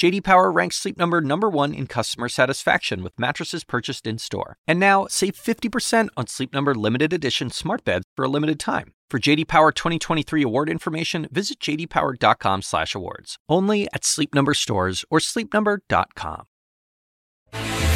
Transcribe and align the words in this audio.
JD 0.00 0.24
Power 0.24 0.50
ranks 0.50 0.76
Sleep 0.76 0.96
Number 0.96 1.20
number 1.20 1.50
1 1.50 1.74
in 1.74 1.86
customer 1.86 2.30
satisfaction 2.30 3.02
with 3.02 3.20
mattresses 3.20 3.64
purchased 3.64 4.06
in-store. 4.06 4.56
And 4.66 4.80
now, 4.80 5.06
save 5.10 5.34
50% 5.34 6.08
on 6.16 6.26
Sleep 6.26 6.54
Number 6.54 6.74
limited 6.74 7.12
edition 7.12 7.50
smart 7.50 7.84
beds 7.84 8.06
for 8.16 8.24
a 8.24 8.28
limited 8.28 8.58
time. 8.58 8.94
For 9.10 9.18
JD 9.18 9.46
Power 9.46 9.72
2023 9.72 10.42
award 10.42 10.70
information, 10.70 11.28
visit 11.30 11.60
jdpower.com/awards. 11.60 13.36
Only 13.46 13.88
at 13.92 14.06
Sleep 14.06 14.34
Number 14.34 14.54
stores 14.54 15.04
or 15.10 15.18
sleepnumber.com. 15.18 16.44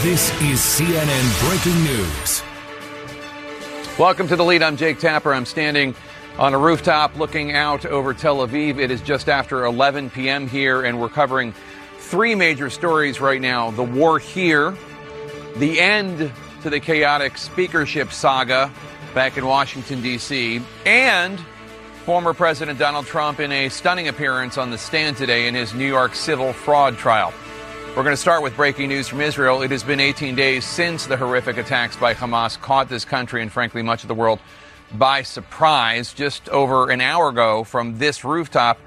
This 0.03 0.31
is 0.43 0.61
CNN 0.61 1.49
breaking 1.49 1.85
news. 1.85 2.43
Welcome 3.99 4.29
to 4.29 4.37
the 4.37 4.45
lead. 4.45 4.63
I'm 4.63 4.77
Jake 4.77 4.99
Tapper. 4.99 5.33
I'm 5.33 5.47
standing 5.47 5.95
on 6.39 6.53
a 6.53 6.59
rooftop 6.59 7.17
looking 7.17 7.53
out 7.53 7.87
over 7.87 8.13
Tel 8.13 8.47
Aviv. 8.47 8.79
It 8.79 8.91
is 8.91 9.01
just 9.01 9.31
after 9.31 9.65
11 9.65 10.11
p.m. 10.11 10.47
here, 10.47 10.83
and 10.83 11.01
we're 11.01 11.09
covering 11.09 11.55
three 12.15 12.37
major 12.37 12.71
stories 12.71 13.21
right 13.21 13.41
now 13.41 13.73
the 13.73 13.83
war 13.83 14.21
here, 14.21 14.73
the 15.57 15.81
end 15.81 16.31
to 16.63 16.71
the 16.71 16.79
chaotic 16.79 17.37
speakership 17.37 18.13
saga 18.13 18.71
back 19.15 19.37
in 19.37 19.45
Washington, 19.45 20.01
D.C., 20.01 20.63
and 20.87 21.41
former 22.05 22.33
President 22.33 22.79
Donald 22.79 23.07
Trump 23.07 23.41
in 23.41 23.51
a 23.51 23.69
stunning 23.69 24.07
appearance 24.07 24.57
on 24.57 24.71
the 24.71 24.79
stand 24.79 25.17
today 25.17 25.49
in 25.49 25.57
his 25.57 25.75
New 25.75 25.89
York 25.89 26.15
civil 26.15 26.53
fraud 26.53 26.97
trial. 26.97 27.35
We're 27.97 28.05
going 28.05 28.11
to 28.11 28.17
start 28.17 28.45
with 28.45 28.55
breaking 28.55 28.91
news 28.91 29.09
from 29.09 29.21
Israel. 29.21 29.63
It 29.63 29.73
has 29.73 29.83
been 29.83 29.99
18 29.99 30.37
days 30.37 30.65
since 30.65 31.07
the 31.07 31.17
horrific 31.17 31.57
attacks 31.57 31.97
by 31.97 32.15
Hamas 32.15 32.61
caught 32.61 32.89
this 32.89 33.05
country 33.05 33.43
and, 33.43 33.51
frankly, 33.51 33.83
much 33.83 34.05
of 34.05 34.09
the 34.09 34.15
world 34.15 34.39
by 34.93 35.23
surprise. 35.23 36.15
Just 36.15 36.49
over 36.51 36.91
an 36.91 37.01
hour 37.01 37.31
ago 37.31 37.65
from 37.65 37.99
this 37.99 38.25
rooftop, 38.25 38.79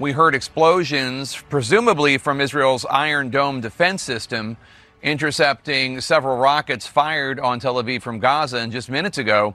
we 0.00 0.12
heard 0.12 0.34
explosions, 0.34 1.36
presumably 1.50 2.16
from 2.16 2.40
Israel's 2.40 2.86
Iron 2.86 3.28
Dome 3.28 3.60
defense 3.60 4.00
system, 4.00 4.56
intercepting 5.02 6.00
several 6.00 6.38
rockets 6.38 6.86
fired 6.86 7.38
on 7.38 7.60
Tel 7.60 7.74
Aviv 7.74 8.00
from 8.00 8.18
Gaza. 8.18 8.56
And 8.56 8.72
just 8.72 8.88
minutes 8.88 9.18
ago, 9.18 9.54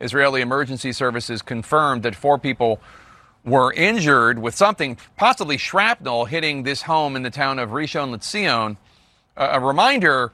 Israeli 0.00 0.42
emergency 0.42 0.92
services 0.92 1.42
confirmed 1.42 2.04
that 2.04 2.14
four 2.14 2.38
people 2.38 2.80
were 3.44 3.72
injured 3.72 4.38
with 4.38 4.54
something, 4.54 4.96
possibly 5.16 5.56
shrapnel, 5.58 6.24
hitting 6.24 6.62
this 6.62 6.82
home 6.82 7.16
in 7.16 7.24
the 7.24 7.30
town 7.30 7.58
of 7.58 7.70
Rishon 7.70 8.14
LeZion. 8.14 8.76
a 9.36 9.58
reminder 9.58 10.30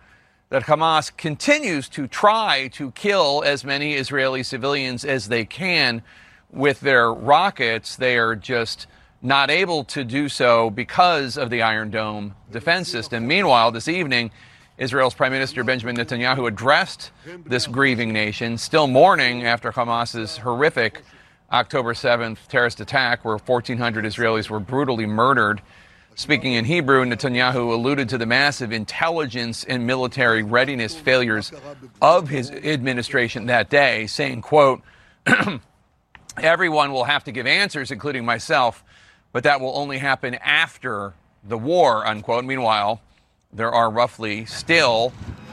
that 0.50 0.64
Hamas 0.64 1.16
continues 1.16 1.88
to 1.88 2.06
try 2.06 2.68
to 2.74 2.90
kill 2.90 3.42
as 3.46 3.64
many 3.64 3.94
Israeli 3.94 4.42
civilians 4.42 5.02
as 5.02 5.28
they 5.28 5.46
can 5.46 6.02
with 6.50 6.80
their 6.80 7.10
rockets. 7.10 7.96
They 7.96 8.18
are 8.18 8.36
just 8.36 8.86
not 9.26 9.50
able 9.50 9.84
to 9.84 10.04
do 10.04 10.28
so 10.28 10.70
because 10.70 11.36
of 11.36 11.50
the 11.50 11.62
Iron 11.62 11.90
Dome 11.90 12.34
defense 12.52 12.88
system. 12.88 13.26
Meanwhile, 13.26 13.72
this 13.72 13.88
evening, 13.88 14.30
Israel's 14.78 15.14
Prime 15.14 15.32
Minister 15.32 15.64
Benjamin 15.64 15.96
Netanyahu 15.96 16.46
addressed 16.46 17.10
this 17.44 17.66
grieving 17.66 18.12
nation, 18.12 18.56
still 18.56 18.86
mourning 18.86 19.44
after 19.44 19.72
Hamas's 19.72 20.38
horrific 20.38 21.02
October 21.50 21.92
7th 21.92 22.46
terrorist 22.46 22.80
attack, 22.80 23.24
where 23.24 23.36
1,400 23.36 24.04
Israelis 24.04 24.48
were 24.48 24.60
brutally 24.60 25.06
murdered. 25.06 25.60
Speaking 26.14 26.52
in 26.52 26.64
Hebrew, 26.64 27.04
Netanyahu 27.04 27.72
alluded 27.72 28.08
to 28.10 28.18
the 28.18 28.26
massive 28.26 28.72
intelligence 28.72 29.64
and 29.64 29.86
military 29.86 30.42
readiness 30.42 30.94
failures 30.94 31.52
of 32.00 32.28
his 32.28 32.50
administration 32.50 33.46
that 33.46 33.70
day, 33.70 34.06
saying, 34.06 34.42
quote, 34.42 34.82
everyone 36.38 36.92
will 36.92 37.04
have 37.04 37.24
to 37.24 37.32
give 37.32 37.46
answers, 37.46 37.90
including 37.90 38.24
myself, 38.24 38.84
but 39.36 39.42
that 39.42 39.60
will 39.60 39.76
only 39.76 39.98
happen 39.98 40.32
after 40.36 41.12
the 41.44 41.58
war, 41.58 42.06
unquote. 42.06 42.42
Meanwhile, 42.46 43.02
there 43.52 43.70
are 43.70 43.90
roughly 43.90 44.46
still 44.46 45.12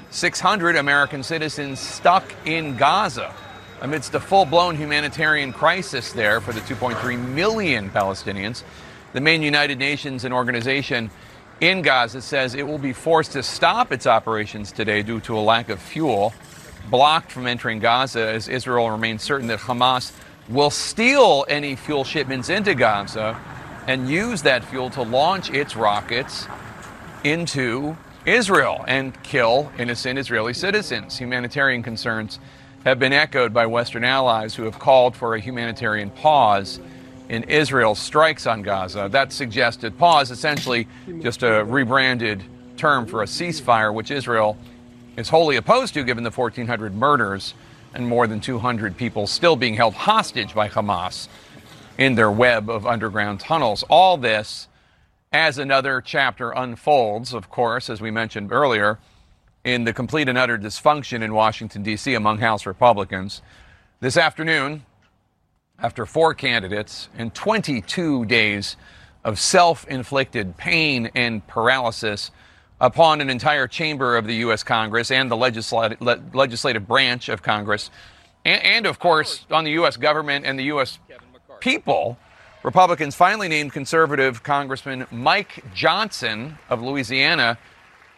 600 0.10 0.78
American 0.78 1.22
citizens 1.22 1.82
stuck 1.82 2.24
in 2.46 2.78
Gaza 2.78 3.36
amidst 3.82 4.16
a 4.16 4.22
full 4.22 4.46
blown 4.46 4.78
humanitarian 4.78 5.52
crisis 5.52 6.14
there 6.14 6.40
for 6.40 6.54
the 6.54 6.62
2.3 6.62 7.28
million 7.34 7.90
Palestinians. 7.90 8.64
The 9.12 9.20
main 9.20 9.42
United 9.42 9.80
Nations 9.80 10.24
and 10.24 10.34
organization 10.34 11.12
in 11.60 11.82
Gaza 11.82 12.22
says 12.22 12.56
it 12.56 12.66
will 12.66 12.78
be 12.78 12.94
forced 12.94 13.34
to 13.34 13.44
stop 13.44 13.92
its 13.92 14.08
operations 14.08 14.72
today 14.72 15.04
due 15.04 15.20
to 15.20 15.38
a 15.38 15.42
lack 15.42 15.68
of 15.68 15.82
fuel, 15.82 16.34
blocked 16.90 17.34
from 17.34 17.48
entering 17.48 17.80
Gaza 17.80 18.26
as 18.30 18.48
Israel 18.48 18.90
remains 18.92 19.24
certain 19.24 19.48
that 19.48 19.60
Hamas 19.60 20.14
will 20.48 20.70
steal 20.70 21.46
any 21.50 21.76
fuel 21.76 22.06
shipments 22.06 22.48
into 22.48 22.76
Gaza 22.76 23.38
and 23.88 24.10
use 24.10 24.42
that 24.44 24.64
fuel 24.64 24.90
to 24.92 25.02
launch 25.02 25.50
its 25.52 25.76
rockets 25.76 26.48
into 27.24 27.98
Israel 28.26 28.84
and 28.88 29.22
kill 29.24 29.72
innocent 29.78 30.18
Israeli 30.18 30.54
citizens. 30.54 31.18
Humanitarian 31.18 31.84
concerns 31.84 32.40
have 32.86 33.00
been 33.00 33.14
echoed 33.14 33.54
by 33.54 33.66
Western 33.66 34.04
allies 34.04 34.56
who 34.56 34.64
have 34.64 34.80
called 34.80 35.16
for 35.16 35.36
a 35.36 35.40
humanitarian 35.40 36.10
pause 36.10 36.80
in 37.30 37.44
Israel's 37.44 38.00
strikes 38.00 38.46
on 38.46 38.62
Gaza. 38.62 39.08
That 39.10 39.32
suggested 39.32 39.98
pause, 39.98 40.32
essentially 40.32 40.88
just 41.22 41.44
a 41.44 41.64
rebranded 41.64 42.44
term 42.78 43.06
for 43.06 43.24
a 43.24 43.26
ceasefire, 43.26 43.94
which 43.94 44.12
Israel 44.12 44.58
is 45.16 45.30
wholly 45.30 45.56
opposed 45.56 45.94
to 45.94 46.04
given 46.04 46.24
the 46.24 46.32
1,400 46.32 46.94
murders 46.94 47.54
and 47.94 48.08
more 48.08 48.28
than 48.28 48.40
200 48.40 48.98
people 48.98 49.28
still 49.28 49.56
being 49.56 49.76
held 49.76 49.94
hostage 49.94 50.54
by 50.54 50.68
Hamas 50.68 51.28
in 52.04 52.16
their 52.16 52.32
web 52.32 52.70
of 52.70 52.86
underground 52.86 53.40
tunnels. 53.40 53.84
All 53.90 54.18
this 54.18 54.68
as 55.32 55.58
another 55.58 56.02
chapter 56.02 56.52
unfolds, 56.52 57.34
of 57.34 57.50
course, 57.50 57.90
as 57.90 58.02
we 58.02 58.12
mentioned 58.12 58.52
earlier 58.52 59.00
in 59.64 59.86
the 59.86 59.94
complete 59.94 60.28
and 60.28 60.38
utter 60.38 60.58
dysfunction 60.58 61.22
in 61.22 61.34
Washington, 61.34 61.82
D.C. 61.82 62.14
among 62.14 62.40
House 62.40 62.66
Republicans. 62.66 63.42
This 64.02 64.18
afternoon, 64.18 64.84
after 65.80 66.06
four 66.06 66.34
candidates 66.34 67.08
and 67.18 67.34
22 67.34 68.26
days 68.26 68.76
of 69.24 69.40
self 69.40 69.88
inflicted 69.88 70.58
pain 70.58 71.10
and 71.16 71.48
paralysis 71.48 72.32
upon 72.82 73.22
an 73.22 73.30
entire 73.30 73.66
chamber 73.66 74.18
of 74.18 74.28
the 74.28 74.36
U.S. 74.36 74.62
Congress 74.62 75.10
and 75.10 75.32
the 75.32 75.38
legislative, 75.38 76.02
legislative 76.34 76.86
branch 76.86 77.30
of 77.30 77.42
Congress, 77.42 77.90
and, 78.44 78.62
and 78.62 78.86
of 78.86 79.00
course 79.00 79.46
on 79.50 79.64
the 79.64 79.72
U.S. 79.72 79.96
government 79.96 80.46
and 80.46 80.60
the 80.60 80.66
U.S. 80.66 81.00
people, 81.64 82.18
Republicans 82.62 83.16
finally 83.16 83.48
named 83.48 83.72
conservative 83.72 84.44
Congressman 84.44 85.08
Mike 85.12 85.64
Johnson 85.74 86.58
of 86.70 86.82
Louisiana 86.82 87.58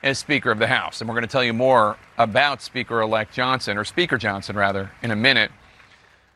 as 0.01 0.17
Speaker 0.17 0.49
of 0.49 0.57
the 0.57 0.65
House. 0.65 0.99
And 0.99 1.07
we're 1.07 1.13
going 1.13 1.27
to 1.27 1.31
tell 1.31 1.43
you 1.43 1.53
more 1.53 1.95
about 2.17 2.63
Speaker 2.63 3.01
elect 3.01 3.35
Johnson, 3.35 3.77
or 3.77 3.83
Speaker 3.83 4.17
Johnson, 4.17 4.55
rather, 4.55 4.89
in 5.03 5.11
a 5.11 5.15
minute. 5.15 5.51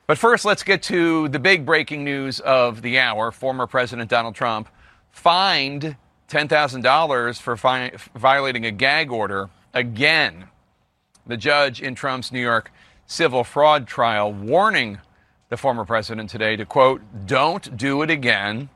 But 0.06 0.20
first, 0.20 0.46
let's 0.46 0.62
get 0.62 0.84
to 0.84 1.28
the 1.30 1.40
big 1.40 1.66
breaking 1.66 2.04
news 2.04 2.42
of 2.42 2.84
the 2.84 3.00
hour. 3.00 3.32
Former 3.32 3.66
President 3.66 4.08
Donald 4.08 4.36
Trump 4.36 4.70
fined 5.10 5.96
$10,000 6.30 7.42
for 7.42 7.58
fi- 7.58 7.92
violating 8.14 8.68
a 8.68 8.72
gag 8.72 9.12
order 9.12 9.50
again. 9.74 10.46
The 11.26 11.38
judge 11.38 11.82
in 11.82 11.96
Trump's 11.96 12.32
New 12.32 12.40
York 12.40 12.72
civil 13.08 13.44
fraud 13.44 13.88
trial 13.88 14.32
warning 14.32 15.00
the 15.50 15.58
former 15.58 15.84
president 15.84 16.30
today 16.30 16.56
to 16.56 16.66
quote, 16.66 17.02
don't 17.26 17.76
do 17.76 18.02
it 18.04 18.10
again 18.10 18.70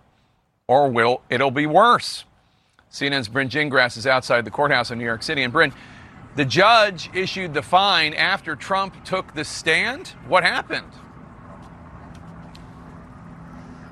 or 0.68 0.90
will 0.90 1.22
it'll 1.30 1.52
be 1.52 1.68
worse. 1.68 2.26
CNN's 2.92 3.28
Bryn 3.28 3.50
Gingras 3.50 3.98
is 3.98 4.06
outside 4.06 4.46
the 4.46 4.52
courthouse 4.52 4.92
in 4.92 4.98
New 4.98 5.06
York 5.06 5.24
City. 5.24 5.44
And 5.44 5.54
Bryn, 5.54 5.74
the 6.36 6.46
judge 6.46 7.10
issued 7.14 7.54
the 7.54 7.62
fine 7.62 8.14
after 8.14 8.56
Trump 8.56 9.04
took 9.04 9.34
the 9.34 9.44
stand. 9.44 10.10
What 10.28 10.44
happened? 10.44 10.92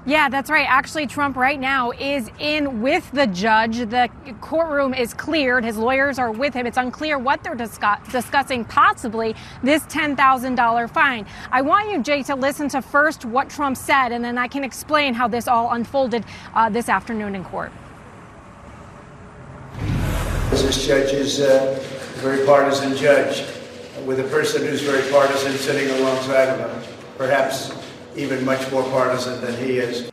Yeah, 0.03 0.29
that's 0.29 0.49
right. 0.49 0.65
Actually, 0.67 1.05
Trump 1.05 1.35
right 1.37 1.59
now 1.59 1.91
is 1.91 2.31
in 2.39 2.81
with 2.81 3.09
the 3.11 3.27
judge. 3.27 3.77
The 3.77 4.09
courtroom 4.41 4.95
is 4.95 5.13
cleared. 5.13 5.63
His 5.63 5.77
lawyers 5.77 6.17
are 6.17 6.31
with 6.31 6.55
him. 6.55 6.65
It's 6.65 6.77
unclear 6.77 7.19
what 7.19 7.43
they're 7.43 7.53
discuss- 7.53 7.99
discussing, 8.11 8.65
possibly 8.65 9.35
this 9.61 9.83
$10,000 9.83 10.89
fine. 10.89 11.27
I 11.51 11.61
want 11.61 11.91
you, 11.91 12.01
Jay, 12.01 12.23
to 12.23 12.35
listen 12.35 12.67
to 12.69 12.81
first 12.81 13.25
what 13.25 13.47
Trump 13.47 13.77
said, 13.77 14.11
and 14.11 14.25
then 14.25 14.39
I 14.39 14.47
can 14.47 14.63
explain 14.63 15.13
how 15.13 15.27
this 15.27 15.47
all 15.47 15.71
unfolded 15.71 16.25
uh, 16.55 16.67
this 16.67 16.89
afternoon 16.89 17.35
in 17.35 17.43
court. 17.43 17.71
This 20.49 20.83
judge 20.83 21.13
is 21.13 21.41
a 21.41 21.77
very 22.15 22.43
partisan 22.43 22.95
judge, 22.95 23.45
with 24.03 24.19
a 24.19 24.23
person 24.29 24.65
who's 24.65 24.81
very 24.81 25.07
partisan 25.11 25.53
sitting 25.53 25.89
alongside 25.99 26.49
of 26.49 26.59
him, 26.71 26.93
perhaps 27.17 27.80
even 28.15 28.43
much 28.45 28.71
more 28.71 28.83
partisan 28.83 29.39
than 29.41 29.55
he 29.57 29.79
is. 29.79 30.11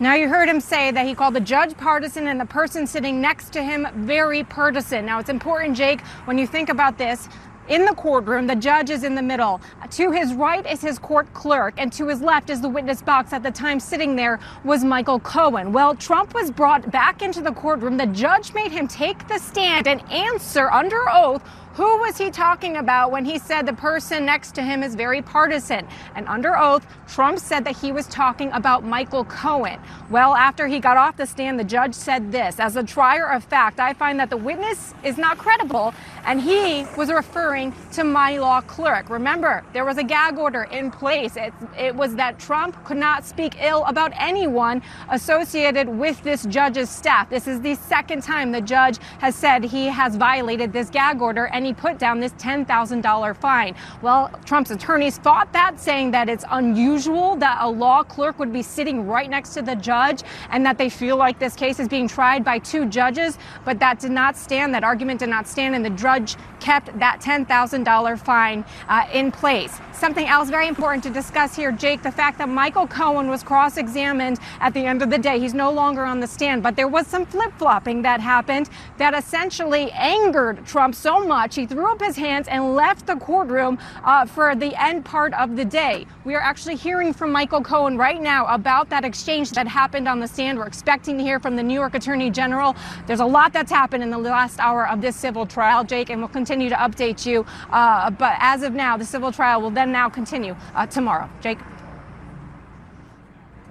Now, 0.00 0.14
you 0.14 0.28
heard 0.28 0.48
him 0.48 0.60
say 0.60 0.90
that 0.90 1.06
he 1.06 1.14
called 1.14 1.34
the 1.34 1.40
judge 1.40 1.76
partisan 1.76 2.26
and 2.26 2.38
the 2.38 2.44
person 2.44 2.86
sitting 2.86 3.20
next 3.20 3.52
to 3.52 3.62
him 3.62 3.86
very 3.94 4.42
partisan. 4.44 5.06
Now, 5.06 5.20
it's 5.20 5.30
important, 5.30 5.76
Jake, 5.76 6.00
when 6.26 6.36
you 6.36 6.46
think 6.46 6.68
about 6.68 6.98
this, 6.98 7.28
in 7.68 7.86
the 7.86 7.94
courtroom, 7.94 8.46
the 8.46 8.56
judge 8.56 8.90
is 8.90 9.04
in 9.04 9.14
the 9.14 9.22
middle. 9.22 9.60
To 9.92 10.10
his 10.10 10.34
right 10.34 10.70
is 10.70 10.82
his 10.82 10.98
court 10.98 11.32
clerk, 11.32 11.74
and 11.78 11.90
to 11.94 12.08
his 12.08 12.20
left 12.20 12.50
is 12.50 12.60
the 12.60 12.68
witness 12.68 13.00
box. 13.00 13.32
At 13.32 13.42
the 13.42 13.50
time, 13.50 13.80
sitting 13.80 14.16
there 14.16 14.38
was 14.64 14.84
Michael 14.84 15.20
Cohen. 15.20 15.72
Well, 15.72 15.94
Trump 15.94 16.34
was 16.34 16.50
brought 16.50 16.90
back 16.90 17.22
into 17.22 17.40
the 17.40 17.52
courtroom. 17.52 17.96
The 17.96 18.06
judge 18.06 18.52
made 18.52 18.70
him 18.72 18.86
take 18.86 19.26
the 19.28 19.38
stand 19.38 19.88
and 19.88 20.02
answer 20.12 20.70
under 20.70 21.08
oath 21.10 21.42
who 21.74 21.98
was 21.98 22.16
he 22.16 22.30
talking 22.30 22.76
about 22.76 23.10
when 23.10 23.24
he 23.24 23.36
said 23.36 23.66
the 23.66 23.72
person 23.72 24.24
next 24.24 24.54
to 24.54 24.62
him 24.62 24.84
is 24.84 24.94
very 24.94 25.20
partisan? 25.20 25.86
And 26.14 26.28
under 26.28 26.56
oath, 26.56 26.86
Trump 27.08 27.40
said 27.40 27.64
that 27.64 27.76
he 27.76 27.90
was 27.90 28.06
talking 28.06 28.52
about 28.52 28.84
Michael 28.84 29.24
Cohen. 29.24 29.80
Well, 30.08 30.34
after 30.36 30.68
he 30.68 30.78
got 30.78 30.96
off 30.96 31.16
the 31.16 31.26
stand, 31.26 31.58
the 31.58 31.64
judge 31.64 31.92
said 31.92 32.30
this 32.30 32.60
As 32.60 32.76
a 32.76 32.84
trier 32.84 33.26
of 33.26 33.42
fact, 33.42 33.80
I 33.80 33.92
find 33.92 34.20
that 34.20 34.30
the 34.30 34.36
witness 34.36 34.94
is 35.02 35.18
not 35.18 35.36
credible, 35.36 35.92
and 36.24 36.40
he 36.40 36.86
was 36.96 37.10
referring 37.10 37.74
to 37.92 38.04
my 38.04 38.38
law 38.38 38.60
clerk. 38.60 39.10
Remember, 39.10 39.64
there 39.72 39.84
was 39.84 39.98
a 39.98 40.04
gag 40.04 40.38
order 40.38 40.64
in 40.64 40.92
place. 40.92 41.36
It, 41.36 41.52
it 41.76 41.94
was 41.94 42.14
that 42.14 42.38
Trump 42.38 42.82
could 42.84 42.98
not 42.98 43.24
speak 43.24 43.56
ill 43.60 43.84
about 43.86 44.12
anyone 44.14 44.80
associated 45.10 45.88
with 45.88 46.22
this 46.22 46.44
judge's 46.44 46.88
staff. 46.88 47.28
This 47.30 47.48
is 47.48 47.60
the 47.60 47.74
second 47.74 48.22
time 48.22 48.52
the 48.52 48.60
judge 48.60 48.98
has 49.18 49.34
said 49.34 49.64
he 49.64 49.86
has 49.86 50.14
violated 50.14 50.72
this 50.72 50.88
gag 50.88 51.20
order. 51.20 51.46
And 51.46 51.63
he 51.64 51.72
put 51.72 51.98
down 51.98 52.20
this 52.20 52.32
$10,000 52.32 53.36
fine. 53.36 53.74
Well, 54.02 54.30
Trump's 54.44 54.70
attorneys 54.70 55.18
fought 55.18 55.52
that, 55.52 55.80
saying 55.80 56.10
that 56.12 56.28
it's 56.28 56.44
unusual 56.50 57.36
that 57.36 57.58
a 57.60 57.68
law 57.68 58.02
clerk 58.02 58.38
would 58.38 58.52
be 58.52 58.62
sitting 58.62 59.06
right 59.06 59.28
next 59.28 59.54
to 59.54 59.62
the 59.62 59.76
judge 59.76 60.22
and 60.50 60.64
that 60.66 60.78
they 60.78 60.88
feel 60.88 61.16
like 61.16 61.38
this 61.38 61.54
case 61.54 61.80
is 61.80 61.88
being 61.88 62.08
tried 62.08 62.44
by 62.44 62.58
two 62.58 62.86
judges. 62.86 63.38
But 63.64 63.78
that 63.80 64.00
did 64.00 64.10
not 64.10 64.36
stand. 64.36 64.74
That 64.74 64.84
argument 64.84 65.20
did 65.20 65.28
not 65.28 65.46
stand, 65.46 65.74
and 65.74 65.84
the 65.84 65.90
judge 65.90 66.36
kept 66.60 66.98
that 66.98 67.20
$10,000 67.20 68.18
fine 68.20 68.64
uh, 68.88 69.06
in 69.12 69.30
place. 69.30 69.78
Something 69.92 70.26
else 70.26 70.50
very 70.50 70.66
important 70.66 71.04
to 71.04 71.10
discuss 71.10 71.54
here, 71.54 71.70
Jake, 71.72 72.02
the 72.02 72.10
fact 72.10 72.38
that 72.38 72.48
Michael 72.48 72.86
Cohen 72.86 73.28
was 73.28 73.42
cross 73.42 73.76
examined 73.76 74.38
at 74.60 74.74
the 74.74 74.80
end 74.80 75.02
of 75.02 75.10
the 75.10 75.18
day. 75.18 75.38
He's 75.38 75.54
no 75.54 75.70
longer 75.70 76.04
on 76.04 76.20
the 76.20 76.26
stand, 76.26 76.62
but 76.62 76.74
there 76.74 76.88
was 76.88 77.06
some 77.06 77.26
flip 77.26 77.52
flopping 77.58 78.02
that 78.02 78.20
happened 78.20 78.68
that 78.98 79.14
essentially 79.14 79.90
angered 79.92 80.66
Trump 80.66 80.94
so 80.94 81.24
much 81.24 81.53
he 81.54 81.66
threw 81.66 81.90
up 81.90 82.00
his 82.00 82.16
hands 82.16 82.48
and 82.48 82.74
left 82.74 83.06
the 83.06 83.16
courtroom 83.16 83.78
uh, 84.02 84.26
for 84.26 84.54
the 84.54 84.74
end 84.82 85.04
part 85.04 85.32
of 85.34 85.56
the 85.56 85.64
day. 85.64 86.06
We 86.24 86.34
are 86.34 86.40
actually 86.40 86.76
hearing 86.76 87.12
from 87.12 87.32
Michael 87.32 87.62
Cohen 87.62 87.96
right 87.96 88.20
now 88.20 88.46
about 88.46 88.90
that 88.90 89.04
exchange 89.04 89.50
that 89.52 89.66
happened 89.66 90.08
on 90.08 90.20
the 90.20 90.28
stand. 90.28 90.58
We're 90.58 90.66
expecting 90.66 91.16
to 91.18 91.22
hear 91.22 91.40
from 91.40 91.56
the 91.56 91.62
New 91.62 91.74
York 91.74 91.94
Attorney 91.94 92.30
General. 92.30 92.74
There's 93.06 93.20
a 93.20 93.26
lot 93.26 93.52
that's 93.52 93.70
happened 93.70 94.02
in 94.02 94.10
the 94.10 94.18
last 94.18 94.58
hour 94.58 94.88
of 94.88 95.00
this 95.00 95.16
civil 95.16 95.46
trial, 95.46 95.84
Jake, 95.84 96.10
and 96.10 96.20
we'll 96.20 96.28
continue 96.28 96.68
to 96.68 96.76
update 96.76 97.26
you. 97.26 97.46
Uh, 97.70 98.10
but 98.10 98.36
as 98.38 98.62
of 98.62 98.72
now, 98.72 98.96
the 98.96 99.04
civil 99.04 99.32
trial 99.32 99.60
will 99.60 99.70
then 99.70 99.92
now 99.92 100.08
continue 100.08 100.56
uh, 100.74 100.86
tomorrow. 100.86 101.28
Jake? 101.40 101.58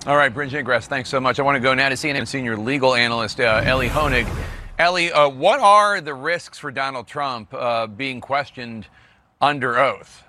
All 0.05 0.17
right, 0.17 0.33
Bryn 0.33 0.49
Gingras, 0.49 0.85
thanks 0.87 1.07
so 1.07 1.21
much. 1.21 1.39
I 1.39 1.43
want 1.43 1.55
to 1.55 1.61
go 1.61 1.73
now 1.73 1.87
to 1.87 1.95
CNN 1.95 2.27
senior 2.27 2.57
legal 2.57 2.93
analyst 2.93 3.39
uh, 3.39 3.61
Elie 3.63 3.87
Honig. 3.87 4.27
Elie, 4.79 5.11
uh, 5.11 5.29
what 5.29 5.59
are 5.59 6.01
the 6.01 6.15
risks 6.15 6.57
for 6.57 6.71
Donald 6.71 7.07
Trump 7.07 7.53
uh, 7.53 7.85
being 7.85 8.19
questioned 8.19 8.87
under 9.39 9.77
oath? 9.77 10.23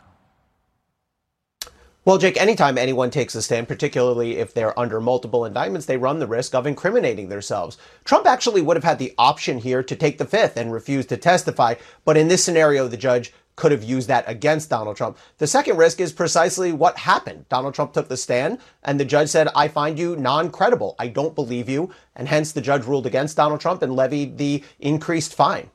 Well, 2.04 2.18
Jake, 2.18 2.36
anytime 2.36 2.76
anyone 2.76 3.10
takes 3.10 3.34
a 3.34 3.40
stand, 3.40 3.66
particularly 3.66 4.36
if 4.36 4.52
they're 4.52 4.78
under 4.78 5.00
multiple 5.00 5.46
indictments, 5.46 5.86
they 5.86 5.96
run 5.96 6.18
the 6.18 6.26
risk 6.26 6.54
of 6.54 6.66
incriminating 6.66 7.30
themselves. 7.30 7.78
Trump 8.04 8.26
actually 8.26 8.60
would 8.60 8.76
have 8.76 8.84
had 8.84 8.98
the 8.98 9.14
option 9.16 9.56
here 9.56 9.82
to 9.82 9.96
take 9.96 10.18
the 10.18 10.26
fifth 10.26 10.58
and 10.58 10.70
refuse 10.70 11.06
to 11.06 11.16
testify, 11.16 11.76
but 12.04 12.18
in 12.18 12.28
this 12.28 12.44
scenario, 12.44 12.86
the 12.86 12.98
judge 12.98 13.32
could 13.56 13.72
have 13.72 13.84
used 13.84 14.08
that 14.08 14.24
against 14.26 14.70
Donald 14.70 14.96
Trump. 14.96 15.16
The 15.38 15.46
second 15.46 15.76
risk 15.76 16.00
is 16.00 16.12
precisely 16.12 16.72
what 16.72 16.98
happened. 16.98 17.46
Donald 17.48 17.74
Trump 17.74 17.92
took 17.92 18.08
the 18.08 18.16
stand 18.16 18.58
and 18.82 18.98
the 18.98 19.04
judge 19.04 19.28
said, 19.28 19.48
I 19.54 19.68
find 19.68 19.98
you 19.98 20.16
non 20.16 20.50
credible. 20.50 20.96
I 20.98 21.08
don't 21.08 21.34
believe 21.34 21.68
you. 21.68 21.90
And 22.16 22.28
hence 22.28 22.52
the 22.52 22.60
judge 22.60 22.84
ruled 22.84 23.06
against 23.06 23.36
Donald 23.36 23.60
Trump 23.60 23.82
and 23.82 23.94
levied 23.94 24.38
the 24.38 24.62
increased 24.80 25.34
fine. 25.34 25.70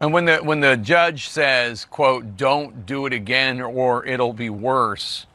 And 0.00 0.12
when 0.12 0.24
the 0.24 0.38
when 0.38 0.58
the 0.58 0.76
judge 0.76 1.28
says, 1.28 1.84
"quote 1.84 2.36
Don't 2.36 2.86
do 2.86 3.06
it 3.06 3.12
again, 3.12 3.60
or 3.60 4.04
it'll 4.04 4.32
be 4.32 4.50
worse," 4.50 5.26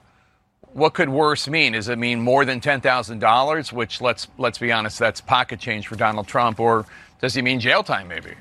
what 0.74 0.94
could 0.94 1.08
worse 1.08 1.48
mean? 1.48 1.72
Does 1.72 1.88
it 1.88 1.98
mean 1.98 2.20
more 2.20 2.44
than 2.44 2.60
ten 2.60 2.82
thousand 2.82 3.20
dollars? 3.20 3.72
Which 3.72 4.02
let's 4.02 4.28
let's 4.38 4.58
be 4.58 4.74
honest, 4.74 5.00
that's 5.00 5.22
pocket 5.22 5.62
change 5.62 5.88
for 5.88 5.96
Donald 5.96 6.28
Trump, 6.28 6.60
or 6.60 6.86
does 7.22 7.34
he 7.34 7.42
mean 7.42 7.62
jail 7.62 7.82
time? 7.82 8.10
Maybe. 8.10 8.34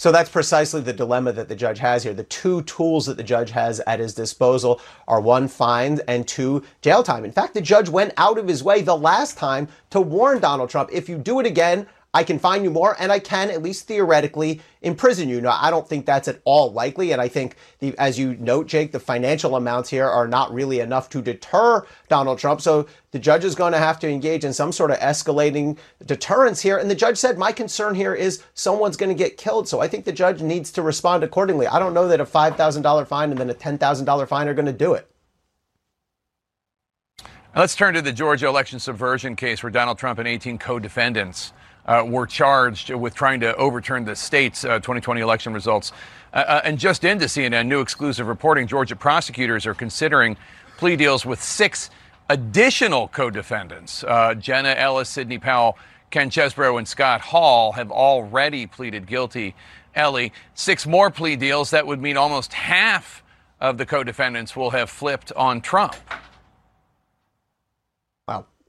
So 0.00 0.10
that's 0.10 0.30
precisely 0.30 0.80
the 0.80 0.94
dilemma 0.94 1.30
that 1.32 1.50
the 1.50 1.54
judge 1.54 1.78
has 1.78 2.02
here. 2.02 2.14
The 2.14 2.24
two 2.24 2.62
tools 2.62 3.04
that 3.04 3.18
the 3.18 3.22
judge 3.22 3.50
has 3.50 3.80
at 3.80 4.00
his 4.00 4.14
disposal 4.14 4.80
are 5.06 5.20
one, 5.20 5.46
fines, 5.46 6.00
and 6.08 6.26
two, 6.26 6.64
jail 6.80 7.02
time. 7.02 7.22
In 7.22 7.32
fact, 7.32 7.52
the 7.52 7.60
judge 7.60 7.90
went 7.90 8.14
out 8.16 8.38
of 8.38 8.48
his 8.48 8.64
way 8.64 8.80
the 8.80 8.96
last 8.96 9.36
time 9.36 9.68
to 9.90 10.00
warn 10.00 10.40
Donald 10.40 10.70
Trump 10.70 10.88
if 10.90 11.06
you 11.06 11.18
do 11.18 11.38
it 11.38 11.44
again, 11.44 11.86
I 12.12 12.24
can 12.24 12.40
fine 12.40 12.64
you 12.64 12.70
more 12.70 12.96
and 12.98 13.12
I 13.12 13.20
can, 13.20 13.50
at 13.50 13.62
least 13.62 13.86
theoretically, 13.86 14.60
imprison 14.82 15.28
you. 15.28 15.40
Now, 15.40 15.56
I 15.60 15.70
don't 15.70 15.88
think 15.88 16.06
that's 16.06 16.26
at 16.26 16.40
all 16.44 16.72
likely. 16.72 17.12
And 17.12 17.22
I 17.22 17.28
think, 17.28 17.54
the, 17.78 17.96
as 17.98 18.18
you 18.18 18.34
note, 18.40 18.66
Jake, 18.66 18.90
the 18.90 18.98
financial 18.98 19.54
amounts 19.54 19.88
here 19.90 20.08
are 20.08 20.26
not 20.26 20.52
really 20.52 20.80
enough 20.80 21.08
to 21.10 21.22
deter 21.22 21.86
Donald 22.08 22.40
Trump. 22.40 22.60
So 22.60 22.86
the 23.12 23.20
judge 23.20 23.44
is 23.44 23.54
going 23.54 23.72
to 23.72 23.78
have 23.78 24.00
to 24.00 24.08
engage 24.08 24.44
in 24.44 24.52
some 24.52 24.72
sort 24.72 24.90
of 24.90 24.98
escalating 24.98 25.78
deterrence 26.04 26.60
here. 26.60 26.78
And 26.78 26.90
the 26.90 26.96
judge 26.96 27.16
said, 27.16 27.38
my 27.38 27.52
concern 27.52 27.94
here 27.94 28.14
is 28.14 28.42
someone's 28.54 28.96
going 28.96 29.16
to 29.16 29.24
get 29.24 29.36
killed. 29.36 29.68
So 29.68 29.80
I 29.80 29.86
think 29.86 30.04
the 30.04 30.12
judge 30.12 30.42
needs 30.42 30.72
to 30.72 30.82
respond 30.82 31.22
accordingly. 31.22 31.68
I 31.68 31.78
don't 31.78 31.94
know 31.94 32.08
that 32.08 32.20
a 32.20 32.24
$5,000 32.24 33.06
fine 33.06 33.30
and 33.30 33.38
then 33.38 33.50
a 33.50 33.54
$10,000 33.54 34.28
fine 34.28 34.48
are 34.48 34.54
going 34.54 34.66
to 34.66 34.72
do 34.72 34.94
it. 34.94 35.08
Let's 37.54 37.74
turn 37.74 37.94
to 37.94 38.02
the 38.02 38.12
Georgia 38.12 38.46
election 38.46 38.78
subversion 38.78 39.34
case 39.34 39.62
where 39.62 39.70
Donald 39.70 39.98
Trump 39.98 40.20
and 40.20 40.28
18 40.28 40.58
co 40.58 40.78
defendants 40.78 41.52
uh, 41.90 42.04
were 42.04 42.26
charged 42.26 42.90
with 42.90 43.14
trying 43.14 43.40
to 43.40 43.54
overturn 43.56 44.04
the 44.04 44.14
state's 44.14 44.64
uh, 44.64 44.76
2020 44.76 45.20
election 45.20 45.52
results. 45.52 45.92
Uh, 46.32 46.36
uh 46.36 46.60
and 46.64 46.78
just 46.78 47.02
into 47.02 47.24
CNN, 47.24 47.66
new 47.66 47.80
exclusive 47.80 48.28
reporting 48.28 48.68
Georgia 48.68 48.94
prosecutors 48.94 49.66
are 49.66 49.74
considering 49.74 50.36
plea 50.76 50.94
deals 50.94 51.26
with 51.26 51.42
six 51.42 51.90
additional 52.28 53.08
co 53.08 53.28
defendants. 53.28 54.04
Uh, 54.04 54.34
Jenna 54.34 54.70
Ellis, 54.70 55.08
Sidney 55.08 55.38
Powell, 55.38 55.76
Ken 56.10 56.30
Chesebro, 56.30 56.78
and 56.78 56.86
Scott 56.86 57.20
Hall 57.20 57.72
have 57.72 57.90
already 57.90 58.66
pleaded 58.66 59.06
guilty. 59.08 59.56
Elie, 59.96 60.32
six 60.54 60.86
more 60.86 61.10
plea 61.10 61.34
deals. 61.34 61.70
That 61.70 61.88
would 61.88 62.00
mean 62.00 62.16
almost 62.16 62.52
half 62.52 63.24
of 63.60 63.78
the 63.78 63.84
co 63.84 64.04
defendants 64.04 64.54
will 64.54 64.70
have 64.70 64.90
flipped 64.90 65.32
on 65.32 65.60
Trump. 65.60 65.96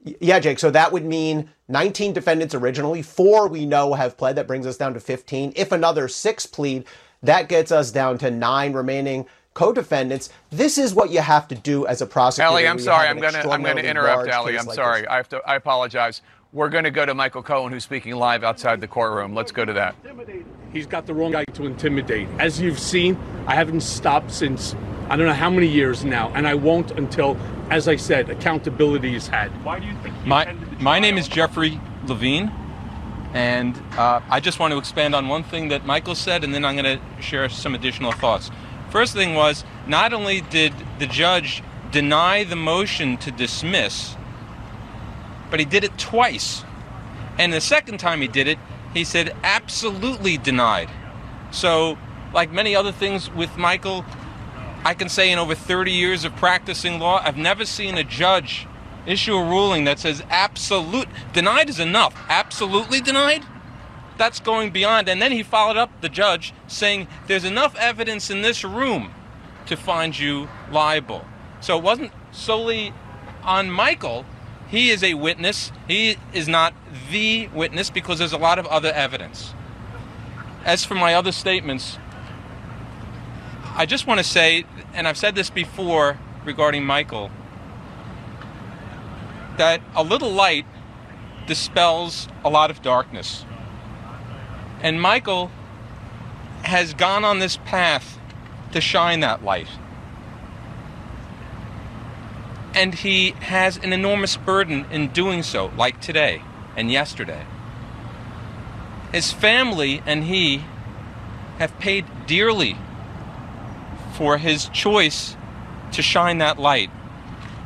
Yeah, 0.04 0.40
Jake. 0.40 0.60
So 0.60 0.72
that 0.72 0.92
would 0.92 1.06
mean 1.06 1.50
19 1.70 2.14
defendants 2.14 2.56
originally. 2.56 3.02
Four 3.02 3.48
we 3.48 3.66
know 3.66 3.94
have 3.94 4.18
pled. 4.18 4.36
That 4.36 4.48
brings 4.48 4.66
us 4.66 4.78
down 4.78 4.94
to 4.96 5.00
15. 5.00 5.54
If 5.56 5.72
another 5.72 6.08
six 6.08 6.46
plead, 6.46 6.86
that 7.24 7.50
gets 7.50 7.72
us 7.72 7.92
down 7.92 8.18
to 8.20 8.32
nine 8.32 8.74
remaining 8.74 9.28
co-defendants. 9.54 10.30
This 10.50 10.78
is 10.78 10.94
what 10.94 11.12
you 11.12 11.22
have 11.22 11.48
to 11.50 11.56
do 11.56 11.86
as 11.86 12.02
a 12.02 12.06
prosecutor. 12.06 12.52
Elie, 12.52 12.68
I'm 12.68 12.80
sorry. 12.80 13.08
I'm 13.08 13.20
going 13.20 13.34
to 13.34 13.50
I'm 13.50 13.64
going 13.64 13.78
to 13.78 13.88
interrupt, 13.88 14.30
Elie. 14.30 14.58
I'm 14.58 14.66
like 14.66 14.76
sorry. 14.76 15.02
This. 15.02 15.10
I 15.10 15.16
have 15.18 15.30
to. 15.30 15.42
I 15.48 15.56
apologize. 15.56 16.22
We're 16.54 16.68
going 16.68 16.84
to 16.84 16.92
go 16.92 17.06
to 17.06 17.14
Michael 17.14 17.44
Cohen, 17.44 17.72
who's 17.72 17.86
speaking 17.86 18.14
live 18.16 18.44
outside 18.44 18.82
the 18.82 18.88
courtroom. 18.88 19.34
Let's 19.34 19.54
go 19.54 19.64
to 19.64 19.72
that. 19.72 19.96
He's 20.74 20.86
got 20.86 21.06
the 21.06 21.14
wrong 21.14 21.32
guy 21.32 21.46
to 21.46 21.66
intimidate. 21.66 22.28
As 22.40 22.60
you've 22.60 22.80
seen, 22.80 23.18
I 23.48 23.56
haven't 23.56 23.82
stopped 23.82 24.32
since 24.32 24.76
I 25.08 25.16
don't 25.16 25.28
know 25.28 25.34
how 25.34 25.50
many 25.50 25.68
years 25.68 26.04
now, 26.04 26.30
and 26.36 26.46
I 26.46 26.56
won't 26.56 26.92
until 26.92 27.38
as 27.70 27.88
I 27.88 27.96
said, 27.96 28.30
accountability 28.30 29.16
is 29.16 29.30
had. 29.30 29.48
Why 29.64 29.80
do 29.80 29.88
you 29.88 29.96
think 30.04 30.14
my 30.26 30.54
my 30.80 31.00
name 31.00 31.18
is 31.18 31.30
Jeffrey 31.30 31.80
Levine, 32.06 32.52
and 33.34 33.82
uh, 33.98 34.20
I 34.30 34.42
just 34.42 34.60
want 34.60 34.74
to 34.74 34.78
expand 34.78 35.16
on 35.16 35.30
one 35.30 35.44
thing 35.44 35.70
that 35.70 35.86
Michael 35.86 36.16
said, 36.16 36.44
and 36.44 36.54
then 36.54 36.66
I'm 36.66 36.76
going 36.76 37.00
to 37.00 37.22
share 37.22 37.48
some 37.48 37.76
additional 37.76 38.12
thoughts. 38.12 38.52
First 38.90 39.14
thing 39.14 39.36
was 39.36 39.64
not 39.88 40.12
only 40.12 40.42
did 40.42 40.74
the 41.00 41.08
judge 41.08 41.64
deny 41.92 42.44
the 42.44 42.58
motion 42.58 43.16
to 43.18 43.32
dismiss, 43.32 44.18
but 45.52 45.60
he 45.60 45.66
did 45.66 45.84
it 45.84 45.98
twice. 46.00 46.64
And 47.38 47.54
the 47.54 47.62
second 47.62 48.00
time 48.00 48.22
he 48.22 48.28
did 48.28 48.48
it, 48.48 48.58
he 48.94 49.04
said 49.04 49.36
absolutely 49.44 50.38
denied. 50.38 50.90
So, 51.52 51.98
like 52.34 52.52
many 52.52 52.76
other 52.76 52.92
things 52.92 53.30
with 53.30 53.58
Michael, 53.58 54.06
I 54.84 54.94
can 54.96 55.10
say 55.10 55.32
in 55.32 55.38
over 55.38 55.54
30 55.54 55.92
years 55.92 56.26
of 56.26 56.36
practicing 56.38 57.00
law, 57.00 57.22
I've 57.24 57.38
never 57.38 57.66
seen 57.66 57.98
a 57.98 58.04
judge 58.04 58.68
issue 59.06 59.36
a 59.36 59.44
ruling 59.44 59.84
that 59.86 60.00
says 60.00 60.24
absolute 60.30 61.08
denied 61.34 61.70
is 61.70 61.80
enough. 61.80 62.16
Absolutely 62.30 63.02
denied? 63.02 63.44
That's 64.18 64.40
going 64.40 64.72
beyond. 64.72 65.10
And 65.10 65.22
then 65.22 65.32
he 65.32 65.44
followed 65.44 65.78
up 65.78 65.90
the 66.02 66.10
judge 66.10 66.54
saying 66.68 67.08
there's 67.28 67.46
enough 67.46 67.76
evidence 67.78 68.30
in 68.30 68.42
this 68.42 68.64
room 68.64 69.12
to 69.66 69.76
find 69.76 70.18
you 70.18 70.48
liable. 70.72 71.26
So 71.60 71.78
it 71.78 71.84
wasn't 71.84 72.12
solely 72.32 72.94
on 73.44 73.72
Michael. 73.72 74.26
He 74.72 74.90
is 74.90 75.04
a 75.04 75.16
witness. 75.16 75.72
He 75.86 76.16
is 76.34 76.48
not 76.48 76.74
the 77.12 77.50
witness 77.50 77.90
because 77.90 78.20
there's 78.20 78.32
a 78.32 78.38
lot 78.38 78.58
of 78.58 78.66
other 78.68 78.92
evidence. 78.94 79.54
As 80.64 80.86
for 80.86 80.96
my 80.96 81.14
other 81.14 81.34
statements, 81.34 81.98
I 83.76 83.86
just 83.86 84.08
want 84.08 84.20
to 84.20 84.24
say, 84.24 84.64
and 84.94 85.10
I've 85.10 85.18
said 85.18 85.36
this 85.36 85.50
before 85.50 86.18
regarding 86.46 86.86
Michael, 86.86 87.30
that 89.58 89.82
a 89.94 90.04
little 90.04 90.32
light 90.32 90.66
dispels 91.48 92.30
a 92.46 92.50
lot 92.50 92.72
of 92.72 92.82
darkness. 92.82 93.46
And 94.82 95.02
Michael 95.02 95.52
has 96.64 96.94
gone 96.94 97.26
on 97.26 97.40
this 97.40 97.58
path 97.58 98.18
to 98.72 98.80
shine 98.80 99.20
that 99.20 99.44
light. 99.44 99.68
And 102.74 102.96
he 102.96 103.32
has 103.32 103.78
an 103.78 103.92
enormous 103.94 104.38
burden 104.38 104.86
in 104.92 105.10
doing 105.10 105.44
so, 105.44 105.72
like 105.76 106.00
today 106.00 106.42
and 106.76 106.92
yesterday. 106.92 107.46
His 109.12 109.32
family 109.32 110.02
and 110.06 110.24
he 110.24 110.64
have 111.60 111.78
paid 111.80 112.06
dearly 112.26 112.78
for 114.14 114.38
his 114.38 114.70
choice 114.70 115.36
to 115.92 116.02
shine 116.02 116.38
that 116.38 116.58
light. 116.58 116.90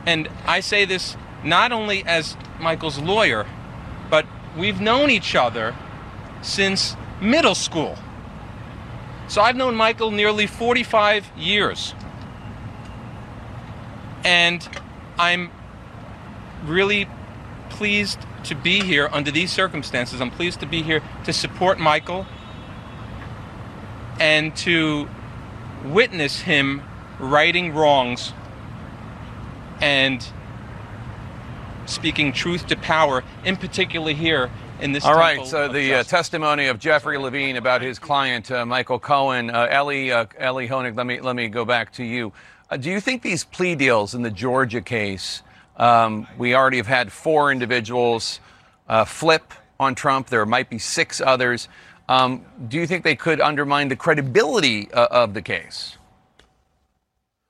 And 0.06 0.28
I 0.46 0.60
say 0.60 0.86
this 0.86 1.16
not 1.44 1.72
only 1.72 2.04
as 2.06 2.36
Michael's 2.60 3.00
lawyer, 3.00 3.46
but 4.10 4.26
we've 4.58 4.82
known 4.82 5.10
each 5.10 5.36
other 5.36 5.76
since 6.42 6.96
middle 7.22 7.56
school. 7.56 7.98
So 9.28 9.42
I've 9.42 9.56
known 9.56 9.76
Michael 9.76 10.12
nearly 10.12 10.48
45 10.48 11.32
years. 11.38 11.94
And 14.24 14.68
I'm 15.17 15.51
really 16.65 17.07
pleased 17.69 18.19
to 18.45 18.55
be 18.55 18.81
here 18.81 19.10
under 19.12 19.31
these 19.31 19.51
circumstances. 19.51 20.22
I'm 20.22 20.31
pleased 20.31 20.60
to 20.60 20.65
be 20.65 20.81
here 20.81 21.01
to 21.24 21.34
support 21.34 21.79
Michael 21.79 22.25
and 24.19 24.55
to 24.57 25.10
witness 25.84 26.41
him 26.41 26.81
righting 27.19 27.74
wrongs 27.74 28.34
and 29.81 30.25
speaking 31.86 32.31
truth 32.31 32.67
to 32.67 32.75
power, 32.75 33.24
in 33.43 33.57
particular 33.57 34.12
here 34.12 34.50
in 34.79 34.91
this. 34.91 35.05
All 35.05 35.15
right. 35.15 35.45
So 35.45 35.67
the 35.67 35.95
uh, 35.95 36.03
testimony 36.03 36.67
of 36.67 36.79
Jeffrey 36.79 37.17
Levine 37.17 37.57
about 37.57 37.81
his 37.81 38.00
client 38.00 38.51
uh, 38.51 38.65
Michael 38.65 39.00
Cohen, 39.00 39.50
uh, 39.50 39.67
Elie 39.69 40.12
uh, 40.12 40.25
Elie 40.38 40.67
Honig. 40.67 40.95
Let 40.95 41.05
me 41.05 41.19
let 41.19 41.36
me 41.36 41.48
go 41.48 41.65
back 41.65 41.91
to 41.93 42.03
you. 42.03 42.34
Uh, 42.75 42.77
do 42.77 42.91
you 42.91 43.00
think 43.00 43.22
these 43.22 43.46
plea 43.46 43.74
deals 43.74 44.13
in 44.15 44.22
the 44.22 44.29
Georgia 44.29 44.82
case? 44.82 45.44
Um, 45.77 46.27
we 46.38 46.55
already 46.55 46.75
have 46.75 46.88
had 46.88 47.10
four 47.10 47.50
individuals 47.50 48.41
uh, 48.89 49.05
flip 49.05 49.53
on 49.79 49.96
Trump. 49.96 50.27
There 50.27 50.46
might 50.46 50.70
be 50.70 50.77
six 50.77 51.22
others. 51.22 51.70
Um, 52.10 52.44
do 52.67 52.75
you 52.75 52.86
think 52.86 53.05
they 53.05 53.15
could 53.15 53.39
undermine 53.39 53.88
the 53.88 53.96
credibility 53.96 54.91
uh, 54.91 55.08
of 55.10 55.34
the 55.34 55.41
case? 55.41 55.98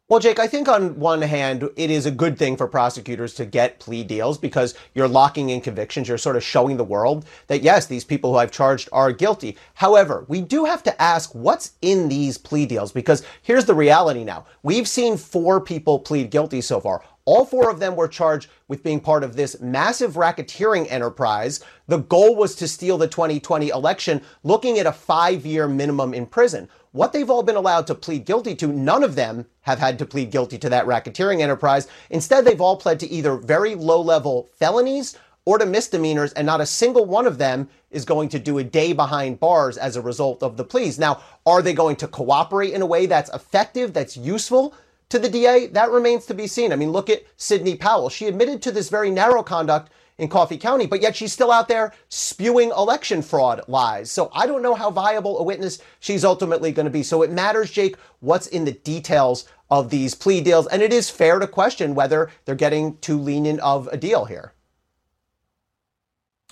Well, 0.07 0.19
Jake, 0.19 0.37
I 0.37 0.45
think 0.45 0.67
on 0.67 0.99
one 0.99 1.23
hand, 1.23 1.67
it 1.75 1.89
is 1.89 2.05
a 2.05 2.11
good 2.11 2.37
thing 2.37 2.57
for 2.57 2.67
prosecutors 2.67 3.33
to 3.33 3.45
get 3.45 3.79
plea 3.79 4.03
deals 4.03 4.37
because 4.37 4.75
you're 4.93 5.07
locking 5.07 5.49
in 5.49 5.61
convictions. 5.61 6.07
You're 6.07 6.19
sort 6.19 6.35
of 6.35 6.43
showing 6.43 6.77
the 6.77 6.83
world 6.83 7.25
that, 7.47 7.63
yes, 7.63 7.87
these 7.87 8.03
people 8.03 8.31
who 8.31 8.37
I've 8.37 8.51
charged 8.51 8.87
are 8.91 9.11
guilty. 9.11 9.57
However, 9.73 10.23
we 10.27 10.41
do 10.41 10.65
have 10.65 10.83
to 10.83 11.01
ask 11.01 11.33
what's 11.33 11.71
in 11.81 12.07
these 12.07 12.37
plea 12.37 12.67
deals 12.67 12.91
because 12.91 13.23
here's 13.41 13.65
the 13.65 13.73
reality 13.73 14.23
now. 14.23 14.45
We've 14.61 14.87
seen 14.87 15.17
four 15.17 15.59
people 15.59 15.97
plead 15.97 16.29
guilty 16.29 16.61
so 16.61 16.79
far. 16.79 17.01
All 17.25 17.43
four 17.43 17.71
of 17.71 17.79
them 17.79 17.95
were 17.95 18.07
charged 18.07 18.51
with 18.67 18.83
being 18.83 18.99
part 18.99 19.23
of 19.23 19.35
this 19.35 19.59
massive 19.59 20.13
racketeering 20.13 20.85
enterprise. 20.91 21.61
The 21.87 21.97
goal 21.97 22.35
was 22.35 22.53
to 22.57 22.67
steal 22.67 22.99
the 22.99 23.07
2020 23.07 23.69
election, 23.69 24.21
looking 24.43 24.77
at 24.77 24.85
a 24.85 24.91
five 24.91 25.47
year 25.47 25.67
minimum 25.67 26.13
in 26.13 26.27
prison. 26.27 26.69
What 26.95 27.11
they've 27.11 27.29
all 27.29 27.43
been 27.43 27.57
allowed 27.57 27.87
to 27.87 27.93
plead 27.93 28.23
guilty 28.23 28.55
to, 28.55 28.67
none 28.67 29.03
of 29.03 29.15
them 29.15 29.47
have 29.63 29.79
had 29.79 29.99
to 29.99 30.05
plead 30.05 30.31
guilty 30.31 30.57
to 30.59 30.69
that 30.69 30.85
racketeering 30.85 31.41
enterprise. 31.41 31.89
Instead, 32.09 32.45
they've 32.45 32.61
all 32.61 32.77
pled 32.77 33.01
to 33.01 33.11
either 33.11 33.35
very 33.35 33.75
low 33.75 33.99
level 33.99 34.47
felonies 34.55 35.17
or 35.43 35.57
to 35.57 35.65
misdemeanors, 35.65 36.31
and 36.33 36.45
not 36.45 36.61
a 36.61 36.65
single 36.65 37.03
one 37.03 37.27
of 37.27 37.37
them 37.37 37.67
is 37.91 38.05
going 38.05 38.29
to 38.29 38.39
do 38.39 38.59
a 38.59 38.63
day 38.63 38.93
behind 38.93 39.41
bars 39.41 39.77
as 39.77 39.97
a 39.97 40.01
result 40.01 40.41
of 40.41 40.55
the 40.55 40.63
pleas. 40.63 40.97
Now, 40.97 41.21
are 41.45 41.61
they 41.61 41.73
going 41.73 41.97
to 41.97 42.07
cooperate 42.07 42.73
in 42.73 42.81
a 42.81 42.85
way 42.85 43.07
that's 43.07 43.33
effective, 43.33 43.91
that's 43.91 44.15
useful? 44.15 44.73
to 45.09 45.19
the 45.19 45.29
DA, 45.29 45.67
that 45.67 45.91
remains 45.91 46.25
to 46.25 46.33
be 46.33 46.47
seen. 46.47 46.73
I 46.73 46.75
mean, 46.75 46.91
look 46.91 47.11
at 47.11 47.23
Sidney 47.37 47.75
Powell. 47.75 48.09
She 48.09 48.25
admitted 48.25 48.61
to 48.63 48.71
this 48.71 48.89
very 48.89 49.11
narrow 49.11 49.43
conduct 49.43 49.91
in 50.17 50.29
Coffee 50.29 50.57
County, 50.57 50.85
but 50.85 51.01
yet 51.01 51.15
she's 51.15 51.33
still 51.33 51.51
out 51.51 51.67
there 51.67 51.93
spewing 52.09 52.69
election 52.71 53.21
fraud 53.21 53.61
lies. 53.67 54.09
So 54.09 54.29
I 54.33 54.47
don't 54.47 54.61
know 54.61 54.73
how 54.73 54.89
viable 54.89 55.39
a 55.39 55.43
witness 55.43 55.79
she's 55.99 56.23
ultimately 56.23 56.71
going 56.71 56.85
to 56.85 56.91
be. 56.91 57.03
So 57.03 57.21
it 57.21 57.31
matters, 57.31 57.69
Jake, 57.71 57.97
what's 58.21 58.47
in 58.47 58.65
the 58.65 58.71
details 58.71 59.45
of 59.69 59.89
these 59.89 60.15
plea 60.15 60.41
deals. 60.41 60.67
And 60.67 60.81
it 60.81 60.93
is 60.93 61.09
fair 61.09 61.39
to 61.39 61.47
question 61.47 61.95
whether 61.95 62.29
they're 62.45 62.55
getting 62.55 62.97
too 62.99 63.19
lenient 63.19 63.59
of 63.59 63.87
a 63.87 63.97
deal 63.97 64.25
here. 64.25 64.53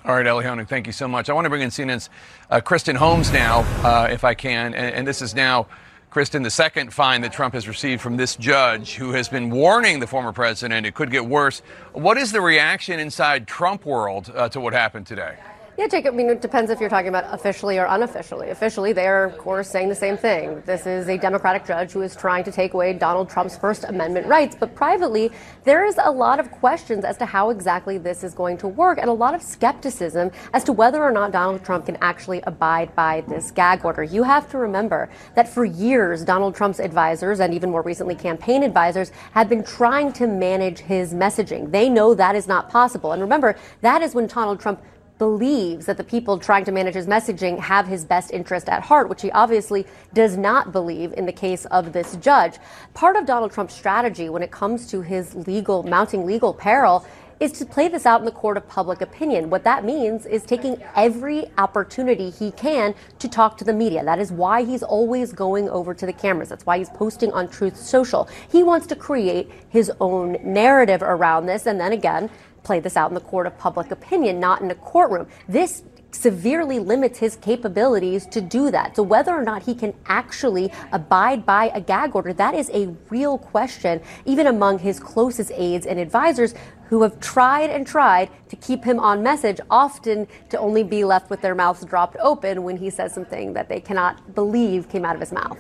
All 0.06 0.16
right, 0.16 0.28
Elie 0.28 0.44
Honig, 0.44 0.68
thank 0.68 0.86
you 0.86 0.92
so 0.92 1.08
much. 1.08 1.30
I 1.30 1.34
want 1.34 1.46
to 1.46 1.50
bring 1.50 1.62
in 1.62 1.70
CNN's 1.70 2.10
uh, 2.50 2.60
Kristen 2.60 2.98
Holmes 2.98 3.32
now, 3.32 3.60
uh, 3.84 4.10
if 4.12 4.26
I 4.26 4.34
can. 4.34 4.74
And, 4.74 4.94
and 4.94 5.08
this 5.08 5.22
is 5.22 5.34
now 5.34 5.68
Kristen, 6.14 6.44
the 6.44 6.52
second 6.52 6.94
fine 6.94 7.22
that 7.22 7.34
Trump 7.34 7.56
has 7.56 7.68
received 7.68 8.00
from 8.00 8.18
this 8.18 8.36
judge 8.36 8.94
who 8.94 9.14
has 9.14 9.28
been 9.28 9.50
warning 9.50 10.00
the 10.00 10.06
former 10.06 10.32
president 10.32 10.86
it 10.86 10.94
could 10.94 11.10
get 11.10 11.26
worse. 11.26 11.64
What 11.92 12.20
is 12.20 12.32
the 12.32 12.40
reaction 12.40 13.00
inside 13.00 13.48
Trump 13.48 13.84
world 13.84 14.32
uh, 14.36 14.48
to 14.50 14.60
what 14.60 14.74
happened 14.74 15.08
today? 15.08 15.38
Yeah, 15.76 15.88
Jacob, 15.88 16.14
I 16.14 16.18
mean, 16.18 16.30
it 16.30 16.40
depends 16.40 16.70
if 16.70 16.80
you're 16.80 16.88
talking 16.88 17.08
about 17.08 17.34
officially 17.34 17.80
or 17.80 17.86
unofficially. 17.86 18.52
Officially, 18.52 18.94
they 18.94 19.08
are, 19.08 19.24
of 19.24 19.40
course, 19.40 19.68
saying 19.68 19.90
the 19.90 19.96
same 19.96 20.16
thing. 20.16 20.62
This 20.68 20.86
is 20.86 21.10
a 21.10 21.18
Democratic 21.18 21.66
judge 21.66 21.94
who 21.94 22.04
is 22.04 22.16
trying 22.16 22.44
to 22.44 22.52
take 22.52 22.76
away 22.76 22.94
Donald 22.94 23.28
Trump's 23.28 23.58
First 23.58 23.84
Amendment 23.86 24.28
rights. 24.28 24.56
But 24.60 24.76
privately, 24.76 25.32
there 25.64 25.84
is 25.84 25.98
a 26.00 26.12
lot 26.12 26.40
of 26.40 26.52
questions 26.52 27.04
as 27.04 27.18
to 27.18 27.26
how 27.26 27.50
exactly 27.50 27.98
this 27.98 28.24
is 28.24 28.36
going 28.36 28.60
to 28.60 28.68
work 28.68 29.00
and 29.00 29.10
a 29.10 29.14
lot 29.14 29.34
of 29.34 29.42
skepticism 29.42 30.30
as 30.54 30.64
to 30.66 30.74
whether 30.74 31.02
or 31.02 31.12
not 31.12 31.32
Donald 31.32 31.66
Trump 31.66 31.88
can 31.88 31.98
actually 32.02 32.44
abide 32.46 32.96
by 32.96 33.22
this 33.28 33.50
gag 33.50 33.84
order. 33.84 34.04
You 34.04 34.22
have 34.22 34.48
to 34.52 34.60
remember 34.60 35.10
that 35.34 35.50
for 35.50 35.66
years, 35.66 36.24
Donald 36.24 36.54
Trump's 36.54 36.80
advisors 36.80 37.40
and 37.40 37.52
even 37.52 37.72
more 37.72 37.82
recently 37.82 38.14
campaign 38.14 38.62
advisors 38.62 39.12
have 39.32 39.50
been 39.50 39.64
trying 39.64 40.14
to 40.14 40.28
manage 40.28 40.82
his 40.82 41.16
messaging. 41.16 41.72
They 41.72 41.90
know 41.90 42.14
that 42.14 42.36
is 42.36 42.48
not 42.48 42.70
possible. 42.70 43.12
And 43.12 43.24
remember, 43.24 43.56
that 43.82 44.04
is 44.04 44.14
when 44.14 44.28
Donald 44.28 44.60
Trump 44.60 44.80
believes 45.24 45.86
that 45.86 45.96
the 45.96 46.04
people 46.04 46.38
trying 46.38 46.66
to 46.66 46.72
manage 46.74 46.96
his 46.96 47.08
messaging 47.08 47.58
have 47.58 47.88
his 47.88 48.04
best 48.04 48.30
interest 48.32 48.68
at 48.68 48.84
heart, 48.84 49.08
which 49.08 49.22
he 49.22 49.32
obviously 49.32 49.88
does 50.14 50.36
not 50.36 50.74
believe 50.74 51.14
in 51.14 51.26
the 51.26 51.32
case 51.32 51.64
of 51.68 51.94
this 51.94 52.18
judge. 52.18 52.56
Part 52.94 53.16
of 53.16 53.26
Donald 53.26 53.54
Trump's 53.54 53.74
strategy 53.74 54.28
when 54.28 54.44
it 54.44 54.52
comes 54.52 54.86
to 54.88 55.02
his 55.02 55.34
legal, 55.48 55.82
mounting 55.84 56.26
legal 56.26 56.54
peril 56.54 57.06
is 57.40 57.54
to 57.54 57.66
play 57.66 57.88
this 57.88 58.06
out 58.06 58.20
in 58.20 58.26
the 58.26 58.32
court 58.32 58.58
of 58.58 58.68
public 58.68 59.00
opinion. 59.00 59.50
What 59.50 59.64
that 59.64 59.86
means 59.86 60.26
is 60.26 60.44
taking 60.44 60.84
every 60.94 61.46
opportunity 61.58 62.30
he 62.30 62.52
can 62.52 62.94
to 63.20 63.30
talk 63.30 63.58
to 63.60 63.64
the 63.64 63.74
media. 63.74 64.04
That 64.04 64.20
is 64.20 64.30
why 64.30 64.66
he's 64.66 64.84
always 64.84 65.32
going 65.32 65.70
over 65.70 65.94
to 65.94 66.06
the 66.06 66.14
cameras. 66.14 66.50
That's 66.50 66.66
why 66.66 66.80
he's 66.80 66.90
posting 66.90 67.32
on 67.32 67.48
Truth 67.48 67.78
Social. 67.78 68.28
He 68.52 68.62
wants 68.62 68.88
to 68.88 68.96
create 68.98 69.50
his 69.70 69.90
own 70.02 70.38
narrative 70.44 71.02
around 71.02 71.46
this 71.46 71.66
and 71.66 71.80
then 71.80 71.94
again 71.94 72.30
play 72.64 72.80
this 72.80 72.98
out 72.98 73.12
in 73.12 73.16
the 73.16 73.22
court 73.22 73.48
of 73.48 73.58
public 73.58 73.92
opinion, 73.92 74.40
not 74.40 74.62
in 74.62 74.72
a 74.72 74.76
courtroom. 74.76 75.28
This 75.48 75.84
severely 76.12 76.80
limits 76.80 77.20
his 77.20 77.36
capabilities 77.38 78.26
to 78.28 78.40
do 78.40 78.72
that. 78.72 78.96
So 78.96 79.04
whether 79.04 79.32
or 79.32 79.44
not 79.44 79.64
he 79.64 79.74
can 79.74 79.94
actually 80.06 80.72
abide 80.92 81.46
by 81.46 81.72
a 81.74 81.82
gag 81.82 82.16
order, 82.16 82.34
that 82.34 82.54
is 82.54 82.70
a 82.72 82.88
real 83.10 83.38
question, 83.38 84.02
even 84.26 84.48
among 84.48 84.80
his 84.80 85.00
closest 85.00 85.52
aides 85.56 85.86
and 85.86 86.00
advisors 86.00 86.54
who 86.90 87.02
have 87.02 87.20
tried 87.20 87.72
and 87.72 87.88
tried 87.88 88.30
to 88.50 88.56
keep 88.56 88.84
him 88.84 89.00
on 89.00 89.24
message, 89.24 89.60
often 89.72 90.28
to 90.50 90.60
only 90.60 90.84
be 90.84 91.04
left 91.04 91.30
with 91.30 91.42
their 91.42 91.56
mouths 91.56 91.84
dropped 91.84 92.16
open 92.22 92.64
when 92.64 92.78
he 92.78 92.90
says 92.90 93.14
something 93.14 93.54
that 93.54 93.68
they 93.68 93.80
cannot 93.80 94.36
believe 94.36 94.90
came 94.90 95.04
out 95.04 95.16
of 95.16 95.20
his 95.20 95.32
mouth. 95.32 95.58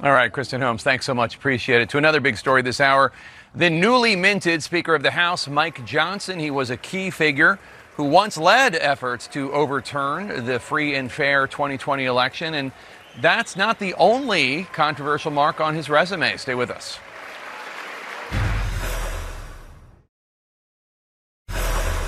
All 0.00 0.12
right, 0.12 0.30
Kristen 0.30 0.60
Holmes, 0.60 0.84
thanks 0.84 1.04
so 1.04 1.12
much. 1.12 1.34
Appreciate 1.34 1.80
it. 1.80 1.88
To 1.88 1.98
another 1.98 2.20
big 2.20 2.36
story 2.36 2.62
this 2.62 2.80
hour. 2.80 3.12
The 3.54 3.70
newly 3.70 4.14
minted 4.14 4.62
Speaker 4.62 4.94
of 4.94 5.02
the 5.02 5.12
House, 5.12 5.48
Mike 5.48 5.82
Johnson, 5.86 6.38
he 6.38 6.50
was 6.50 6.68
a 6.68 6.76
key 6.76 7.08
figure 7.08 7.58
who 7.96 8.04
once 8.04 8.36
led 8.36 8.74
efforts 8.74 9.26
to 9.28 9.50
overturn 9.54 10.44
the 10.44 10.60
free 10.60 10.94
and 10.94 11.10
fair 11.10 11.46
2020 11.46 12.04
election. 12.04 12.52
And 12.52 12.72
that's 13.22 13.56
not 13.56 13.78
the 13.78 13.94
only 13.94 14.64
controversial 14.64 15.30
mark 15.30 15.62
on 15.62 15.74
his 15.74 15.88
resume. 15.88 16.36
Stay 16.36 16.54
with 16.54 16.70
us. 16.70 16.98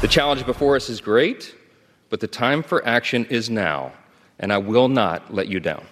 The 0.03 0.09
challenge 0.09 0.45
before 0.45 0.77
us 0.77 0.91
is 0.91 1.01
great, 1.01 1.55
but 2.11 2.21
the 2.21 2.27
time 2.27 2.63
for 2.63 2.87
action 2.87 3.25
is 3.31 3.49
now, 3.49 3.93
and 4.39 4.53
I 4.53 4.59
will 4.59 4.89
not 4.89 5.33
let 5.35 5.49
you 5.49 5.59
down. 5.59 5.87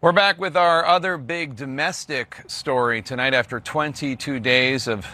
We're 0.00 0.12
back 0.12 0.38
with 0.38 0.56
our 0.56 0.86
other 0.86 1.16
big 1.16 1.56
domestic 1.56 2.44
story 2.46 3.02
tonight 3.02 3.34
after 3.34 3.58
22 3.58 4.38
days 4.38 4.86
of 4.86 5.04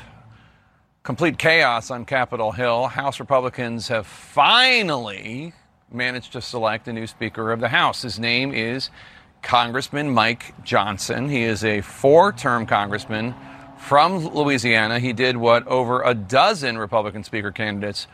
complete 1.03 1.39
chaos 1.39 1.91
on 1.91 2.05
Capitol 2.05 2.53
Hill. 2.53 2.89
House 2.89 3.19
Republicans 3.19 3.89
have 3.89 4.07
finally 4.07 5.55
managed 5.91 6.33
to 6.33 6.43
select 6.43 6.87
a 6.87 6.93
new 6.93 7.07
Speaker 7.07 7.51
of 7.51 7.61
the 7.61 7.69
House. 7.71 8.03
His 8.03 8.19
name 8.19 8.53
is 8.53 8.91
Congressman 9.41 10.11
Mike 10.11 10.53
Johnson. 10.65 11.31
He 11.31 11.45
is 11.45 11.65
a 11.65 11.81
four 11.81 12.31
term 12.31 12.67
congressman 12.67 13.35
from 13.79 14.19
Louisiana. 14.35 14.99
He 14.99 15.15
did 15.15 15.39
what 15.39 15.67
over 15.67 16.03
a 16.03 16.13
dozen 16.13 16.77
Republican 16.77 17.25
Speaker 17.25 17.53
candidates 17.53 18.07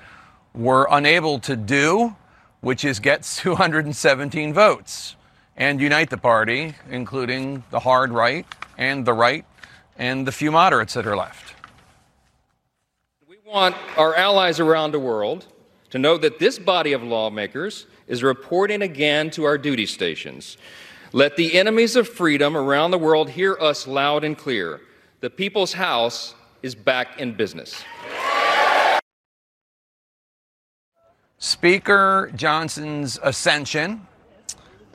were 0.54 0.86
unable 0.88 1.40
to 1.40 1.56
do, 1.56 2.14
which 2.60 2.84
is 2.84 3.00
get 3.00 3.24
217 3.24 4.54
votes 4.54 5.16
and 5.60 5.78
unite 5.78 6.08
the 6.08 6.16
party, 6.16 6.74
including 6.88 7.62
the 7.70 7.78
hard 7.78 8.10
right 8.10 8.46
and 8.78 9.04
the 9.04 9.12
right 9.12 9.44
and 9.98 10.26
the 10.26 10.32
few 10.32 10.50
moderates 10.50 10.94
that 10.94 11.06
are 11.06 11.16
left. 11.16 11.54
We 13.28 13.36
want 13.44 13.76
our 13.98 14.16
allies 14.16 14.58
around 14.58 14.92
the 14.92 14.98
world 14.98 15.46
to 15.90 15.98
know 15.98 16.16
that 16.16 16.38
this 16.38 16.58
body 16.58 16.94
of 16.94 17.02
lawmakers 17.02 17.86
is 18.06 18.22
reporting 18.22 18.80
again 18.80 19.28
to 19.32 19.44
our 19.44 19.58
duty 19.58 19.84
stations. 19.84 20.56
Let 21.12 21.36
the 21.36 21.58
enemies 21.58 21.94
of 21.94 22.08
freedom 22.08 22.56
around 22.56 22.90
the 22.90 22.98
world 22.98 23.28
hear 23.28 23.58
us 23.60 23.86
loud 23.86 24.24
and 24.24 24.38
clear. 24.38 24.80
The 25.20 25.28
People's 25.28 25.74
House 25.74 26.34
is 26.62 26.74
back 26.74 27.20
in 27.20 27.34
business. 27.34 27.84
Speaker 31.36 32.32
Johnson's 32.34 33.18
ascension 33.22 34.06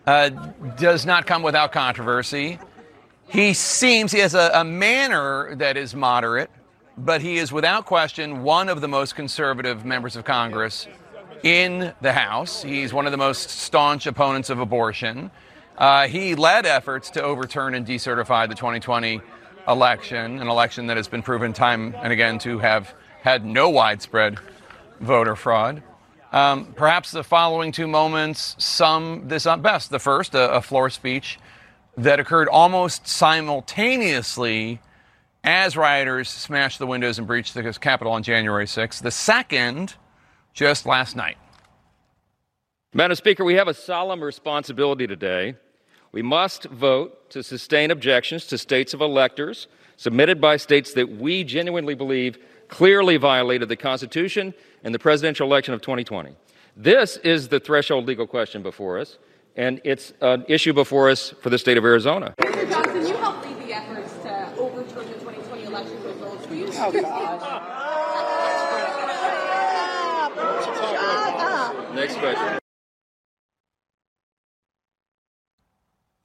uh, 0.08 0.30
does 0.78 1.06
not 1.06 1.26
come 1.26 1.44
without 1.44 1.72
controversy. 1.72 2.60
He 3.28 3.54
seems, 3.54 4.12
he 4.12 4.20
has 4.20 4.36
a, 4.36 4.52
a 4.54 4.64
manner 4.64 5.56
that 5.56 5.78
is 5.78 5.96
moderate, 5.96 6.50
but 6.98 7.22
he 7.22 7.38
is 7.38 7.52
without 7.52 7.86
question 7.86 8.44
one 8.44 8.70
of 8.70 8.82
the 8.82 8.88
most 8.88 9.16
conservative 9.16 9.84
members 9.84 10.16
of 10.16 10.24
Congress 10.24 10.88
in 11.44 11.94
the 12.02 12.14
House. 12.14 12.62
He's 12.62 12.94
one 12.94 13.06
of 13.06 13.12
the 13.12 13.18
most 13.18 13.50
staunch 13.50 14.08
opponents 14.08 14.50
of 14.50 14.60
abortion. 14.60 15.32
Uh, 15.78 16.08
he 16.08 16.36
led 16.36 16.66
efforts 16.66 17.10
to 17.12 17.22
overturn 17.22 17.76
and 17.76 17.86
decertify 17.86 18.48
the 18.48 18.56
2020 18.56 19.22
election, 19.68 20.40
an 20.40 20.48
election 20.48 20.88
that 20.88 20.98
has 20.98 21.08
been 21.08 21.22
proven 21.22 21.52
time 21.52 21.96
and 22.02 22.14
again 22.14 22.40
to 22.40 22.60
have 22.60 22.94
had 23.22 23.44
no 23.44 23.70
widespread 23.70 24.38
voter 25.02 25.36
fraud. 25.36 25.82
Um, 26.36 26.74
perhaps 26.76 27.12
the 27.12 27.24
following 27.24 27.72
two 27.72 27.88
moments 27.88 28.58
sum 28.58 29.30
this 29.30 29.46
up 29.46 29.62
best. 29.62 29.90
The 29.90 30.00
first, 30.00 30.36
a, 30.36 30.56
a 30.56 30.62
floor 30.62 30.90
speech 30.90 31.40
that 31.96 32.20
occurred 32.20 32.50
almost 32.50 33.08
simultaneously 33.08 34.82
as 35.46 35.78
rioters 35.78 36.28
smashed 36.28 36.78
the 36.78 36.88
windows 36.88 37.20
and 37.20 37.26
breached 37.26 37.54
the 37.54 37.72
Capitol 37.80 38.12
on 38.12 38.22
January 38.22 38.66
6th. 38.66 39.02
The 39.02 39.12
second, 39.12 39.96
just 40.54 40.86
last 40.86 41.16
night. 41.16 41.38
Madam 42.94 43.16
Speaker, 43.16 43.46
we 43.46 43.54
have 43.54 43.70
a 43.70 43.74
solemn 43.74 44.22
responsibility 44.22 45.08
today. 45.08 45.56
We 46.12 46.22
must 46.22 46.66
vote 46.66 47.30
to 47.30 47.44
sustain 47.44 47.92
objections 47.92 48.46
to 48.48 48.58
states 48.58 48.94
of 48.94 49.00
electors 49.00 49.68
submitted 49.96 50.42
by 50.42 50.58
states 50.58 50.94
that 50.96 51.10
we 51.10 51.46
genuinely 51.46 51.96
believe 51.96 52.38
clearly 52.68 53.18
violated 53.18 53.70
the 53.70 53.76
Constitution 53.76 54.54
in 54.86 54.94
the 54.94 55.00
presidential 55.00 55.48
election 55.48 55.74
of 55.74 55.82
2020. 55.82 56.36
This 56.78 57.18
is 57.18 57.50
the 57.50 57.60
threshold 57.60 58.06
legal 58.06 58.28
question 58.28 58.62
before 58.62 59.00
us, 59.00 59.18
and 59.56 59.82
it's 59.84 60.14
an 60.22 60.46
issue 60.48 60.72
before 60.74 61.10
us 61.10 61.34
for 61.42 61.50
the 61.50 61.58
state 61.58 61.78
of 61.78 61.84
Arizona. 61.84 62.34
Mr. 62.38 62.70
Johnson, 62.70 63.08
you 63.08 63.18
helped 63.18 63.46
lead 63.48 63.58
the 63.68 63.74
efforts 63.74 64.14
to 64.24 64.54
overturn 64.58 65.08
the 65.08 65.14
2020 65.14 65.64
election 65.64 66.04
results. 66.04 66.48
Will 66.48 66.58
you 66.58 66.68
oh, 66.72 66.92
Next 71.96 72.18
question. 72.18 72.60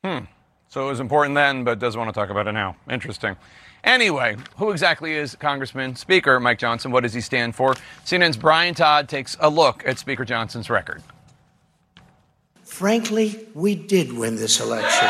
Hmm. 0.04 0.39
So 0.70 0.86
it 0.86 0.88
was 0.88 1.00
important 1.00 1.34
then, 1.34 1.64
but 1.64 1.80
doesn't 1.80 1.98
want 1.98 2.14
to 2.14 2.18
talk 2.18 2.30
about 2.30 2.46
it 2.46 2.52
now. 2.52 2.76
Interesting. 2.88 3.36
Anyway, 3.82 4.36
who 4.56 4.70
exactly 4.70 5.14
is 5.14 5.34
Congressman 5.34 5.96
Speaker 5.96 6.38
Mike 6.38 6.60
Johnson? 6.60 6.92
What 6.92 7.02
does 7.02 7.12
he 7.12 7.20
stand 7.20 7.56
for? 7.56 7.74
CNN's 8.04 8.36
Brian 8.36 8.74
Todd 8.76 9.08
takes 9.08 9.36
a 9.40 9.50
look 9.50 9.82
at 9.84 9.98
Speaker 9.98 10.24
Johnson's 10.24 10.70
record. 10.70 11.02
Frankly, 12.62 13.48
we 13.52 13.74
did 13.74 14.12
win 14.12 14.36
this 14.36 14.60
election. 14.60 15.08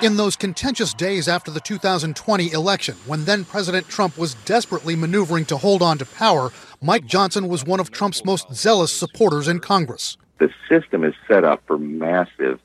In 0.00 0.16
those 0.16 0.36
contentious 0.36 0.94
days 0.94 1.26
after 1.26 1.50
the 1.50 1.60
2020 1.60 2.52
election, 2.52 2.94
when 3.04 3.24
then 3.24 3.44
President 3.44 3.88
Trump 3.88 4.16
was 4.16 4.34
desperately 4.44 4.94
maneuvering 4.94 5.44
to 5.46 5.56
hold 5.56 5.82
on 5.82 5.98
to 5.98 6.06
power, 6.06 6.52
Mike 6.80 7.06
Johnson 7.06 7.48
was 7.48 7.64
one 7.64 7.80
of 7.80 7.90
Trump's 7.90 8.24
most 8.24 8.54
zealous 8.54 8.92
supporters 8.92 9.48
in 9.48 9.58
Congress. 9.58 10.16
The 10.38 10.50
system 10.68 11.02
is 11.02 11.14
set 11.26 11.42
up 11.42 11.62
for 11.66 11.78
massive 11.78 12.60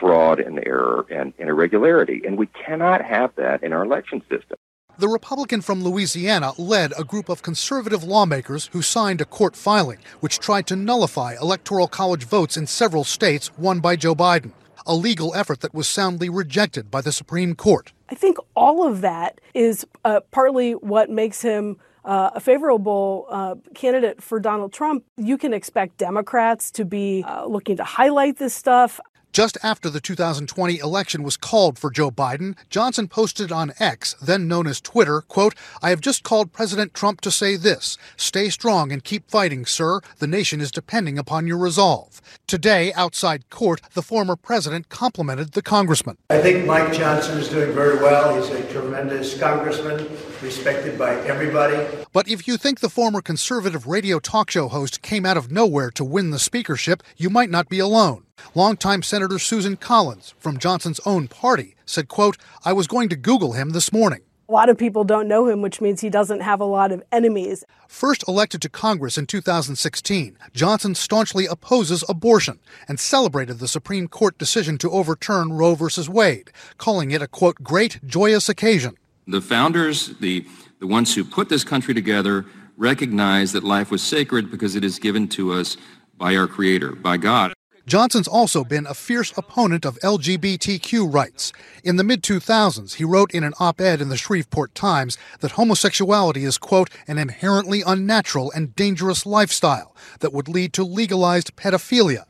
fraud 0.00 0.40
and 0.40 0.58
error 0.66 1.06
and, 1.10 1.32
and 1.38 1.48
irregularity, 1.48 2.22
and 2.24 2.38
we 2.38 2.46
cannot 2.46 3.04
have 3.04 3.34
that 3.36 3.62
in 3.62 3.72
our 3.72 3.84
election 3.84 4.20
system. 4.30 4.56
The 4.98 5.08
Republican 5.08 5.60
from 5.60 5.84
Louisiana 5.84 6.52
led 6.58 6.92
a 6.98 7.04
group 7.04 7.28
of 7.28 7.40
conservative 7.40 8.02
lawmakers 8.02 8.68
who 8.72 8.82
signed 8.82 9.20
a 9.20 9.24
court 9.24 9.54
filing 9.54 9.98
which 10.18 10.40
tried 10.40 10.66
to 10.66 10.76
nullify 10.76 11.36
electoral 11.40 11.86
college 11.86 12.24
votes 12.24 12.56
in 12.56 12.66
several 12.66 13.04
states 13.04 13.56
won 13.56 13.78
by 13.78 13.94
Joe 13.94 14.16
Biden, 14.16 14.50
a 14.86 14.96
legal 14.96 15.32
effort 15.36 15.60
that 15.60 15.72
was 15.72 15.86
soundly 15.86 16.28
rejected 16.28 16.90
by 16.90 17.00
the 17.00 17.12
Supreme 17.12 17.54
Court. 17.54 17.92
I 18.08 18.16
think 18.16 18.38
all 18.56 18.88
of 18.88 19.00
that 19.02 19.40
is 19.54 19.86
uh, 20.04 20.18
partly 20.32 20.72
what 20.72 21.10
makes 21.10 21.42
him 21.42 21.76
uh, 22.04 22.30
a 22.34 22.40
favorable 22.40 23.26
uh, 23.28 23.54
candidate 23.74 24.22
for 24.22 24.40
Donald 24.40 24.72
Trump. 24.72 25.04
You 25.16 25.36
can 25.36 25.52
expect 25.52 25.98
Democrats 25.98 26.70
to 26.72 26.84
be 26.84 27.22
uh, 27.28 27.44
looking 27.46 27.76
to 27.76 27.84
highlight 27.84 28.38
this 28.38 28.54
stuff. 28.54 28.98
Just 29.32 29.58
after 29.62 29.90
the 29.90 30.00
2020 30.00 30.78
election 30.78 31.22
was 31.22 31.36
called 31.36 31.78
for 31.78 31.90
Joe 31.90 32.10
Biden, 32.10 32.56
Johnson 32.70 33.08
posted 33.08 33.52
on 33.52 33.72
X, 33.78 34.14
then 34.14 34.48
known 34.48 34.66
as 34.66 34.80
Twitter, 34.80 35.20
quote, 35.20 35.54
I 35.82 35.90
have 35.90 36.00
just 36.00 36.24
called 36.24 36.52
President 36.52 36.94
Trump 36.94 37.20
to 37.20 37.30
say 37.30 37.56
this. 37.56 37.98
Stay 38.16 38.48
strong 38.48 38.90
and 38.90 39.04
keep 39.04 39.30
fighting, 39.30 39.66
sir. 39.66 40.00
The 40.18 40.26
nation 40.26 40.60
is 40.60 40.72
depending 40.72 41.18
upon 41.18 41.46
your 41.46 41.58
resolve. 41.58 42.20
Today, 42.46 42.92
outside 42.94 43.48
court, 43.50 43.80
the 43.94 44.02
former 44.02 44.34
president 44.34 44.88
complimented 44.88 45.52
the 45.52 45.62
congressman. 45.62 46.16
I 46.30 46.40
think 46.40 46.66
Mike 46.66 46.92
Johnson 46.92 47.38
is 47.38 47.48
doing 47.48 47.72
very 47.72 47.98
well. 47.98 48.40
He's 48.40 48.50
a 48.50 48.72
tremendous 48.72 49.38
congressman, 49.38 50.08
respected 50.42 50.98
by 50.98 51.14
everybody. 51.26 51.76
But 52.12 52.28
if 52.28 52.48
you 52.48 52.56
think 52.56 52.80
the 52.80 52.88
former 52.88 53.20
conservative 53.20 53.86
radio 53.86 54.18
talk 54.18 54.50
show 54.50 54.68
host 54.68 55.02
came 55.02 55.26
out 55.26 55.36
of 55.36 55.52
nowhere 55.52 55.90
to 55.92 56.04
win 56.04 56.30
the 56.30 56.38
speakership, 56.38 57.02
you 57.16 57.30
might 57.30 57.50
not 57.50 57.68
be 57.68 57.78
alone. 57.78 58.24
Longtime 58.54 59.02
Senator 59.02 59.38
Susan 59.38 59.76
Collins 59.76 60.34
from 60.38 60.58
Johnson's 60.58 61.00
own 61.04 61.28
party 61.28 61.74
said, 61.86 62.08
quote, 62.08 62.36
I 62.64 62.72
was 62.72 62.86
going 62.86 63.08
to 63.08 63.16
Google 63.16 63.52
him 63.52 63.70
this 63.70 63.92
morning. 63.92 64.20
A 64.50 64.52
lot 64.52 64.70
of 64.70 64.78
people 64.78 65.04
don't 65.04 65.28
know 65.28 65.46
him, 65.46 65.60
which 65.60 65.82
means 65.82 66.00
he 66.00 66.08
doesn't 66.08 66.40
have 66.40 66.58
a 66.58 66.64
lot 66.64 66.90
of 66.90 67.02
enemies. 67.12 67.64
First 67.86 68.24
elected 68.26 68.62
to 68.62 68.70
Congress 68.70 69.18
in 69.18 69.26
2016, 69.26 70.38
Johnson 70.54 70.94
staunchly 70.94 71.44
opposes 71.44 72.02
abortion 72.08 72.58
and 72.88 72.98
celebrated 72.98 73.58
the 73.58 73.68
Supreme 73.68 74.08
Court 74.08 74.38
decision 74.38 74.78
to 74.78 74.90
overturn 74.90 75.52
Roe 75.52 75.74
v. 75.74 75.86
Wade, 76.08 76.50
calling 76.78 77.10
it 77.10 77.20
a 77.20 77.28
quote, 77.28 77.62
great, 77.62 78.00
joyous 78.06 78.48
occasion. 78.48 78.96
The 79.26 79.42
founders, 79.42 80.16
the, 80.16 80.46
the 80.80 80.86
ones 80.86 81.14
who 81.14 81.24
put 81.24 81.50
this 81.50 81.62
country 81.62 81.92
together, 81.92 82.46
recognized 82.78 83.52
that 83.52 83.64
life 83.64 83.90
was 83.90 84.02
sacred 84.02 84.50
because 84.50 84.74
it 84.76 84.84
is 84.84 84.98
given 84.98 85.28
to 85.28 85.52
us 85.52 85.76
by 86.16 86.34
our 86.34 86.46
Creator, 86.46 86.94
by 86.94 87.18
God. 87.18 87.52
Johnson's 87.88 88.28
also 88.28 88.64
been 88.64 88.86
a 88.86 88.92
fierce 88.92 89.32
opponent 89.34 89.86
of 89.86 89.98
LGBTQ 90.00 91.10
rights. 91.10 91.54
In 91.82 91.96
the 91.96 92.04
mid 92.04 92.22
2000s, 92.22 92.96
he 92.96 93.04
wrote 93.04 93.32
in 93.32 93.42
an 93.42 93.54
op 93.58 93.80
ed 93.80 94.02
in 94.02 94.10
the 94.10 94.16
Shreveport 94.18 94.74
Times 94.74 95.16
that 95.40 95.52
homosexuality 95.52 96.44
is, 96.44 96.58
quote, 96.58 96.90
an 97.06 97.16
inherently 97.16 97.82
unnatural 97.86 98.52
and 98.54 98.76
dangerous 98.76 99.24
lifestyle 99.24 99.96
that 100.20 100.34
would 100.34 100.48
lead 100.48 100.74
to 100.74 100.84
legalized 100.84 101.56
pedophilia. 101.56 102.26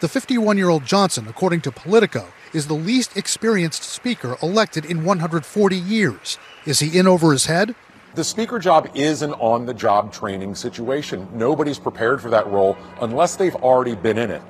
The 0.00 0.08
51 0.08 0.58
year 0.58 0.68
old 0.68 0.84
Johnson, 0.84 1.26
according 1.26 1.62
to 1.62 1.72
Politico, 1.72 2.26
is 2.52 2.66
the 2.66 2.74
least 2.74 3.16
experienced 3.16 3.84
speaker 3.84 4.36
elected 4.42 4.84
in 4.84 5.06
140 5.06 5.74
years. 5.74 6.36
Is 6.66 6.80
he 6.80 6.98
in 6.98 7.06
over 7.06 7.32
his 7.32 7.46
head? 7.46 7.74
The 8.14 8.24
speaker 8.24 8.58
job 8.58 8.90
is 8.94 9.22
an 9.22 9.32
on 9.34 9.64
the 9.64 9.72
job 9.72 10.12
training 10.12 10.54
situation. 10.54 11.26
Nobody's 11.32 11.78
prepared 11.78 12.20
for 12.20 12.28
that 12.28 12.46
role 12.48 12.76
unless 13.00 13.36
they've 13.36 13.56
already 13.56 13.94
been 13.94 14.18
in 14.18 14.30
it. 14.30 14.42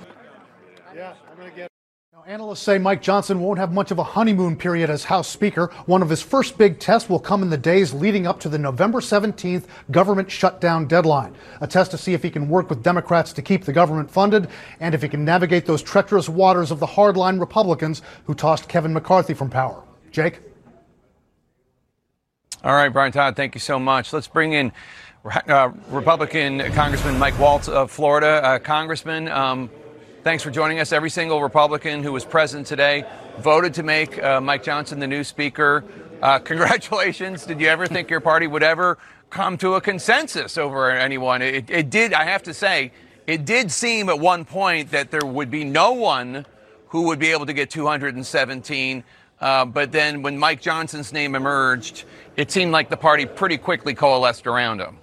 Analysts 2.29 2.61
say 2.61 2.77
Mike 2.77 3.01
Johnson 3.01 3.41
won't 3.41 3.59
have 3.59 3.73
much 3.73 3.91
of 3.91 3.99
a 3.99 4.03
honeymoon 4.03 4.55
period 4.55 4.91
as 4.91 5.05
House 5.05 5.29
Speaker. 5.29 5.71
One 5.87 6.03
of 6.03 6.11
his 6.11 6.21
first 6.21 6.59
big 6.59 6.79
tests 6.79 7.09
will 7.09 7.19
come 7.19 7.41
in 7.41 7.49
the 7.49 7.57
days 7.57 7.95
leading 7.95 8.27
up 8.27 8.39
to 8.41 8.51
the 8.51 8.59
November 8.59 9.01
17th 9.01 9.65
government 9.91 10.31
shutdown 10.31 10.87
deadline. 10.87 11.35
A 11.63 11.67
test 11.67 11.91
to 11.93 11.97
see 11.97 12.13
if 12.13 12.23
he 12.23 12.29
can 12.29 12.51
work 12.51 12.69
with 12.69 12.83
Democrats 12.83 13.33
to 13.33 13.41
keep 13.41 13.65
the 13.65 13.73
government 13.73 14.11
funded 14.11 14.49
and 14.79 14.95
if 14.95 15.01
he 15.01 15.09
can 15.09 15.25
navigate 15.25 15.65
those 15.65 15.83
treacherous 15.83 16.29
waters 16.29 16.71
of 16.71 16.81
the 16.81 16.87
hardline 16.87 17.41
Republicans 17.41 18.03
who 18.27 18.35
tossed 18.35 18.69
Kevin 18.69 18.93
McCarthy 18.93 19.33
from 19.33 19.49
power. 19.49 19.83
Jake? 20.11 20.41
All 22.63 22.75
right, 22.75 22.91
Brian 22.91 23.11
Todd, 23.11 23.37
thank 23.37 23.55
you 23.55 23.61
so 23.61 23.79
much. 23.79 24.13
Let's 24.13 24.29
bring 24.29 24.53
in 24.53 24.71
uh, 25.47 25.71
Republican 25.89 26.59
Congressman 26.73 27.19
Mike 27.19 27.39
Waltz 27.39 27.69
of 27.69 27.91
Florida. 27.91 28.45
Uh, 28.45 28.59
Congressman, 28.59 29.29
um, 29.29 29.71
Thanks 30.25 30.43
for 30.43 30.51
joining 30.51 30.81
us. 30.81 30.91
Every 30.93 31.11
single 31.11 31.41
Republican 31.41 32.03
who 32.03 32.13
was 32.13 32.25
present 32.25 32.67
today 32.67 33.05
voted 33.39 33.73
to 33.75 33.85
make 33.85 34.21
uh, 34.21 34.41
Mike 34.41 34.65
Johnson 34.65 34.99
the 34.99 35.07
new 35.07 35.23
Speaker. 35.23 35.85
Uh, 36.21 36.39
congratulations. 36.45 37.47
Did 37.47 37.61
you 37.61 37.69
ever 37.69 37.87
think 37.87 38.11
your 38.11 38.19
party 38.21 38.49
would 38.49 38.65
ever 38.65 38.99
come 39.31 39.57
to 39.59 39.75
a 39.75 39.81
consensus 39.81 40.59
over 40.59 40.91
anyone? 40.91 41.41
It, 41.41 41.71
it 41.71 41.89
did, 41.89 42.13
I 42.13 42.25
have 42.25 42.43
to 42.45 42.53
say, 42.53 42.91
it 43.29 43.45
did 43.45 43.71
seem 43.71 44.09
at 44.09 44.19
one 44.19 44.45
point 44.45 44.91
that 44.91 45.13
there 45.13 45.25
would 45.25 45.53
be 45.53 45.63
no 45.63 45.93
one 45.93 46.45
who 46.89 47.03
would 47.03 47.21
be 47.21 47.29
able 47.29 47.47
to 47.47 47.53
get 47.53 47.71
217. 47.71 49.05
Uh, 49.41 49.65
but 49.67 49.93
then 49.93 50.23
when 50.23 50.37
Mike 50.37 50.61
Johnson's 50.61 51.13
name 51.13 51.37
emerged, 51.37 52.07
it 52.37 52.51
seemed 52.51 52.73
like 52.73 52.91
the 52.91 52.97
party 52.97 53.25
pretty 53.25 53.57
quickly 53.57 53.95
coalesced 53.95 54.49
around 54.49 54.81
him. 54.81 54.99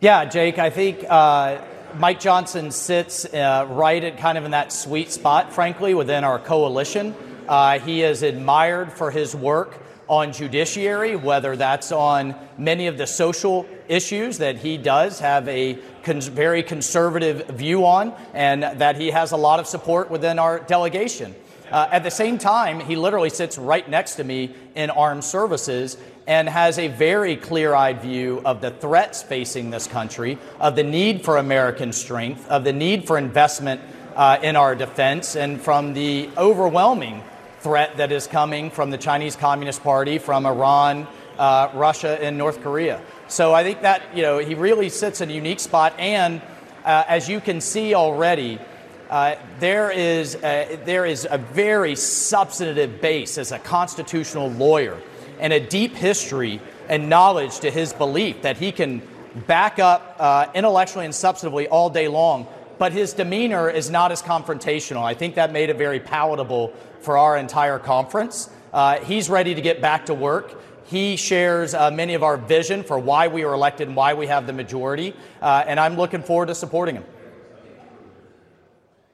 Yeah, 0.00 0.24
Jake, 0.24 0.58
I 0.58 0.70
think 0.70 1.04
uh, 1.08 1.58
Mike 1.96 2.20
Johnson 2.20 2.70
sits 2.70 3.24
uh, 3.26 3.66
right 3.68 4.02
at 4.02 4.18
kind 4.18 4.38
of 4.38 4.44
in 4.44 4.52
that 4.52 4.72
sweet 4.72 5.12
spot, 5.12 5.52
frankly, 5.52 5.94
within 5.94 6.24
our 6.24 6.38
coalition. 6.38 7.14
Uh, 7.48 7.78
he 7.78 8.02
is 8.02 8.22
admired 8.22 8.92
for 8.92 9.10
his 9.10 9.34
work 9.36 9.78
on 10.08 10.32
judiciary, 10.32 11.16
whether 11.16 11.56
that's 11.56 11.92
on 11.92 12.34
many 12.58 12.86
of 12.86 12.98
the 12.98 13.06
social 13.06 13.66
issues 13.88 14.38
that 14.38 14.56
he 14.56 14.76
does 14.76 15.20
have 15.20 15.46
a 15.48 15.78
cons- 16.02 16.28
very 16.28 16.62
conservative 16.62 17.46
view 17.48 17.84
on, 17.84 18.14
and 18.32 18.62
that 18.62 18.96
he 18.96 19.10
has 19.10 19.32
a 19.32 19.36
lot 19.36 19.60
of 19.60 19.66
support 19.66 20.10
within 20.10 20.38
our 20.38 20.60
delegation. 20.60 21.34
Uh, 21.70 21.88
at 21.90 22.02
the 22.02 22.10
same 22.10 22.36
time, 22.36 22.80
he 22.80 22.96
literally 22.96 23.30
sits 23.30 23.56
right 23.56 23.88
next 23.88 24.16
to 24.16 24.24
me 24.24 24.54
in 24.74 24.90
armed 24.90 25.24
services 25.24 25.96
and 26.26 26.48
has 26.48 26.78
a 26.78 26.88
very 26.88 27.36
clear 27.36 27.74
eyed 27.74 28.00
view 28.00 28.40
of 28.44 28.60
the 28.60 28.70
threats 28.70 29.22
facing 29.22 29.70
this 29.70 29.86
country, 29.86 30.38
of 30.60 30.76
the 30.76 30.82
need 30.82 31.24
for 31.24 31.36
American 31.36 31.92
strength, 31.92 32.48
of 32.48 32.64
the 32.64 32.72
need 32.72 33.06
for 33.06 33.18
investment 33.18 33.80
uh, 34.14 34.38
in 34.42 34.56
our 34.56 34.74
defense, 34.74 35.36
and 35.36 35.60
from 35.60 35.94
the 35.94 36.28
overwhelming 36.36 37.22
threat 37.60 37.96
that 37.96 38.12
is 38.12 38.26
coming 38.26 38.70
from 38.70 38.90
the 38.90 38.98
Chinese 38.98 39.36
Communist 39.36 39.82
Party, 39.82 40.18
from 40.18 40.46
Iran, 40.46 41.06
uh, 41.38 41.70
Russia, 41.74 42.22
and 42.22 42.36
North 42.36 42.60
Korea. 42.62 43.00
So 43.28 43.54
I 43.54 43.62
think 43.62 43.82
that 43.82 44.02
you 44.14 44.22
know 44.22 44.38
he 44.38 44.54
really 44.54 44.88
sits 44.88 45.20
in 45.20 45.30
a 45.30 45.32
unique 45.32 45.60
spot, 45.60 45.94
and 45.98 46.40
uh, 46.84 47.04
as 47.08 47.28
you 47.28 47.40
can 47.40 47.60
see 47.60 47.94
already, 47.94 48.58
uh, 49.10 49.36
there 49.58 49.90
is 49.90 50.36
a, 50.36 50.78
there 50.84 51.04
is 51.04 51.26
a 51.30 51.38
very 51.38 51.96
substantive 51.96 53.00
base 53.00 53.38
as 53.38 53.52
a 53.52 53.58
constitutional 53.58 54.50
lawyer 54.50 55.00
and 55.42 55.52
a 55.52 55.60
deep 55.60 55.94
history 55.94 56.60
and 56.88 57.08
knowledge 57.08 57.60
to 57.60 57.70
his 57.70 57.92
belief 57.92 58.42
that 58.42 58.56
he 58.56 58.72
can 58.72 59.02
back 59.46 59.78
up 59.78 60.16
uh, 60.18 60.46
intellectually 60.54 61.04
and 61.04 61.12
substantively 61.12 61.66
all 61.70 61.90
day 61.90 62.06
long, 62.08 62.46
but 62.78 62.92
his 62.92 63.12
demeanor 63.12 63.68
is 63.68 63.90
not 63.90 64.12
as 64.12 64.22
confrontational. 64.22 65.02
I 65.02 65.14
think 65.14 65.34
that 65.34 65.52
made 65.52 65.68
it 65.68 65.76
very 65.76 66.00
palatable 66.00 66.72
for 67.00 67.18
our 67.18 67.36
entire 67.36 67.78
conference. 67.78 68.48
Uh, 68.72 69.00
he's 69.00 69.28
ready 69.28 69.54
to 69.54 69.60
get 69.60 69.82
back 69.82 70.06
to 70.06 70.14
work. 70.14 70.62
He 70.86 71.16
shares 71.16 71.74
uh, 71.74 71.90
many 71.90 72.14
of 72.14 72.22
our 72.22 72.36
vision 72.36 72.84
for 72.84 72.98
why 72.98 73.28
we 73.28 73.44
were 73.44 73.54
elected 73.54 73.88
and 73.88 73.96
why 73.96 74.14
we 74.14 74.28
have 74.28 74.46
the 74.46 74.52
majority, 74.52 75.14
uh, 75.40 75.64
and 75.66 75.80
I'm 75.80 75.96
looking 75.96 76.22
forward 76.22 76.46
to 76.46 76.54
supporting 76.54 76.96
him. 76.96 77.04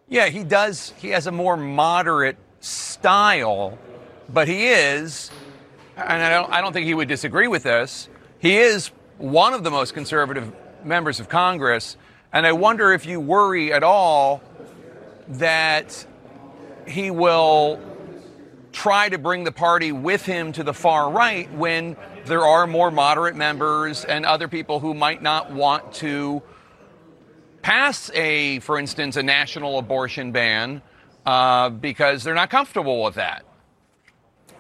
Yeah, 0.09 0.29
he 0.29 0.45
does. 0.45 0.93
He 0.99 1.09
has 1.11 1.27
a 1.27 1.33
more 1.33 1.57
moderate 1.57 2.37
style, 2.61 3.79
but 4.29 4.49
he 4.49 4.67
is 4.67 5.31
and 5.99 6.23
I 6.23 6.31
don't, 6.31 6.53
I 6.53 6.61
don't 6.61 6.73
think 6.73 6.87
he 6.87 6.95
would 6.95 7.09
disagree 7.09 7.49
with 7.49 7.65
this, 7.65 8.09
he 8.39 8.57
is 8.57 8.91
one 9.19 9.53
of 9.53 9.65
the 9.65 9.71
most 9.71 9.95
conservative 9.95 10.53
members 10.85 11.19
of 11.19 11.29
Congress. 11.29 11.97
And 12.33 12.47
I 12.47 12.53
wonder 12.53 12.93
if 12.93 13.05
you 13.07 13.21
worry 13.21 13.73
at 13.73 13.83
all 13.83 14.41
that 15.29 16.07
he 16.87 17.11
will 17.11 17.81
try 18.73 19.09
to 19.09 19.19
bring 19.19 19.45
the 19.45 19.53
party 19.53 19.91
with 19.93 20.25
him 20.25 20.53
to 20.53 20.63
the 20.63 20.73
far 20.73 21.11
right 21.11 21.53
when 21.55 21.97
there 22.27 22.47
are 22.47 22.67
more 22.67 22.91
moderate 22.91 23.35
members 23.35 24.05
and 24.05 24.25
other 24.25 24.47
people 24.47 24.79
who 24.79 24.95
might 24.95 25.21
not 25.21 25.51
want 25.51 25.93
to 25.95 26.43
pass 27.63 28.11
a, 28.15 28.61
for 28.61 28.79
instance, 28.79 29.17
a 29.17 29.23
national 29.23 29.79
abortion 29.79 30.31
ban 30.31 30.81
uh, 31.27 31.71
because 31.71 32.23
they're 32.23 32.35
not 32.35 32.51
comfortable 32.51 33.03
with 33.03 33.15
that. 33.15 33.45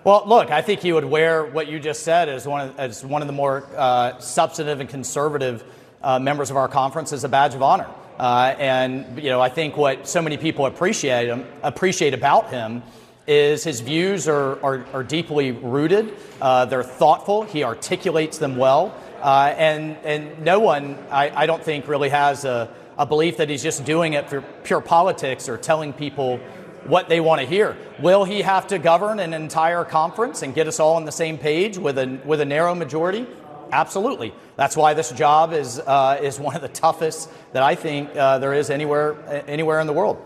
Well, 0.09 0.23
look, 0.25 0.51
I 0.51 0.62
think 0.62 0.81
he 0.81 0.90
would 0.90 1.05
wear 1.05 1.44
what 1.44 1.68
you 1.68 1.79
just 1.79 2.03
said 2.03 2.31
as 2.31 2.49
one 2.49 2.71
of, 2.71 2.79
as 2.79 3.05
one 3.05 3.21
of 3.21 3.29
the 3.29 3.35
more 3.35 3.68
uh, 3.77 4.18
substantive 4.21 4.81
and 4.81 4.88
conservative 4.88 5.62
uh, 6.03 6.18
members 6.18 6.51
of 6.51 6.57
our 6.57 6.66
conference 6.66 7.12
as 7.12 7.25
a 7.25 7.29
badge 7.29 7.55
of 7.55 7.61
honor. 7.61 7.87
Uh, 8.18 8.55
and 8.59 9.23
you 9.23 9.29
know, 9.29 9.38
I 9.38 9.51
think 9.51 9.77
what 9.77 10.09
so 10.09 10.23
many 10.23 10.38
people 10.38 10.64
appreciate 10.64 11.29
him, 11.29 11.44
appreciate 11.62 12.14
about 12.14 12.49
him 12.49 12.83
is 13.27 13.62
his 13.64 13.81
views 13.81 14.29
are, 14.29 14.59
are, 14.64 14.87
are 14.94 15.05
deeply 15.05 15.53
rooted. 15.53 16.16
Uh, 16.40 16.64
they're 16.64 16.83
thoughtful. 16.83 17.42
He 17.42 17.62
articulates 17.62 18.38
them 18.38 18.57
well. 18.57 18.97
Uh, 19.21 19.55
and, 19.59 19.99
and 20.05 20.42
no 20.42 20.59
one, 20.59 20.97
I, 21.11 21.42
I 21.42 21.44
don't 21.44 21.62
think, 21.62 21.87
really 21.87 22.09
has 22.09 22.47
a, 22.47 22.75
a 22.97 23.05
belief 23.05 23.37
that 23.37 23.51
he's 23.51 23.62
just 23.62 23.85
doing 23.85 24.14
it 24.14 24.31
for 24.31 24.40
pure 24.40 24.81
politics 24.81 25.51
or 25.51 25.59
telling 25.59 25.92
people 25.92 26.40
what 26.85 27.09
they 27.09 27.21
want 27.21 27.41
to 27.41 27.47
hear. 27.47 27.77
Will 28.01 28.25
he 28.25 28.43
have 28.43 28.67
to 28.69 28.79
govern 28.79 29.19
an 29.19 29.35
entire 29.35 29.85
conference 29.85 30.43
and 30.43 30.55
get 30.55 30.67
us 30.67 30.81
all 30.81 30.97
on 30.97 31.05
the 31.05 31.12
same 31.12 31.38
page 31.38 31.79
with 31.79 31.99
a, 31.99 32.21
with 32.25 32.41
a 32.41 32.45
narrow 32.45 32.75
majority? 32.75 33.27
Absolutely. 33.71 34.33
That's 34.57 34.77
why 34.77 34.95
this 34.95 35.11
job 35.12 35.53
is, 35.53 35.79
uh, 35.79 36.19
is 36.23 36.41
one 36.41 36.57
of 36.57 36.62
the 36.62 36.69
toughest 36.69 37.31
that 37.53 37.62
I 37.62 37.75
think 37.75 38.14
uh, 38.17 38.38
there 38.38 38.55
is 38.55 38.71
anywhere, 38.71 39.17
anywhere 39.47 39.81
in 39.81 39.87
the 39.87 39.93
world. 39.93 40.25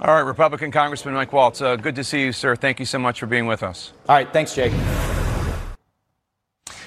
All 0.00 0.14
right, 0.14 0.20
Republican 0.20 0.70
Congressman 0.70 1.14
Mike 1.14 1.32
Waltz, 1.32 1.60
uh, 1.60 1.76
good 1.76 1.94
to 1.96 2.04
see 2.04 2.22
you, 2.22 2.32
sir. 2.32 2.56
Thank 2.56 2.80
you 2.80 2.86
so 2.86 2.98
much 2.98 3.20
for 3.20 3.26
being 3.26 3.46
with 3.46 3.62
us. 3.62 3.92
All 4.08 4.16
right, 4.16 4.30
thanks, 4.32 4.54
Jake. 4.54 4.72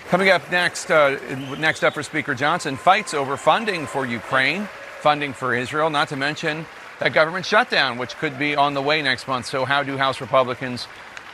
Coming 0.09 0.29
up 0.29 0.49
next, 0.51 0.91
uh, 0.91 1.17
next 1.57 1.83
up 1.83 1.93
for 1.93 2.03
Speaker 2.03 2.35
Johnson, 2.35 2.77
fights 2.77 3.13
over 3.13 3.35
funding 3.35 3.85
for 3.85 4.05
Ukraine 4.05 4.67
funding 4.97 5.33
for 5.33 5.53
Israel, 5.53 5.89
not 5.89 6.09
to 6.09 6.15
mention 6.15 6.65
that 6.99 7.13
government 7.13 7.45
shutdown, 7.45 7.97
which 7.97 8.17
could 8.17 8.37
be 8.39 8.55
on 8.55 8.73
the 8.73 8.81
way 8.81 9.01
next 9.01 9.27
month. 9.27 9.45
So, 9.45 9.65
how 9.65 9.83
do 9.83 9.97
House 9.97 10.21
Republicans 10.21 10.87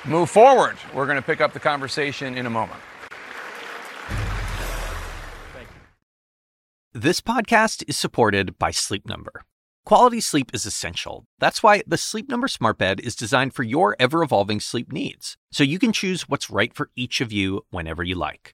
move 0.06 0.30
forward? 0.30 0.78
We're 0.94 1.06
going 1.06 1.18
to 1.18 1.22
pick 1.22 1.42
up 1.42 1.54
the 1.54 1.60
conversation 1.60 2.38
in 2.38 2.46
a 2.46 2.50
moment. 2.50 2.80
This 6.96 7.22
podcast 7.22 7.84
is 7.88 7.98
supported 7.98 8.60
by 8.60 8.70
Sleep 8.70 9.08
Number. 9.08 9.46
Quality 9.84 10.22
sleep 10.22 10.52
is 10.54 10.66
essential. 10.66 11.26
That's 11.40 11.64
why 11.64 11.82
the 11.88 11.98
Sleep 11.98 12.30
Number 12.30 12.48
Smart 12.48 12.78
Bed 12.78 13.00
is 13.00 13.16
designed 13.16 13.54
for 13.54 13.64
your 13.64 13.96
ever 14.00 14.24
evolving 14.24 14.60
sleep 14.60 14.94
needs, 14.94 15.36
so 15.52 15.64
you 15.64 15.80
can 15.80 15.92
choose 15.92 16.30
what's 16.30 16.52
right 16.52 16.74
for 16.74 16.92
each 16.96 17.20
of 17.20 17.34
you 17.34 17.66
whenever 17.72 18.04
you 18.04 18.16
like. 18.16 18.54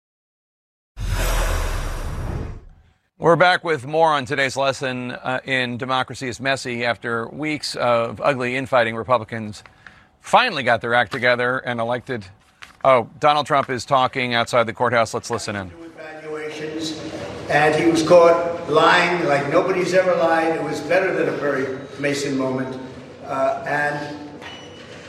We're 3.21 3.35
back 3.35 3.63
with 3.63 3.85
more 3.85 4.11
on 4.11 4.25
today's 4.25 4.57
lesson 4.57 5.11
uh, 5.11 5.41
in 5.45 5.77
Democracy 5.77 6.27
is 6.27 6.39
Messy. 6.39 6.83
After 6.83 7.27
weeks 7.27 7.75
of 7.75 8.19
ugly 8.19 8.55
infighting, 8.55 8.95
Republicans 8.95 9.63
finally 10.21 10.63
got 10.63 10.81
their 10.81 10.95
act 10.95 11.11
together 11.11 11.59
and 11.59 11.79
elected. 11.79 12.25
Oh, 12.83 13.11
Donald 13.19 13.45
Trump 13.45 13.69
is 13.69 13.85
talking 13.85 14.33
outside 14.33 14.63
the 14.63 14.73
courthouse. 14.73 15.13
Let's 15.13 15.29
listen 15.29 15.55
in. 15.55 15.67
Evaluations, 15.69 16.99
and 17.47 17.75
he 17.75 17.91
was 17.91 18.01
caught 18.01 18.67
lying 18.71 19.27
like 19.27 19.51
nobody's 19.51 19.93
ever 19.93 20.15
lied. 20.15 20.55
It 20.55 20.63
was 20.63 20.79
better 20.79 21.13
than 21.13 21.31
a 21.31 21.37
Perry 21.37 21.77
Mason 21.99 22.35
moment. 22.35 22.75
Uh, 23.25 23.63
and 23.67 24.31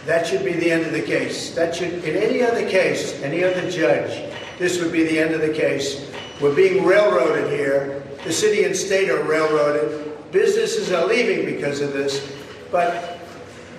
that 0.04 0.26
should 0.26 0.44
be 0.44 0.52
the 0.52 0.70
end 0.70 0.84
of 0.84 0.92
the 0.92 1.00
case. 1.00 1.54
That 1.54 1.74
should, 1.74 2.04
in 2.04 2.22
any 2.22 2.42
other 2.42 2.68
case, 2.68 3.22
any 3.22 3.42
other 3.42 3.70
judge, 3.70 4.30
this 4.58 4.82
would 4.82 4.92
be 4.92 5.04
the 5.04 5.18
end 5.18 5.32
of 5.32 5.40
the 5.40 5.54
case. 5.54 6.12
We're 6.42 6.54
being 6.54 6.84
railroaded 6.84 7.52
here. 7.52 8.02
The 8.24 8.32
city 8.32 8.64
and 8.64 8.74
state 8.74 9.08
are 9.08 9.22
railroaded. 9.22 10.32
Businesses 10.32 10.90
are 10.90 11.06
leaving 11.06 11.46
because 11.46 11.80
of 11.80 11.92
this. 11.92 12.36
But 12.70 13.20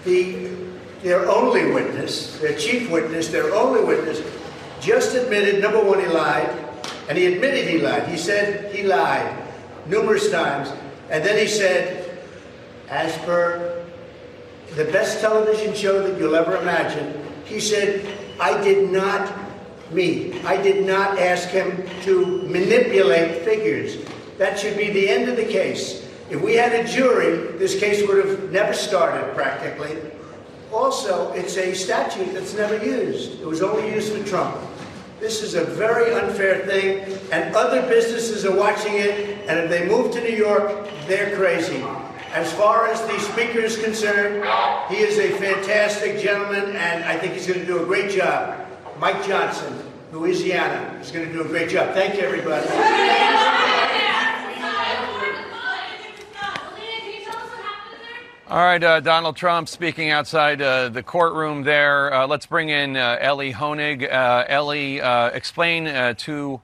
the 0.05 0.49
their 1.03 1.29
only 1.29 1.69
witness, 1.73 2.39
their 2.39 2.57
chief 2.57 2.89
witness, 2.89 3.27
their 3.27 3.53
only 3.53 3.83
witness, 3.83 4.21
just 4.79 5.15
admitted 5.15 5.61
number 5.61 5.83
one, 5.83 5.99
he 5.99 6.07
lied. 6.07 6.49
And 7.09 7.17
he 7.17 7.25
admitted 7.25 7.67
he 7.67 7.79
lied. 7.79 8.07
He 8.07 8.17
said 8.17 8.73
he 8.73 8.83
lied 8.83 9.37
numerous 9.87 10.31
times. 10.31 10.71
And 11.09 11.23
then 11.23 11.37
he 11.37 11.47
said, 11.47 12.17
as 12.89 13.17
per 13.19 13.85
the 14.75 14.85
best 14.85 15.19
television 15.19 15.75
show 15.75 16.07
that 16.07 16.17
you'll 16.17 16.35
ever 16.35 16.55
imagine, 16.55 17.21
he 17.43 17.59
said, 17.59 18.07
I 18.39 18.61
did 18.63 18.89
not, 18.89 19.27
me, 19.91 20.39
I 20.41 20.61
did 20.61 20.85
not 20.85 21.19
ask 21.19 21.49
him 21.49 21.83
to 22.03 22.43
manipulate 22.43 23.43
figures. 23.43 23.97
That 24.37 24.57
should 24.57 24.77
be 24.77 24.89
the 24.89 25.09
end 25.09 25.29
of 25.29 25.35
the 25.35 25.45
case. 25.45 26.07
If 26.29 26.41
we 26.41 26.55
had 26.55 26.73
a 26.73 26.87
jury, 26.87 27.57
this 27.57 27.79
case 27.79 28.07
would 28.07 28.25
have 28.25 28.51
never 28.51 28.73
started 28.73 29.35
practically. 29.35 29.97
Also, 30.71 31.31
it's 31.33 31.57
a 31.57 31.73
statute 31.73 32.33
that's 32.33 32.55
never 32.55 32.83
used. 32.83 33.39
It 33.39 33.45
was 33.45 33.61
only 33.61 33.93
used 33.93 34.11
for 34.11 34.23
Trump. 34.27 34.57
This 35.19 35.43
is 35.43 35.53
a 35.53 35.63
very 35.63 36.13
unfair 36.13 36.65
thing, 36.65 37.17
and 37.31 37.55
other 37.55 37.81
businesses 37.83 38.43
are 38.45 38.55
watching 38.55 38.95
it, 38.95 39.47
and 39.47 39.59
if 39.59 39.69
they 39.69 39.87
move 39.87 40.11
to 40.13 40.21
New 40.21 40.35
York, 40.35 40.89
they're 41.07 41.35
crazy. 41.35 41.81
As 42.33 42.51
far 42.53 42.87
as 42.87 42.99
the 43.01 43.19
speaker 43.19 43.59
is 43.59 43.77
concerned, 43.77 44.43
he 44.89 44.97
is 44.97 45.19
a 45.19 45.37
fantastic 45.37 46.19
gentleman, 46.19 46.75
and 46.75 47.03
I 47.03 47.17
think 47.17 47.33
he's 47.33 47.45
going 47.45 47.59
to 47.59 47.65
do 47.65 47.83
a 47.83 47.85
great 47.85 48.09
job. 48.09 48.62
Mike 49.03 49.27
Johnson, 49.27 49.77
Louisiana, 50.13 50.97
is 51.01 51.11
going 51.11 51.27
to 51.27 51.33
do 51.33 51.41
a 51.41 51.43
great 51.43 51.69
job. 51.69 51.93
Thank 51.93 52.15
you, 52.15 52.21
everybody. 52.21 52.65
All 58.47 58.59
right, 58.59 58.81
uh, 58.81 59.01
Donald 59.01 59.35
Trump 59.35 59.67
speaking 59.67 60.09
outside 60.09 60.61
uh, 60.61 60.87
the 60.87 61.03
courtroom 61.03 61.63
there. 61.63 62.13
Uh, 62.13 62.27
let's 62.27 62.45
bring 62.45 62.69
in 62.69 62.95
uh, 62.95 63.17
Elie 63.19 63.51
Honig. 63.51 64.09
Uh, 64.09 64.45
Elie, 64.47 65.01
uh, 65.01 65.31
explain 65.31 66.15
to 66.15 66.61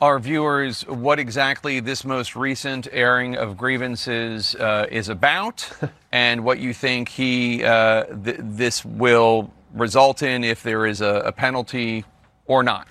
our 0.00 0.18
viewers 0.18 0.86
what 0.86 1.18
exactly 1.18 1.80
this 1.80 2.06
most 2.06 2.34
recent 2.34 2.88
airing 2.90 3.36
of 3.36 3.58
grievances 3.58 4.56
is 4.90 5.10
about 5.10 5.70
and 6.10 6.42
what 6.42 6.58
you 6.58 6.72
think 6.72 7.10
he 7.10 7.58
th- 7.58 8.38
this 8.40 8.82
will 8.82 9.52
result 9.76 10.22
in 10.22 10.42
if 10.42 10.62
there 10.62 10.86
is 10.86 11.00
a, 11.00 11.22
a 11.26 11.32
penalty 11.32 12.04
or 12.46 12.62
not. 12.62 12.88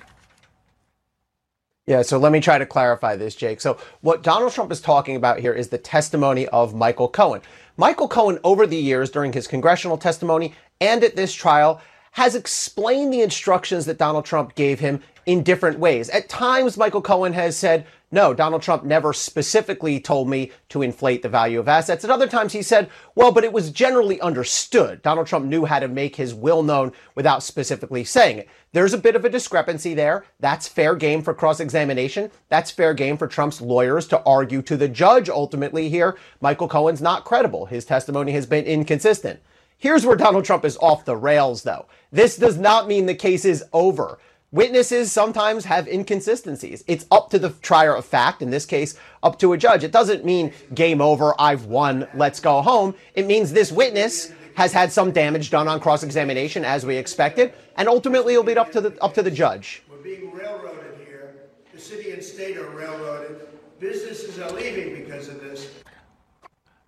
Yeah, 1.87 2.01
so 2.01 2.17
let 2.17 2.31
me 2.31 2.39
try 2.39 2.57
to 2.57 2.65
clarify 2.65 3.15
this, 3.15 3.35
Jake. 3.35 3.61
So, 3.61 3.77
what 4.01 4.23
Donald 4.23 4.51
Trump 4.51 4.71
is 4.71 4.81
talking 4.81 5.15
about 5.15 5.39
here 5.39 5.53
is 5.53 5.67
the 5.67 5.77
testimony 5.77 6.47
of 6.47 6.73
Michael 6.73 7.07
Cohen. 7.07 7.41
Michael 7.77 8.07
Cohen, 8.07 8.39
over 8.43 8.65
the 8.65 8.77
years, 8.77 9.11
during 9.11 9.33
his 9.33 9.45
congressional 9.45 9.97
testimony 9.97 10.55
and 10.81 11.03
at 11.03 11.15
this 11.15 11.31
trial, 11.31 11.79
has 12.13 12.33
explained 12.33 13.13
the 13.13 13.21
instructions 13.21 13.85
that 13.85 13.99
Donald 13.99 14.25
Trump 14.25 14.55
gave 14.55 14.79
him 14.79 15.01
in 15.27 15.43
different 15.43 15.77
ways. 15.77 16.09
At 16.09 16.27
times, 16.27 16.77
Michael 16.77 17.01
Cohen 17.01 17.33
has 17.33 17.55
said, 17.55 17.85
no, 18.15 18.33
Donald 18.33 18.61
Trump 18.61 18.85
never 18.85 19.11
specifically 19.11 19.99
told 19.99 20.29
me 20.29 20.51
to 20.69 20.81
inflate 20.81 21.21
the 21.21 21.29
value 21.29 21.59
of 21.59 21.67
assets. 21.67 22.05
At 22.05 22.09
other 22.09 22.27
times, 22.27 22.53
he 22.53 22.61
said, 22.61 22.89
well, 23.13 23.33
but 23.33 23.43
it 23.43 23.51
was 23.51 23.71
generally 23.71 24.21
understood. 24.21 25.01
Donald 25.01 25.27
Trump 25.27 25.45
knew 25.45 25.65
how 25.65 25.79
to 25.79 25.89
make 25.89 26.15
his 26.15 26.33
will 26.33 26.63
known 26.63 26.93
without 27.13 27.43
specifically 27.43 28.05
saying 28.05 28.37
it. 28.37 28.49
There's 28.71 28.93
a 28.93 28.97
bit 28.97 29.17
of 29.17 29.25
a 29.25 29.29
discrepancy 29.29 29.93
there. 29.93 30.25
That's 30.39 30.65
fair 30.65 30.95
game 30.95 31.21
for 31.21 31.33
cross 31.33 31.59
examination. 31.59 32.31
That's 32.47 32.71
fair 32.71 32.93
game 32.93 33.17
for 33.17 33.27
Trump's 33.27 33.59
lawyers 33.59 34.07
to 34.07 34.23
argue 34.23 34.61
to 34.61 34.77
the 34.77 34.87
judge 34.87 35.27
ultimately 35.27 35.89
here. 35.89 36.17
Michael 36.39 36.69
Cohen's 36.69 37.01
not 37.01 37.25
credible. 37.25 37.65
His 37.65 37.83
testimony 37.83 38.31
has 38.31 38.45
been 38.45 38.63
inconsistent. 38.63 39.41
Here's 39.77 40.05
where 40.05 40.15
Donald 40.15 40.45
Trump 40.45 40.63
is 40.63 40.77
off 40.77 41.03
the 41.03 41.17
rails, 41.17 41.63
though. 41.63 41.85
This 42.11 42.37
does 42.37 42.57
not 42.57 42.87
mean 42.87 43.05
the 43.05 43.13
case 43.13 43.43
is 43.43 43.65
over. 43.73 44.19
Witnesses 44.51 45.11
sometimes 45.11 45.65
have 45.65 45.87
inconsistencies. 45.87 46.83
It's 46.87 47.05
up 47.11 47.29
to 47.31 47.39
the 47.39 47.49
trier 47.61 47.95
of 47.95 48.05
fact, 48.05 48.41
in 48.41 48.51
this 48.51 48.65
case, 48.65 48.97
up 49.21 49.37
to 49.39 49.53
a 49.53 49.57
judge. 49.57 49.83
It 49.83 49.91
doesn't 49.91 50.23
mean 50.23 50.53
game 50.73 51.01
over, 51.01 51.33
I've 51.39 51.65
won, 51.65 52.07
let's 52.13 52.39
go 52.39 52.61
home. 52.61 52.95
It 53.15 53.25
means 53.25 53.51
this 53.51 53.71
witness 53.71 54.31
has 54.55 54.71
had 54.71 54.91
some 54.91 55.11
damage 55.11 55.49
done 55.49 55.67
on 55.67 55.79
cross-examination 55.81 56.63
as 56.63 56.85
we 56.85 56.95
expected, 56.95 57.53
and 57.75 57.89
ultimately 57.89 58.33
it'll 58.33 58.45
be 58.45 58.55
up 58.57 58.71
to 58.71 58.79
the 58.79 58.97
up 59.03 59.13
to 59.15 59.21
the 59.21 59.31
judge. 59.31 59.83
We're 59.89 59.97
being 59.97 60.31
railroaded 60.31 60.95
here. 61.05 61.35
The 61.73 61.79
city 61.79 62.11
and 62.11 62.23
state 62.23 62.55
are 62.55 62.69
railroaded. 62.69 63.47
Businesses 63.81 64.39
are 64.39 64.51
leaving 64.51 65.03
because 65.03 65.27
of 65.27 65.41
this. 65.41 65.69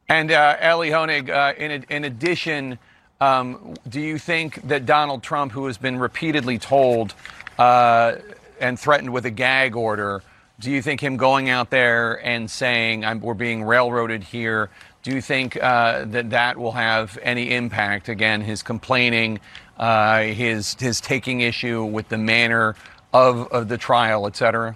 And 0.07 0.31
uh, 0.31 0.55
Elie 0.61 0.91
Honig, 0.91 1.29
uh, 1.29 1.53
in, 1.57 1.83
in 1.89 2.05
addition, 2.05 2.79
um, 3.19 3.73
do 3.89 3.99
you 3.99 4.17
think 4.17 4.65
that 4.69 4.85
Donald 4.85 5.21
Trump, 5.21 5.51
who 5.51 5.65
has 5.65 5.77
been 5.77 5.99
repeatedly 5.99 6.57
told 6.57 7.13
and 7.57 8.79
threatened 8.79 9.11
with 9.11 9.25
a 9.25 9.31
gag 9.31 9.75
order. 9.75 10.21
Do 10.59 10.71
you 10.71 10.81
think 10.81 11.01
him 11.01 11.17
going 11.17 11.49
out 11.49 11.69
there 11.69 12.25
and 12.25 12.49
saying 12.49 13.05
we're 13.21 13.35
being 13.35 13.63
railroaded 13.63 14.23
here? 14.23 14.69
Do 15.03 15.11
you 15.11 15.21
think 15.21 15.55
uh, 15.55 16.05
that 16.05 16.31
that 16.31 16.57
will 16.57 16.71
have 16.71 17.17
any 17.21 17.53
impact? 17.53 18.09
Again, 18.09 18.41
his 18.41 18.63
complaining, 18.63 19.39
uh, 19.77 20.23
his 20.23 20.75
his 20.79 20.99
taking 20.99 21.41
issue 21.41 21.85
with 21.85 22.09
the 22.09 22.17
manner 22.17 22.75
of, 23.13 23.47
of 23.51 23.67
the 23.67 23.77
trial, 23.77 24.27
et 24.27 24.35
cetera. 24.35 24.75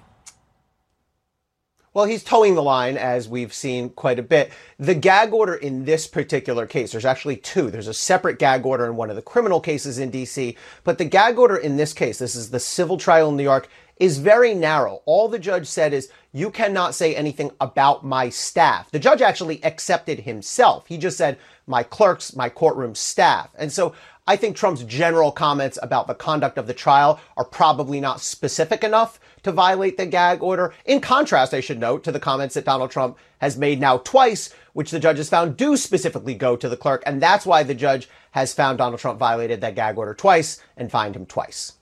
Well, 1.93 2.05
he's 2.05 2.23
toeing 2.23 2.55
the 2.55 2.63
line, 2.63 2.95
as 2.95 3.27
we've 3.27 3.53
seen 3.53 3.89
quite 3.89 4.17
a 4.17 4.23
bit. 4.23 4.53
The 4.79 4.95
gag 4.95 5.33
order 5.33 5.55
in 5.55 5.83
this 5.83 6.07
particular 6.07 6.65
case, 6.65 6.93
there's 6.93 7.03
actually 7.03 7.35
two. 7.35 7.69
There's 7.69 7.89
a 7.89 7.93
separate 7.93 8.39
gag 8.39 8.65
order 8.65 8.85
in 8.85 8.95
one 8.95 9.09
of 9.09 9.17
the 9.17 9.21
criminal 9.21 9.59
cases 9.59 9.99
in 9.99 10.09
D.C., 10.09 10.55
but 10.85 10.97
the 10.97 11.03
gag 11.03 11.37
order 11.37 11.57
in 11.57 11.75
this 11.75 11.91
case, 11.91 12.17
this 12.17 12.33
is 12.33 12.49
the 12.49 12.61
civil 12.61 12.97
trial 12.97 13.27
in 13.27 13.35
New 13.35 13.43
York, 13.43 13.67
is 13.97 14.19
very 14.19 14.53
narrow. 14.53 15.01
All 15.05 15.27
the 15.27 15.37
judge 15.37 15.67
said 15.67 15.93
is, 15.93 16.09
you 16.31 16.49
cannot 16.49 16.95
say 16.95 17.13
anything 17.13 17.51
about 17.59 18.05
my 18.05 18.29
staff. 18.29 18.89
The 18.91 18.97
judge 18.97 19.21
actually 19.21 19.61
accepted 19.61 20.21
himself. 20.21 20.87
He 20.87 20.97
just 20.97 21.17
said, 21.17 21.39
my 21.67 21.83
clerks, 21.83 22.33
my 22.33 22.47
courtroom 22.47 22.95
staff. 22.95 23.49
And 23.57 23.69
so 23.69 23.93
I 24.27 24.37
think 24.37 24.55
Trump's 24.55 24.85
general 24.85 25.31
comments 25.31 25.77
about 25.81 26.07
the 26.07 26.15
conduct 26.15 26.57
of 26.57 26.67
the 26.67 26.73
trial 26.73 27.19
are 27.35 27.43
probably 27.43 27.99
not 27.99 28.21
specific 28.21 28.81
enough 28.81 29.19
to 29.43 29.51
violate 29.51 29.97
the 29.97 30.05
gag 30.05 30.41
order. 30.43 30.73
In 30.85 31.01
contrast, 31.01 31.53
I 31.53 31.59
should 31.59 31.79
note 31.79 32.03
to 32.03 32.11
the 32.11 32.19
comments 32.19 32.55
that 32.55 32.65
Donald 32.65 32.91
Trump 32.91 33.17
has 33.39 33.57
made 33.57 33.79
now 33.79 33.97
twice, 33.97 34.53
which 34.73 34.91
the 34.91 34.99
judge 34.99 35.17
has 35.17 35.29
found 35.29 35.57
do 35.57 35.75
specifically 35.77 36.33
go 36.33 36.55
to 36.55 36.69
the 36.69 36.77
clerk. 36.77 37.03
And 37.05 37.21
that's 37.21 37.45
why 37.45 37.63
the 37.63 37.75
judge 37.75 38.09
has 38.31 38.53
found 38.53 38.77
Donald 38.77 38.99
Trump 38.99 39.19
violated 39.19 39.61
that 39.61 39.75
gag 39.75 39.97
order 39.97 40.13
twice 40.13 40.61
and 40.77 40.91
fined 40.91 41.15
him 41.15 41.25
twice. 41.25 41.73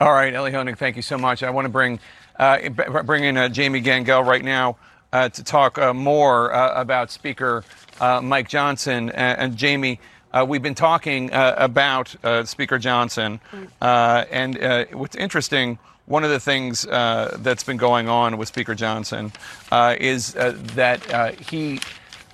All 0.00 0.12
right, 0.12 0.34
Elie 0.34 0.50
Honig, 0.50 0.76
thank 0.76 0.96
you 0.96 1.02
so 1.02 1.16
much. 1.16 1.42
I 1.44 1.50
want 1.50 1.66
to 1.66 1.70
bring 1.70 2.00
uh, 2.36 2.68
bring 3.04 3.24
in 3.24 3.36
uh, 3.36 3.48
Jamie 3.48 3.80
Gangel 3.80 4.24
right 4.24 4.44
now 4.44 4.76
uh, 5.12 5.28
to 5.28 5.44
talk 5.44 5.78
uh, 5.78 5.94
more 5.94 6.52
uh, 6.52 6.80
about 6.80 7.12
Speaker 7.12 7.64
uh, 8.00 8.20
Mike 8.20 8.48
Johnson. 8.48 9.10
and 9.10 9.56
Jamie, 9.56 10.00
uh, 10.34 10.44
we've 10.46 10.62
been 10.62 10.74
talking 10.74 11.32
uh, 11.32 11.54
about 11.56 12.14
uh, 12.24 12.44
Speaker 12.44 12.78
Johnson, 12.78 13.40
uh, 13.80 14.24
and 14.30 14.60
uh, 14.60 14.86
what's 14.92 15.14
interesting, 15.14 15.78
one 16.06 16.24
of 16.24 16.30
the 16.30 16.40
things 16.40 16.84
uh, 16.86 17.36
that's 17.40 17.62
been 17.62 17.76
going 17.76 18.08
on 18.08 18.36
with 18.36 18.48
Speaker 18.48 18.74
Johnson 18.74 19.32
is 19.72 20.32
that 20.32 21.36
he, 21.40 21.80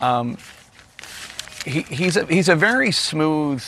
um, 0.01 0.39
he 1.67 1.83
he's 1.83 2.17
a, 2.17 2.25
he's 2.25 2.49
a 2.49 2.57
very 2.57 2.91
smooth 2.91 3.63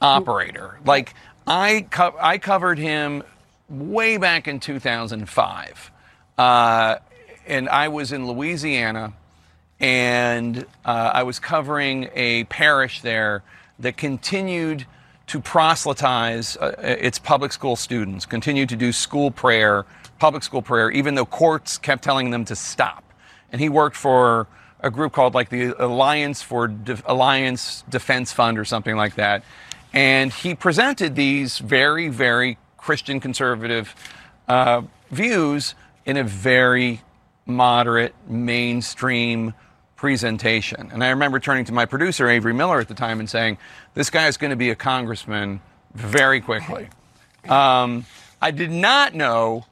operator. 0.00 0.78
Like 0.84 1.12
I 1.44 1.86
co- 1.90 2.16
I 2.20 2.38
covered 2.38 2.78
him 2.78 3.24
way 3.68 4.18
back 4.18 4.46
in 4.46 4.60
2005, 4.60 5.90
and 6.38 7.68
I 7.68 7.88
was 7.88 8.12
in 8.12 8.28
Louisiana 8.28 9.14
and 9.80 10.64
uh, 10.84 11.10
I 11.12 11.24
was 11.24 11.40
covering 11.40 12.08
a 12.14 12.44
parish 12.44 13.02
there 13.02 13.42
that 13.78 13.96
continued 13.96 14.86
to 15.26 15.40
proselytize 15.40 16.56
uh, 16.56 16.74
its 16.78 17.18
public 17.18 17.52
school 17.52 17.76
students, 17.76 18.26
continued 18.26 18.68
to 18.68 18.76
do 18.76 18.92
school 18.92 19.30
prayer 19.30 19.86
public 20.18 20.42
school 20.42 20.62
prayer, 20.62 20.90
even 20.90 21.14
though 21.14 21.26
courts 21.26 21.76
kept 21.78 22.02
telling 22.02 22.30
them 22.30 22.44
to 22.46 22.56
stop. 22.56 23.04
And 23.52 23.60
he 23.60 23.68
worked 23.68 23.96
for 23.96 24.46
a 24.80 24.90
group 24.90 25.12
called 25.12 25.34
like 25.34 25.48
the 25.50 25.74
Alliance 25.82 26.42
for 26.42 26.68
De- 26.68 27.02
Alliance 27.06 27.84
Defense 27.88 28.32
Fund 28.32 28.58
or 28.58 28.64
something 28.64 28.96
like 28.96 29.16
that. 29.16 29.44
And 29.92 30.32
he 30.32 30.54
presented 30.54 31.14
these 31.14 31.58
very, 31.58 32.08
very 32.08 32.58
Christian 32.76 33.20
conservative 33.20 33.94
uh, 34.48 34.82
views 35.10 35.74
in 36.04 36.16
a 36.16 36.24
very 36.24 37.00
moderate, 37.46 38.14
mainstream 38.26 39.54
presentation. 39.96 40.90
And 40.92 41.02
I 41.02 41.10
remember 41.10 41.40
turning 41.40 41.64
to 41.66 41.72
my 41.72 41.86
producer, 41.86 42.28
Avery 42.28 42.52
Miller, 42.52 42.80
at 42.80 42.88
the 42.88 42.94
time 42.94 43.20
and 43.20 43.28
saying, 43.28 43.58
This 43.94 44.10
guy 44.10 44.28
is 44.28 44.36
going 44.36 44.50
to 44.50 44.56
be 44.56 44.70
a 44.70 44.74
congressman 44.74 45.60
very 45.94 46.40
quickly. 46.40 46.88
Um, 47.48 48.06
I 48.40 48.50
did 48.50 48.70
not 48.70 49.14
know. 49.14 49.66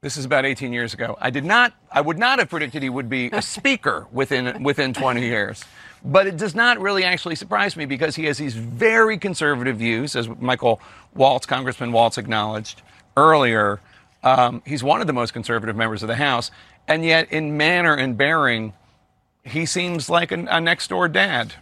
This 0.00 0.16
is 0.16 0.24
about 0.24 0.44
18 0.44 0.72
years 0.72 0.92
ago. 0.92 1.16
I 1.20 1.30
did 1.30 1.44
not. 1.44 1.72
I 1.90 2.00
would 2.00 2.18
not 2.18 2.38
have 2.38 2.50
predicted 2.50 2.82
he 2.82 2.90
would 2.90 3.08
be 3.08 3.30
a 3.32 3.42
speaker 3.56 4.06
within 4.12 4.62
within 4.62 4.92
20 4.92 5.22
years. 5.22 5.64
But 6.04 6.26
it 6.26 6.36
does 6.36 6.54
not 6.54 6.78
really 6.80 7.02
actually 7.02 7.34
surprise 7.34 7.76
me 7.76 7.86
because 7.86 8.14
he 8.14 8.26
has 8.26 8.36
these 8.36 8.54
very 8.54 9.16
conservative 9.16 9.78
views, 9.78 10.14
as 10.14 10.28
Michael 10.28 10.80
Waltz, 11.14 11.46
Congressman 11.46 11.92
Waltz, 11.92 12.18
acknowledged 12.18 12.82
earlier. 13.16 13.80
Um, 14.22 14.62
he's 14.66 14.82
one 14.82 15.00
of 15.00 15.06
the 15.06 15.14
most 15.14 15.32
conservative 15.32 15.76
members 15.76 16.02
of 16.02 16.08
the 16.08 16.16
House, 16.16 16.50
and 16.86 17.04
yet 17.04 17.32
in 17.32 17.56
manner 17.56 17.94
and 17.94 18.18
bearing, 18.18 18.74
he 19.44 19.66
seems 19.66 20.10
like 20.10 20.32
a, 20.32 20.46
a 20.50 20.60
next 20.60 20.88
door 20.88 21.08
dad. 21.08 21.54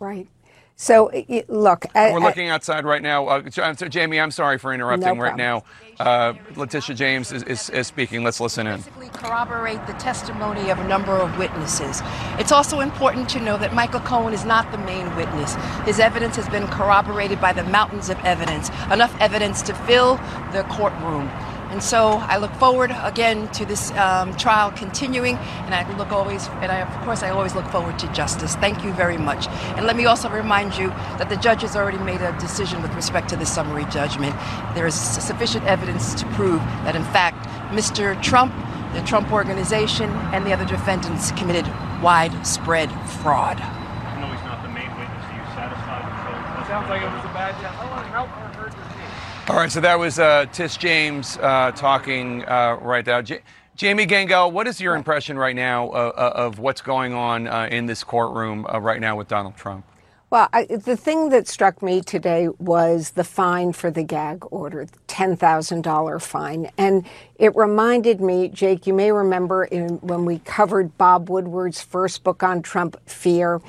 Right. 0.00 0.28
So 0.76 1.10
y- 1.12 1.44
look, 1.48 1.86
I, 1.94 2.12
We're 2.12 2.20
I- 2.20 2.24
looking 2.24 2.48
outside 2.48 2.84
right 2.84 3.02
now. 3.02 3.26
Uh, 3.28 3.42
J- 3.42 3.62
I'm 3.62 3.76
sorry, 3.76 3.90
Jamie, 3.90 4.20
I'm 4.20 4.32
sorry 4.32 4.58
for 4.58 4.74
interrupting 4.74 5.16
No 5.16 5.22
right 5.22 5.36
now. 5.36 5.64
Uh, 6.00 6.34
Letitia 6.56 6.96
James 6.96 7.32
is, 7.32 7.44
is, 7.44 7.70
is 7.70 7.86
speaking. 7.86 8.24
Let's 8.24 8.40
listen 8.40 8.66
in. 8.66 8.82
corroborate 9.12 9.86
the 9.86 9.92
testimony 9.94 10.70
of 10.70 10.78
a 10.80 10.88
number 10.88 11.12
of 11.12 11.38
witnesses. 11.38 12.02
It's 12.38 12.52
also 12.52 12.80
important 12.80 13.28
to 13.30 13.40
know 13.40 13.56
that 13.58 13.74
Michael 13.74 14.00
Cohen 14.00 14.34
is 14.34 14.44
not 14.44 14.70
the 14.72 14.78
main 14.78 15.14
witness. 15.16 15.54
His 15.84 16.00
evidence 16.00 16.36
has 16.36 16.48
been 16.48 16.66
corroborated 16.68 17.40
by 17.40 17.52
the 17.52 17.64
mountains 17.64 18.10
of 18.10 18.18
evidence, 18.24 18.70
enough 18.92 19.16
evidence 19.20 19.62
to 19.62 19.74
fill 19.74 20.16
the 20.52 20.64
courtroom. 20.70 21.30
And 21.74 21.82
so 21.82 22.22
I 22.28 22.36
look 22.36 22.52
forward 22.52 22.92
again 23.02 23.48
to 23.48 23.66
this 23.66 23.90
um, 23.98 24.36
trial 24.36 24.70
continuing, 24.70 25.34
and 25.34 25.74
I 25.74 25.82
look 25.96 26.12
always, 26.12 26.46
and 26.62 26.70
I, 26.70 26.82
of 26.82 27.04
course, 27.04 27.24
I 27.24 27.30
always 27.30 27.56
look 27.56 27.66
forward 27.66 27.98
to 27.98 28.12
justice. 28.12 28.54
Thank 28.54 28.84
you 28.84 28.92
very 28.92 29.18
much. 29.18 29.48
And 29.74 29.84
let 29.84 29.96
me 29.96 30.06
also 30.06 30.30
remind 30.30 30.78
you 30.78 30.90
that 31.18 31.28
the 31.28 31.36
judge 31.36 31.62
has 31.62 31.74
already 31.74 31.98
made 31.98 32.20
a 32.20 32.30
decision 32.38 32.80
with 32.80 32.94
respect 32.94 33.28
to 33.30 33.36
the 33.36 33.44
summary 33.44 33.86
judgment. 33.86 34.36
There 34.76 34.86
is 34.86 34.94
sufficient 34.94 35.64
evidence 35.64 36.14
to 36.14 36.26
prove 36.26 36.60
that, 36.86 36.94
in 36.94 37.02
fact, 37.06 37.44
Mr. 37.74 38.22
Trump, 38.22 38.54
the 38.94 39.02
Trump 39.02 39.32
Organization, 39.32 40.10
and 40.30 40.46
the 40.46 40.52
other 40.52 40.66
defendants 40.66 41.32
committed 41.32 41.66
widespread 42.00 42.88
fraud. 43.18 43.58
I 43.60 44.20
know 44.20 44.30
he's 44.30 44.44
not 44.44 44.62
the 44.62 44.68
main 44.68 44.96
witness. 44.96 45.24
Are 45.26 45.34
you 45.34 45.44
satisfied? 45.58 46.68
Sounds 46.68 46.88
like 46.88 47.02
it 47.02 47.10
was 47.10 47.24
a 47.24 47.34
bad 47.34 47.60
job. 47.60 48.53
All 49.46 49.56
right, 49.56 49.70
so 49.70 49.80
that 49.80 49.98
was 49.98 50.18
uh, 50.18 50.46
Tish 50.52 50.78
James 50.78 51.36
uh, 51.36 51.70
talking 51.72 52.44
uh, 52.46 52.78
right 52.80 53.04
now. 53.04 53.20
J- 53.20 53.42
Jamie 53.76 54.06
Gangel, 54.06 54.50
what 54.50 54.66
is 54.66 54.80
your 54.80 54.96
impression 54.96 55.38
right 55.38 55.54
now 55.54 55.90
uh, 55.90 56.12
uh, 56.16 56.32
of 56.34 56.58
what's 56.60 56.80
going 56.80 57.12
on 57.12 57.46
uh, 57.46 57.68
in 57.70 57.84
this 57.84 58.02
courtroom 58.04 58.66
uh, 58.72 58.80
right 58.80 59.02
now 59.02 59.16
with 59.16 59.28
Donald 59.28 59.54
Trump? 59.54 59.84
Well, 60.30 60.48
I, 60.52 60.64
the 60.64 60.96
thing 60.96 61.28
that 61.28 61.46
struck 61.46 61.82
me 61.82 62.00
today 62.00 62.48
was 62.58 63.10
the 63.10 63.22
fine 63.22 63.72
for 63.74 63.90
the 63.90 64.02
gag 64.02 64.44
order, 64.50 64.86
$10,000 65.08 66.22
fine. 66.22 66.70
And 66.78 67.06
it 67.36 67.54
reminded 67.54 68.20
me, 68.22 68.48
Jake, 68.48 68.86
you 68.86 68.94
may 68.94 69.12
remember 69.12 69.64
in, 69.64 69.98
when 69.98 70.24
we 70.24 70.40
covered 70.40 70.96
Bob 70.98 71.28
Woodward's 71.30 71.82
first 71.82 72.24
book 72.24 72.42
on 72.42 72.62
Trump, 72.62 72.96
Fear. 73.06 73.60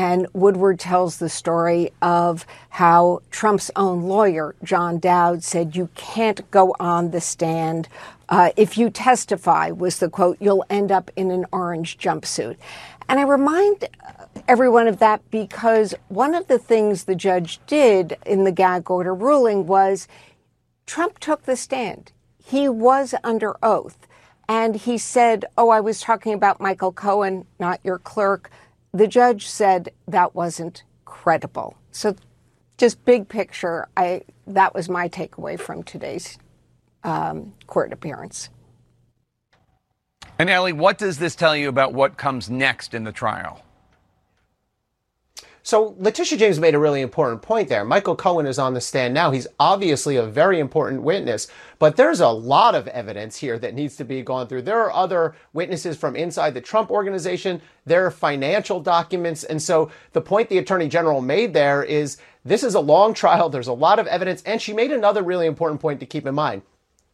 And 0.00 0.26
Woodward 0.32 0.80
tells 0.80 1.18
the 1.18 1.28
story 1.28 1.92
of 2.00 2.46
how 2.70 3.20
Trump's 3.30 3.70
own 3.76 4.04
lawyer, 4.04 4.54
John 4.64 4.98
Dowd, 4.98 5.44
said, 5.44 5.76
You 5.76 5.90
can't 5.94 6.50
go 6.50 6.74
on 6.80 7.10
the 7.10 7.20
stand. 7.20 7.86
Uh, 8.26 8.48
if 8.56 8.78
you 8.78 8.88
testify, 8.88 9.70
was 9.72 9.98
the 9.98 10.08
quote, 10.08 10.38
you'll 10.40 10.64
end 10.70 10.90
up 10.90 11.10
in 11.16 11.30
an 11.30 11.44
orange 11.52 11.98
jumpsuit. 11.98 12.56
And 13.10 13.20
I 13.20 13.24
remind 13.24 13.88
everyone 14.48 14.88
of 14.88 15.00
that 15.00 15.20
because 15.30 15.94
one 16.08 16.34
of 16.34 16.46
the 16.46 16.58
things 16.58 17.04
the 17.04 17.14
judge 17.14 17.60
did 17.66 18.16
in 18.24 18.44
the 18.44 18.52
gag 18.52 18.90
order 18.90 19.14
ruling 19.14 19.66
was 19.66 20.08
Trump 20.86 21.18
took 21.18 21.42
the 21.42 21.56
stand. 21.56 22.10
He 22.42 22.70
was 22.70 23.14
under 23.22 23.54
oath. 23.62 23.98
And 24.48 24.76
he 24.76 24.96
said, 24.96 25.44
Oh, 25.58 25.68
I 25.68 25.80
was 25.80 26.00
talking 26.00 26.32
about 26.32 26.58
Michael 26.58 26.90
Cohen, 26.90 27.44
not 27.58 27.80
your 27.84 27.98
clerk. 27.98 28.50
The 28.92 29.06
judge 29.06 29.46
said 29.46 29.90
that 30.08 30.34
wasn't 30.34 30.82
credible. 31.04 31.76
So, 31.92 32.16
just 32.76 33.04
big 33.04 33.28
picture, 33.28 33.88
I, 33.96 34.22
that 34.46 34.74
was 34.74 34.88
my 34.88 35.08
takeaway 35.08 35.60
from 35.60 35.82
today's 35.82 36.38
um, 37.04 37.52
court 37.66 37.92
appearance. 37.92 38.48
And 40.38 40.48
Elie, 40.48 40.72
what 40.72 40.96
does 40.96 41.18
this 41.18 41.34
tell 41.34 41.54
you 41.54 41.68
about 41.68 41.92
what 41.92 42.16
comes 42.16 42.48
next 42.48 42.94
in 42.94 43.04
the 43.04 43.12
trial? 43.12 43.62
So 45.70 45.94
Letitia 46.00 46.36
James 46.36 46.58
made 46.58 46.74
a 46.74 46.80
really 46.80 47.00
important 47.00 47.42
point 47.42 47.68
there. 47.68 47.84
Michael 47.84 48.16
Cohen 48.16 48.44
is 48.44 48.58
on 48.58 48.74
the 48.74 48.80
stand 48.80 49.14
now. 49.14 49.30
He's 49.30 49.46
obviously 49.60 50.16
a 50.16 50.24
very 50.24 50.58
important 50.58 51.02
witness, 51.02 51.46
but 51.78 51.94
there's 51.94 52.18
a 52.18 52.26
lot 52.26 52.74
of 52.74 52.88
evidence 52.88 53.36
here 53.36 53.56
that 53.60 53.74
needs 53.74 53.94
to 53.98 54.04
be 54.04 54.20
gone 54.22 54.48
through. 54.48 54.62
There 54.62 54.80
are 54.80 54.92
other 54.92 55.36
witnesses 55.52 55.96
from 55.96 56.16
inside 56.16 56.54
the 56.54 56.60
Trump 56.60 56.90
organization. 56.90 57.62
There 57.86 58.04
are 58.04 58.10
financial 58.10 58.80
documents. 58.80 59.44
And 59.44 59.62
so 59.62 59.92
the 60.12 60.20
point 60.20 60.48
the 60.48 60.58
attorney 60.58 60.88
general 60.88 61.20
made 61.20 61.54
there 61.54 61.84
is 61.84 62.16
this 62.44 62.64
is 62.64 62.74
a 62.74 62.80
long 62.80 63.14
trial. 63.14 63.48
There's 63.48 63.68
a 63.68 63.72
lot 63.72 64.00
of 64.00 64.08
evidence. 64.08 64.42
And 64.42 64.60
she 64.60 64.72
made 64.72 64.90
another 64.90 65.22
really 65.22 65.46
important 65.46 65.80
point 65.80 66.00
to 66.00 66.06
keep 66.06 66.26
in 66.26 66.34
mind. 66.34 66.62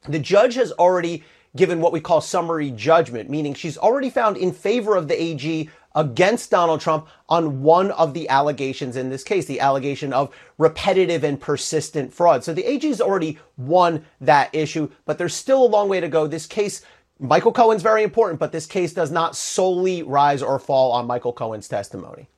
The 0.09 0.19
judge 0.19 0.55
has 0.55 0.73
already 0.73 1.25
given 1.57 1.81
what 1.81 1.92
we 1.92 2.01
call 2.01 2.21
summary 2.21 2.71
judgment, 2.71 3.29
meaning 3.29 3.55
she's 3.55 3.79
already 3.79 4.11
found 4.11 4.37
in 4.37 4.53
favor 4.53 4.95
of 4.95 5.09
the 5.09 5.23
AG 5.23 5.69
against 5.97 6.51
Donald 6.51 6.81
Trump 6.81 7.09
on 7.29 7.63
one 7.63 7.91
of 7.93 8.15
the 8.15 8.29
allegations 8.29 8.97
in 8.97 9.09
this 9.09 9.25
case, 9.25 9.47
the 9.47 9.59
allegation 9.59 10.13
of 10.13 10.33
repetitive 10.59 11.25
and 11.25 11.41
persistent 11.41 12.13
fraud. 12.13 12.45
So 12.45 12.53
the 12.53 12.65
AG's 12.65 13.01
already 13.01 13.39
won 13.57 14.05
that 14.21 14.55
issue, 14.55 14.91
but 15.07 15.19
there's 15.19 15.35
still 15.35 15.65
a 15.65 15.67
long 15.67 15.89
way 15.89 15.99
to 15.99 16.09
go. 16.09 16.27
This 16.27 16.47
case, 16.47 16.83
Michael 17.19 17.53
Cohen's 17.53 17.83
very 17.83 18.03
important, 18.03 18.39
but 18.39 18.53
this 18.53 18.67
case 18.67 18.93
does 18.93 19.11
not 19.11 19.35
solely 19.35 20.03
rise 20.03 20.43
or 20.43 20.59
fall 20.59 20.93
on 20.93 21.07
Michael 21.07 21.33
Cohen's 21.33 21.67
testimony. 21.67 22.29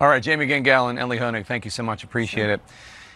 All 0.00 0.08
right, 0.08 0.22
Jamie 0.22 0.46
Gangel 0.46 0.88
and 0.88 0.98
Elie 0.98 1.18
Honig, 1.18 1.46
thank 1.46 1.64
you 1.64 1.70
so 1.70 1.82
much. 1.82 2.04
Appreciate 2.04 2.50
it. 2.50 2.60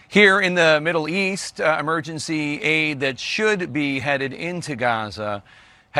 Here 0.09 0.39
in 0.41 0.55
the 0.55 0.79
Middle 0.81 1.07
East, 1.07 1.61
uh, 1.61 1.77
emergency 1.79 2.61
aid 2.61 2.99
that 3.01 3.19
should 3.19 3.71
be 3.71 3.99
headed 3.99 4.33
into 4.33 4.75
Gaza 4.75 5.43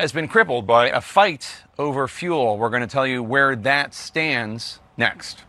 has 0.01 0.13
been 0.13 0.27
crippled 0.29 0.65
by 0.65 0.89
a 0.89 1.01
fight 1.01 1.63
over 1.77 2.07
fuel. 2.07 2.57
We're 2.57 2.69
going 2.69 2.81
to 2.81 2.87
tell 2.87 3.05
you 3.05 3.21
where 3.21 3.55
that 3.57 3.93
stands 3.93 4.79
next. 4.95 5.43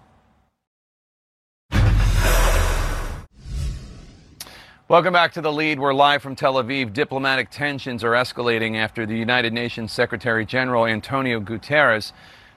Welcome 4.88 5.12
back 5.12 5.34
to 5.34 5.40
the 5.40 5.52
lead. 5.52 5.78
We're 5.78 5.94
live 5.94 6.20
from 6.20 6.34
Tel 6.34 6.54
Aviv. 6.54 6.92
Diplomatic 6.92 7.50
tensions 7.50 8.02
are 8.02 8.10
escalating 8.10 8.74
after 8.74 9.06
the 9.06 9.16
United 9.16 9.52
Nations 9.52 9.92
Secretary 9.92 10.44
General 10.44 10.84
Antonio 10.84 11.38
Guterres 11.38 12.10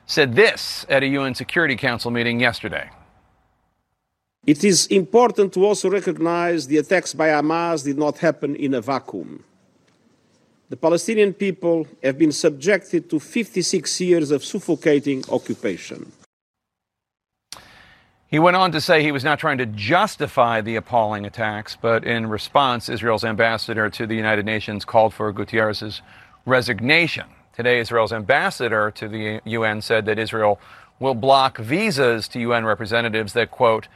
said 0.08 0.36
this 0.36 0.88
at 0.90 1.04
a 1.04 1.08
UN 1.08 1.36
Security 1.36 1.76
Council 1.76 2.10
meeting 2.10 2.40
yesterday. 2.40 2.90
It 4.48 4.64
is 4.64 4.88
important 4.88 5.54
to 5.54 5.64
also 5.64 5.92
recognize 5.92 6.66
the 6.66 6.78
attacks 6.78 7.14
by 7.14 7.28
Hamas 7.28 7.84
did 7.84 8.00
not 8.00 8.18
happen 8.18 8.56
in 8.56 8.74
a 8.74 8.82
vacuum. 8.82 9.44
The 10.74 10.78
Palestinian 10.78 11.36
people 11.36 11.86
have 12.02 12.18
been 12.18 12.32
subjected 12.32 13.08
to 13.12 13.20
56 13.20 14.02
years 14.02 14.32
of 14.32 14.44
suffocating 14.44 15.24
occupation. 15.30 16.12
He 18.26 18.40
went 18.40 18.58
on 18.58 18.72
to 18.72 18.82
say 18.82 19.04
he 19.04 19.12
was 19.12 19.24
not 19.24 19.38
trying 19.38 19.60
to 19.60 19.68
justify 19.68 20.62
the 20.62 20.76
appalling 20.76 21.28
attacks, 21.28 21.78
but 21.80 22.04
in 22.04 22.26
response, 22.26 22.90
Israel's 22.90 23.24
ambassador 23.24 23.88
to 23.92 24.08
the 24.08 24.16
United 24.16 24.48
Nations 24.48 24.84
called 24.84 25.14
for 25.14 25.32
Guterres's 25.32 26.02
resignation. 26.48 27.28
Today, 27.56 27.78
Israel's 27.80 28.12
ambassador 28.12 28.90
to 28.96 29.08
the 29.08 29.42
UN 29.46 29.80
said 29.80 30.08
that 30.08 30.18
Israel 30.18 30.60
will 31.00 31.14
block 31.14 31.60
visas 31.60 32.28
to 32.30 32.40
UN 32.40 32.66
representatives 32.66 33.34
that, 33.34 33.52
quote, 33.52 33.88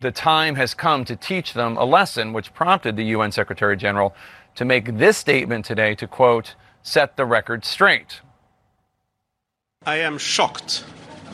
the 0.00 0.10
time 0.10 0.56
has 0.56 0.74
come 0.74 1.04
to 1.04 1.14
teach 1.14 1.52
them 1.52 1.76
a 1.76 1.84
lesson, 1.84 2.32
which 2.32 2.52
prompted 2.52 2.96
the 2.96 3.04
UN 3.16 3.30
Secretary 3.30 3.76
General 3.76 4.16
to 4.54 4.64
make 4.64 4.98
this 4.98 5.16
statement 5.16 5.64
today 5.64 5.94
to, 5.96 6.06
quote, 6.06 6.54
set 6.82 7.16
the 7.16 7.24
record 7.24 7.64
straight. 7.64 8.20
I 9.86 9.96
am 9.96 10.18
shocked 10.18 10.84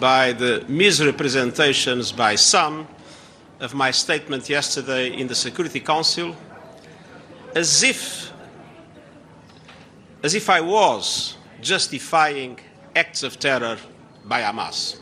by 0.01 0.33
the 0.33 0.65
misrepresentations 0.69 2.13
by 2.13 2.35
some 2.35 2.89
of 3.61 3.75
my 3.75 3.91
statement 3.91 4.49
yesterday 4.49 5.13
in 5.13 5.27
the 5.27 5.35
Security 5.35 5.81
Council, 5.81 6.35
as 7.55 7.83
if 7.83 8.33
as 10.23 10.35
if 10.35 10.51
I 10.51 10.61
was 10.61 11.37
justifying 11.61 12.59
acts 12.95 13.23
of 13.23 13.39
terror 13.39 13.79
by 14.25 14.43
Hamas. 14.43 14.99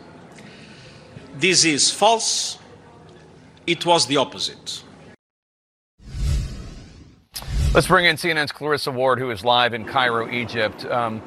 This 1.35 1.65
is 1.65 1.91
false. 1.91 2.59
It 3.67 3.85
was 3.85 4.07
the 4.07 4.17
opposite. 4.17 4.83
Let's 7.75 7.87
bring 7.87 8.07
in 8.07 8.17
CNN's 8.17 8.51
Clarissa 8.51 8.91
Ward, 8.91 9.19
who 9.19 9.31
is 9.31 9.45
live 9.45 9.75
in 9.75 9.85
Cairo, 9.85 10.31
Egypt. 10.31 10.87
Um, 10.87 11.21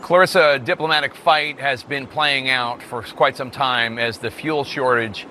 Clarissa, 0.00 0.58
diplomatic 0.58 1.14
fight 1.14 1.60
has 1.60 1.82
been 1.82 2.06
playing 2.06 2.48
out 2.48 2.82
for 2.82 3.02
quite 3.02 3.36
some 3.36 3.50
time 3.50 3.98
as 3.98 4.16
the 4.16 4.30
fuel 4.30 4.64
shortage 4.64 5.26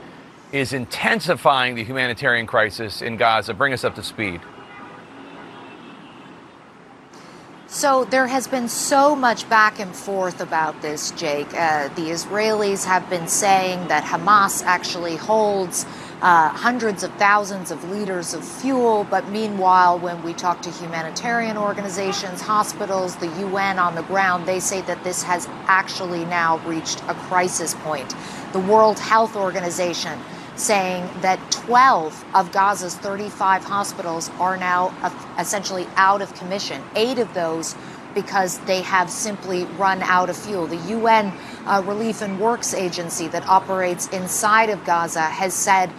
is 0.52 0.72
intensifying 0.72 1.74
the 1.74 1.84
humanitarian 1.84 2.46
crisis 2.46 3.02
in 3.02 3.18
Gaza. 3.18 3.56
Bring 3.56 3.74
us 3.74 3.84
up 3.84 3.96
to 3.96 4.04
speed. 4.04 4.42
So 7.66 8.06
there 8.06 8.28
has 8.28 8.48
been 8.48 8.70
so 8.70 9.16
much 9.16 9.50
back 9.50 9.80
and 9.80 9.96
forth 9.96 10.40
about 10.40 10.80
this, 10.84 11.10
Jake. 11.12 11.52
Uh, 11.56 11.88
the 11.96 12.12
Israelis 12.12 12.86
have 12.86 13.10
been 13.10 13.28
saying 13.28 13.88
that 13.88 14.04
Hamas 14.04 14.64
actually 14.64 15.16
holds 15.16 15.88
uh, 16.24 16.48
hundreds 16.48 17.04
of 17.04 17.14
thousands 17.16 17.70
of 17.70 17.84
liters 17.92 18.34
of 18.34 18.48
fuel, 18.48 19.06
but 19.10 19.28
meanwhile, 19.28 20.00
when 20.00 20.24
we 20.24 20.34
talk 20.34 20.62
to 20.62 20.72
humanitarian 20.72 21.58
organizations, 21.58 22.40
hospitals, 22.40 23.18
the 23.18 23.28
UN 23.42 23.78
on 23.78 23.94
the 23.94 24.04
ground, 24.04 24.46
they 24.46 24.62
say 24.62 24.80
that 24.84 25.04
this 25.04 25.22
has 25.22 25.50
actually 25.68 26.24
now 26.24 26.60
reached 26.60 27.04
a 27.10 27.14
crisis 27.14 27.76
point. 27.76 28.16
The 28.54 28.60
World 28.60 29.00
Health 29.00 29.36
Organization 29.36 30.18
saying 30.56 31.10
that 31.20 31.40
12 31.52 32.24
of 32.34 32.54
Gaza's 32.54 32.96
35 32.96 33.66
hospitals 33.66 34.30
are 34.40 34.56
now 34.56 34.96
essentially 35.38 35.86
out 35.98 36.22
of 36.22 36.34
commission. 36.36 36.82
Eight 36.96 37.20
of 37.20 37.34
those 37.34 37.76
because 38.14 38.60
they 38.60 38.82
have 38.82 39.10
simply 39.10 39.66
run 39.78 40.02
out 40.04 40.30
of 40.30 40.38
fuel. 40.38 40.68
The 40.68 40.78
UN 40.78 41.34
uh, 41.66 41.84
Relief 41.86 42.22
and 42.22 42.40
Works 42.40 42.74
Agency 42.74 43.28
that 43.30 43.46
operates 43.46 44.08
inside 44.10 44.70
of 44.70 44.86
Gaza 44.86 45.24
has 45.24 45.54
said 45.54 45.92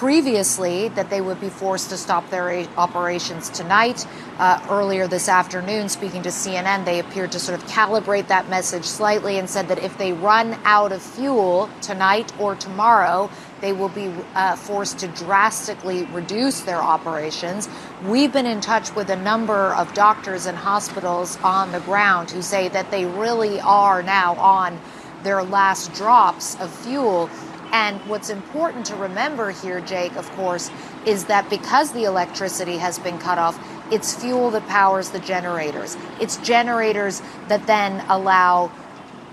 previously 0.00 0.88
that 0.88 1.10
they 1.10 1.20
would 1.20 1.38
be 1.42 1.50
forced 1.50 1.90
to 1.90 1.96
stop 1.98 2.26
their 2.30 2.66
operations 2.78 3.50
tonight. 3.50 4.06
Uh, 4.38 4.58
earlier 4.70 5.06
this 5.06 5.28
afternoon, 5.28 5.90
speaking 5.90 6.22
to 6.22 6.30
CNN, 6.30 6.86
they 6.86 7.00
appeared 7.00 7.30
to 7.30 7.38
sort 7.38 7.60
of 7.60 7.68
calibrate 7.68 8.26
that 8.26 8.48
message 8.48 8.86
slightly 8.86 9.36
and 9.36 9.50
said 9.50 9.68
that 9.68 9.78
if 9.80 9.98
they 9.98 10.14
run 10.14 10.58
out 10.64 10.90
of 10.90 11.02
fuel 11.02 11.68
tonight 11.82 12.32
or 12.40 12.54
tomorrow, 12.54 13.28
they 13.60 13.74
will 13.74 13.90
be 13.90 14.10
uh, 14.34 14.56
forced 14.56 14.98
to 15.00 15.08
drastically 15.08 16.04
reduce 16.04 16.60
their 16.60 16.80
operations. 16.80 17.68
We've 18.02 18.32
been 18.32 18.46
in 18.46 18.62
touch 18.62 18.94
with 18.94 19.10
a 19.10 19.16
number 19.16 19.74
of 19.74 19.92
doctors 19.92 20.46
and 20.46 20.56
hospitals 20.56 21.36
on 21.42 21.72
the 21.72 21.80
ground 21.80 22.30
who 22.30 22.40
say 22.40 22.68
that 22.68 22.90
they 22.90 23.04
really 23.04 23.60
are 23.60 24.02
now 24.02 24.34
on 24.36 24.80
their 25.22 25.42
last 25.42 25.92
drops 25.92 26.58
of 26.58 26.74
fuel 26.74 27.28
and 27.72 28.00
what's 28.08 28.30
important 28.30 28.86
to 28.86 28.96
remember 28.96 29.50
here, 29.50 29.80
Jake, 29.80 30.16
of 30.16 30.30
course, 30.32 30.70
is 31.06 31.26
that 31.26 31.48
because 31.48 31.92
the 31.92 32.04
electricity 32.04 32.78
has 32.78 32.98
been 32.98 33.18
cut 33.18 33.38
off, 33.38 33.58
it's 33.90 34.14
fuel 34.14 34.50
that 34.50 34.66
powers 34.68 35.10
the 35.10 35.18
generators. 35.20 35.96
It's 36.20 36.36
generators 36.38 37.22
that 37.48 37.66
then 37.66 38.04
allow 38.08 38.70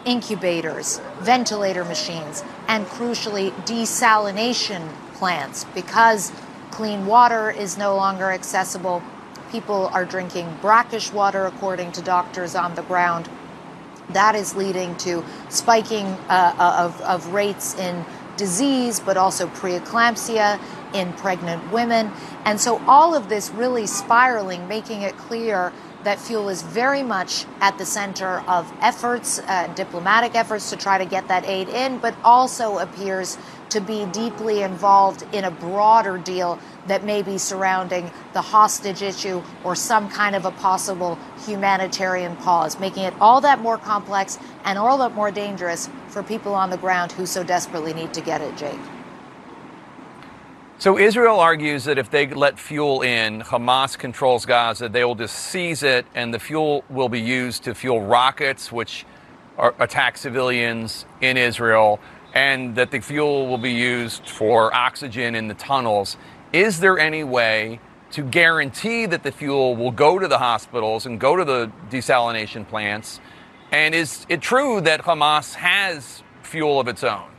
incubators, 0.06 1.00
ventilator 1.20 1.84
machines, 1.84 2.44
and 2.68 2.86
crucially, 2.86 3.52
desalination 3.66 4.90
plants. 5.14 5.66
Because 5.76 6.32
clean 6.72 7.06
water 7.06 7.52
is 7.52 7.78
no 7.78 7.96
longer 7.96 8.32
accessible, 8.32 9.04
people 9.52 9.88
are 9.88 10.06
drinking 10.06 10.58
brackish 10.62 11.12
water, 11.12 11.46
according 11.46 11.92
to 11.94 12.02
doctors 12.02 12.56
on 12.56 12.76
the 12.76 12.84
ground. 12.84 13.30
That 14.10 14.36
is 14.36 14.56
leading 14.56 14.96
to 14.98 15.24
spiking 15.50 16.06
uh, 16.30 16.56
of, 16.80 17.02
of 17.02 17.34
rates 17.34 17.76
in 17.78 18.06
disease, 18.38 19.00
but 19.00 19.18
also 19.18 19.48
preeclampsia 19.48 20.60
in 20.94 21.12
pregnant 21.14 21.72
women. 21.72 22.12
And 22.46 22.60
so 22.60 22.82
all 22.88 23.16
of 23.16 23.30
this 23.30 23.50
really 23.50 23.88
spiraling, 23.88 24.68
making 24.68 25.02
it 25.02 25.18
clear 25.18 25.74
that 26.04 26.20
fuel 26.20 26.48
is 26.48 26.62
very 26.62 27.04
much 27.04 27.46
at 27.60 27.78
the 27.78 27.86
center 27.86 28.40
of 28.48 28.72
efforts, 28.82 29.40
uh, 29.40 29.68
diplomatic 29.76 30.36
efforts 30.36 30.70
to 30.70 30.78
try 30.78 30.98
to 30.98 31.06
get 31.06 31.28
that 31.28 31.46
aid 31.46 31.68
in, 31.68 31.98
but 31.98 32.16
also 32.24 32.78
appears 32.78 33.38
to 33.70 33.82
be 33.82 34.06
deeply 34.06 34.62
involved 34.62 35.26
in 35.34 35.44
a 35.44 35.52
broader 35.52 36.18
deal 36.18 36.58
that 36.88 37.04
may 37.04 37.22
be 37.22 37.38
surrounding 37.38 38.10
the 38.32 38.42
hostage 38.42 39.02
issue 39.02 39.42
or 39.66 39.76
some 39.76 40.10
kind 40.10 40.36
of 40.36 40.46
a 40.46 40.52
possible 40.52 41.20
humanitarian 41.46 42.36
pause, 42.38 42.80
making 42.80 43.04
it 43.04 43.14
all 43.20 43.42
that 43.42 43.60
more 43.60 43.78
complex 43.78 44.40
and 44.64 44.78
all 44.78 44.98
that 44.98 45.14
more 45.14 45.32
dangerous 45.32 45.90
for 46.18 46.24
people 46.24 46.56
on 46.56 46.72
the 46.72 46.78
ground 46.78 47.12
who 47.12 47.28
so 47.28 47.44
desperately 47.44 47.94
need 47.94 48.12
to 48.12 48.22
get 48.22 48.42
it, 48.42 48.58
Jake. 48.58 48.80
So 50.80 50.98
Israel 50.98 51.40
argues 51.40 51.84
that 51.84 52.00
if 52.00 52.10
they 52.10 52.26
let 52.26 52.58
fuel 52.58 53.04
in, 53.04 53.42
Hamas 53.44 53.96
controls 53.96 54.44
Gaza, 54.44 54.90
they 54.90 55.06
will 55.06 55.14
just 55.14 55.36
seize 55.36 55.84
it, 55.84 56.08
and 56.16 56.34
the 56.34 56.40
fuel 56.40 56.84
will 56.90 57.08
be 57.08 57.22
used 57.22 57.64
to 57.66 57.76
fuel 57.76 58.02
rockets, 58.02 58.72
which 58.72 59.06
are, 59.60 59.76
attack 59.78 60.18
civilians 60.18 61.06
in 61.22 61.38
Israel, 61.38 62.00
and 62.34 62.76
that 62.76 62.90
the 62.90 63.00
fuel 63.00 63.46
will 63.46 63.60
be 63.60 63.74
used 63.74 64.28
for 64.28 64.74
oxygen 64.74 65.36
in 65.36 65.48
the 65.48 65.54
tunnels. 65.54 66.18
Is 66.52 66.80
there 66.80 66.98
any 66.98 67.24
way 67.24 67.80
to 68.14 68.24
guarantee 68.24 69.06
that 69.06 69.22
the 69.22 69.32
fuel 69.32 69.76
will 69.76 69.92
go 69.92 70.18
to 70.18 70.28
the 70.28 70.40
hospitals 70.40 71.06
and 71.06 71.20
go 71.20 71.36
to 71.36 71.46
the 71.46 71.72
desalination 71.92 72.68
plants? 72.68 73.20
And 73.72 73.94
is 73.94 74.26
it 74.30 74.42
true 74.42 74.82
that 74.82 75.04
Hamas 75.04 75.56
has 75.56 76.24
fuel 76.42 76.80
of 76.80 76.88
its 76.88 77.04
own? 77.04 77.30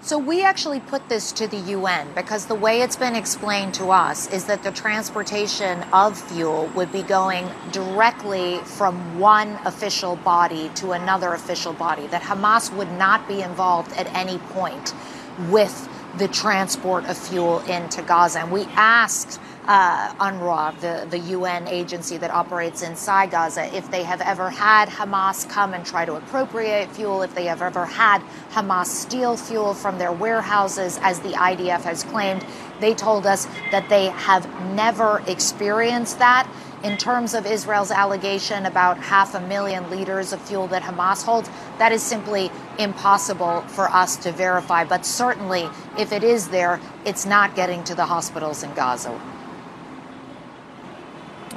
So 0.00 0.16
we 0.16 0.42
actually 0.42 0.80
put 0.80 1.06
this 1.10 1.32
to 1.32 1.46
the 1.46 1.58
UN 1.58 2.08
because 2.14 2.46
the 2.46 2.54
way 2.54 2.80
it's 2.80 2.96
been 2.96 3.14
explained 3.14 3.74
to 3.74 3.90
us 3.90 4.26
is 4.32 4.46
that 4.46 4.62
the 4.62 4.70
transportation 4.70 5.82
of 5.92 6.18
fuel 6.18 6.70
would 6.74 6.90
be 6.90 7.02
going 7.02 7.46
directly 7.72 8.58
from 8.64 9.18
one 9.18 9.58
official 9.66 10.16
body 10.16 10.70
to 10.76 10.92
another 10.92 11.34
official 11.34 11.74
body, 11.74 12.06
that 12.06 12.22
Hamas 12.22 12.74
would 12.74 12.90
not 12.92 13.28
be 13.28 13.42
involved 13.42 13.92
at 13.98 14.06
any 14.14 14.38
point 14.38 14.94
with 15.50 15.88
the 16.16 16.28
transport 16.28 17.04
of 17.04 17.18
fuel 17.18 17.58
into 17.60 18.00
Gaza. 18.00 18.40
And 18.40 18.50
we 18.50 18.62
asked 18.76 19.38
uh, 19.68 20.14
UNRWA, 20.14 20.80
the, 20.80 21.06
the 21.10 21.18
UN 21.34 21.68
agency 21.68 22.16
that 22.16 22.30
operates 22.30 22.80
inside 22.80 23.30
Gaza, 23.30 23.72
if 23.76 23.90
they 23.90 24.02
have 24.02 24.22
ever 24.22 24.48
had 24.48 24.88
Hamas 24.88 25.48
come 25.48 25.74
and 25.74 25.84
try 25.84 26.06
to 26.06 26.14
appropriate 26.14 26.90
fuel, 26.90 27.20
if 27.20 27.34
they 27.34 27.44
have 27.44 27.60
ever 27.60 27.84
had 27.84 28.22
Hamas 28.50 28.86
steal 28.86 29.36
fuel 29.36 29.74
from 29.74 29.98
their 29.98 30.10
warehouses, 30.10 30.98
as 31.02 31.20
the 31.20 31.32
IDF 31.32 31.82
has 31.82 32.02
claimed. 32.02 32.46
They 32.80 32.94
told 32.94 33.26
us 33.26 33.46
that 33.70 33.90
they 33.90 34.06
have 34.06 34.48
never 34.74 35.22
experienced 35.26 36.18
that. 36.18 36.50
In 36.82 36.96
terms 36.96 37.34
of 37.34 37.44
Israel's 37.44 37.90
allegation 37.90 38.64
about 38.64 38.98
half 38.98 39.34
a 39.34 39.40
million 39.40 39.90
liters 39.90 40.32
of 40.32 40.40
fuel 40.40 40.68
that 40.68 40.82
Hamas 40.82 41.24
holds, 41.24 41.50
that 41.78 41.92
is 41.92 42.02
simply 42.02 42.50
impossible 42.78 43.62
for 43.62 43.88
us 43.88 44.16
to 44.18 44.32
verify. 44.32 44.84
But 44.84 45.04
certainly, 45.04 45.68
if 45.98 46.12
it 46.12 46.22
is 46.22 46.48
there, 46.48 46.80
it's 47.04 47.26
not 47.26 47.56
getting 47.56 47.82
to 47.84 47.96
the 47.96 48.06
hospitals 48.06 48.62
in 48.62 48.72
Gaza. 48.74 49.20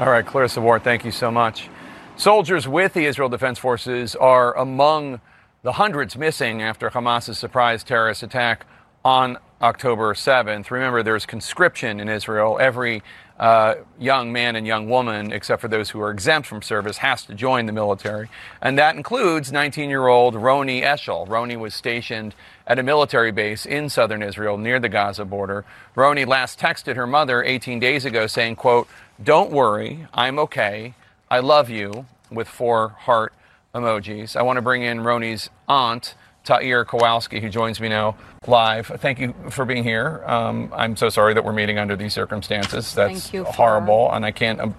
All 0.02 0.10
right, 0.10 0.26
Clarissa 0.26 0.60
Ward, 0.62 0.84
thank 0.84 1.06
you 1.06 1.12
so 1.12 1.30
much. 1.30 1.70
Soldiers 2.18 2.68
with 2.68 2.96
the 2.96 3.06
Israel 3.06 3.30
Defense 3.30 3.60
Forces 3.60 4.16
are 4.16 4.58
among 4.58 5.22
the 5.62 5.74
hundreds 5.74 6.18
missing 6.18 6.60
after 6.64 6.90
Hamas's 6.90 7.38
surprise 7.38 7.84
terrorist 7.84 8.24
attack 8.24 8.66
on 9.06 9.38
October 9.62 10.16
7th. 10.16 10.72
Remember, 10.72 11.04
there's 11.04 11.28
conscription 11.28 12.00
in 12.00 12.10
Israel. 12.10 12.58
Every 12.60 13.04
uh, 13.40 13.76
young 14.00 14.32
man 14.32 14.56
and 14.56 14.66
young 14.66 14.90
woman, 14.90 15.32
except 15.32 15.62
for 15.62 15.68
those 15.68 15.92
who 15.92 16.02
are 16.02 16.10
exempt 16.10 16.48
from 16.48 16.64
service, 16.64 16.98
has 16.98 17.24
to 17.26 17.36
join 17.36 17.68
the 17.68 17.72
military. 17.72 18.28
And 18.60 18.80
that 18.80 18.96
includes 18.96 19.52
19 19.52 19.88
year 19.88 20.08
old 20.08 20.34
Roni 20.34 20.82
Eshel. 20.82 21.28
Roni 21.28 21.60
was 21.60 21.76
stationed 21.76 22.34
at 22.72 22.80
a 22.80 22.84
military 22.84 23.34
base 23.34 23.66
in 23.66 23.90
southern 23.90 24.24
Israel 24.24 24.58
near 24.58 24.80
the 24.80 24.88
Gaza 24.88 25.26
border. 25.26 25.66
Roni 25.94 26.26
last 26.26 26.58
texted 26.58 26.96
her 26.96 27.06
mother 27.06 27.44
18 27.44 27.82
days 27.82 28.06
ago 28.06 28.28
saying, 28.28 28.56
quote, 28.56 28.88
don't 29.22 29.52
worry, 29.52 30.08
I'm 30.14 30.40
okay. 30.40 30.94
I 31.30 31.40
love 31.40 31.70
you 31.70 32.06
with 32.32 32.48
four 32.48 32.96
heart 33.00 33.34
emojis. 33.76 34.38
I 34.38 34.44
want 34.44 34.56
to 34.56 34.62
bring 34.62 34.84
in 34.84 35.00
Roni's 35.00 35.50
aunt, 35.68 36.16
Ta'ir 36.46 36.86
Kowalski, 36.86 37.42
who 37.42 37.50
joins 37.50 37.82
me 37.82 37.90
now 37.90 38.16
live. 38.48 38.88
Thank 38.88 39.20
you 39.20 39.36
for 39.50 39.66
being 39.66 39.84
here. 39.84 40.24
Um, 40.26 40.72
I'm 40.74 40.96
so 40.96 41.10
sorry 41.10 41.34
that 41.34 41.44
we're 41.44 41.52
meeting 41.52 41.78
under 41.78 41.98
these 41.98 42.14
circumstances. 42.14 42.94
That's 42.94 43.32
horrible, 43.32 44.10
and 44.14 44.26
I 44.26 44.32
can't 44.32 44.62
um, 44.62 44.76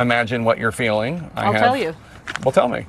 imagine 0.00 0.42
what 0.42 0.58
you're 0.58 0.72
feeling. 0.72 1.30
I 1.36 1.46
will 1.46 1.52
have, 1.52 1.62
tell 1.62 1.76
you. 1.76 1.94
Well, 2.42 2.50
tell 2.50 2.68
me. 2.68 2.84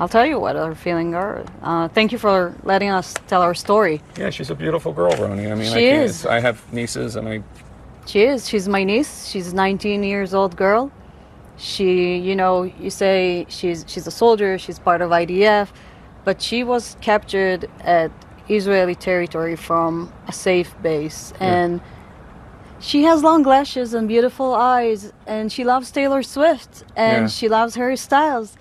I'll 0.00 0.08
tell 0.08 0.24
you 0.24 0.40
what 0.40 0.56
our 0.56 0.74
feelings 0.74 1.14
are. 1.14 1.44
Uh, 1.62 1.88
thank 1.88 2.10
you 2.10 2.16
for 2.18 2.54
letting 2.64 2.88
us 2.88 3.12
tell 3.26 3.42
our 3.42 3.52
story. 3.52 4.00
Yeah, 4.18 4.30
she's 4.30 4.48
a 4.50 4.54
beautiful 4.54 4.94
girl, 4.94 5.12
Roni. 5.12 5.52
I 5.52 5.54
mean, 5.54 5.70
She 5.70 5.90
I 5.90 5.94
is. 6.04 6.24
I 6.24 6.40
have 6.40 6.56
nieces, 6.72 7.16
and 7.16 7.28
I 7.28 7.42
She 8.06 8.22
is. 8.22 8.48
She's 8.48 8.66
my 8.66 8.82
niece. 8.82 9.28
She's 9.28 9.52
19 9.52 10.02
years 10.02 10.32
old 10.32 10.56
girl. 10.56 10.90
She, 11.58 12.16
you 12.16 12.34
know, 12.34 12.62
you 12.62 12.88
say 12.88 13.44
she's 13.50 13.84
she's 13.86 14.06
a 14.06 14.10
soldier. 14.10 14.56
She's 14.58 14.78
part 14.78 15.02
of 15.02 15.10
IDF, 15.10 15.68
but 16.24 16.40
she 16.40 16.64
was 16.64 16.96
captured 17.02 17.68
at 17.84 18.10
Israeli 18.48 18.94
territory 18.94 19.54
from 19.56 20.10
a 20.26 20.32
safe 20.32 20.74
base, 20.82 21.34
Yeah. 21.40 21.46
and 21.56 21.80
she 22.88 23.02
has 23.02 23.22
long 23.22 23.42
lashes 23.42 23.92
and 23.92 24.08
beautiful 24.08 24.54
eyes, 24.54 25.12
and 25.26 25.52
she 25.52 25.62
loves 25.72 25.90
Taylor 25.90 26.22
Swift, 26.22 26.84
and 26.96 27.22
Yeah. 27.24 27.26
she 27.38 27.46
loves 27.50 27.74
Harry 27.74 27.98
Styles, 27.98 28.56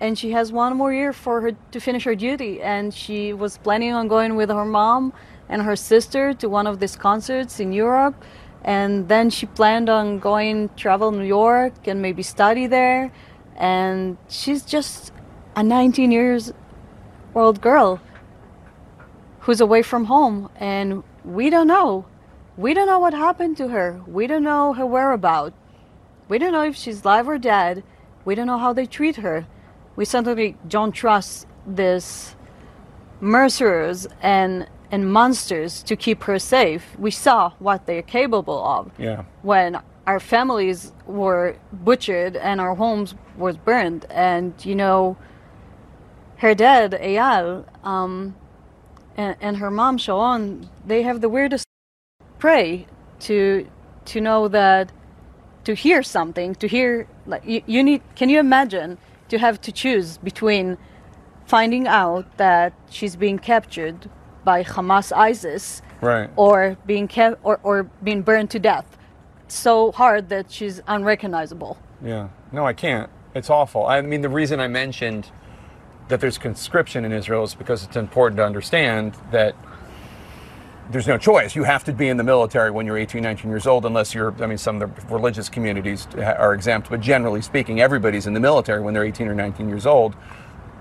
and 0.00 0.18
she 0.18 0.30
has 0.32 0.52
one 0.52 0.76
more 0.76 0.92
year 0.92 1.12
for 1.12 1.40
her 1.40 1.52
to 1.72 1.80
finish 1.80 2.04
her 2.04 2.14
duty, 2.14 2.60
and 2.62 2.92
she 2.92 3.32
was 3.32 3.58
planning 3.58 3.92
on 3.92 4.08
going 4.08 4.36
with 4.36 4.50
her 4.50 4.64
mom 4.64 5.12
and 5.48 5.62
her 5.62 5.76
sister 5.76 6.34
to 6.34 6.48
one 6.48 6.66
of 6.66 6.80
these 6.80 6.96
concerts 6.96 7.60
in 7.60 7.72
Europe, 7.72 8.14
and 8.62 9.08
then 9.08 9.30
she 9.30 9.46
planned 9.46 9.88
on 9.88 10.18
going 10.18 10.68
travel 10.76 11.10
New 11.10 11.24
York 11.24 11.86
and 11.86 12.02
maybe 12.02 12.22
study 12.22 12.66
there, 12.66 13.12
and 13.56 14.16
she's 14.28 14.62
just 14.62 15.12
a 15.56 15.62
19 15.62 16.12
years 16.12 16.52
old 17.34 17.60
girl 17.60 18.00
who's 19.40 19.60
away 19.60 19.82
from 19.82 20.04
home. 20.04 20.50
And 20.56 21.02
we 21.24 21.50
don't 21.50 21.66
know. 21.66 22.06
We 22.56 22.74
don't 22.74 22.86
know 22.86 22.98
what 22.98 23.14
happened 23.14 23.56
to 23.58 23.68
her. 23.68 24.00
We 24.06 24.26
don't 24.26 24.42
know 24.42 24.74
her 24.74 24.86
whereabouts 24.86 25.54
we 26.28 26.38
don't 26.38 26.52
know 26.52 26.64
if 26.64 26.76
she's 26.76 27.04
alive 27.04 27.28
or 27.28 27.38
dead. 27.38 27.82
We 28.24 28.34
don't 28.34 28.46
know 28.46 28.58
how 28.58 28.72
they 28.72 28.86
treat 28.86 29.16
her 29.16 29.46
we 29.98 30.04
certainly 30.04 30.54
don't 30.68 30.92
trust 30.92 31.48
this 31.66 32.36
mercerers 33.20 34.06
and 34.22 34.68
and 34.92 35.12
monsters 35.12 35.82
to 35.82 35.96
keep 35.96 36.22
her 36.22 36.38
safe. 36.38 36.84
We 36.98 37.10
saw 37.10 37.50
what 37.58 37.84
they're 37.86 38.08
capable 38.18 38.60
of. 38.76 38.92
Yeah. 38.96 39.24
when 39.42 39.70
our 40.06 40.20
families 40.20 40.92
were 41.04 41.56
butchered 41.86 42.34
and 42.36 42.60
our 42.60 42.74
homes 42.74 43.14
was 43.36 43.56
burned. 43.58 44.06
And 44.08 44.54
you 44.64 44.76
know 44.76 45.16
her 46.36 46.54
dad 46.54 46.92
Eyal 46.92 47.64
um, 47.84 48.36
and, 49.16 49.34
and 49.40 49.56
her 49.56 49.70
mom 49.70 49.98
Sharon 49.98 50.70
they 50.86 51.02
have 51.02 51.20
the 51.20 51.28
weirdest 51.28 51.64
pray 52.38 52.86
to 53.26 53.66
to 54.10 54.20
know 54.20 54.46
that 54.46 54.92
to 55.64 55.74
hear 55.74 56.04
something 56.04 56.54
to 56.62 56.66
hear 56.68 57.08
like 57.26 57.44
you, 57.44 57.60
you 57.66 57.82
need 57.82 58.00
can 58.14 58.28
you 58.28 58.38
imagine 58.38 58.96
to 59.28 59.38
have 59.38 59.60
to 59.62 59.72
choose 59.72 60.18
between 60.18 60.78
finding 61.46 61.86
out 61.86 62.36
that 62.36 62.72
she's 62.90 63.16
being 63.16 63.38
captured 63.38 64.10
by 64.44 64.62
Hamas 64.64 65.12
ISIS 65.16 65.82
Right. 66.00 66.30
or 66.36 66.76
being 66.86 67.08
kept 67.08 67.40
or, 67.42 67.58
or 67.62 67.84
being 68.02 68.22
burned 68.22 68.50
to 68.50 68.58
death 68.58 68.96
so 69.48 69.90
hard 69.92 70.28
that 70.28 70.50
she's 70.50 70.80
unrecognizable 70.86 71.78
Yeah. 72.04 72.28
No, 72.52 72.64
I 72.66 72.72
can't. 72.72 73.10
It's 73.34 73.50
awful. 73.50 73.86
I 73.86 74.00
mean, 74.00 74.20
the 74.22 74.28
reason 74.28 74.60
I 74.60 74.68
mentioned 74.68 75.30
that 76.08 76.20
there's 76.20 76.38
conscription 76.38 77.04
in 77.04 77.12
Israel 77.12 77.44
is 77.44 77.54
because 77.54 77.84
it's 77.84 77.96
important 77.96 78.36
to 78.38 78.44
understand 78.44 79.14
that 79.32 79.54
there's 80.90 81.06
no 81.06 81.18
choice. 81.18 81.54
You 81.54 81.64
have 81.64 81.84
to 81.84 81.92
be 81.92 82.08
in 82.08 82.16
the 82.16 82.24
military 82.24 82.70
when 82.70 82.86
you're 82.86 82.96
18, 82.96 83.22
19 83.22 83.50
years 83.50 83.66
old, 83.66 83.84
unless 83.84 84.14
you're, 84.14 84.34
I 84.42 84.46
mean, 84.46 84.58
some 84.58 84.80
of 84.80 84.94
the 84.96 85.14
religious 85.14 85.48
communities 85.48 86.06
are 86.16 86.54
exempt, 86.54 86.88
but 86.90 87.00
generally 87.00 87.42
speaking, 87.42 87.80
everybody's 87.80 88.26
in 88.26 88.32
the 88.34 88.40
military 88.40 88.80
when 88.80 88.94
they're 88.94 89.04
18 89.04 89.28
or 89.28 89.34
19 89.34 89.68
years 89.68 89.86
old. 89.86 90.16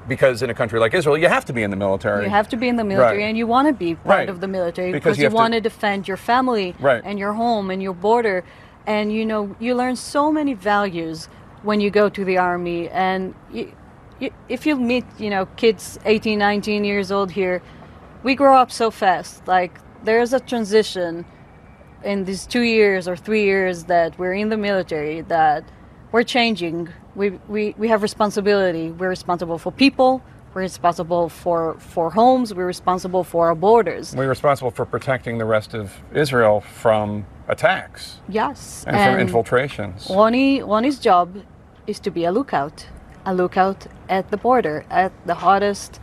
Because 0.08 0.41
in 0.41 0.49
a 0.49 0.53
country 0.53 0.80
like 0.80 0.93
Israel, 0.93 1.18
you 1.18 1.28
have 1.28 1.43
to 1.45 1.51
be 1.53 1.64
in 1.64 1.70
the 1.70 1.76
military. 1.76 2.24
You 2.24 2.30
have 2.30 2.47
to 2.49 2.55
be 2.55 2.70
in 2.70 2.78
the 2.78 2.84
military 2.86 3.18
Right. 3.18 3.24
and 3.28 3.38
you 3.38 3.45
want 3.45 3.68
to 3.68 3.74
be 3.74 3.95
part 3.95 4.08
Right. 4.20 4.30
of 4.30 4.39
the 4.39 4.47
military 4.47 4.93
Because 4.93 5.01
because, 5.03 5.18
you 5.18 5.24
you, 5.24 5.26
have 5.26 5.34
to- 5.34 5.36
want 5.36 5.53
to 5.55 5.60
defend 5.60 6.08
your 6.08 6.16
family 6.16 6.76
Right. 6.80 7.01
and 7.03 7.20
your 7.20 7.34
home 7.34 7.70
and 7.70 7.84
your 7.84 7.93
border. 7.93 8.45
And 8.86 9.12
you 9.12 9.26
know, 9.26 9.53
you 9.60 9.76
learn 9.76 9.97
so 9.97 10.32
many 10.32 10.53
values 10.53 11.28
when 11.64 11.82
you 11.82 11.89
go 11.89 12.08
to 12.08 12.24
the 12.24 12.38
army. 12.38 12.88
And 12.88 13.36
you, 13.51 13.74
you, 14.22 14.30
if 14.47 14.66
you 14.66 14.78
meet, 14.78 15.03
you 15.20 15.30
know, 15.30 15.45
kids 15.58 15.99
18, 16.05 16.39
19 16.39 16.86
years 16.86 17.12
old 17.12 17.32
here, 17.32 17.62
we 18.24 18.34
grow 18.34 18.55
up 18.55 18.72
so 18.72 18.89
fast. 18.89 19.45
Like, 19.45 19.74
there's 20.08 20.32
a 20.32 20.39
transition 20.39 21.26
in 22.03 22.24
these 22.24 22.47
two 22.47 22.62
years 22.62 23.08
or 23.10 23.16
three 23.18 23.43
years 23.43 23.84
that 23.84 24.18
we're 24.18 24.34
in 24.43 24.47
the 24.47 24.55
military 24.70 25.20
that 25.22 25.64
we're 26.14 26.24
changing. 26.24 26.88
We, 27.16 27.32
we, 27.49 27.76
we 27.78 27.88
have 27.89 28.01
responsibility. 28.01 28.91
We're 28.91 29.10
responsible 29.10 29.58
for 29.58 29.72
people. 29.72 30.22
We're 30.53 30.62
responsible 30.62 31.28
for, 31.28 31.76
for 31.93 32.10
homes. 32.10 32.53
We're 32.53 32.72
responsible 32.78 33.24
for 33.26 33.47
our 33.49 33.55
borders. 33.55 34.16
We're 34.16 34.30
responsible 34.30 34.72
for 34.72 34.86
protecting 34.86 35.38
the 35.38 35.45
rest 35.58 35.74
of 35.74 35.93
Israel 36.14 36.62
from 36.62 37.26
attacks 37.49 38.20
Yes. 38.30 38.86
and, 38.88 38.95
from 38.95 39.20
infiltrations. 39.20 40.08
Ronnie, 40.10 40.64
Ronnie's 40.64 40.99
job 40.99 41.28
is 41.86 41.99
to 41.99 42.12
be 42.12 42.24
a 42.24 42.32
lookout, 42.32 42.88
a 43.26 43.34
lookout 43.34 43.88
at 44.08 44.32
the 44.32 44.38
border, 44.38 44.86
at 44.89 45.12
the 45.26 45.36
hottest 45.36 45.99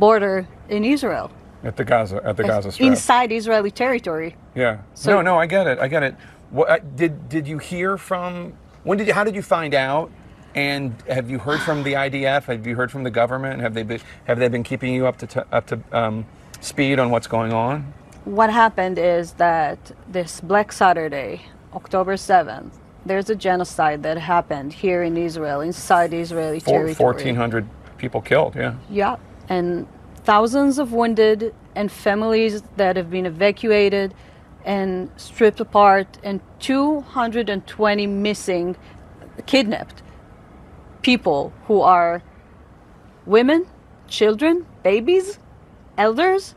border 0.00 0.48
in 0.68 0.84
Israel, 0.84 1.30
At 1.64 1.76
the 1.76 1.84
Gaza, 1.84 2.20
at 2.24 2.36
the 2.36 2.42
Gaza 2.42 2.72
Strip. 2.72 2.88
inside 2.88 3.30
Israeli 3.32 3.70
territory. 3.70 4.36
Yeah. 4.54 4.78
So- 4.94 5.12
no, 5.12 5.22
no, 5.22 5.38
I 5.38 5.46
get 5.46 5.66
it. 5.66 5.78
I 5.78 5.88
get 5.88 6.02
it. 6.02 6.16
What 6.50 6.68
uh, 6.68 6.78
did 6.96 7.28
did 7.28 7.46
you 7.48 7.58
hear 7.58 7.96
from? 7.96 8.52
When 8.84 8.98
did 8.98 9.06
you? 9.06 9.14
How 9.14 9.24
did 9.24 9.34
you 9.34 9.42
find 9.42 9.74
out? 9.74 10.10
And 10.54 10.94
have 11.08 11.30
you 11.30 11.38
heard 11.38 11.60
from 11.60 11.82
the 11.82 11.94
IDF? 11.94 12.44
Have 12.44 12.66
you 12.66 12.76
heard 12.76 12.90
from 12.92 13.04
the 13.04 13.10
government? 13.10 13.62
Have 13.62 13.72
they 13.72 13.84
been 13.84 14.00
have 14.26 14.38
they 14.38 14.48
been 14.48 14.62
keeping 14.62 14.92
you 14.92 15.06
up 15.06 15.16
to 15.18 15.26
t- 15.26 15.40
up 15.50 15.66
to 15.68 15.80
um, 15.92 16.26
speed 16.60 16.98
on 16.98 17.10
what's 17.10 17.26
going 17.26 17.52
on? 17.54 17.94
What 18.26 18.50
happened 18.50 18.98
is 18.98 19.32
that 19.34 19.92
this 20.08 20.40
Black 20.42 20.70
Saturday, 20.72 21.42
October 21.74 22.14
7th, 22.14 22.70
there's 23.04 23.30
a 23.30 23.34
genocide 23.34 24.02
that 24.04 24.18
happened 24.18 24.72
here 24.74 25.02
in 25.02 25.16
Israel, 25.16 25.60
inside 25.62 26.12
Israeli 26.12 26.60
Four, 26.60 26.74
territory. 26.74 26.94
Fourteen 26.94 27.34
hundred 27.34 27.66
people 27.96 28.20
killed. 28.20 28.54
Yeah. 28.54 28.74
Yeah, 28.90 29.16
and 29.48 29.86
thousands 30.24 30.78
of 30.78 30.92
wounded 30.92 31.54
and 31.74 31.90
families 31.90 32.62
that 32.76 32.96
have 32.96 33.10
been 33.10 33.26
evacuated 33.26 34.14
and 34.64 35.10
stripped 35.16 35.60
apart, 35.60 36.18
and 36.22 36.40
220 36.60 38.06
missing, 38.06 38.76
kidnapped 39.46 40.02
people 41.02 41.52
who 41.66 41.80
are 41.80 42.22
women, 43.26 43.66
children, 44.06 44.64
babies, 44.84 45.38
elders 45.98 46.54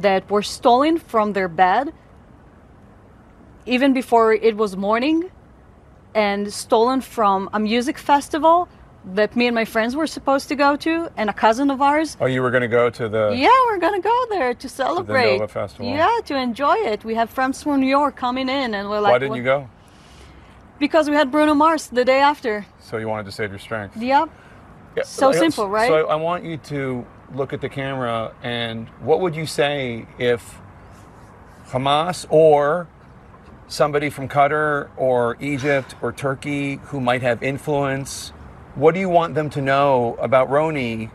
that 0.00 0.28
were 0.28 0.42
stolen 0.42 0.98
from 0.98 1.32
their 1.32 1.48
bed 1.48 1.92
even 3.66 3.92
before 3.92 4.34
it 4.34 4.56
was 4.56 4.76
morning 4.76 5.30
and 6.14 6.52
stolen 6.52 7.00
from 7.00 7.48
a 7.52 7.60
music 7.60 7.98
festival 7.98 8.68
that 9.12 9.36
me 9.36 9.46
and 9.46 9.54
my 9.54 9.64
friends 9.66 9.94
were 9.94 10.06
supposed 10.06 10.48
to 10.48 10.54
go 10.54 10.76
to 10.76 11.10
and 11.16 11.28
a 11.28 11.32
cousin 11.32 11.70
of 11.70 11.82
ours 11.82 12.16
Oh, 12.20 12.26
you 12.26 12.40
were 12.42 12.50
going 12.50 12.62
to 12.62 12.68
go 12.68 12.88
to 12.90 13.08
the. 13.08 13.34
yeah 13.36 13.50
we're 13.66 13.78
gonna 13.78 14.00
go 14.00 14.26
there 14.30 14.54
to 14.54 14.68
celebrate 14.68 15.32
the 15.32 15.38
Nova 15.40 15.48
Festival. 15.48 15.86
yeah 15.90 16.18
to 16.24 16.36
enjoy 16.36 16.74
it 16.76 17.04
we 17.04 17.14
have 17.14 17.28
friends 17.28 17.62
from 17.62 17.80
new 17.80 17.86
york 17.86 18.16
coming 18.16 18.48
in 18.48 18.74
and 18.74 18.88
we're 18.88 19.00
like 19.00 19.12
Why 19.12 19.18
didn't 19.18 19.30
"What-" 19.30 19.36
you 19.38 19.44
go? 19.44 19.68
because 20.78 21.10
we 21.10 21.16
had 21.16 21.30
bruno 21.30 21.54
mars 21.54 21.88
the 21.88 22.04
day 22.04 22.20
after 22.20 22.64
So 22.80 22.96
you 22.96 23.06
wanted 23.08 23.26
to 23.26 23.32
save 23.32 23.50
your 23.50 23.58
strength. 23.58 23.96
yep 23.96 24.28
Yeah, 24.96 25.02
So 25.04 25.30
I- 25.30 25.32
simple, 25.38 25.68
right? 25.68 25.88
So 25.88 26.06
I 26.08 26.14
want 26.14 26.44
you 26.44 26.56
to 26.72 27.04
look 27.34 27.52
at 27.52 27.60
the 27.60 27.68
camera 27.68 28.32
and 28.42 28.88
what 29.00 29.20
would 29.20 29.34
you 29.36 29.44
say 29.46 30.06
if 30.18 30.60
Hamas 31.70 32.26
or 32.30 32.86
somebody 33.66 34.08
from 34.10 34.28
Qatar 34.28 34.88
or 34.96 35.36
Egypt 35.40 35.94
or 36.02 36.12
Turkey 36.12 36.76
who 36.90 37.00
might 37.00 37.22
have 37.22 37.42
influence, 37.42 38.32
what 38.74 38.94
do 38.94 39.00
you 39.00 39.08
want 39.08 39.34
them 39.34 39.50
to 39.50 39.60
know 39.60 40.16
about 40.20 40.48
Roni 40.50 41.10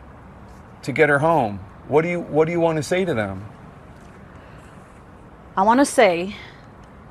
to 0.83 0.91
get 0.91 1.09
her 1.09 1.19
home? 1.19 1.59
What 1.87 2.03
do 2.03 2.09
you 2.09 2.21
what 2.21 2.45
do 2.45 2.51
you 2.51 2.59
want 2.59 2.77
to 2.77 2.83
say 2.83 3.05
to 3.05 3.13
them? 3.13 3.45
i 5.57 5.61
want 5.61 5.79
to 5.79 5.85
say 5.85 6.33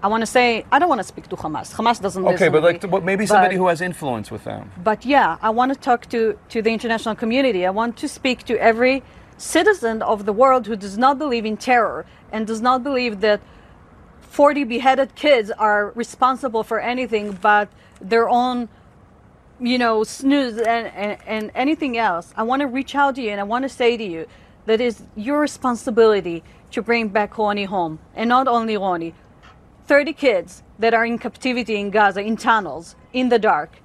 i 0.03 0.07
want 0.07 0.23
to 0.23 0.27
say 0.27 0.65
i 0.73 0.79
don't 0.79 0.89
want 0.89 1.01
to 1.01 1.09
speak 1.13 1.27
to 1.29 1.37
hamas 1.37 1.75
hamas 1.75 2.01
doesn't 2.01 2.25
Okay, 2.25 2.49
but 2.49 2.61
to 2.61 2.67
like 2.67 2.91
but 2.91 3.05
maybe 3.05 3.27
somebody 3.27 3.57
But- 3.57 3.61
who 3.63 3.67
has 3.69 3.81
influence 3.81 4.31
with 4.31 4.45
them. 4.45 4.71
But 4.91 5.05
yeah, 5.05 5.37
I 5.43 5.51
want 5.51 5.73
to 5.75 5.79
talk 5.79 6.07
to, 6.15 6.39
to 6.53 6.63
the 6.63 6.71
international 6.71 7.15
community. 7.15 7.67
I 7.67 7.71
want 7.71 7.97
to 7.99 8.09
speak 8.09 8.45
to 8.45 8.55
every 8.71 9.03
citizen 9.37 10.01
of 10.03 10.25
the 10.25 10.33
world 10.33 10.67
who 10.69 10.77
does 10.77 10.97
not 10.97 11.19
believe 11.19 11.45
in 11.45 11.57
terror 11.57 12.07
and 12.33 12.47
does 12.47 12.63
not 12.63 12.83
believe 12.83 13.21
that 13.21 13.41
40 14.21 14.65
beheaded 14.65 15.15
kids 15.15 15.51
are 15.51 15.91
responsible 15.95 16.63
for 16.63 16.79
anything 16.81 17.33
but 17.43 17.69
their 18.01 18.29
own, 18.29 18.69
you 19.61 19.79
know, 19.79 20.05
snooze 20.05 20.59
and, 20.59 20.87
and, 20.89 21.19
and 21.27 21.51
anything 21.55 21.99
else. 21.99 22.33
I 22.37 22.43
want 22.43 22.61
to 22.61 22.67
reach 22.67 22.95
out 22.95 23.17
to 23.17 23.23
you 23.23 23.31
and 23.31 23.41
I 23.41 23.45
want 23.45 23.65
to 23.65 23.69
say 23.69 23.97
to 23.97 24.05
you 24.05 24.27
that 24.67 24.81
it's 24.81 25.03
your 25.17 25.41
responsibility 25.41 26.43
to 26.71 26.83
bring 26.83 27.09
back 27.09 27.35
Roni 27.35 27.67
home. 27.67 27.99
And 28.15 28.29
not 28.29 28.47
only 28.47 28.75
Roni, 28.75 29.15
30 29.87 30.13
kids 30.13 30.63
that 30.79 30.95
are 30.95 31.05
in 31.05 31.19
captivity 31.19 31.77
in 31.77 31.91
Gaza, 31.91 32.21
in 32.21 32.37
tunnels, 32.37 32.95
in 33.13 33.31
the 33.31 33.39
dark, 33.39 33.81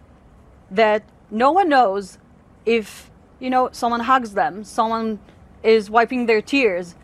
that 0.69 1.03
no 1.31 1.51
one 1.51 1.69
knows 1.69 2.17
if, 2.65 3.09
you 3.39 3.49
know, 3.49 3.69
someone 3.71 4.01
hugs 4.01 4.33
them, 4.33 4.63
someone 4.63 5.19
is 5.63 5.89
wiping 5.89 6.25
their 6.25 6.41
tears, 6.41 6.95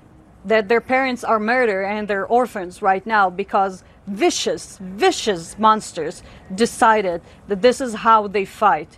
that 0.46 0.68
their 0.68 0.82
parents 0.82 1.24
are 1.24 1.40
murdered 1.40 1.84
and 1.84 2.08
they're 2.08 2.26
orphans 2.26 2.82
right 2.82 3.06
now 3.06 3.30
because 3.30 3.84
vicious, 4.10 4.78
vicious 4.82 5.58
monsters 5.58 6.24
decided 6.54 7.22
that 7.48 7.62
this 7.62 7.80
is 7.80 7.94
how 7.94 8.28
they 8.28 8.46
fight. 8.46 8.98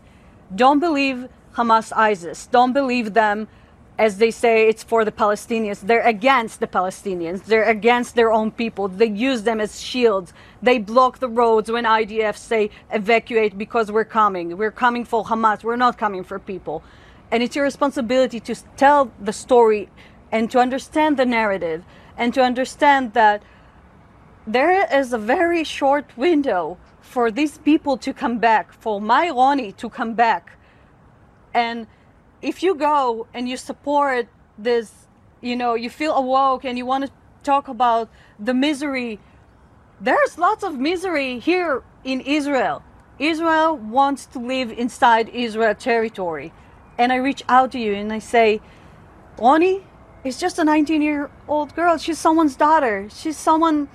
Don't 0.55 0.79
believe 0.79 1.27
Hamas 1.55 1.91
ISIS. 1.95 2.47
Don't 2.47 2.73
believe 2.73 3.13
them 3.13 3.47
as 3.97 4.17
they 4.17 4.31
say 4.31 4.67
it's 4.67 4.83
for 4.83 5.05
the 5.05 5.11
Palestinians. 5.11 5.81
They're 5.81 6.01
against 6.01 6.59
the 6.59 6.67
Palestinians. 6.67 7.43
They're 7.43 7.69
against 7.69 8.15
their 8.15 8.31
own 8.31 8.51
people. 8.51 8.87
They 8.87 9.07
use 9.07 9.43
them 9.43 9.59
as 9.59 9.81
shields. 9.81 10.33
They 10.61 10.79
block 10.79 11.19
the 11.19 11.27
roads 11.27 11.69
when 11.69 11.83
IDF 11.83 12.37
say 12.37 12.71
evacuate 12.89 13.57
because 13.57 13.91
we're 13.91 14.05
coming. 14.05 14.57
We're 14.57 14.71
coming 14.71 15.05
for 15.05 15.25
Hamas. 15.25 15.63
We're 15.63 15.75
not 15.75 15.97
coming 15.97 16.23
for 16.23 16.39
people. 16.39 16.83
And 17.29 17.43
it's 17.43 17.55
your 17.55 17.65
responsibility 17.65 18.39
to 18.39 18.55
tell 18.75 19.11
the 19.19 19.33
story 19.33 19.89
and 20.31 20.49
to 20.51 20.59
understand 20.59 21.17
the 21.17 21.25
narrative 21.25 21.83
and 22.17 22.33
to 22.33 22.41
understand 22.41 23.13
that 23.13 23.43
there 24.47 24.87
is 24.93 25.13
a 25.13 25.17
very 25.17 25.63
short 25.63 26.17
window 26.17 26.77
for 27.01 27.29
these 27.29 27.57
people 27.57 27.97
to 27.97 28.13
come 28.13 28.39
back, 28.39 28.73
for 28.73 29.01
my 29.01 29.29
Ronnie 29.29 29.71
to 29.73 29.89
come 29.89 30.13
back. 30.13 30.57
And 31.53 31.87
if 32.41 32.63
you 32.63 32.75
go 32.75 33.27
and 33.33 33.47
you 33.47 33.57
support 33.57 34.27
this, 34.57 35.07
you 35.41 35.55
know, 35.55 35.75
you 35.75 35.89
feel 35.89 36.13
awoke 36.13 36.63
and 36.63 36.77
you 36.77 36.85
want 36.85 37.05
to 37.05 37.11
talk 37.43 37.67
about 37.67 38.09
the 38.39 38.53
misery, 38.53 39.19
there's 39.99 40.37
lots 40.37 40.63
of 40.63 40.79
misery 40.79 41.39
here 41.39 41.83
in 42.03 42.21
Israel. 42.21 42.81
Israel 43.19 43.77
wants 43.77 44.25
to 44.27 44.39
live 44.39 44.71
inside 44.71 45.29
Israel 45.29 45.75
territory. 45.75 46.51
And 46.97 47.11
I 47.11 47.17
reach 47.17 47.43
out 47.47 47.71
to 47.73 47.79
you 47.79 47.93
and 47.93 48.11
I 48.11 48.19
say, 48.19 48.61
Ronnie 49.37 49.85
is 50.23 50.39
just 50.39 50.57
a 50.57 50.63
19 50.63 51.01
year 51.01 51.29
old 51.47 51.75
girl. 51.75 51.97
She's 51.97 52.17
someone's 52.17 52.55
daughter. 52.55 53.07
She's 53.11 53.37
someone's 53.37 53.89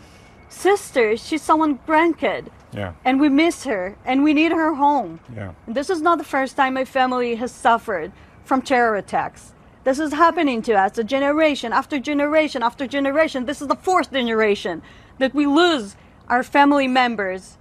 sister. 0.49 1.17
She's 1.17 1.43
someone 1.43 1.79
grandkid. 1.87 2.49
Yeah. 2.73 2.93
And 3.05 3.21
we 3.21 3.29
miss 3.29 3.65
her 3.65 3.97
and 4.05 4.23
we 4.23 4.35
need 4.35 4.53
her 4.53 4.75
home. 4.75 5.21
Yeah. 5.35 5.53
This 5.67 5.89
is 5.89 6.03
not 6.03 6.19
the 6.19 6.25
first 6.25 6.57
time 6.57 6.75
my 6.75 6.85
family 6.85 7.37
has 7.37 7.53
suffered 7.53 8.13
from 8.45 8.63
terror 8.63 8.97
attacks. 8.97 9.55
This 9.85 9.99
is 9.99 10.13
happening 10.13 10.63
to 10.63 10.75
us, 10.75 10.99
a 10.99 11.05
generation 11.05 11.73
after 11.73 11.99
generation 11.99 12.63
after 12.63 12.87
generation. 12.87 13.47
This 13.47 13.63
is 13.63 13.69
the 13.69 13.77
fourth 13.77 14.13
generation 14.13 14.83
that 15.19 15.33
we 15.33 15.47
lose 15.47 15.97
our 16.29 16.43
family 16.43 16.89
members. 16.89 17.57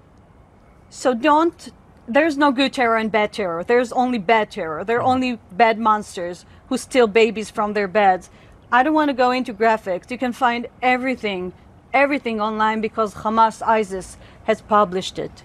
So 0.90 1.14
don't, 1.14 1.72
there's 2.08 2.38
no 2.38 2.52
good 2.52 2.74
terror 2.74 2.98
and 2.98 3.12
bad 3.12 3.32
terror. 3.32 3.64
There's 3.64 3.92
only 3.92 4.18
bad 4.18 4.52
terror. 4.52 4.84
There 4.84 4.98
are 4.98 5.02
mm-hmm. 5.02 5.10
only 5.10 5.40
bad 5.52 5.78
monsters 5.78 6.46
who 6.68 6.78
steal 6.78 7.08
babies 7.08 7.52
from 7.52 7.74
their 7.74 7.88
beds. 7.88 8.30
I 8.72 8.82
don't 8.84 8.94
want 8.94 9.10
to 9.10 9.14
go 9.14 9.32
into 9.32 9.54
graphics. 9.54 10.10
You 10.10 10.18
can 10.18 10.34
find 10.34 10.68
everything, 10.82 11.54
everything 11.96 12.40
online 12.42 12.82
because 12.82 13.16
Hamas 13.16 13.62
ISIS 13.66 14.18
has 14.44 14.62
published 14.62 15.18
it. 15.18 15.44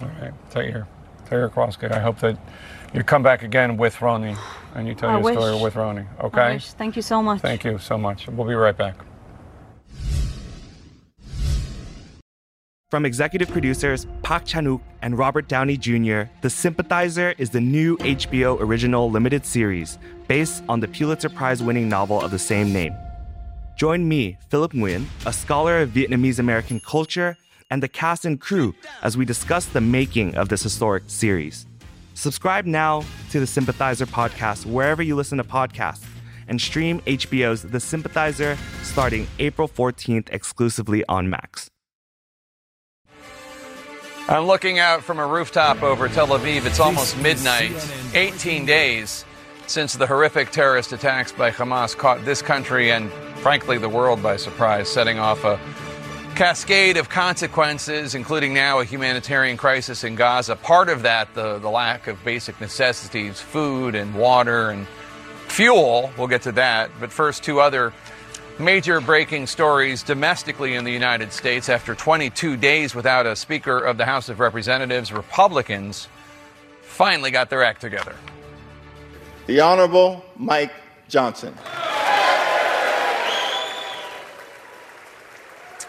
All 0.00 0.08
right. 0.22 0.32
Tahir. 0.50 0.86
Tahir 1.26 1.48
Kroski. 1.50 1.90
I 1.92 1.98
hope 1.98 2.18
that 2.20 2.38
you 2.94 3.02
come 3.02 3.22
back 3.22 3.42
again 3.42 3.76
with 3.76 4.00
Ronnie 4.00 4.36
and 4.74 4.88
you 4.88 4.94
tell 4.94 5.10
I 5.10 5.20
your 5.20 5.32
story 5.34 5.52
wish. 5.54 5.62
with 5.62 5.76
Ronnie. 5.76 6.06
I 6.18 6.22
Okay? 6.26 6.52
wish. 6.54 6.70
Thank 6.72 6.96
you 6.96 7.02
so 7.02 7.22
much. 7.22 7.40
Thank 7.40 7.64
you 7.64 7.78
so 7.78 7.98
much. 7.98 8.28
We'll 8.28 8.46
be 8.46 8.54
right 8.54 8.76
back. 8.76 8.94
From 12.90 13.04
executive 13.04 13.50
producers 13.50 14.06
Park 14.22 14.46
Chan-wook 14.46 14.80
and 15.02 15.18
Robert 15.18 15.46
Downey 15.46 15.76
Jr., 15.76 16.22
The 16.40 16.48
Sympathizer 16.48 17.34
is 17.36 17.50
the 17.50 17.60
new 17.60 17.98
HBO 17.98 18.58
original 18.60 19.10
limited 19.10 19.44
series 19.44 19.98
based 20.26 20.62
on 20.70 20.80
the 20.80 20.88
Pulitzer 20.88 21.28
Prize-winning 21.28 21.88
novel 21.90 22.18
of 22.18 22.30
the 22.30 22.38
same 22.38 22.72
name. 22.72 22.94
Join 23.78 24.08
me, 24.08 24.36
Philip 24.48 24.72
Nguyen, 24.72 25.06
a 25.24 25.32
scholar 25.32 25.82
of 25.82 25.90
Vietnamese 25.90 26.40
American 26.40 26.80
culture, 26.80 27.36
and 27.70 27.80
the 27.80 27.86
cast 27.86 28.24
and 28.24 28.40
crew 28.40 28.74
as 29.02 29.16
we 29.16 29.24
discuss 29.24 29.66
the 29.66 29.80
making 29.80 30.34
of 30.34 30.48
this 30.48 30.64
historic 30.64 31.04
series. 31.06 31.64
Subscribe 32.14 32.66
now 32.66 33.04
to 33.30 33.38
the 33.38 33.46
Sympathizer 33.46 34.04
podcast 34.04 34.66
wherever 34.66 35.00
you 35.00 35.14
listen 35.14 35.38
to 35.38 35.44
podcasts 35.44 36.04
and 36.48 36.60
stream 36.60 37.00
HBO's 37.02 37.62
The 37.62 37.78
Sympathizer 37.78 38.58
starting 38.82 39.28
April 39.38 39.68
14th 39.68 40.28
exclusively 40.32 41.04
on 41.08 41.30
Max. 41.30 41.70
I'm 44.28 44.46
looking 44.46 44.80
out 44.80 45.04
from 45.04 45.20
a 45.20 45.26
rooftop 45.26 45.84
over 45.84 46.08
Tel 46.08 46.26
Aviv. 46.26 46.66
It's 46.66 46.80
almost 46.80 47.16
midnight. 47.18 47.70
18 48.14 48.66
days 48.66 49.24
since 49.68 49.92
the 49.92 50.06
horrific 50.06 50.50
terrorist 50.50 50.92
attacks 50.92 51.30
by 51.30 51.50
Hamas 51.50 51.96
caught 51.96 52.24
this 52.24 52.42
country 52.42 52.90
and, 52.90 53.10
frankly, 53.40 53.78
the 53.78 53.88
world 53.88 54.22
by 54.22 54.36
surprise, 54.36 54.88
setting 54.88 55.18
off 55.18 55.44
a 55.44 55.58
cascade 56.34 56.96
of 56.96 57.08
consequences, 57.08 58.14
including 58.14 58.54
now 58.54 58.80
a 58.80 58.84
humanitarian 58.84 59.56
crisis 59.56 60.04
in 60.04 60.14
Gaza. 60.14 60.54
Part 60.56 60.88
of 60.88 61.02
that, 61.02 61.34
the, 61.34 61.58
the 61.58 61.68
lack 61.68 62.06
of 62.06 62.22
basic 62.24 62.60
necessities, 62.60 63.40
food 63.40 63.94
and 63.94 64.14
water 64.14 64.70
and 64.70 64.86
fuel. 65.48 66.12
We'll 66.16 66.28
get 66.28 66.42
to 66.42 66.52
that. 66.52 66.90
But 67.00 67.10
first, 67.10 67.42
two 67.42 67.60
other 67.60 67.92
major 68.58 69.00
breaking 69.00 69.46
stories 69.46 70.02
domestically 70.02 70.74
in 70.74 70.84
the 70.84 70.92
United 70.92 71.32
States. 71.32 71.68
After 71.68 71.94
22 71.94 72.56
days 72.56 72.94
without 72.94 73.26
a 73.26 73.34
Speaker 73.34 73.78
of 73.78 73.98
the 73.98 74.04
House 74.04 74.28
of 74.28 74.40
Representatives, 74.40 75.12
Republicans 75.12 76.08
finally 76.82 77.30
got 77.30 77.50
their 77.50 77.64
act 77.64 77.80
together. 77.80 78.14
The 79.46 79.60
Honorable 79.60 80.24
Mike 80.36 80.72
Johnson. 81.08 81.54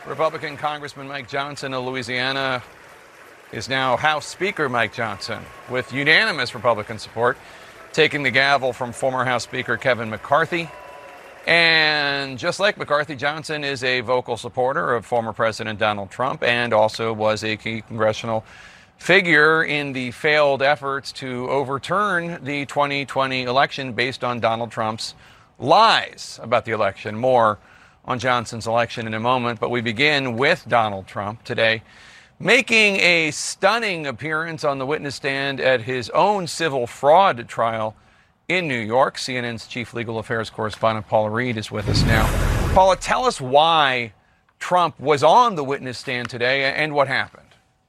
Republican 0.09 0.57
Congressman 0.57 1.07
Mike 1.07 1.29
Johnson 1.29 1.71
of 1.71 1.85
Louisiana 1.85 2.63
is 3.51 3.69
now 3.69 3.95
House 3.95 4.25
Speaker 4.25 4.67
Mike 4.67 4.91
Johnson 4.91 5.45
with 5.69 5.93
unanimous 5.93 6.55
Republican 6.55 6.97
support, 6.97 7.37
taking 7.93 8.23
the 8.23 8.31
gavel 8.31 8.73
from 8.73 8.91
former 8.91 9.23
House 9.23 9.43
Speaker 9.43 9.77
Kevin 9.77 10.09
McCarthy. 10.09 10.67
And 11.45 12.39
just 12.39 12.59
like 12.59 12.75
McCarthy, 12.75 13.15
Johnson 13.15 13.63
is 13.63 13.83
a 13.83 14.01
vocal 14.01 14.35
supporter 14.35 14.95
of 14.95 15.05
former 15.05 15.31
President 15.31 15.77
Donald 15.77 16.09
Trump 16.09 16.41
and 16.41 16.73
also 16.73 17.13
was 17.13 17.43
a 17.43 17.55
key 17.55 17.81
congressional 17.81 18.43
figure 18.97 19.63
in 19.63 19.93
the 19.93 20.09
failed 20.09 20.63
efforts 20.63 21.11
to 21.11 21.47
overturn 21.51 22.43
the 22.43 22.65
2020 22.65 23.43
election 23.43 23.93
based 23.93 24.23
on 24.23 24.39
Donald 24.39 24.71
Trump's 24.71 25.13
lies 25.59 26.39
about 26.41 26.65
the 26.65 26.71
election. 26.71 27.15
More 27.15 27.59
on 28.09 28.17
Johnson's 28.17 28.65
election 28.65 29.05
in 29.05 29.13
a 29.13 29.19
moment, 29.19 29.59
but 29.59 29.69
we 29.69 29.81
begin 29.81 30.35
with 30.35 30.65
Donald 30.67 31.05
Trump 31.05 31.43
today 31.43 31.83
making 32.39 32.95
a 32.95 33.29
stunning 33.29 34.07
appearance 34.07 34.63
on 34.63 34.79
the 34.79 34.85
witness 34.85 35.13
stand 35.13 35.59
at 35.59 35.81
his 35.81 36.09
own 36.11 36.47
civil 36.47 36.87
fraud 36.87 37.47
trial 37.47 37.95
in 38.47 38.67
New 38.67 38.79
York. 38.79 39.17
CNN's 39.17 39.67
chief 39.67 39.93
legal 39.93 40.17
affairs 40.17 40.49
correspondent 40.49 41.07
Paula 41.07 41.29
Reed 41.29 41.55
is 41.55 41.69
with 41.69 41.87
us 41.87 42.01
now. 42.03 42.25
Paula, 42.73 42.95
tell 42.95 43.25
us 43.25 43.39
why 43.39 44.13
Trump 44.57 44.99
was 44.99 45.21
on 45.21 45.55
the 45.55 45.63
witness 45.63 45.99
stand 45.99 46.29
today 46.29 46.63
and 46.73 46.93
what 46.95 47.07
happened. 47.07 47.38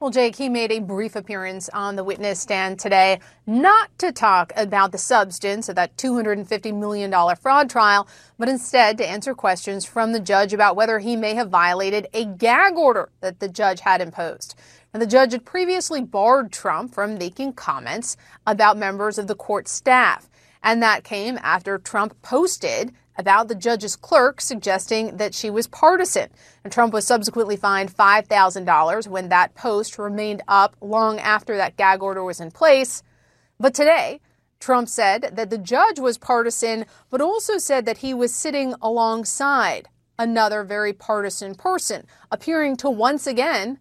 Well, 0.01 0.09
Jake, 0.09 0.37
he 0.37 0.49
made 0.49 0.73
a 0.73 0.81
brief 0.81 1.15
appearance 1.15 1.69
on 1.75 1.95
the 1.95 2.05
witness 2.05 2.41
stand 2.41 2.79
today, 2.79 3.21
not 3.47 3.91
to 3.99 4.13
talk 4.13 4.51
about 4.57 4.93
the 4.93 4.97
substance 4.99 5.69
of 5.69 5.77
that 5.77 5.95
$250 5.99 6.75
million 6.75 7.13
fraud 7.37 7.69
trial, 7.69 8.09
but 8.39 8.49
instead 8.49 8.97
to 8.97 9.07
answer 9.07 9.35
questions 9.35 9.85
from 9.85 10.13
the 10.13 10.19
judge 10.19 10.55
about 10.55 10.75
whether 10.75 11.01
he 11.01 11.17
may 11.17 11.35
have 11.35 11.51
violated 11.51 12.07
a 12.15 12.25
gag 12.25 12.79
order 12.79 13.11
that 13.21 13.41
the 13.41 13.49
judge 13.49 13.81
had 13.81 14.01
imposed. 14.01 14.55
Now, 14.95 15.01
the 15.01 15.07
judge 15.07 15.33
had 15.33 15.45
previously 15.45 16.01
barred 16.01 16.51
Trump 16.51 16.95
from 16.95 17.19
making 17.19 17.53
comments 17.53 18.17
about 18.47 18.79
members 18.79 19.19
of 19.19 19.27
the 19.27 19.35
court 19.35 19.69
staff. 19.69 20.31
And 20.63 20.83
that 20.83 21.05
came 21.05 21.39
after 21.43 21.77
Trump 21.77 22.15
posted 22.23 22.95
about 23.21 23.47
the 23.47 23.55
judge's 23.55 23.95
clerk 23.95 24.41
suggesting 24.41 25.19
that 25.19 25.35
she 25.35 25.51
was 25.51 25.67
partisan. 25.69 26.31
And 26.65 26.73
Trump 26.73 26.93
was 26.93 27.07
subsequently 27.07 27.57
fined 27.57 27.95
$5,000 27.95 29.07
when 29.07 29.29
that 29.29 29.55
post 29.55 29.99
remained 29.99 30.43
up 30.49 30.75
long 30.81 31.21
after 31.21 31.57
that 31.57 31.77
gag 31.77 32.03
order 32.03 32.25
was 32.25 32.41
in 32.41 32.51
place. 32.51 33.03
But 33.61 33.75
today, 33.75 34.21
Trump 34.59 34.89
said 34.89 35.33
that 35.35 35.51
the 35.51 35.59
judge 35.59 35.99
was 35.99 36.19
partisan, 36.19 36.87
but 37.11 37.21
also 37.21 37.59
said 37.59 37.87
that 37.87 37.99
he 37.99 38.13
was 38.15 38.35
sitting 38.35 38.75
alongside 38.81 39.89
another 40.19 40.65
very 40.65 40.93
partisan 40.93 41.55
person, 41.55 42.07
appearing 42.31 42.77
to 42.77 42.91
once 42.91 43.27
again 43.27 43.79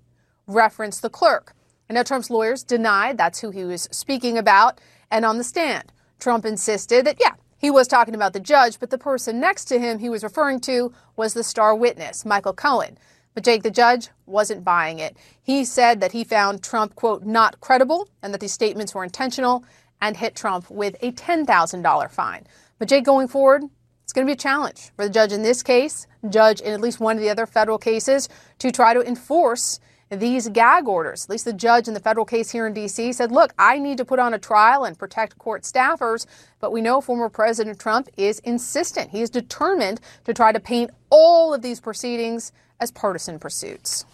reference 0.48 1.00
the 1.00 1.10
clerk. 1.10 1.54
And 1.88 1.96
now 1.96 2.04
Trump's 2.04 2.30
lawyers 2.30 2.64
denied 2.64 3.18
that's 3.18 3.40
who 3.40 3.50
he 3.50 3.66
was 3.66 3.88
speaking 3.92 4.38
about. 4.38 4.80
And 5.10 5.26
on 5.26 5.38
the 5.38 5.44
stand, 5.44 5.92
Trump 6.20 6.46
insisted 6.46 7.06
that, 7.06 7.18
yeah, 7.20 7.34
he 7.60 7.70
was 7.70 7.88
talking 7.88 8.16
about 8.16 8.34
the 8.34 8.40
judge, 8.40 8.80
but 8.80 8.90
the 8.90 8.98
person 8.98 9.40
next 9.40 9.66
to 9.66 9.80
him 9.80 10.00
he 10.00 10.10
was 10.10 10.24
referring 10.24 10.62
to 10.62 10.94
was 11.16 11.36
the 11.36 11.44
star 11.44 11.76
witness, 11.76 12.26
Michael 12.26 12.54
Cohen. 12.54 12.98
But 13.36 13.44
Jake, 13.44 13.64
the 13.64 13.72
judge, 13.72 14.10
wasn't 14.26 14.64
buying 14.64 15.00
it. 15.00 15.16
He 15.42 15.66
said 15.66 16.02
that 16.02 16.14
he 16.14 16.24
found 16.24 16.64
Trump, 16.64 16.96
quote, 16.96 17.24
not 17.24 17.62
credible 17.62 18.10
and 18.24 18.34
that 18.34 18.42
these 18.42 18.54
statements 18.54 18.96
were 18.96 19.04
intentional 19.04 19.64
and 20.02 20.18
hit 20.18 20.36
Trump 20.36 20.72
with 20.72 20.96
a 21.02 21.12
$10,000 21.12 22.12
fine. 22.12 22.48
But 22.80 22.88
Jake, 22.90 23.06
going 23.06 23.28
forward, 23.28 23.64
It's 24.10 24.14
going 24.14 24.26
to 24.26 24.30
be 24.32 24.34
a 24.34 24.38
challenge 24.38 24.90
for 24.96 25.06
the 25.06 25.12
judge 25.12 25.32
in 25.32 25.44
this 25.44 25.62
case, 25.62 26.08
judge 26.30 26.62
in 26.62 26.74
at 26.74 26.82
least 26.82 27.00
one 27.00 27.18
of 27.18 27.22
the 27.22 27.30
other 27.30 27.46
federal 27.46 27.78
cases, 27.78 28.28
to 28.58 28.72
try 28.72 28.92
to 28.96 29.04
enforce 29.04 29.80
these 30.10 30.50
gag 30.50 30.88
orders. 30.88 31.26
At 31.26 31.30
least 31.30 31.46
the 31.46 31.54
judge 31.54 31.88
in 31.88 31.94
the 31.94 32.00
federal 32.00 32.26
case 32.26 32.50
here 32.50 32.66
in 32.66 32.74
D.C. 32.74 33.14
said, 33.14 33.32
look, 33.32 33.54
I 33.60 33.78
need 33.78 33.98
to 33.98 34.06
put 34.06 34.20
on 34.20 34.34
a 34.34 34.40
trial 34.40 34.84
and 34.84 34.98
protect 34.98 35.38
court 35.38 35.64
staffers. 35.64 36.26
But 36.60 36.72
we 36.72 36.82
know 36.82 37.02
former 37.02 37.30
President 37.30 37.80
Trump 37.80 38.10
is 38.18 38.40
insistent. 38.40 39.12
He 39.12 39.22
is 39.22 39.30
determined 39.30 40.02
to 40.26 40.34
try 40.34 40.52
to 40.52 40.60
paint 40.60 40.92
all 41.10 41.54
of 41.54 41.62
these 41.62 41.80
proceedings 41.80 42.52
as 42.80 42.92
partisan 42.92 43.40
pursuits. 43.40 44.06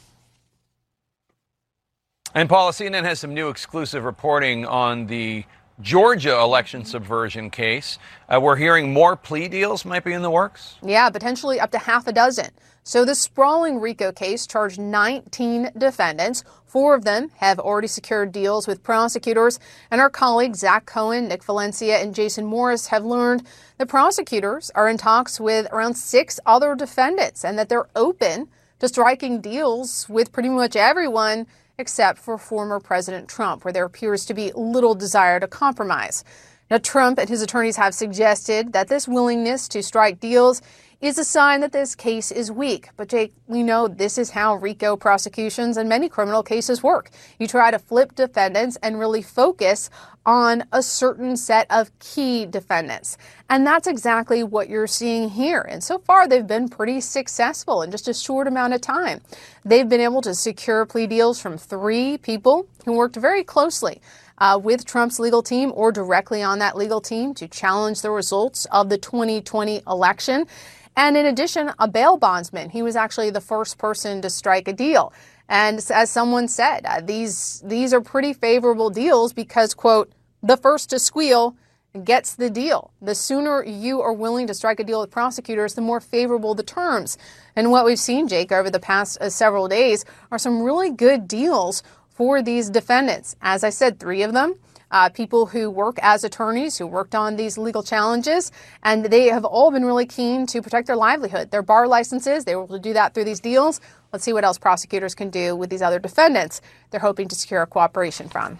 And 2.33 2.49
Paula, 2.49 2.71
CNN 2.71 3.03
has 3.03 3.19
some 3.19 3.33
new 3.33 3.47
exclusive 3.47 4.03
reporting 4.03 4.65
on 4.65 5.07
the 5.07 5.45
Georgia 5.81 6.39
election 6.39 6.85
subversion 6.85 7.49
case. 7.49 7.99
Uh, 8.29 8.39
we're 8.39 8.55
hearing 8.55 8.93
more 8.93 9.17
plea 9.17 9.49
deals 9.49 9.83
might 9.83 10.05
be 10.05 10.13
in 10.13 10.21
the 10.21 10.31
works. 10.31 10.75
Yeah, 10.81 11.09
potentially 11.09 11.59
up 11.59 11.71
to 11.71 11.79
half 11.79 12.07
a 12.07 12.13
dozen. 12.13 12.47
So 12.83 13.03
the 13.03 13.15
sprawling 13.15 13.81
RICO 13.81 14.13
case 14.13 14.47
charged 14.47 14.79
19 14.79 15.71
defendants. 15.77 16.45
Four 16.65 16.95
of 16.95 17.03
them 17.03 17.29
have 17.37 17.59
already 17.59 17.87
secured 17.87 18.31
deals 18.31 18.67
with 18.67 18.83
prosecutors, 18.83 19.59
and 19.91 19.99
our 19.99 20.09
colleagues 20.09 20.59
Zach 20.59 20.85
Cohen, 20.85 21.27
Nick 21.27 21.43
Valencia, 21.43 21.97
and 21.97 22.15
Jason 22.15 22.45
Morris 22.45 22.87
have 22.87 23.03
learned 23.03 23.45
the 23.77 23.85
prosecutors 23.85 24.71
are 24.75 24.87
in 24.87 24.97
talks 24.97 25.41
with 25.41 25.67
around 25.73 25.95
six 25.95 26.39
other 26.45 26.73
defendants 26.75 27.43
and 27.43 27.59
that 27.59 27.67
they're 27.67 27.89
open 27.97 28.47
to 28.79 28.87
striking 28.87 29.41
deals 29.41 30.07
with 30.07 30.31
pretty 30.31 30.49
much 30.49 30.75
everyone 30.75 31.47
except 31.77 32.19
for 32.19 32.37
former 32.37 32.79
President 32.79 33.27
Trump, 33.27 33.65
where 33.65 33.73
there 33.73 33.85
appears 33.85 34.25
to 34.25 34.33
be 34.33 34.51
little 34.55 34.95
desire 34.95 35.39
to 35.39 35.47
compromise. 35.47 36.23
Now, 36.71 36.79
Trump 36.79 37.19
and 37.19 37.29
his 37.29 37.41
attorneys 37.41 37.75
have 37.75 37.93
suggested 37.93 38.73
that 38.73 38.87
this 38.87 39.07
willingness 39.07 39.67
to 39.69 39.83
strike 39.83 40.19
deals 40.19 40.61
is 41.05 41.17
a 41.17 41.23
sign 41.23 41.61
that 41.61 41.71
this 41.71 41.95
case 41.95 42.31
is 42.31 42.51
weak. 42.51 42.89
But, 42.97 43.09
Jake, 43.09 43.33
we 43.47 43.63
know 43.63 43.87
this 43.87 44.17
is 44.17 44.31
how 44.31 44.55
RICO 44.55 44.95
prosecutions 44.95 45.77
and 45.77 45.89
many 45.89 46.09
criminal 46.09 46.41
cases 46.41 46.81
work. 46.81 47.09
You 47.39 47.47
try 47.47 47.71
to 47.71 47.79
flip 47.79 48.15
defendants 48.15 48.77
and 48.81 48.99
really 48.99 49.21
focus 49.21 49.89
on 50.25 50.63
a 50.71 50.81
certain 50.81 51.37
set 51.37 51.67
of 51.69 51.97
key 51.99 52.45
defendants. 52.45 53.17
And 53.49 53.65
that's 53.67 53.87
exactly 53.87 54.43
what 54.43 54.69
you're 54.69 54.87
seeing 54.87 55.29
here. 55.29 55.61
And 55.61 55.83
so 55.83 55.99
far, 55.99 56.27
they've 56.27 56.47
been 56.47 56.69
pretty 56.69 57.01
successful 57.01 57.81
in 57.81 57.91
just 57.91 58.07
a 58.07 58.13
short 58.13 58.47
amount 58.47 58.73
of 58.73 58.81
time. 58.81 59.21
They've 59.63 59.87
been 59.87 60.01
able 60.01 60.21
to 60.23 60.33
secure 60.33 60.85
plea 60.85 61.07
deals 61.07 61.39
from 61.39 61.57
three 61.57 62.17
people 62.17 62.67
who 62.85 62.93
worked 62.93 63.15
very 63.15 63.43
closely 63.43 64.01
uh, 64.37 64.59
with 64.61 64.85
Trump's 64.85 65.19
legal 65.19 65.43
team 65.43 65.71
or 65.75 65.91
directly 65.91 66.41
on 66.41 66.59
that 66.59 66.75
legal 66.75 67.01
team 67.01 67.33
to 67.35 67.47
challenge 67.47 68.01
the 68.01 68.11
results 68.11 68.65
of 68.71 68.89
the 68.89 68.97
2020 68.97 69.81
election. 69.87 70.47
And 70.95 71.17
in 71.17 71.25
addition, 71.25 71.71
a 71.77 71.87
bail 71.87 72.17
bondsman. 72.17 72.69
He 72.69 72.81
was 72.81 72.95
actually 72.95 73.29
the 73.29 73.41
first 73.41 73.77
person 73.77 74.21
to 74.21 74.29
strike 74.29 74.67
a 74.67 74.73
deal. 74.73 75.11
And 75.49 75.85
as 75.91 76.09
someone 76.09 76.47
said, 76.47 76.85
uh, 76.85 77.01
these 77.01 77.61
these 77.65 77.93
are 77.93 78.01
pretty 78.01 78.33
favorable 78.33 78.89
deals 78.89 79.33
because, 79.33 79.73
quote, 79.73 80.11
the 80.41 80.57
first 80.57 80.89
to 80.91 80.99
squeal 80.99 81.55
gets 82.03 82.35
the 82.35 82.49
deal. 82.49 82.91
The 83.01 83.15
sooner 83.15 83.63
you 83.63 84.01
are 84.01 84.13
willing 84.13 84.47
to 84.47 84.53
strike 84.53 84.79
a 84.79 84.83
deal 84.83 84.99
with 85.01 85.11
prosecutors, 85.11 85.75
the 85.75 85.81
more 85.81 86.01
favorable 86.01 86.55
the 86.55 86.63
terms. 86.63 87.17
And 87.55 87.71
what 87.71 87.85
we've 87.85 87.99
seen, 87.99 88.27
Jake, 88.27 88.51
over 88.51 88.69
the 88.69 88.79
past 88.79 89.21
uh, 89.21 89.29
several 89.29 89.67
days 89.67 90.03
are 90.31 90.39
some 90.39 90.61
really 90.61 90.91
good 90.91 91.27
deals 91.27 91.83
for 92.09 92.41
these 92.41 92.69
defendants. 92.69 93.35
As 93.41 93.63
I 93.63 93.69
said, 93.69 93.99
three 93.99 94.23
of 94.23 94.33
them 94.33 94.55
uh, 94.91 95.09
people 95.09 95.45
who 95.47 95.69
work 95.69 95.97
as 96.01 96.23
attorneys 96.23 96.77
who 96.77 96.87
worked 96.87 97.15
on 97.15 97.35
these 97.35 97.57
legal 97.57 97.83
challenges, 97.83 98.51
and 98.83 99.05
they 99.05 99.27
have 99.27 99.45
all 99.45 99.71
been 99.71 99.85
really 99.85 100.05
keen 100.05 100.45
to 100.47 100.61
protect 100.61 100.87
their 100.87 100.95
livelihood, 100.95 101.51
their 101.51 101.63
bar 101.63 101.87
licenses. 101.87 102.45
They 102.45 102.55
were 102.55 102.63
able 102.63 102.75
to 102.75 102.81
do 102.81 102.93
that 102.93 103.13
through 103.13 103.25
these 103.25 103.39
deals. 103.39 103.81
Let's 104.13 104.23
see 104.23 104.33
what 104.33 104.43
else 104.43 104.57
prosecutors 104.57 105.15
can 105.15 105.29
do 105.29 105.55
with 105.55 105.69
these 105.69 105.81
other 105.81 105.99
defendants 105.99 106.61
they're 106.91 106.99
hoping 106.99 107.27
to 107.27 107.35
secure 107.35 107.61
a 107.61 107.67
cooperation 107.67 108.29
from. 108.29 108.59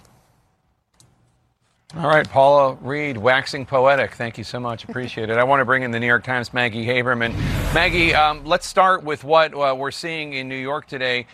All 1.96 2.10
right, 2.10 2.28
Paula 2.28 2.78
Reed, 2.82 3.16
waxing 3.16 3.66
poetic. 3.66 4.16
Thank 4.16 4.38
you 4.38 4.44
so 4.44 4.60
much. 4.60 4.84
Appreciate 4.90 5.30
it. 5.30 5.38
I 5.38 5.44
want 5.44 5.62
to 5.62 5.66
bring 5.66 5.84
in 5.84 5.92
the 5.92 6.00
New 6.00 6.08
York 6.08 6.24
Times' 6.24 6.54
Maggie 6.54 6.86
Haberman. 6.86 7.34
Maggie, 7.74 8.14
um, 8.14 8.44
let's 8.44 8.68
start 8.68 9.04
with 9.04 9.24
what 9.24 9.54
uh, 9.54 9.74
we're 9.78 9.92
seeing 9.92 10.34
in 10.34 10.50
New 10.50 10.58
York 10.58 10.88
today. 10.88 11.26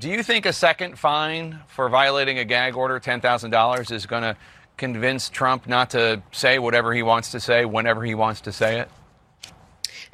Do 0.00 0.08
you 0.08 0.22
think 0.22 0.46
a 0.46 0.52
second 0.54 0.98
fine 0.98 1.60
for 1.66 1.90
violating 1.90 2.38
a 2.38 2.44
gag 2.46 2.74
order, 2.74 2.98
$10,000, 2.98 3.92
is 3.92 4.06
going 4.06 4.22
to 4.22 4.34
convince 4.78 5.28
Trump 5.28 5.66
not 5.66 5.90
to 5.90 6.22
say 6.32 6.58
whatever 6.58 6.94
he 6.94 7.02
wants 7.02 7.32
to 7.32 7.40
say 7.40 7.66
whenever 7.66 8.02
he 8.02 8.14
wants 8.14 8.40
to 8.42 8.50
say 8.50 8.80
it? 8.80 8.88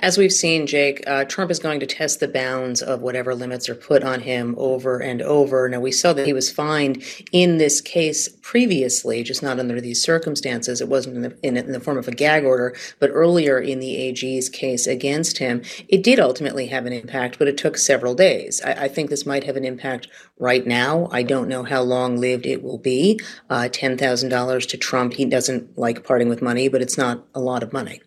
As 0.00 0.18
we've 0.18 0.32
seen, 0.32 0.66
Jake, 0.66 1.02
uh, 1.06 1.24
Trump 1.24 1.50
is 1.50 1.58
going 1.58 1.80
to 1.80 1.86
test 1.86 2.20
the 2.20 2.28
bounds 2.28 2.82
of 2.82 3.00
whatever 3.00 3.34
limits 3.34 3.66
are 3.70 3.74
put 3.74 4.04
on 4.04 4.20
him 4.20 4.54
over 4.58 4.98
and 4.98 5.22
over. 5.22 5.66
Now, 5.70 5.80
we 5.80 5.90
saw 5.90 6.12
that 6.12 6.26
he 6.26 6.34
was 6.34 6.50
fined 6.50 7.02
in 7.32 7.56
this 7.56 7.80
case 7.80 8.28
previously, 8.42 9.22
just 9.22 9.42
not 9.42 9.58
under 9.58 9.80
these 9.80 10.02
circumstances. 10.02 10.82
It 10.82 10.88
wasn't 10.88 11.16
in 11.16 11.22
the, 11.22 11.38
in, 11.42 11.56
in 11.56 11.72
the 11.72 11.80
form 11.80 11.96
of 11.96 12.08
a 12.08 12.12
gag 12.12 12.44
order, 12.44 12.76
but 12.98 13.10
earlier 13.10 13.58
in 13.58 13.80
the 13.80 13.96
AG's 13.96 14.50
case 14.50 14.86
against 14.86 15.38
him, 15.38 15.62
it 15.88 16.02
did 16.02 16.20
ultimately 16.20 16.66
have 16.66 16.84
an 16.84 16.92
impact, 16.92 17.38
but 17.38 17.48
it 17.48 17.56
took 17.56 17.78
several 17.78 18.14
days. 18.14 18.60
I, 18.62 18.72
I 18.72 18.88
think 18.88 19.08
this 19.08 19.24
might 19.24 19.44
have 19.44 19.56
an 19.56 19.64
impact 19.64 20.08
right 20.38 20.66
now. 20.66 21.08
I 21.10 21.22
don't 21.22 21.48
know 21.48 21.62
how 21.62 21.80
long 21.80 22.18
lived 22.18 22.44
it 22.44 22.62
will 22.62 22.78
be. 22.78 23.18
Uh, 23.48 23.68
$10,000 23.72 24.68
to 24.68 24.76
Trump, 24.76 25.14
he 25.14 25.24
doesn't 25.24 25.78
like 25.78 26.04
parting 26.04 26.28
with 26.28 26.42
money, 26.42 26.68
but 26.68 26.82
it's 26.82 26.98
not 26.98 27.26
a 27.34 27.40
lot 27.40 27.62
of 27.62 27.72
money. 27.72 28.02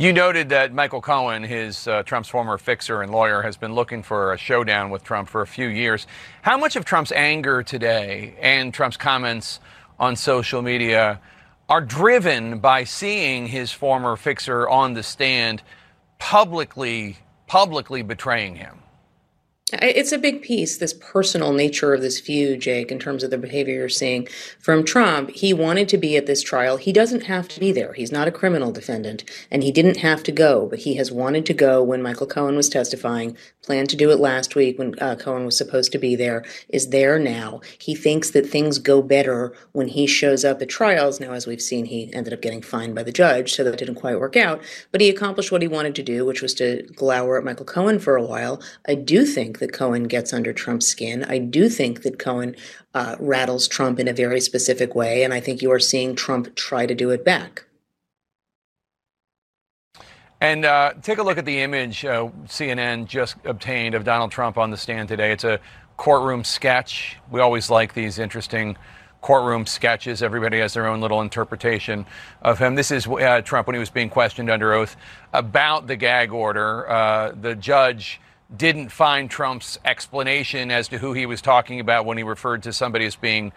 You 0.00 0.14
noted 0.14 0.48
that 0.48 0.72
Michael 0.72 1.02
Cohen, 1.02 1.42
his 1.42 1.86
uh, 1.86 2.02
Trump's 2.04 2.30
former 2.30 2.56
fixer 2.56 3.02
and 3.02 3.12
lawyer, 3.12 3.42
has 3.42 3.58
been 3.58 3.74
looking 3.74 4.02
for 4.02 4.32
a 4.32 4.38
showdown 4.38 4.88
with 4.88 5.04
Trump 5.04 5.28
for 5.28 5.42
a 5.42 5.46
few 5.46 5.66
years. 5.66 6.06
How 6.40 6.56
much 6.56 6.74
of 6.74 6.86
Trump's 6.86 7.12
anger 7.12 7.62
today 7.62 8.34
and 8.40 8.72
Trump's 8.72 8.96
comments 8.96 9.60
on 9.98 10.16
social 10.16 10.62
media 10.62 11.20
are 11.68 11.82
driven 11.82 12.60
by 12.60 12.84
seeing 12.84 13.46
his 13.46 13.72
former 13.72 14.16
fixer 14.16 14.66
on 14.66 14.94
the 14.94 15.02
stand 15.02 15.62
publicly 16.18 17.18
publicly 17.46 18.00
betraying 18.00 18.54
him? 18.54 18.79
It's 19.72 20.12
a 20.12 20.18
big 20.18 20.42
piece, 20.42 20.78
this 20.78 20.92
personal 20.92 21.52
nature 21.52 21.94
of 21.94 22.00
this 22.00 22.18
feud, 22.18 22.60
Jake, 22.60 22.90
in 22.90 22.98
terms 22.98 23.22
of 23.22 23.30
the 23.30 23.38
behavior 23.38 23.74
you're 23.74 23.88
seeing 23.88 24.26
from 24.58 24.84
Trump. 24.84 25.30
He 25.30 25.52
wanted 25.52 25.88
to 25.90 25.98
be 25.98 26.16
at 26.16 26.26
this 26.26 26.42
trial. 26.42 26.76
He 26.76 26.92
doesn't 26.92 27.24
have 27.24 27.48
to 27.48 27.60
be 27.60 27.70
there. 27.70 27.92
He's 27.92 28.12
not 28.12 28.28
a 28.28 28.32
criminal 28.32 28.72
defendant, 28.72 29.24
and 29.50 29.62
he 29.62 29.70
didn't 29.70 29.98
have 29.98 30.22
to 30.24 30.32
go, 30.32 30.66
but 30.66 30.80
he 30.80 30.94
has 30.94 31.12
wanted 31.12 31.46
to 31.46 31.54
go 31.54 31.82
when 31.82 32.02
Michael 32.02 32.26
Cohen 32.26 32.56
was 32.56 32.68
testifying, 32.68 33.36
planned 33.70 33.88
to 33.88 33.94
do 33.96 34.10
it 34.10 34.18
last 34.18 34.56
week 34.56 34.80
when 34.80 34.96
uh, 35.00 35.14
Cohen 35.14 35.44
was 35.44 35.56
supposed 35.56 35.92
to 35.92 35.98
be 35.98 36.16
there, 36.16 36.44
is 36.70 36.88
there 36.88 37.20
now. 37.20 37.60
He 37.78 37.94
thinks 37.94 38.32
that 38.32 38.44
things 38.44 38.80
go 38.80 39.00
better 39.00 39.54
when 39.70 39.86
he 39.86 40.08
shows 40.08 40.44
up 40.44 40.60
at 40.60 40.68
trials. 40.68 41.20
Now, 41.20 41.34
as 41.34 41.46
we've 41.46 41.62
seen, 41.62 41.84
he 41.84 42.12
ended 42.12 42.32
up 42.32 42.42
getting 42.42 42.62
fined 42.62 42.96
by 42.96 43.04
the 43.04 43.12
judge, 43.12 43.52
so 43.52 43.62
that 43.62 43.78
didn't 43.78 43.94
quite 43.94 44.18
work 44.18 44.36
out, 44.36 44.60
but 44.90 45.00
he 45.00 45.08
accomplished 45.08 45.52
what 45.52 45.62
he 45.62 45.68
wanted 45.68 45.94
to 45.94 46.02
do, 46.02 46.26
which 46.26 46.42
was 46.42 46.52
to 46.54 46.82
glower 46.96 47.38
at 47.38 47.44
Michael 47.44 47.64
Cohen 47.64 48.00
for 48.00 48.16
a 48.16 48.24
while. 48.24 48.60
I 48.88 48.96
do 48.96 49.24
think 49.24 49.60
that 49.60 49.72
Cohen 49.72 50.08
gets 50.08 50.32
under 50.32 50.52
Trump's 50.52 50.88
skin. 50.88 51.22
I 51.22 51.38
do 51.38 51.68
think 51.68 52.02
that 52.02 52.18
Cohen 52.18 52.56
uh, 52.92 53.14
rattles 53.20 53.68
Trump 53.68 54.00
in 54.00 54.08
a 54.08 54.12
very 54.12 54.40
specific 54.40 54.96
way, 54.96 55.22
and 55.22 55.32
I 55.32 55.38
think 55.38 55.62
you 55.62 55.70
are 55.70 55.78
seeing 55.78 56.16
Trump 56.16 56.56
try 56.56 56.86
to 56.86 56.94
do 56.96 57.10
it 57.10 57.24
back. 57.24 57.66
And 60.40 60.64
uh, 60.64 60.94
take 61.02 61.18
a 61.18 61.22
look 61.22 61.36
at 61.36 61.44
the 61.44 61.60
image 61.60 62.02
uh, 62.04 62.30
CNN 62.46 63.06
just 63.06 63.36
obtained 63.44 63.94
of 63.94 64.04
Donald 64.04 64.30
Trump 64.30 64.56
on 64.56 64.70
the 64.70 64.76
stand 64.78 65.08
today. 65.08 65.32
It's 65.32 65.44
a 65.44 65.60
courtroom 65.98 66.44
sketch. 66.44 67.18
We 67.30 67.40
always 67.40 67.68
like 67.68 67.92
these 67.92 68.18
interesting 68.18 68.78
courtroom 69.20 69.66
sketches. 69.66 70.22
Everybody 70.22 70.58
has 70.60 70.72
their 70.72 70.86
own 70.86 71.02
little 71.02 71.20
interpretation 71.20 72.06
of 72.40 72.58
him. 72.58 72.74
This 72.74 72.90
is 72.90 73.06
uh, 73.06 73.42
Trump 73.42 73.66
when 73.66 73.74
he 73.74 73.80
was 73.80 73.90
being 73.90 74.08
questioned 74.08 74.48
under 74.48 74.72
oath 74.72 74.96
about 75.34 75.86
the 75.86 75.96
gag 75.96 76.32
order. 76.32 76.90
Uh, 76.90 77.32
the 77.38 77.54
judge 77.54 78.18
didn't 78.56 78.88
find 78.88 79.30
Trump's 79.30 79.78
explanation 79.84 80.70
as 80.70 80.88
to 80.88 80.96
who 80.96 81.12
he 81.12 81.26
was 81.26 81.42
talking 81.42 81.80
about 81.80 82.06
when 82.06 82.16
he 82.16 82.22
referred 82.22 82.62
to 82.62 82.72
somebody 82.72 83.04
as 83.04 83.14
being 83.14 83.52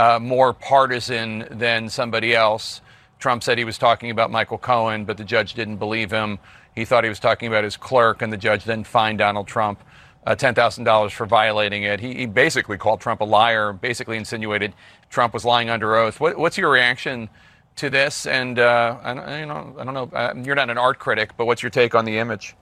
uh, 0.00 0.18
more 0.20 0.52
partisan 0.52 1.46
than 1.48 1.88
somebody 1.88 2.34
else. 2.34 2.80
Trump 3.24 3.42
said 3.42 3.56
he 3.56 3.64
was 3.64 3.78
talking 3.78 4.10
about 4.10 4.30
Michael 4.30 4.58
Cohen, 4.58 5.06
but 5.06 5.16
the 5.16 5.24
judge 5.24 5.54
didn't 5.54 5.78
believe 5.78 6.10
him. 6.10 6.38
He 6.74 6.84
thought 6.84 7.04
he 7.04 7.08
was 7.08 7.18
talking 7.18 7.48
about 7.48 7.64
his 7.64 7.74
clerk, 7.74 8.20
and 8.20 8.30
the 8.30 8.36
judge 8.36 8.64
then 8.64 8.84
fined 8.84 9.16
Donald 9.16 9.46
Trump 9.46 9.82
uh, 10.26 10.34
$10,000 10.34 11.10
for 11.10 11.24
violating 11.24 11.84
it. 11.84 12.00
He, 12.00 12.12
he, 12.12 12.26
basically 12.26 12.76
called 12.76 13.00
Trump 13.00 13.22
a 13.22 13.24
liar, 13.24 13.72
basically 13.72 14.18
insinuated 14.18 14.74
Trump 15.08 15.32
was 15.32 15.42
lying 15.42 15.70
under 15.70 15.96
oath. 15.96 16.20
What, 16.20 16.36
what's 16.36 16.58
your 16.58 16.70
reaction 16.70 17.30
to 17.76 17.88
this? 17.88 18.26
And 18.26 18.58
uh, 18.58 18.98
I, 19.02 19.40
you 19.40 19.46
know, 19.46 19.74
I 19.78 19.84
don't 19.84 19.94
know. 19.94 20.10
Uh, 20.12 20.34
you're 20.44 20.54
not 20.54 20.68
an 20.68 20.76
art 20.76 20.98
critic, 20.98 21.30
but 21.38 21.46
what's 21.46 21.62
your 21.62 21.70
take 21.70 21.94
on 21.94 22.04
the 22.04 22.18
image? 22.18 22.54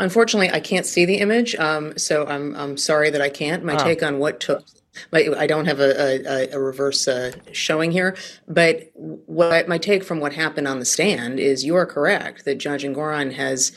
Unfortunately, 0.00 0.50
I 0.50 0.58
can't 0.58 0.84
see 0.84 1.04
the 1.04 1.18
image, 1.18 1.54
um, 1.54 1.96
so 1.96 2.26
I'm 2.26 2.56
I'm 2.56 2.76
sorry 2.76 3.08
that 3.10 3.22
I 3.22 3.28
can't. 3.28 3.62
My 3.62 3.76
oh. 3.76 3.84
take 3.84 4.02
on 4.02 4.18
what 4.18 4.40
took 4.40 4.66
I 5.12 5.46
don't 5.46 5.66
have 5.66 5.80
a, 5.80 6.26
a, 6.26 6.50
a 6.52 6.60
reverse 6.60 7.06
uh, 7.08 7.32
showing 7.52 7.92
here, 7.92 8.16
but 8.46 8.90
what 8.94 9.68
my 9.68 9.78
take 9.78 10.04
from 10.04 10.20
what 10.20 10.32
happened 10.32 10.68
on 10.68 10.78
the 10.78 10.84
stand 10.84 11.38
is 11.38 11.64
you 11.64 11.76
are 11.76 11.86
correct 11.86 12.44
that 12.44 12.58
Judge 12.58 12.84
Engoron 12.84 13.32
has 13.32 13.72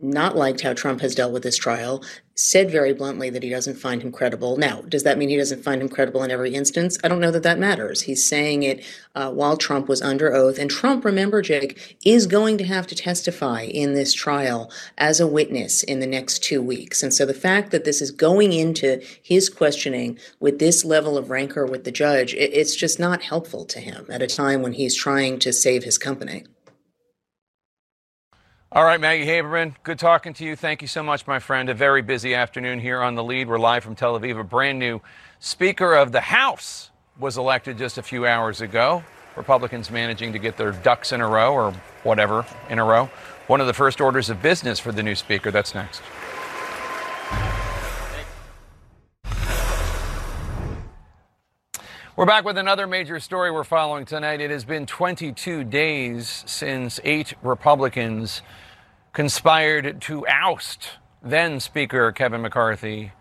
not 0.00 0.36
liked 0.36 0.60
how 0.62 0.74
Trump 0.74 1.00
has 1.00 1.14
dealt 1.14 1.32
with 1.32 1.44
this 1.44 1.56
trial, 1.56 2.04
said 2.34 2.70
very 2.70 2.92
bluntly 2.92 3.30
that 3.30 3.42
he 3.42 3.50
doesn't 3.50 3.76
find 3.76 4.02
him 4.02 4.10
credible. 4.10 4.56
Now, 4.56 4.80
does 4.82 5.02
that 5.02 5.18
mean 5.18 5.28
he 5.28 5.36
doesn't 5.36 5.62
find 5.62 5.82
him 5.82 5.88
credible 5.88 6.22
in 6.22 6.30
every 6.30 6.54
instance? 6.54 6.98
I 7.04 7.08
don't 7.08 7.20
know 7.20 7.30
that 7.30 7.42
that 7.42 7.58
matters. 7.58 8.02
He's 8.02 8.26
saying 8.26 8.62
it 8.62 8.84
uh, 9.14 9.30
while 9.30 9.56
Trump 9.56 9.88
was 9.88 10.00
under 10.00 10.32
oath. 10.32 10.58
And 10.58 10.70
Trump, 10.70 11.04
remember, 11.04 11.42
Jake, 11.42 11.96
is 12.04 12.26
going 12.26 12.58
to 12.58 12.64
have 12.64 12.86
to 12.86 12.94
testify 12.94 13.62
in 13.62 13.94
this 13.94 14.14
trial 14.14 14.70
as 14.96 15.20
a 15.20 15.26
witness 15.26 15.82
in 15.82 16.00
the 16.00 16.06
next 16.06 16.42
two 16.42 16.62
weeks. 16.62 17.02
And 17.02 17.12
so 17.12 17.26
the 17.26 17.34
fact 17.34 17.70
that 17.70 17.84
this 17.84 18.00
is 18.00 18.10
going 18.10 18.52
into 18.52 19.02
his 19.22 19.48
questioning 19.48 20.18
with 20.40 20.58
this 20.58 20.84
level 20.84 21.18
of 21.18 21.30
rancor 21.30 21.66
with 21.66 21.84
the 21.84 21.92
judge, 21.92 22.34
it, 22.34 22.52
it's 22.52 22.74
just 22.74 22.98
not 22.98 23.22
helpful 23.22 23.64
to 23.66 23.78
him 23.78 24.06
at 24.08 24.22
a 24.22 24.26
time 24.26 24.62
when 24.62 24.72
he's 24.72 24.96
trying 24.96 25.38
to 25.40 25.52
save 25.52 25.84
his 25.84 25.98
company. 25.98 26.44
All 28.74 28.84
right, 28.84 28.98
Maggie 28.98 29.26
Haberman, 29.26 29.74
good 29.82 29.98
talking 29.98 30.32
to 30.32 30.46
you. 30.46 30.56
Thank 30.56 30.80
you 30.80 30.88
so 30.88 31.02
much, 31.02 31.26
my 31.26 31.38
friend. 31.38 31.68
A 31.68 31.74
very 31.74 32.00
busy 32.00 32.34
afternoon 32.34 32.80
here 32.80 33.02
on 33.02 33.14
the 33.16 33.22
lead. 33.22 33.46
We're 33.46 33.58
live 33.58 33.84
from 33.84 33.94
Tel 33.94 34.18
Aviv. 34.18 34.40
A 34.40 34.44
brand 34.44 34.78
new 34.78 35.02
Speaker 35.40 35.92
of 35.92 36.10
the 36.10 36.22
House 36.22 36.90
was 37.18 37.36
elected 37.36 37.76
just 37.76 37.98
a 37.98 38.02
few 38.02 38.26
hours 38.26 38.62
ago. 38.62 39.04
Republicans 39.36 39.90
managing 39.90 40.32
to 40.32 40.38
get 40.38 40.56
their 40.56 40.72
ducks 40.72 41.12
in 41.12 41.20
a 41.20 41.28
row 41.28 41.52
or 41.52 41.74
whatever 42.02 42.46
in 42.70 42.78
a 42.78 42.84
row. 42.84 43.10
One 43.46 43.60
of 43.60 43.66
the 43.66 43.74
first 43.74 44.00
orders 44.00 44.30
of 44.30 44.40
business 44.40 44.80
for 44.80 44.90
the 44.90 45.02
new 45.02 45.16
Speaker. 45.16 45.50
That's 45.50 45.74
next. 45.74 46.00
We're 52.14 52.26
back 52.26 52.44
with 52.44 52.56
another 52.56 52.86
major 52.86 53.18
story 53.20 53.50
we're 53.50 53.64
following 53.64 54.04
tonight. 54.04 54.40
It 54.40 54.50
has 54.50 54.64
been 54.64 54.86
22 54.86 55.64
days 55.64 56.44
since 56.46 57.00
eight 57.04 57.34
Republicans 57.42 58.42
conspired 59.12 60.00
to 60.00 60.26
oust 60.26 60.90
then 61.22 61.60
Speaker 61.60 62.10
Kevin 62.12 62.42
McCarthy, 62.42 63.12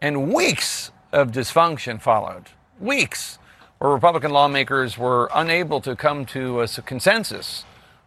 and 0.00 0.32
weeks 0.32 0.90
of 1.12 1.30
dysfunction 1.30 2.00
followed. 2.00 2.46
Weeks 2.80 3.38
where 3.78 3.90
Republican 3.90 4.30
lawmakers 4.30 4.98
were 4.98 5.30
unable 5.34 5.80
to 5.80 5.94
come 5.94 6.24
to 6.26 6.62
a 6.62 6.68
consensus 6.68 7.64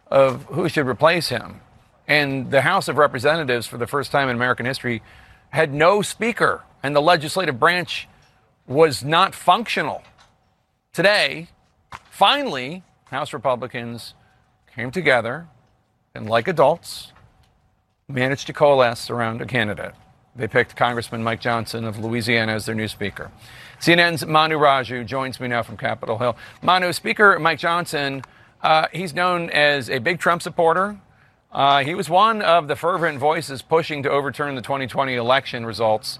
of 0.08 0.44
who 0.44 0.68
should 0.68 0.86
replace 0.86 1.28
him. 1.28 1.60
And 2.06 2.50
the 2.50 2.62
House 2.62 2.88
of 2.88 2.96
Representatives, 2.96 3.66
for 3.66 3.76
the 3.78 3.86
first 3.86 4.10
time 4.10 4.28
in 4.28 4.36
American 4.36 4.66
history, 4.66 5.02
had 5.50 5.72
no 5.72 6.02
speaker, 6.02 6.62
and 6.82 6.94
the 6.96 7.02
legislative 7.02 7.58
branch 7.58 8.08
was 8.66 9.04
not 9.04 9.34
functional. 9.34 10.02
Today, 10.92 11.48
finally, 12.10 12.82
House 13.06 13.32
Republicans 13.32 14.14
came 14.74 14.90
together 14.90 15.48
and, 16.14 16.28
like 16.28 16.48
adults, 16.48 17.12
managed 18.10 18.46
to 18.46 18.54
coalesce 18.54 19.10
around 19.10 19.42
a 19.42 19.44
candidate. 19.44 19.92
They 20.34 20.48
picked 20.48 20.74
Congressman 20.76 21.22
Mike 21.22 21.42
Johnson 21.42 21.84
of 21.84 21.98
Louisiana 21.98 22.52
as 22.54 22.64
their 22.64 22.74
new 22.74 22.88
speaker. 22.88 23.30
CNN's 23.82 24.24
Manu 24.24 24.56
Raju 24.56 25.04
joins 25.04 25.38
me 25.38 25.48
now 25.48 25.62
from 25.62 25.76
Capitol 25.76 26.16
Hill. 26.16 26.34
Manu, 26.62 26.94
Speaker 26.94 27.38
Mike 27.38 27.58
Johnson, 27.58 28.22
uh, 28.62 28.86
he's 28.94 29.12
known 29.12 29.50
as 29.50 29.90
a 29.90 29.98
big 29.98 30.20
Trump 30.20 30.40
supporter. 30.40 30.98
Uh, 31.52 31.84
he 31.84 31.94
was 31.94 32.08
one 32.08 32.40
of 32.40 32.66
the 32.66 32.76
fervent 32.76 33.18
voices 33.18 33.60
pushing 33.60 34.02
to 34.04 34.10
overturn 34.10 34.54
the 34.54 34.62
2020 34.62 35.14
election 35.14 35.66
results 35.66 36.18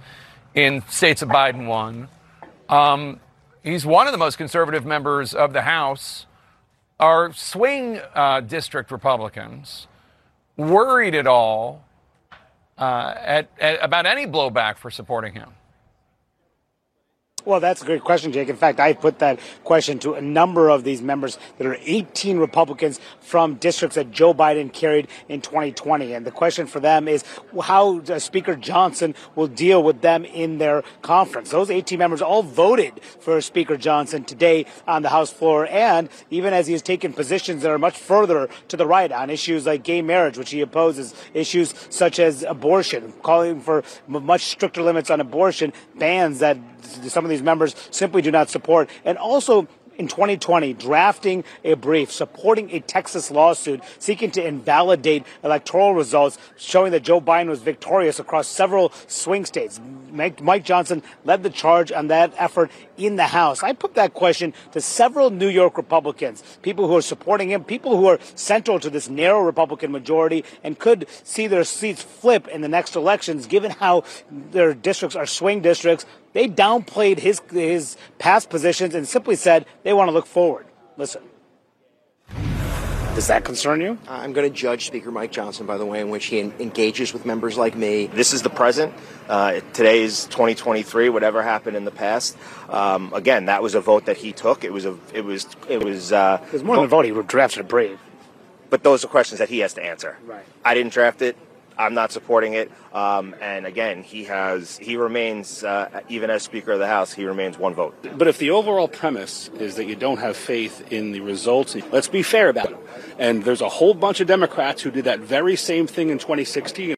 in 0.54 0.82
states 0.88 1.20
that 1.20 1.30
Biden 1.30 1.66
won. 1.66 2.08
Um, 2.68 3.18
he's 3.62 3.86
one 3.86 4.06
of 4.06 4.12
the 4.12 4.18
most 4.18 4.36
conservative 4.36 4.84
members 4.84 5.32
of 5.32 5.54
the 5.54 5.62
House. 5.62 6.26
Are 7.00 7.32
swing 7.32 8.00
uh, 8.14 8.40
district 8.40 8.90
Republicans 8.90 9.86
worried 10.58 11.14
at 11.14 11.26
all 11.26 11.84
uh, 12.76 13.14
at, 13.16 13.50
at, 13.58 13.82
about 13.82 14.04
any 14.04 14.26
blowback 14.26 14.76
for 14.76 14.90
supporting 14.90 15.32
him? 15.32 15.48
Well, 17.48 17.60
that's 17.60 17.80
a 17.80 17.86
great 17.86 18.04
question, 18.04 18.30
Jake. 18.30 18.50
In 18.50 18.56
fact, 18.56 18.78
I 18.78 18.92
put 18.92 19.20
that 19.20 19.40
question 19.64 19.98
to 20.00 20.12
a 20.12 20.20
number 20.20 20.68
of 20.68 20.84
these 20.84 21.00
members. 21.00 21.38
There 21.56 21.70
are 21.70 21.78
18 21.80 22.36
Republicans 22.36 23.00
from 23.20 23.54
districts 23.54 23.94
that 23.94 24.10
Joe 24.10 24.34
Biden 24.34 24.70
carried 24.70 25.08
in 25.30 25.40
2020. 25.40 26.12
And 26.12 26.26
the 26.26 26.30
question 26.30 26.66
for 26.66 26.78
them 26.78 27.08
is 27.08 27.24
how 27.62 28.04
Speaker 28.18 28.54
Johnson 28.54 29.14
will 29.34 29.46
deal 29.46 29.82
with 29.82 30.02
them 30.02 30.26
in 30.26 30.58
their 30.58 30.82
conference. 31.00 31.48
Those 31.48 31.70
18 31.70 31.98
members 31.98 32.20
all 32.20 32.42
voted 32.42 33.00
for 33.18 33.40
Speaker 33.40 33.78
Johnson 33.78 34.24
today 34.24 34.66
on 34.86 35.00
the 35.00 35.08
House 35.08 35.32
floor. 35.32 35.66
And 35.70 36.10
even 36.28 36.52
as 36.52 36.66
he 36.66 36.74
has 36.74 36.82
taken 36.82 37.14
positions 37.14 37.62
that 37.62 37.70
are 37.70 37.78
much 37.78 37.96
further 37.96 38.50
to 38.68 38.76
the 38.76 38.86
right 38.86 39.10
on 39.10 39.30
issues 39.30 39.64
like 39.64 39.84
gay 39.84 40.02
marriage, 40.02 40.36
which 40.36 40.50
he 40.50 40.60
opposes, 40.60 41.14
issues 41.32 41.72
such 41.88 42.18
as 42.18 42.42
abortion, 42.42 43.14
calling 43.22 43.62
for 43.62 43.84
much 44.06 44.42
stricter 44.42 44.82
limits 44.82 45.08
on 45.08 45.18
abortion, 45.18 45.72
bans 45.96 46.40
that 46.40 46.58
some 47.08 47.24
of 47.24 47.30
these 47.30 47.37
members 47.42 47.74
simply 47.90 48.22
do 48.22 48.30
not 48.30 48.50
support. 48.50 48.88
And 49.04 49.18
also, 49.18 49.68
in 49.98 50.06
2020 50.06 50.74
drafting 50.74 51.44
a 51.64 51.74
brief 51.74 52.10
supporting 52.10 52.70
a 52.70 52.80
Texas 52.80 53.30
lawsuit 53.30 53.82
seeking 53.98 54.30
to 54.30 54.46
invalidate 54.46 55.26
electoral 55.42 55.92
results 55.92 56.38
showing 56.56 56.92
that 56.92 57.02
Joe 57.02 57.20
Biden 57.20 57.48
was 57.48 57.60
victorious 57.60 58.20
across 58.20 58.46
several 58.46 58.92
swing 59.08 59.44
states. 59.44 59.80
Mike 60.10 60.64
Johnson 60.64 61.02
led 61.24 61.42
the 61.42 61.50
charge 61.50 61.92
on 61.92 62.08
that 62.08 62.32
effort 62.38 62.70
in 62.96 63.16
the 63.16 63.26
House. 63.26 63.62
I 63.62 63.72
put 63.72 63.94
that 63.94 64.14
question 64.14 64.54
to 64.72 64.80
several 64.80 65.30
New 65.30 65.48
York 65.48 65.76
Republicans, 65.76 66.42
people 66.62 66.86
who 66.86 66.96
are 66.96 67.02
supporting 67.02 67.50
him, 67.50 67.64
people 67.64 67.96
who 67.96 68.06
are 68.06 68.18
central 68.34 68.80
to 68.80 68.90
this 68.90 69.08
narrow 69.08 69.42
Republican 69.42 69.92
majority 69.92 70.44
and 70.64 70.78
could 70.78 71.08
see 71.24 71.46
their 71.46 71.64
seats 71.64 72.02
flip 72.02 72.48
in 72.48 72.62
the 72.62 72.68
next 72.68 72.96
elections 72.96 73.46
given 73.46 73.72
how 73.72 74.04
their 74.30 74.74
districts 74.74 75.16
are 75.16 75.26
swing 75.26 75.60
districts 75.60 76.06
they 76.32 76.48
downplayed 76.48 77.18
his 77.18 77.40
his 77.50 77.96
past 78.18 78.50
positions 78.50 78.94
and 78.94 79.06
simply 79.06 79.36
said 79.36 79.66
they 79.82 79.92
want 79.92 80.08
to 80.08 80.12
look 80.12 80.26
forward. 80.26 80.66
Listen. 80.96 81.22
Does 83.18 83.26
that 83.26 83.44
concern 83.44 83.80
you? 83.80 83.98
I'm 84.06 84.32
going 84.32 84.48
to 84.48 84.56
judge 84.56 84.86
Speaker 84.86 85.10
Mike 85.10 85.32
Johnson 85.32 85.66
by 85.66 85.76
the 85.76 85.84
way 85.84 86.00
in 86.00 86.08
which 86.08 86.26
he 86.26 86.38
engages 86.38 87.12
with 87.12 87.26
members 87.26 87.56
like 87.56 87.74
me. 87.74 88.06
This 88.06 88.32
is 88.32 88.42
the 88.42 88.48
present. 88.48 88.94
Uh, 89.28 89.54
today 89.72 90.02
is 90.02 90.26
2023. 90.26 91.08
Whatever 91.08 91.42
happened 91.42 91.76
in 91.76 91.84
the 91.84 91.90
past, 91.90 92.36
um, 92.68 93.12
again, 93.12 93.46
that 93.46 93.60
was 93.60 93.74
a 93.74 93.80
vote 93.80 94.04
that 94.06 94.18
he 94.18 94.32
took. 94.32 94.62
It 94.62 94.72
was 94.72 94.86
a, 94.86 94.96
it 95.12 95.24
was, 95.24 95.48
it 95.68 95.82
was. 95.82 96.12
Uh, 96.12 96.40
it 96.46 96.52
was 96.52 96.62
more 96.62 96.76
than 96.76 96.84
a 96.84 96.88
vote. 96.88 97.06
He 97.06 97.10
drafted 97.10 97.62
a 97.62 97.64
brief. 97.64 97.98
But 98.70 98.84
those 98.84 99.04
are 99.04 99.08
questions 99.08 99.40
that 99.40 99.48
he 99.48 99.58
has 99.60 99.74
to 99.74 99.82
answer. 99.82 100.16
Right. 100.24 100.44
I 100.64 100.74
didn't 100.74 100.92
draft 100.92 101.20
it. 101.20 101.36
I'm 101.78 101.94
not 101.94 102.12
supporting 102.12 102.54
it. 102.54 102.70
Um, 102.92 103.34
and 103.40 103.64
again, 103.64 104.02
he 104.02 104.24
has 104.24 104.76
he 104.78 104.96
remains 104.96 105.62
uh, 105.62 106.00
even 106.08 106.28
as 106.30 106.42
Speaker 106.42 106.72
of 106.72 106.80
the 106.80 106.86
House, 106.86 107.12
he 107.12 107.24
remains 107.24 107.58
one 107.58 107.74
vote. 107.74 107.94
But 108.16 108.28
if 108.28 108.38
the 108.38 108.50
overall 108.50 108.88
premise 108.88 109.48
is 109.60 109.76
that 109.76 109.84
you 109.84 109.94
don't 109.94 110.18
have 110.18 110.36
faith 110.36 110.92
in 110.92 111.12
the 111.12 111.20
results, 111.20 111.76
let's 111.92 112.08
be 112.08 112.22
fair 112.22 112.48
about 112.48 112.72
it. 112.72 112.78
And 113.18 113.44
there's 113.44 113.60
a 113.60 113.68
whole 113.68 113.94
bunch 113.94 114.20
of 114.20 114.26
Democrats 114.26 114.82
who 114.82 114.90
did 114.90 115.04
that 115.04 115.20
very 115.20 115.56
same 115.56 115.86
thing 115.86 116.10
in 116.10 116.18
2016. 116.18 116.97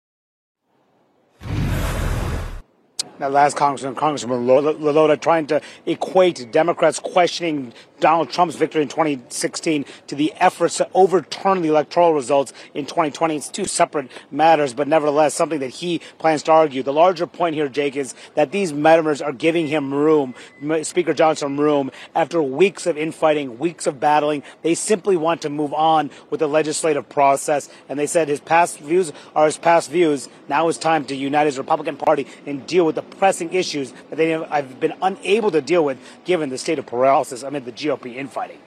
That 3.21 3.33
last 3.33 3.55
Congressman, 3.55 3.97
Congressman 3.97 4.47
LaLota, 4.47 5.21
trying 5.21 5.47
to 5.49 5.61
equate 5.85 6.51
Democrats 6.51 6.99
questioning 6.99 7.75
Donald 8.01 8.31
Trump's 8.31 8.57
victory 8.57 8.81
in 8.81 8.89
2016 8.89 9.85
to 10.07 10.15
the 10.15 10.33
efforts 10.37 10.79
to 10.79 10.89
overturn 10.95 11.61
the 11.61 11.69
electoral 11.69 12.15
results 12.15 12.55
in 12.73 12.87
2020. 12.87 13.37
It's 13.37 13.51
two 13.51 13.67
separate 13.67 14.11
matters, 14.31 14.73
but 14.73 14.89
nevertheless 14.89 15.35
something 15.35 15.61
that 15.61 15.69
he 15.69 15.99
plans 16.17 16.43
to 16.45 16.53
argue. 16.53 16.83
The 16.83 16.95
larger 16.95 17.27
point 17.27 17.55
here, 17.55 17.69
Jake, 17.69 17.95
is 17.95 18.15
that 18.37 18.53
these 18.53 18.73
members 18.73 19.21
are 19.21 19.35
giving 19.35 19.67
him 19.67 19.93
room, 19.93 20.35
Speaker 20.83 21.13
Johnson 21.13 21.59
room, 21.59 21.91
after 22.15 22.43
weeks 22.43 22.87
of 22.87 22.97
infighting, 22.97 23.59
weeks 23.59 23.87
of 23.87 24.01
battling. 24.01 24.43
They 24.63 24.75
simply 24.75 25.19
want 25.19 25.43
to 25.43 25.51
move 25.51 25.75
on 25.75 26.11
with 26.31 26.41
the 26.41 26.49
legislative 26.49 27.07
process, 27.11 27.69
and 27.87 27.99
they 27.99 28.07
said 28.07 28.29
his 28.29 28.41
past 28.41 28.79
views 28.79 29.13
are 29.37 29.45
his 29.45 29.59
past 29.59 29.91
views. 29.91 30.31
Now 30.49 30.69
it's 30.69 30.79
time 30.79 31.05
to 31.05 31.15
unite 31.15 31.45
his 31.45 31.59
Republican 31.59 31.99
Party 31.99 32.27
and 32.47 32.67
deal 32.67 32.87
with 32.87 32.95
the 32.95 33.10
pressing 33.19 33.53
issues 33.53 33.93
that 34.09 34.17
they 34.17 34.31
have 34.31 34.81
been 34.81 34.95
unable 35.03 35.51
to 35.51 35.61
deal 35.61 35.85
with 35.85 35.99
given 36.25 36.49
the 36.49 36.59
state 36.59 36.79
of 36.79 36.87
paralysis 36.87 37.43
amid 37.43 37.65
the 37.65 37.73
GOP 37.73 37.91
GOP 37.91 38.17
infighting. 38.17 38.59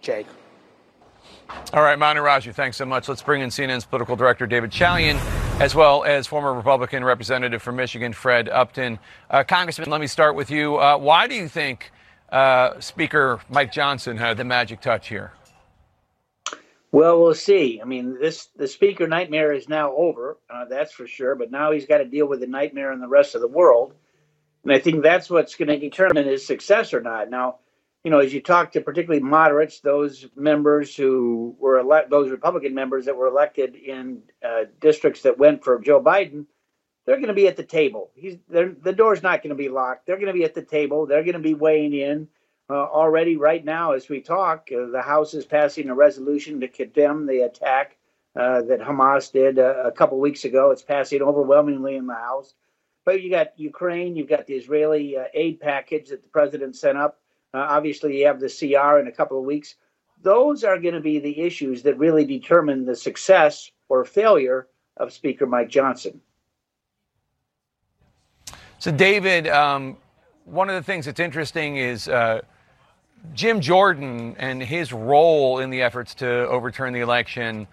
Jake. 0.00 0.26
All 1.72 1.82
right, 1.82 1.98
Manu 1.98 2.20
Raju, 2.20 2.54
thanks 2.54 2.76
so 2.76 2.84
much. 2.84 3.08
Let's 3.08 3.22
bring 3.22 3.42
in 3.42 3.50
CNN's 3.50 3.84
political 3.84 4.16
director, 4.16 4.46
David 4.46 4.70
Chalian, 4.70 5.18
as 5.60 5.74
well 5.74 6.04
as 6.04 6.26
former 6.26 6.52
Republican 6.52 7.04
representative 7.04 7.62
from 7.62 7.76
Michigan, 7.76 8.12
Fred 8.12 8.48
Upton. 8.48 8.98
Uh, 9.30 9.44
Congressman, 9.44 9.90
let 9.90 10.00
me 10.00 10.06
start 10.06 10.34
with 10.34 10.50
you. 10.50 10.76
Uh, 10.76 10.96
why 10.96 11.26
do 11.26 11.34
you 11.34 11.48
think 11.48 11.92
uh, 12.30 12.80
Speaker 12.80 13.40
Mike 13.48 13.72
Johnson 13.72 14.16
had 14.16 14.36
the 14.36 14.44
magic 14.44 14.80
touch 14.80 15.08
here? 15.08 15.32
Well, 16.94 17.20
we'll 17.20 17.34
see. 17.34 17.80
I 17.82 17.86
mean, 17.86 18.20
this 18.20 18.50
the 18.54 18.68
speaker 18.68 19.08
nightmare 19.08 19.52
is 19.52 19.68
now 19.68 19.92
over. 19.96 20.38
Uh, 20.48 20.66
that's 20.66 20.92
for 20.92 21.08
sure. 21.08 21.34
But 21.34 21.50
now 21.50 21.72
he's 21.72 21.86
got 21.86 21.98
to 21.98 22.04
deal 22.04 22.28
with 22.28 22.38
the 22.38 22.46
nightmare 22.46 22.92
in 22.92 23.00
the 23.00 23.08
rest 23.08 23.34
of 23.34 23.40
the 23.40 23.48
world. 23.48 23.94
And 24.62 24.72
I 24.72 24.78
think 24.78 25.02
that's 25.02 25.28
what's 25.28 25.56
going 25.56 25.70
to 25.70 25.78
determine 25.80 26.28
his 26.28 26.46
success 26.46 26.94
or 26.94 27.00
not. 27.00 27.30
Now, 27.30 27.56
you 28.04 28.12
know, 28.12 28.20
as 28.20 28.32
you 28.32 28.40
talk 28.40 28.70
to 28.72 28.80
particularly 28.80 29.20
moderates, 29.20 29.80
those 29.80 30.28
members 30.36 30.94
who 30.94 31.56
were 31.58 31.80
elect, 31.80 32.10
those 32.10 32.30
Republican 32.30 32.74
members 32.74 33.06
that 33.06 33.16
were 33.16 33.26
elected 33.26 33.74
in 33.74 34.22
uh, 34.46 34.66
districts 34.80 35.22
that 35.22 35.36
went 35.36 35.64
for 35.64 35.80
Joe 35.80 36.00
Biden, 36.00 36.46
they're 37.06 37.16
going 37.16 37.26
to 37.26 37.34
be 37.34 37.48
at 37.48 37.56
the 37.56 37.64
table. 37.64 38.12
He's 38.14 38.36
the 38.48 38.94
door's 38.96 39.20
not 39.20 39.42
going 39.42 39.50
to 39.50 39.56
be 39.56 39.68
locked. 39.68 40.06
They're 40.06 40.14
going 40.14 40.28
to 40.28 40.32
be 40.32 40.44
at 40.44 40.54
the 40.54 40.62
table. 40.62 41.06
They're 41.06 41.24
going 41.24 41.32
to 41.32 41.40
be 41.40 41.54
weighing 41.54 41.92
in. 41.92 42.28
Uh, 42.70 42.74
already, 42.74 43.36
right 43.36 43.62
now, 43.62 43.92
as 43.92 44.08
we 44.08 44.22
talk, 44.22 44.70
uh, 44.72 44.86
the 44.90 45.02
House 45.02 45.34
is 45.34 45.44
passing 45.44 45.90
a 45.90 45.94
resolution 45.94 46.60
to 46.60 46.68
condemn 46.68 47.26
the 47.26 47.40
attack 47.40 47.98
uh, 48.36 48.62
that 48.62 48.80
Hamas 48.80 49.30
did 49.30 49.58
uh, 49.58 49.82
a 49.84 49.92
couple 49.92 50.18
weeks 50.18 50.44
ago. 50.44 50.70
It's 50.70 50.82
passing 50.82 51.20
overwhelmingly 51.20 51.96
in 51.96 52.06
the 52.06 52.14
House. 52.14 52.54
But 53.04 53.22
you 53.22 53.30
got 53.30 53.58
Ukraine, 53.58 54.16
you've 54.16 54.30
got 54.30 54.46
the 54.46 54.54
Israeli 54.54 55.16
uh, 55.16 55.24
aid 55.34 55.60
package 55.60 56.08
that 56.08 56.22
the 56.22 56.28
president 56.28 56.74
sent 56.74 56.96
up. 56.96 57.20
Uh, 57.52 57.58
obviously, 57.58 58.18
you 58.18 58.26
have 58.26 58.40
the 58.40 58.48
CR 58.48 58.98
in 58.98 59.08
a 59.08 59.12
couple 59.12 59.38
of 59.38 59.44
weeks. 59.44 59.74
Those 60.22 60.64
are 60.64 60.78
going 60.78 60.94
to 60.94 61.00
be 61.00 61.18
the 61.18 61.40
issues 61.40 61.82
that 61.82 61.98
really 61.98 62.24
determine 62.24 62.86
the 62.86 62.96
success 62.96 63.70
or 63.90 64.06
failure 64.06 64.68
of 64.96 65.12
Speaker 65.12 65.46
Mike 65.46 65.68
Johnson. 65.68 66.18
So, 68.78 68.90
David, 68.90 69.48
um, 69.48 69.98
one 70.46 70.70
of 70.70 70.76
the 70.76 70.82
things 70.82 71.04
that's 71.04 71.20
interesting 71.20 71.76
is 71.76 72.08
uh, 72.08 72.40
Jim 73.32 73.60
Jordan 73.60 74.36
and 74.38 74.62
his 74.62 74.92
role 74.92 75.58
in 75.58 75.70
the 75.70 75.82
efforts 75.82 76.14
to 76.16 76.26
overturn 76.48 76.92
the 76.92 77.00
election. 77.00 77.66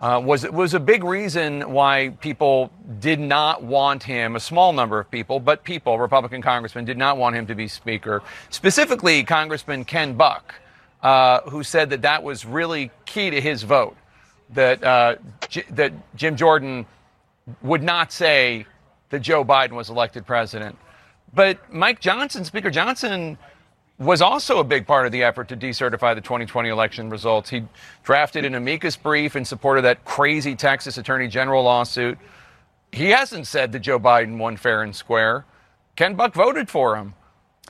Uh, 0.00 0.20
was 0.24 0.48
was 0.50 0.74
a 0.74 0.80
big 0.80 1.04
reason 1.04 1.72
why 1.72 2.08
people 2.20 2.70
did 2.98 3.20
not 3.20 3.62
want 3.62 4.02
him. 4.02 4.34
A 4.34 4.40
small 4.40 4.72
number 4.72 4.98
of 4.98 5.08
people, 5.10 5.38
but 5.38 5.62
people, 5.62 5.96
Republican 5.98 6.42
congressmen, 6.42 6.84
did 6.84 6.98
not 6.98 7.18
want 7.18 7.36
him 7.36 7.46
to 7.46 7.54
be 7.54 7.68
speaker. 7.68 8.20
Specifically, 8.50 9.22
Congressman 9.22 9.84
Ken 9.84 10.14
Buck, 10.14 10.56
uh, 11.02 11.42
who 11.42 11.62
said 11.62 11.90
that 11.90 12.02
that 12.02 12.22
was 12.22 12.44
really 12.44 12.90
key 13.06 13.30
to 13.30 13.40
his 13.40 13.62
vote. 13.62 13.96
That 14.50 14.82
uh, 14.82 15.16
J- 15.48 15.64
that 15.70 15.92
Jim 16.16 16.34
Jordan 16.34 16.84
would 17.62 17.82
not 17.82 18.10
say 18.10 18.66
that 19.10 19.20
Joe 19.20 19.44
Biden 19.44 19.72
was 19.72 19.88
elected 19.88 20.26
president. 20.26 20.76
But 21.32 21.72
Mike 21.72 22.00
Johnson, 22.00 22.44
Speaker 22.44 22.70
Johnson, 22.70 23.38
was 24.02 24.20
also 24.20 24.58
a 24.58 24.64
big 24.64 24.86
part 24.86 25.06
of 25.06 25.12
the 25.12 25.22
effort 25.22 25.48
to 25.48 25.56
decertify 25.56 26.14
the 26.14 26.20
2020 26.20 26.68
election 26.68 27.08
results. 27.08 27.50
He 27.50 27.64
drafted 28.02 28.44
an 28.44 28.54
amicus 28.54 28.96
brief 28.96 29.36
in 29.36 29.44
support 29.44 29.78
of 29.78 29.84
that 29.84 30.04
crazy 30.04 30.54
Texas 30.54 30.98
Attorney 30.98 31.28
General 31.28 31.62
lawsuit. 31.62 32.18
He 32.90 33.10
hasn't 33.10 33.46
said 33.46 33.72
that 33.72 33.80
Joe 33.80 33.98
Biden 33.98 34.38
won 34.38 34.56
fair 34.56 34.82
and 34.82 34.94
square. 34.94 35.44
Ken 35.96 36.14
Buck 36.14 36.34
voted 36.34 36.68
for 36.68 36.96
him. 36.96 37.14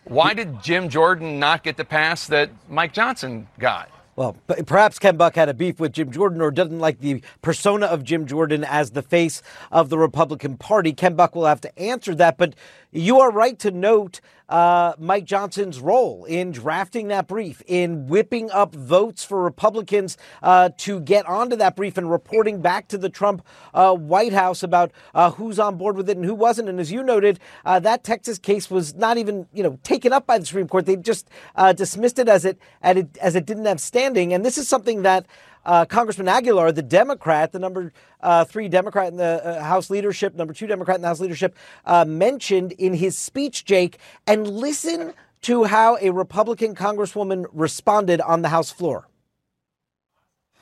Why 0.05 0.35
did 0.35 0.63
Jim 0.63 0.89
Jordan 0.89 1.39
not 1.39 1.63
get 1.63 1.77
the 1.77 1.85
pass 1.85 2.27
that 2.27 2.51
Mike 2.69 2.93
Johnson 2.93 3.47
got? 3.59 3.89
Well, 4.15 4.37
perhaps 4.67 4.99
Ken 4.99 5.17
Buck 5.17 5.37
had 5.37 5.49
a 5.49 5.55
beef 5.55 5.81
with 5.81 5.93
Jim 5.93 6.11
Jordan 6.11 6.43
or 6.43 6.51
doesn't 6.51 6.81
like 6.81 6.99
the 6.99 7.23
persona 7.41 7.87
of 7.87 8.05
Jim 8.05 8.27
Jordan 8.27 8.63
as 8.63 8.91
the 8.91 9.01
face 9.01 9.43
of 9.71 9.89
the 9.89 9.97
Republican 9.97 10.59
Party. 10.59 10.93
Ken 10.93 11.15
Buck 11.15 11.35
will 11.35 11.47
have 11.47 11.63
to 11.63 11.79
answer 11.79 12.15
that. 12.17 12.37
But 12.37 12.55
you 12.91 13.21
are 13.21 13.31
right 13.31 13.59
to 13.61 13.71
note 13.71 14.21
uh, 14.49 14.93
Mike 14.99 15.25
Johnson's 15.25 15.81
role 15.81 16.25
in 16.25 16.53
drafting 16.53 17.09
that 17.09 17.27
brief, 17.27 17.63
in 17.67 18.07
whipping 18.07 18.51
up 18.51 18.75
votes 18.75 19.25
for 19.25 19.43
Republicans 19.43 20.17
uh, 20.43 20.71
to 20.79 21.01
get 21.01 21.27
onto 21.27 21.57
that 21.57 21.77
brief 21.77 21.97
and 21.97 22.11
reporting 22.11 22.61
back 22.61 22.89
to 22.89 22.99
the 22.99 23.09
Trump 23.09 23.45
uh, 23.75 23.95
White 23.95 24.33
House 24.33 24.63
about 24.63 24.93
uh, 25.15 25.31
who's 25.33 25.59
on 25.59 25.77
board 25.77 25.97
with 25.97 26.09
it 26.09 26.17
and 26.17 26.25
who 26.25 26.35
wasn't. 26.35 26.69
And 26.69 26.81
as 26.81 26.93
you 26.93 27.03
noted, 27.03 27.39
uh, 27.65 27.79
that 27.81 28.05
Texas 28.05 28.39
case 28.39 28.71
was 28.71 28.95
not 28.95 29.19
even 29.19 29.47
you 29.53 29.63
know 29.63 29.79
taken 29.83 30.13
up 30.13 30.27
by 30.27 30.39
the 30.39 30.47
Supreme 30.47 30.69
Court. 30.69 30.87
They 30.87 30.97
just 30.97 31.29
uh, 31.57 31.73
dismissed 31.73 32.19
it 32.19 32.29
as 32.29 32.45
it 32.45 32.59
as 32.83 33.35
it 33.35 33.47
didn't 33.47 33.67
have 33.67 33.81
standing. 33.81 34.33
And 34.33 34.45
this 34.45 34.59
is 34.59 34.69
something 34.69 35.03
that 35.03 35.27
uh, 35.65 35.85
Congressman 35.85 36.29
Aguilar, 36.29 36.73
the 36.73 36.83
Democrat, 36.83 37.53
the 37.53 37.59
number 37.59 37.93
uh, 38.21 38.45
three 38.45 38.69
Democrat 38.69 39.09
in 39.09 39.17
the 39.17 39.45
uh, 39.45 39.63
House 39.63 39.91
leadership, 39.91 40.35
number 40.35 40.53
two 40.53 40.67
Democrat 40.67 40.97
in 40.97 41.03
the 41.03 41.09
House 41.09 41.21
leadership, 41.21 41.57
uh, 41.85 42.05
mentioned 42.05 42.73
in 42.73 42.95
his 42.95 43.17
speech, 43.17 43.65
Jake, 43.65 43.99
and 44.27 44.47
listen 44.49 45.15
to 45.43 45.65
how 45.65 45.99
a 46.01 46.11
Republican 46.11 46.75
Congresswoman 46.75 47.47
responded 47.53 48.21
on 48.21 48.43
the 48.43 48.49
House 48.49 48.71
floor. 48.71 49.09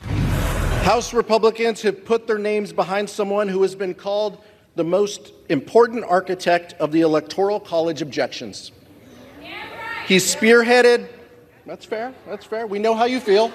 House 0.00 1.12
Republicans 1.12 1.82
have 1.82 2.04
put 2.04 2.26
their 2.26 2.38
names 2.38 2.72
behind 2.72 3.08
someone 3.08 3.48
who 3.48 3.62
has 3.62 3.74
been 3.74 3.94
called 3.94 4.42
the 4.76 4.84
most 4.84 5.32
important 5.48 6.04
architect 6.04 6.72
of 6.80 6.90
the 6.90 7.02
Electoral 7.02 7.60
College 7.60 8.00
objections. 8.00 8.72
He's 10.06 10.34
spearheaded. 10.34 11.08
That's 11.66 11.84
fair. 11.84 12.14
That's 12.26 12.46
fair. 12.46 12.66
We 12.66 12.78
know 12.78 12.94
how 12.94 13.04
you 13.04 13.20
feel. 13.20 13.52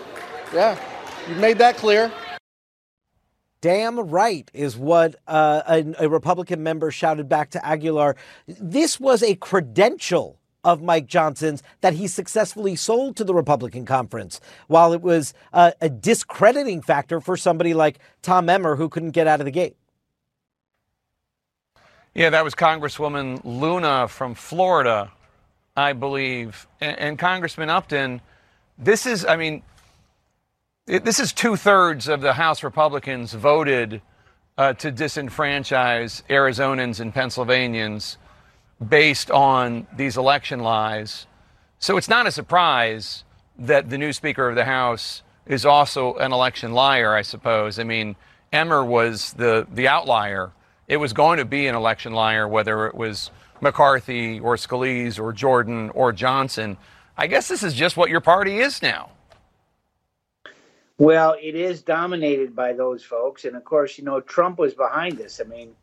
Yeah. 0.53 0.79
You 1.27 1.35
made 1.35 1.57
that 1.57 1.77
clear. 1.77 2.11
Damn 3.61 3.99
right 3.99 4.49
is 4.53 4.77
what 4.77 5.15
uh, 5.27 5.61
a, 5.67 6.05
a 6.05 6.09
Republican 6.09 6.61
member 6.61 6.91
shouted 6.91 7.27
back 7.27 7.49
to 7.51 7.65
Aguilar. 7.65 8.15
This 8.47 8.99
was 8.99 9.23
a 9.23 9.33
credential 9.35 10.37
of 10.63 10.83
Mike 10.83 11.07
Johnson's 11.07 11.63
that 11.81 11.93
he 11.93 12.07
successfully 12.07 12.75
sold 12.75 13.15
to 13.17 13.23
the 13.23 13.33
Republican 13.33 13.85
conference, 13.85 14.39
while 14.67 14.93
it 14.93 15.01
was 15.01 15.33
uh, 15.51 15.71
a 15.81 15.89
discrediting 15.89 16.81
factor 16.81 17.19
for 17.19 17.35
somebody 17.37 17.73
like 17.73 17.99
Tom 18.21 18.47
Emmer 18.47 18.75
who 18.75 18.87
couldn't 18.87 19.11
get 19.11 19.25
out 19.25 19.41
of 19.41 19.45
the 19.45 19.51
gate. 19.51 19.75
Yeah, 22.13 22.29
that 22.29 22.43
was 22.43 22.53
Congresswoman 22.53 23.41
Luna 23.43 24.07
from 24.07 24.35
Florida, 24.35 25.11
I 25.75 25.93
believe. 25.93 26.67
And, 26.81 26.99
and 26.99 27.19
Congressman 27.19 27.69
Upton, 27.69 28.21
this 28.77 29.05
is, 29.05 29.25
I 29.25 29.35
mean, 29.35 29.55
it, 29.55 29.63
this 30.87 31.19
is 31.19 31.33
two 31.33 31.55
thirds 31.55 32.07
of 32.07 32.21
the 32.21 32.33
House 32.33 32.63
Republicans 32.63 33.33
voted 33.33 34.01
uh, 34.55 34.73
to 34.73 34.91
disenfranchise 34.91 36.21
Arizonans 36.29 36.99
and 36.99 37.11
Pennsylvanians 37.11 38.17
based 38.87 39.31
on 39.31 39.87
these 39.95 40.15
election 40.15 40.59
lies. 40.59 41.25
So 41.79 41.97
it's 41.97 42.07
not 42.07 42.27
a 42.27 42.31
surprise 42.31 43.23
that 43.57 43.89
the 43.89 43.97
new 43.97 44.13
Speaker 44.13 44.47
of 44.47 44.55
the 44.55 44.65
House 44.65 45.23
is 45.47 45.65
also 45.65 46.15
an 46.15 46.31
election 46.31 46.73
liar, 46.73 47.15
I 47.15 47.23
suppose. 47.23 47.79
I 47.79 47.83
mean, 47.83 48.15
Emmer 48.53 48.85
was 48.85 49.33
the, 49.33 49.65
the 49.73 49.87
outlier. 49.87 50.51
It 50.87 50.97
was 50.97 51.13
going 51.13 51.39
to 51.39 51.45
be 51.45 51.65
an 51.65 51.73
election 51.73 52.13
liar, 52.13 52.47
whether 52.47 52.85
it 52.85 52.93
was 52.93 53.31
McCarthy 53.59 54.39
or 54.39 54.55
Scalise 54.55 55.19
or 55.19 55.33
Jordan 55.33 55.89
or 55.91 56.13
Johnson. 56.13 56.77
I 57.17 57.25
guess 57.25 57.47
this 57.47 57.63
is 57.63 57.73
just 57.73 57.97
what 57.97 58.11
your 58.11 58.21
party 58.21 58.59
is 58.59 58.83
now. 58.83 59.09
Well, 60.97 61.35
it 61.41 61.55
is 61.55 61.81
dominated 61.81 62.55
by 62.55 62.73
those 62.73 63.03
folks, 63.03 63.43
and 63.43 63.55
of 63.57 63.65
course, 63.65 63.97
you 63.97 64.05
know 64.05 64.21
Trump 64.21 64.57
was 64.57 64.73
behind 64.73 65.17
this. 65.17 65.41
I 65.41 65.43
mean, 65.43 65.75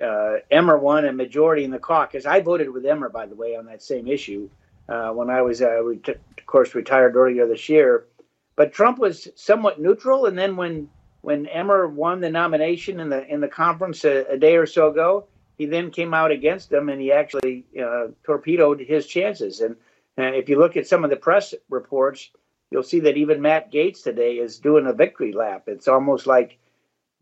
uh, 0.00 0.36
Emmer 0.50 0.78
won 0.78 1.04
a 1.04 1.12
majority 1.12 1.64
in 1.64 1.72
the 1.72 1.80
caucus. 1.80 2.26
I 2.26 2.40
voted 2.40 2.70
with 2.70 2.86
Emmer, 2.86 3.08
by 3.08 3.26
the 3.26 3.34
way, 3.34 3.56
on 3.56 3.66
that 3.66 3.82
same 3.82 4.06
issue 4.06 4.48
uh, 4.88 5.10
when 5.10 5.30
I 5.30 5.42
was, 5.42 5.60
uh, 5.60 5.82
ret- 5.82 6.08
of 6.08 6.46
course, 6.46 6.76
retired 6.76 7.16
earlier 7.16 7.48
this 7.48 7.68
year. 7.68 8.06
But 8.54 8.72
Trump 8.72 8.98
was 8.98 9.28
somewhat 9.34 9.80
neutral, 9.80 10.26
and 10.26 10.38
then 10.38 10.56
when 10.56 10.88
when 11.22 11.46
Emmer 11.46 11.88
won 11.88 12.20
the 12.20 12.30
nomination 12.30 13.00
in 13.00 13.08
the 13.08 13.26
in 13.26 13.40
the 13.40 13.48
conference 13.48 14.04
a, 14.04 14.24
a 14.26 14.38
day 14.38 14.56
or 14.56 14.66
so 14.66 14.90
ago, 14.90 15.26
he 15.58 15.66
then 15.66 15.90
came 15.90 16.14
out 16.14 16.30
against 16.30 16.72
him, 16.72 16.88
and 16.88 17.00
he 17.00 17.10
actually 17.10 17.64
uh, 17.82 18.08
torpedoed 18.22 18.80
his 18.80 19.06
chances. 19.06 19.60
And 19.60 19.76
if 20.16 20.48
you 20.48 20.58
look 20.58 20.76
at 20.76 20.86
some 20.86 21.02
of 21.02 21.10
the 21.10 21.16
press 21.16 21.52
reports 21.68 22.30
you'll 22.70 22.82
see 22.82 23.00
that 23.00 23.16
even 23.16 23.42
Matt 23.42 23.72
Gaetz 23.72 24.02
today 24.02 24.34
is 24.34 24.58
doing 24.58 24.86
a 24.86 24.92
victory 24.92 25.32
lap. 25.32 25.64
It's 25.66 25.88
almost 25.88 26.26
like 26.26 26.58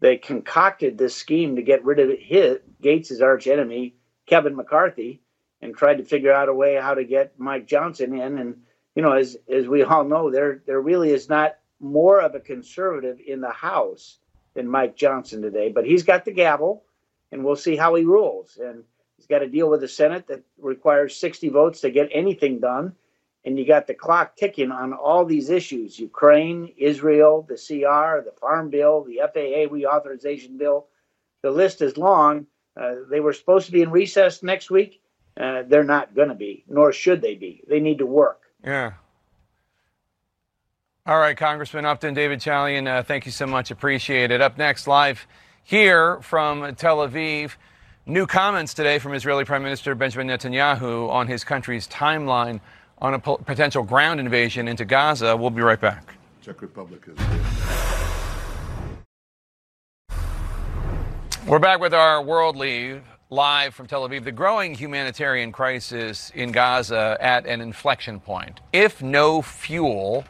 they 0.01 0.16
concocted 0.16 0.96
this 0.96 1.16
scheme 1.16 1.57
to 1.57 1.62
get 1.62 1.84
rid 1.84 1.99
of 1.99 2.16
his 2.18 2.59
Gaetz' 2.82 3.22
arch 3.22 3.46
enemy, 3.46 3.94
Kevin 4.26 4.57
McCarthy, 4.57 5.20
and 5.61 5.74
tried 5.74 5.99
to 5.99 6.05
figure 6.05 6.32
out 6.32 6.49
a 6.49 6.55
way 6.55 6.76
how 6.76 6.94
to 6.94 7.05
get 7.05 7.38
Mike 7.38 7.66
Johnson 7.66 8.18
in. 8.18 8.38
And 8.38 8.62
you 8.94 9.03
know, 9.03 9.12
as 9.12 9.36
as 9.53 9.66
we 9.66 9.82
all 9.82 10.05
know, 10.05 10.30
there 10.30 10.62
there 10.66 10.80
really 10.80 11.11
is 11.11 11.28
not 11.28 11.57
more 11.80 12.20
of 12.20 12.34
a 12.34 12.40
conservative 12.40 13.18
in 13.24 13.40
the 13.40 13.51
House 13.51 14.18
than 14.55 14.68
Mike 14.68 14.96
Johnson 14.96 15.42
today. 15.42 15.70
But 15.70 15.86
he's 15.86 16.03
got 16.03 16.24
the 16.24 16.32
gavel, 16.32 16.84
and 17.32 17.44
we'll 17.44 17.57
see 17.57 17.76
how 17.76 17.94
he 17.94 18.05
rules. 18.05 18.59
And 18.61 18.84
he's 19.16 19.26
got 19.26 19.40
to 19.40 19.49
deal 19.49 19.70
with 19.70 19.80
the 19.80 19.88
Senate 19.88 20.26
that 20.28 20.42
requires 20.59 21.16
60 21.16 21.49
votes 21.49 21.80
to 21.80 21.90
get 21.90 22.09
anything 22.12 22.61
done 22.61 22.94
and 23.49 23.59
you 23.59 23.64
got 23.64 23.86
the 23.86 23.94
clock 23.94 24.36
ticking 24.36 24.70
on 24.70 24.92
all 24.92 25.24
these 25.24 25.49
issues 25.49 25.99
Ukraine, 25.99 26.70
Israel, 26.76 27.46
the 27.49 27.55
CR, 27.55 28.22
the 28.22 28.34
Farm 28.38 28.68
Bill, 28.68 29.05
the 29.05 29.20
FAA 29.22 29.72
reauthorization 29.74 30.59
bill. 30.59 30.86
The 31.42 31.51
list 31.51 31.80
is 31.80 31.96
long. 31.96 32.46
Uh, 32.78 32.96
they 33.11 33.20
were 33.20 33.32
supposed 33.32 33.64
to 33.64 33.72
be 33.72 33.80
in 33.80 33.90
recess 33.90 34.42
next 34.42 34.70
week. 34.70 35.01
Uh, 35.40 35.62
they're 35.66 35.82
not 35.82 36.14
going 36.14 36.28
to 36.28 36.34
be, 36.34 36.62
nor 36.68 36.92
should 36.92 37.22
they 37.22 37.36
be. 37.36 37.64
They 37.66 37.80
need 37.80 37.99
to 37.99 38.07
work. 38.07 38.42
Yeah. 38.62 38.92
All 41.07 41.18
right, 41.18 41.36
Congressman 41.36 41.86
Upton, 41.86 42.12
David 42.12 42.40
Chalian, 42.40 42.86
uh, 42.86 43.03
thank 43.03 43.24
you 43.24 43.32
so 43.32 43.46
much. 43.46 43.70
Appreciate 43.70 44.30
it. 44.30 44.42
Up 44.42 44.59
next, 44.59 44.86
live 44.86 45.26
here 45.64 46.20
from 46.20 46.74
Tel 46.74 46.99
Aviv. 46.99 47.53
New 48.05 48.26
comments 48.26 48.74
today 48.74 48.99
from 48.99 49.14
Israeli 49.14 49.46
Prime 49.46 49.62
Minister 49.62 49.94
Benjamin 49.94 50.28
Netanyahu 50.28 51.09
on 51.09 51.28
his 51.28 51.44
country's 51.44 51.88
timeline 51.88 52.61
on 53.01 53.14
a 53.14 53.18
potential 53.18 53.82
ground 53.82 54.20
invasion 54.20 54.68
into 54.68 54.84
Gaza. 54.84 55.36
We'll 55.36 55.51
be 55.51 55.62
right 55.62 55.80
back. 55.80 56.14
Czech 56.42 56.61
Republic 56.62 57.03
is. 57.07 57.16
We're 61.46 61.59
back 61.59 61.80
with 61.80 61.94
our 61.94 62.22
world 62.22 62.57
leave 62.57 63.03
live 63.30 63.74
from 63.74 63.86
Tel 63.86 64.09
Aviv. 64.09 64.24
The 64.24 64.32
growing 64.32 64.74
humanitarian 64.74 65.53
crisis 65.53 66.30
in 66.34 66.53
Gaza 66.53 67.16
at 67.20 67.46
an 67.46 67.61
inflection 67.61 68.20
point. 68.20 68.61
If 68.72 69.03
no 69.03 69.42
fuel 69.42 70.24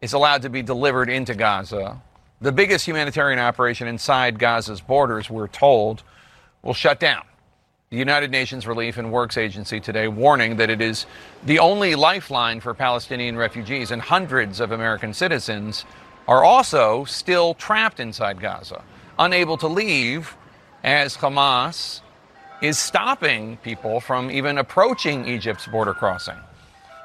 is 0.00 0.12
allowed 0.12 0.42
to 0.42 0.48
be 0.48 0.62
delivered 0.62 1.08
into 1.08 1.34
Gaza, 1.34 2.00
the 2.40 2.52
biggest 2.52 2.86
humanitarian 2.86 3.38
operation 3.38 3.86
inside 3.86 4.38
Gaza's 4.38 4.80
borders, 4.80 5.30
we're 5.30 5.48
told, 5.48 6.02
will 6.62 6.74
shut 6.74 6.98
down. 6.98 7.22
The 7.92 7.98
United 7.98 8.30
Nations 8.30 8.66
Relief 8.66 8.96
and 8.96 9.12
Works 9.12 9.36
Agency 9.36 9.78
today 9.78 10.08
warning 10.08 10.56
that 10.56 10.70
it 10.70 10.80
is 10.80 11.04
the 11.44 11.58
only 11.58 11.94
lifeline 11.94 12.58
for 12.58 12.72
Palestinian 12.72 13.36
refugees, 13.36 13.90
and 13.90 14.00
hundreds 14.00 14.60
of 14.60 14.72
American 14.72 15.12
citizens 15.12 15.84
are 16.26 16.42
also 16.42 17.04
still 17.04 17.52
trapped 17.52 18.00
inside 18.00 18.40
Gaza, 18.40 18.82
unable 19.18 19.58
to 19.58 19.66
leave 19.66 20.38
as 20.82 21.18
Hamas 21.18 22.00
is 22.62 22.78
stopping 22.78 23.58
people 23.58 24.00
from 24.00 24.30
even 24.30 24.56
approaching 24.56 25.28
Egypt's 25.28 25.66
border 25.66 25.92
crossing. 25.92 26.38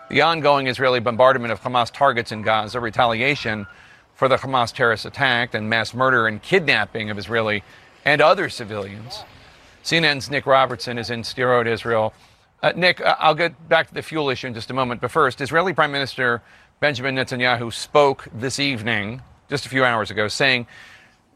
The 0.09 0.21
ongoing 0.21 0.67
Israeli 0.67 1.01
bombardment 1.01 1.51
of 1.51 1.59
Hamas 1.59 1.91
targets 1.91 2.31
in 2.31 2.43
Gaza, 2.43 2.79
retaliation 2.79 3.67
for 4.15 4.29
the 4.29 4.38
Hamas 4.38 4.71
terrorist 4.71 5.05
attack 5.05 5.53
and 5.53 5.69
mass 5.69 5.93
murder 5.93 6.27
and 6.27 6.41
kidnapping 6.41 7.09
of 7.09 7.17
Israeli 7.17 7.65
and 8.05 8.21
other 8.21 8.47
civilians 8.47 9.25
CNN's 9.88 10.29
Nick 10.29 10.45
Robertson 10.45 10.97
is 10.97 11.09
in 11.09 11.21
Sderot, 11.21 11.65
Israel. 11.65 12.13
Uh, 12.61 12.73
Nick, 12.75 12.99
uh, 12.99 13.15
I'll 13.19 13.33
get 13.33 13.69
back 13.69 13.88
to 13.88 13.93
the 13.93 14.01
fuel 14.01 14.29
issue 14.29 14.47
in 14.47 14.53
just 14.53 14.69
a 14.69 14.73
moment. 14.73 14.99
But 14.99 15.11
first, 15.11 15.39
Israeli 15.39 15.71
Prime 15.71 15.93
Minister 15.93 16.41
Benjamin 16.81 17.15
Netanyahu 17.15 17.71
spoke 17.71 18.27
this 18.33 18.59
evening, 18.59 19.21
just 19.49 19.65
a 19.65 19.69
few 19.69 19.85
hours 19.85 20.11
ago, 20.11 20.27
saying 20.27 20.67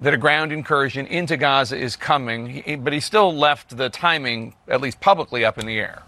that 0.01 0.13
a 0.13 0.17
ground 0.17 0.51
incursion 0.51 1.07
into 1.07 1.37
Gaza 1.37 1.77
is 1.77 1.95
coming, 1.95 2.81
but 2.83 2.91
he 2.91 2.99
still 2.99 3.33
left 3.33 3.77
the 3.77 3.89
timing, 3.89 4.53
at 4.67 4.81
least 4.81 4.99
publicly, 4.99 5.45
up 5.45 5.57
in 5.57 5.65
the 5.65 5.79
air. 5.79 6.03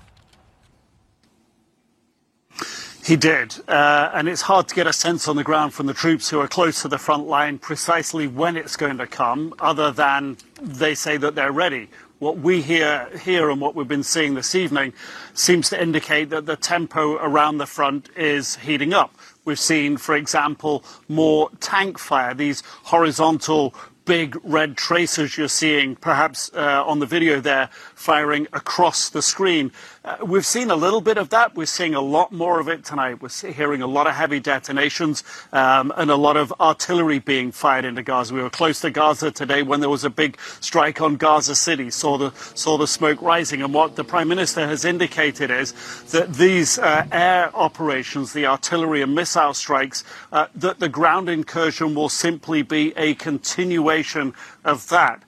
He 3.06 3.16
did. 3.16 3.56
Uh, 3.70 4.12
and 4.14 4.28
it's 4.28 4.42
hard 4.42 4.68
to 4.68 4.76
get 4.76 4.88
a 4.88 4.94
sense 4.94 5.30
on 5.30 5.38
the 5.38 5.44
ground 5.46 5.74
from 5.74 5.86
the 5.86 5.94
troops 5.94 6.30
who 6.30 6.40
are 6.42 6.48
close 6.50 6.82
to 6.82 6.90
the 6.90 6.98
front 6.98 7.26
line 7.28 7.58
precisely 7.58 8.28
when 8.28 8.58
it's 8.58 8.76
going 8.76 8.98
to 8.98 9.08
come, 9.08 9.54
other 9.60 9.92
than 9.92 10.36
they 10.62 10.94
say 10.94 11.16
that 11.16 11.36
they're 11.36 11.52
ready 11.54 11.88
what 12.24 12.38
we 12.38 12.62
hear 12.62 13.10
here 13.18 13.50
and 13.50 13.60
what 13.60 13.76
we've 13.76 13.88
been 13.88 14.02
seeing 14.02 14.34
this 14.34 14.56
evening 14.56 14.94
seems 15.34 15.70
to 15.70 15.82
indicate 15.82 16.30
that 16.30 16.46
the 16.46 16.56
tempo 16.56 17.18
around 17.18 17.58
the 17.58 17.66
front 17.66 18.10
is 18.16 18.56
heating 18.56 18.94
up. 18.94 19.14
We've 19.44 19.60
seen, 19.60 19.98
for 19.98 20.16
example, 20.16 20.86
more 21.10 21.50
tank 21.60 22.00
fire, 22.00 22.34
these 22.34 22.64
horizontal 22.84 23.76
big 24.06 24.38
red 24.44 24.78
tracers 24.78 25.38
you're 25.38 25.48
seeing, 25.50 25.96
perhaps 25.98 26.50
uh, 26.54 26.84
on 26.86 27.00
the 27.00 27.06
video 27.06 27.42
there, 27.42 27.70
firing 27.94 28.48
across 28.54 29.10
the 29.10 29.22
screen. 29.22 29.72
Uh, 30.06 30.18
we've 30.22 30.46
seen 30.46 30.70
a 30.70 30.76
little 30.76 31.00
bit 31.00 31.18
of 31.18 31.30
that. 31.30 31.56
We're 31.56 31.66
seeing 31.66 31.96
a 31.96 32.02
lot 32.02 32.34
more 32.34 32.60
of 32.60 32.68
it 32.68 32.84
tonight. 32.84 33.22
We're 33.22 33.30
hearing 33.54 33.82
a 33.82 33.88
lot 33.88 34.06
of 34.06 34.14
heavy 34.14 34.42
detonations 34.42 35.24
um, 35.54 35.94
and 35.96 36.12
a 36.12 36.18
lot 36.18 36.36
of 36.36 36.54
artillery 36.60 37.20
being 37.20 37.54
fired 37.54 37.86
into 37.86 38.04
Gaza. 38.04 38.34
We 38.34 38.42
were 38.42 38.50
close 38.50 38.82
to 38.82 38.92
Gaza 38.92 39.32
today 39.32 39.64
when 39.64 39.80
there 39.80 39.90
was 39.90 40.04
a 40.04 40.10
big 40.10 40.38
strike 40.60 41.00
on 41.00 41.16
Gaza 41.16 41.56
City. 41.56 41.90
Saw 41.90 42.18
the 42.18 42.32
saw 42.54 42.78
the 42.78 42.86
smoke 42.86 43.22
rising. 43.22 43.62
And 43.62 43.74
what 43.74 43.96
the 43.96 44.04
Prime 44.04 44.28
Minister 44.28 44.68
has 44.68 44.84
indicated 44.84 45.50
is 45.50 45.72
that 46.12 46.34
these 46.34 46.78
uh, 46.78 47.06
air 47.10 47.56
operations, 47.56 48.34
the 48.34 48.46
artillery 48.46 49.02
and 49.02 49.16
missile 49.16 49.54
strikes, 49.54 50.04
uh, 50.34 50.48
that 50.54 50.80
the 50.80 50.90
ground 50.90 51.30
incursion 51.30 51.96
will 51.96 52.10
simply 52.10 52.62
be 52.62 52.92
a 52.98 53.14
continuation 53.14 54.34
of 54.66 54.90
that. 54.90 55.24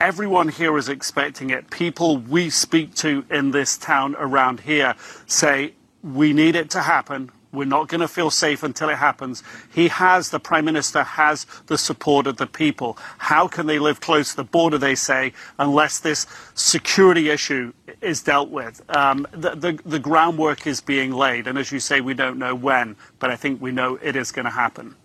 Everyone 0.00 0.48
here 0.48 0.78
is 0.78 0.88
expecting 0.88 1.50
it. 1.50 1.68
People 1.68 2.16
we 2.16 2.48
speak 2.48 2.94
to 2.94 3.22
in 3.30 3.50
this 3.50 3.76
town 3.76 4.16
around 4.18 4.60
here 4.60 4.94
say, 5.26 5.74
we 6.02 6.32
need 6.32 6.56
it 6.56 6.70
to 6.70 6.80
happen. 6.80 7.30
We're 7.52 7.66
not 7.66 7.88
going 7.88 8.00
to 8.00 8.08
feel 8.08 8.30
safe 8.30 8.62
until 8.62 8.88
it 8.88 8.96
happens. 8.96 9.42
He 9.74 9.88
has, 9.88 10.30
the 10.30 10.40
Prime 10.40 10.64
Minister 10.64 11.02
has 11.02 11.44
the 11.66 11.76
support 11.76 12.26
of 12.26 12.38
the 12.38 12.46
people. 12.46 12.96
How 13.18 13.46
can 13.46 13.66
they 13.66 13.78
live 13.78 14.00
close 14.00 14.30
to 14.30 14.36
the 14.36 14.44
border, 14.44 14.78
they 14.78 14.94
say, 14.94 15.34
unless 15.58 15.98
this 15.98 16.26
security 16.54 17.28
issue 17.28 17.74
is 18.00 18.22
dealt 18.22 18.48
with? 18.48 18.80
Um, 18.96 19.26
the, 19.32 19.54
the, 19.54 19.78
the 19.84 19.98
groundwork 19.98 20.66
is 20.66 20.80
being 20.80 21.12
laid. 21.12 21.46
And 21.46 21.58
as 21.58 21.72
you 21.72 21.78
say, 21.78 22.00
we 22.00 22.14
don't 22.14 22.38
know 22.38 22.54
when, 22.54 22.96
but 23.18 23.30
I 23.30 23.36
think 23.36 23.60
we 23.60 23.70
know 23.70 23.98
it 24.00 24.16
is 24.16 24.32
going 24.32 24.46
to 24.46 24.50
happen. 24.50 24.96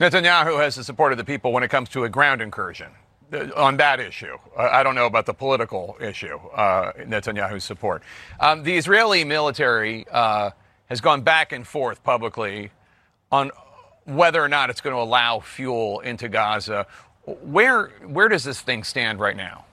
Netanyahu 0.00 0.58
has 0.58 0.74
the 0.74 0.82
support 0.82 1.12
of 1.12 1.18
the 1.18 1.24
people 1.24 1.52
when 1.52 1.62
it 1.62 1.68
comes 1.68 1.88
to 1.90 2.02
a 2.02 2.08
ground 2.08 2.42
incursion 2.42 2.90
uh, 3.32 3.46
on 3.54 3.76
that 3.76 4.00
issue. 4.00 4.36
I 4.58 4.82
don't 4.82 4.96
know 4.96 5.06
about 5.06 5.24
the 5.24 5.34
political 5.34 5.96
issue, 6.00 6.36
uh, 6.52 6.92
Netanyahu's 6.94 7.62
support. 7.62 8.02
Um, 8.40 8.64
the 8.64 8.76
Israeli 8.76 9.22
military 9.22 10.04
uh, 10.10 10.50
has 10.86 11.00
gone 11.00 11.22
back 11.22 11.52
and 11.52 11.64
forth 11.64 12.02
publicly 12.02 12.72
on 13.30 13.52
whether 14.04 14.42
or 14.42 14.48
not 14.48 14.68
it's 14.68 14.80
going 14.80 14.96
to 14.96 15.00
allow 15.00 15.38
fuel 15.38 16.00
into 16.00 16.28
Gaza. 16.28 16.88
Where, 17.24 17.90
where 18.04 18.28
does 18.28 18.42
this 18.42 18.60
thing 18.60 18.82
stand 18.82 19.20
right 19.20 19.36
now? 19.36 19.64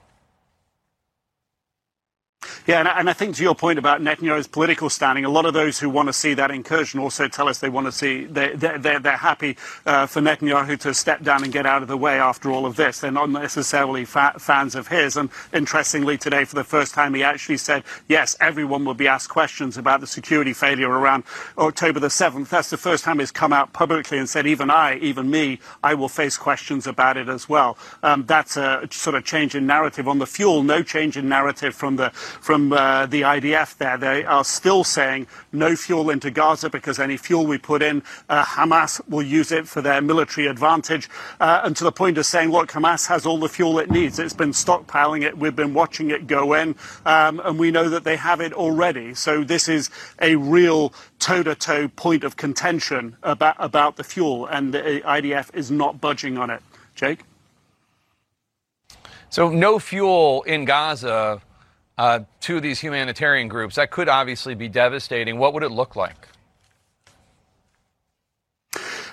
Yeah, 2.66 2.80
and, 2.80 2.88
and, 2.88 3.10
I 3.10 3.12
think 3.12 3.36
to 3.36 3.42
your 3.42 3.54
point 3.54 3.78
about 3.78 4.00
Netanyahu's 4.00 4.46
political 4.46 4.88
standing, 4.88 5.24
a 5.24 5.28
lot 5.28 5.46
of 5.46 5.54
those 5.54 5.78
who 5.78 5.90
want 5.90 6.08
to 6.08 6.12
see 6.12 6.34
that 6.34 6.50
incursion 6.50 7.00
also 7.00 7.28
tell 7.28 7.48
us 7.48 7.58
they 7.58 7.68
want 7.68 7.86
to 7.86 7.92
see, 7.92 8.24
they, 8.24 8.54
they're, 8.54 8.78
they're, 8.78 9.00
they're 9.00 9.16
happy 9.16 9.56
uh, 9.86 10.06
for 10.06 10.20
Netanyahu 10.20 10.78
to 10.80 10.94
step 10.94 11.22
down 11.22 11.44
and 11.44 11.52
get 11.52 11.66
out 11.66 11.82
of 11.82 11.88
the 11.88 11.96
way 11.96 12.18
after 12.18 12.50
all 12.50 12.66
of 12.66 12.76
this. 12.76 13.00
They're 13.00 13.10
not 13.10 13.30
necessarily 13.30 14.04
fa- 14.04 14.34
fans 14.38 14.74
of 14.74 14.88
his. 14.88 15.16
And 15.16 15.30
interestingly, 15.52 16.18
today, 16.18 16.44
for 16.44 16.54
the 16.54 16.64
first 16.64 16.94
time, 16.94 17.14
he 17.14 17.22
actually 17.22 17.58
said, 17.58 17.84
yes, 18.08 18.36
everyone 18.40 18.84
will 18.84 18.94
be 18.94 19.08
asked 19.08 19.28
questions 19.28 19.76
about 19.76 20.00
the 20.00 20.06
security 20.06 20.52
failure 20.52 20.90
around 20.90 21.24
October 21.58 22.00
the 22.00 22.08
7th. 22.08 22.48
That's 22.48 22.70
the 22.70 22.76
first 22.76 23.04
time 23.04 23.18
he's 23.18 23.30
come 23.30 23.52
out 23.52 23.72
publicly 23.72 24.18
and 24.18 24.28
said, 24.28 24.46
even 24.46 24.70
I, 24.70 24.96
even 24.98 25.30
me, 25.30 25.60
I 25.82 25.94
will 25.94 26.08
face 26.08 26.36
questions 26.36 26.86
about 26.86 27.16
it 27.16 27.28
as 27.28 27.48
well. 27.48 27.76
Um, 28.02 28.24
that's 28.26 28.56
a 28.56 28.88
sort 28.90 29.16
of 29.16 29.24
change 29.24 29.54
in 29.54 29.66
narrative. 29.66 30.08
On 30.08 30.18
the 30.18 30.26
fuel, 30.26 30.62
no 30.62 30.82
change 30.82 31.16
in 31.16 31.28
narrative 31.28 31.74
from 31.74 31.96
the 31.96 32.12
from 32.40 32.72
uh, 32.72 33.06
the 33.06 33.22
IDF 33.22 33.76
there. 33.78 33.96
They 33.96 34.24
are 34.24 34.44
still 34.44 34.84
saying 34.84 35.26
no 35.52 35.76
fuel 35.76 36.10
into 36.10 36.30
Gaza 36.30 36.70
because 36.70 36.98
any 36.98 37.16
fuel 37.16 37.46
we 37.46 37.58
put 37.58 37.82
in, 37.82 38.02
uh, 38.28 38.44
Hamas 38.44 39.00
will 39.08 39.22
use 39.22 39.52
it 39.52 39.68
for 39.68 39.80
their 39.80 40.00
military 40.00 40.46
advantage. 40.46 41.08
Uh, 41.40 41.62
and 41.64 41.76
to 41.76 41.84
the 41.84 41.92
point 41.92 42.18
of 42.18 42.26
saying, 42.26 42.50
look, 42.50 42.70
Hamas 42.70 43.08
has 43.08 43.26
all 43.26 43.38
the 43.38 43.48
fuel 43.48 43.78
it 43.78 43.90
needs. 43.90 44.18
It's 44.18 44.32
been 44.32 44.50
stockpiling 44.50 45.22
it. 45.22 45.36
We've 45.36 45.56
been 45.56 45.74
watching 45.74 46.10
it 46.10 46.26
go 46.26 46.54
in. 46.54 46.74
Um, 47.04 47.40
and 47.44 47.58
we 47.58 47.70
know 47.70 47.88
that 47.88 48.04
they 48.04 48.16
have 48.16 48.40
it 48.40 48.52
already. 48.52 49.14
So 49.14 49.44
this 49.44 49.68
is 49.68 49.90
a 50.20 50.36
real 50.36 50.92
toe-to-toe 51.18 51.88
point 51.88 52.24
of 52.24 52.36
contention 52.36 53.16
about, 53.22 53.56
about 53.58 53.96
the 53.96 54.04
fuel. 54.04 54.46
And 54.46 54.74
the 54.74 55.02
IDF 55.04 55.54
is 55.54 55.70
not 55.70 56.00
budging 56.00 56.38
on 56.38 56.50
it. 56.50 56.62
Jake? 56.94 57.20
So 59.30 59.48
no 59.48 59.78
fuel 59.78 60.42
in 60.42 60.66
Gaza 60.66 61.40
uh, 62.02 62.24
to 62.40 62.60
these 62.60 62.80
humanitarian 62.80 63.46
groups. 63.46 63.76
That 63.76 63.92
could 63.92 64.08
obviously 64.08 64.56
be 64.56 64.68
devastating. 64.68 65.38
What 65.38 65.54
would 65.54 65.62
it 65.62 65.70
look 65.70 65.94
like? 65.94 66.26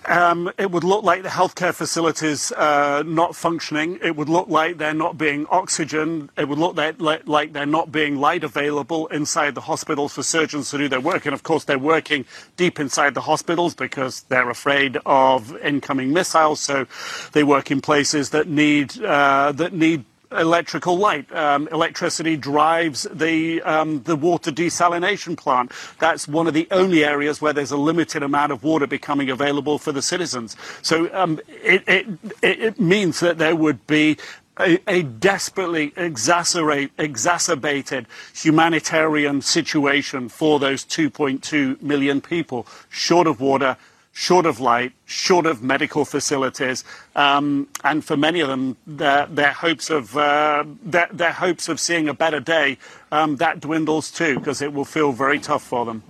Um, 0.05 0.51
it 0.57 0.71
would 0.71 0.83
look 0.83 1.03
like 1.03 1.21
the 1.21 1.29
healthcare 1.29 1.71
facilities 1.71 2.51
uh, 2.53 3.03
not 3.05 3.35
functioning. 3.35 3.99
It 4.01 4.15
would 4.15 4.27
look 4.27 4.47
like 4.47 4.79
they're 4.79 5.01
not 5.05 5.19
being 5.19 5.45
oxygen. 5.51 6.31
It 6.35 6.49
would 6.49 6.57
look 6.57 6.75
like, 6.77 7.27
like, 7.27 7.53
they're 7.53 7.67
not 7.67 7.91
being 7.91 8.15
light 8.15 8.43
available 8.43 9.05
inside 9.07 9.53
the 9.53 9.61
hospitals 9.61 10.13
for 10.15 10.23
surgeons 10.23 10.71
to 10.71 10.79
do 10.79 10.89
their 10.89 10.99
work. 10.99 11.27
And 11.27 11.35
of 11.35 11.43
course, 11.43 11.65
they're 11.65 11.77
working 11.77 12.25
deep 12.57 12.79
inside 12.79 13.13
the 13.13 13.21
hospitals 13.21 13.75
because 13.75 14.23
they're 14.29 14.49
afraid 14.49 14.97
of 15.05 15.55
incoming 15.57 16.11
missiles. 16.11 16.59
So 16.59 16.87
they 17.33 17.43
work 17.43 17.69
in 17.69 17.79
places 17.79 18.31
that 18.31 18.47
need 18.47 18.99
uh, 19.03 19.51
that 19.51 19.73
need 19.73 20.05
electrical 20.31 20.97
light. 20.97 21.31
Um, 21.33 21.67
electricity 21.71 22.37
drives 22.37 23.07
the 23.11 23.61
um, 23.63 24.03
the 24.03 24.15
water 24.15 24.51
desalination 24.51 25.37
plant. 25.37 25.71
That's 25.99 26.27
one 26.27 26.47
of 26.47 26.53
the 26.53 26.67
only 26.71 27.03
areas 27.03 27.41
where 27.41 27.53
there's 27.53 27.71
a 27.71 27.77
limited 27.77 28.23
amount 28.23 28.51
of 28.51 28.63
water 28.63 28.87
becoming 28.87 29.29
available 29.29 29.77
for 29.77 29.91
the 29.91 30.01
citizens. 30.01 30.55
So 30.81 31.13
um, 31.13 31.39
it, 31.47 31.83
it, 31.87 32.07
it 32.41 32.79
means 32.79 33.19
that 33.19 33.37
there 33.37 33.55
would 33.55 33.85
be 33.87 34.17
a, 34.59 34.79
a, 34.87 35.03
desperately 35.03 35.93
exacerbated 35.95 38.07
humanitarian 38.33 39.41
situation 39.41 40.27
for 40.27 40.59
those 40.59 40.83
2.2 40.83 41.81
million 41.81 42.19
people, 42.19 42.67
short 42.89 43.25
of 43.25 43.39
water, 43.39 43.77
short 44.19 44.45
of 44.45 44.59
light, 44.59 44.91
short 45.05 45.45
of 45.45 45.63
medical 45.63 46.03
facilities, 46.03 46.83
um, 47.15 47.65
and 47.85 48.03
for 48.03 48.17
many 48.17 48.41
of 48.41 48.49
them, 48.49 48.75
their, 48.85 49.25
their 49.27 49.53
hopes 49.53 49.89
of 49.89 50.17
uh, 50.17 50.65
their, 50.83 51.07
their, 51.13 51.31
hopes 51.31 51.69
of 51.69 51.79
seeing 51.79 52.09
a 52.09 52.13
better 52.13 52.41
day 52.41 52.77
um, 53.13 53.37
that 53.37 53.61
dwindles 53.61 54.11
too, 54.11 54.37
because 54.37 54.61
it 54.61 54.73
will 54.73 54.83
feel 54.83 55.13
very 55.13 55.39
tough 55.39 55.63
for 55.63 55.85
them. 55.85 56.03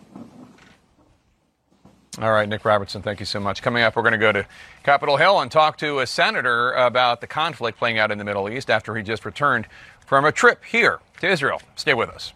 All 2.19 2.31
right, 2.31 2.49
Nick 2.49 2.65
Robertson, 2.65 3.03
thank 3.03 3.19
you 3.19 3.27
so 3.27 3.39
much. 3.39 3.61
Coming 3.61 3.83
up, 3.83 3.95
we're 3.95 4.01
going 4.01 4.13
to 4.13 4.17
go 4.17 4.31
to 4.31 4.43
Capitol 4.81 5.17
Hill 5.17 5.39
and 5.41 5.51
talk 5.51 5.77
to 5.77 5.99
a 5.99 6.07
senator 6.07 6.71
about 6.71 7.21
the 7.21 7.27
conflict 7.27 7.77
playing 7.77 7.99
out 7.99 8.09
in 8.09 8.17
the 8.17 8.25
Middle 8.25 8.49
East 8.49 8.71
after 8.71 8.95
he 8.95 9.03
just 9.03 9.23
returned 9.23 9.67
from 10.07 10.25
a 10.25 10.31
trip 10.31 10.65
here 10.65 10.99
to 11.21 11.27
Israel. 11.27 11.61
Stay 11.75 11.93
with 11.93 12.09
us. 12.09 12.33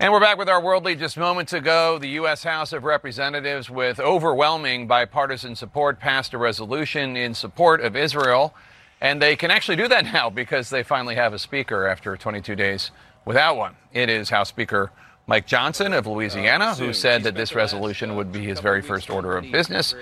And 0.00 0.12
we're 0.12 0.20
back 0.20 0.38
with 0.38 0.48
our 0.48 0.62
world 0.62 0.84
lead 0.84 1.00
just 1.00 1.16
moments 1.16 1.52
ago. 1.52 1.98
The 1.98 2.10
U.S. 2.10 2.44
House 2.44 2.72
of 2.72 2.84
Representatives, 2.84 3.68
with 3.68 3.98
overwhelming 3.98 4.86
bipartisan 4.86 5.56
support, 5.56 5.98
passed 5.98 6.32
a 6.34 6.38
resolution 6.38 7.16
in 7.16 7.34
support 7.34 7.80
of 7.80 7.96
Israel. 7.96 8.54
And 9.00 9.20
they 9.20 9.34
can 9.34 9.50
actually 9.50 9.74
do 9.74 9.88
that 9.88 10.04
now 10.12 10.30
because 10.30 10.70
they 10.70 10.84
finally 10.84 11.16
have 11.16 11.32
a 11.32 11.38
speaker 11.38 11.88
after 11.88 12.16
22 12.16 12.54
days 12.54 12.92
without 13.24 13.56
one. 13.56 13.74
It 13.92 14.08
is 14.08 14.30
House 14.30 14.48
Speaker 14.48 14.92
Mike 15.26 15.48
Johnson 15.48 15.92
of 15.92 16.06
Louisiana 16.06 16.76
who 16.76 16.92
said 16.92 17.24
that 17.24 17.34
this 17.34 17.56
resolution 17.56 18.14
would 18.14 18.30
be 18.30 18.44
his 18.44 18.60
very 18.60 18.82
first 18.82 19.10
order 19.10 19.36
of 19.36 19.50
business 19.50 19.96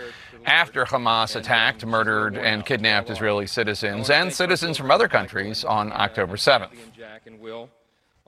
after 0.44 0.84
Hamas 0.84 1.34
attacked, 1.36 1.86
murdered, 1.86 2.36
and 2.36 2.66
kidnapped 2.66 3.08
Israeli 3.08 3.46
citizens 3.46 4.10
and 4.10 4.30
citizens 4.30 4.76
from 4.76 4.90
other 4.90 5.08
countries 5.08 5.64
on 5.64 5.90
October 5.90 6.36
7th. 6.36 6.76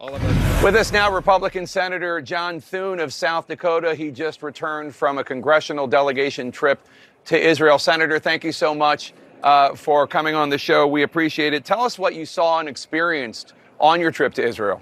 With 0.00 0.76
us 0.76 0.92
now, 0.92 1.12
Republican 1.12 1.66
Senator 1.66 2.20
John 2.20 2.60
Thune 2.60 3.00
of 3.00 3.12
South 3.12 3.48
Dakota. 3.48 3.96
He 3.96 4.12
just 4.12 4.44
returned 4.44 4.94
from 4.94 5.18
a 5.18 5.24
congressional 5.24 5.88
delegation 5.88 6.52
trip 6.52 6.78
to 7.24 7.36
Israel. 7.36 7.80
Senator, 7.80 8.20
thank 8.20 8.44
you 8.44 8.52
so 8.52 8.76
much 8.76 9.12
uh, 9.42 9.74
for 9.74 10.06
coming 10.06 10.36
on 10.36 10.50
the 10.50 10.58
show. 10.58 10.86
We 10.86 11.02
appreciate 11.02 11.52
it. 11.52 11.64
Tell 11.64 11.82
us 11.82 11.98
what 11.98 12.14
you 12.14 12.26
saw 12.26 12.60
and 12.60 12.68
experienced 12.68 13.54
on 13.80 14.00
your 14.00 14.12
trip 14.12 14.34
to 14.34 14.46
Israel. 14.46 14.80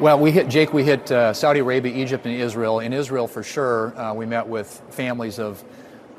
Well, 0.00 0.18
we 0.18 0.30
hit 0.30 0.48
Jake. 0.48 0.72
We 0.72 0.82
hit 0.82 1.12
uh, 1.12 1.34
Saudi 1.34 1.60
Arabia, 1.60 1.94
Egypt, 1.94 2.24
and 2.24 2.34
Israel. 2.34 2.80
In 2.80 2.94
Israel, 2.94 3.28
for 3.28 3.42
sure, 3.42 3.94
uh, 4.00 4.14
we 4.14 4.24
met 4.24 4.46
with 4.46 4.80
families 4.88 5.38
of 5.38 5.62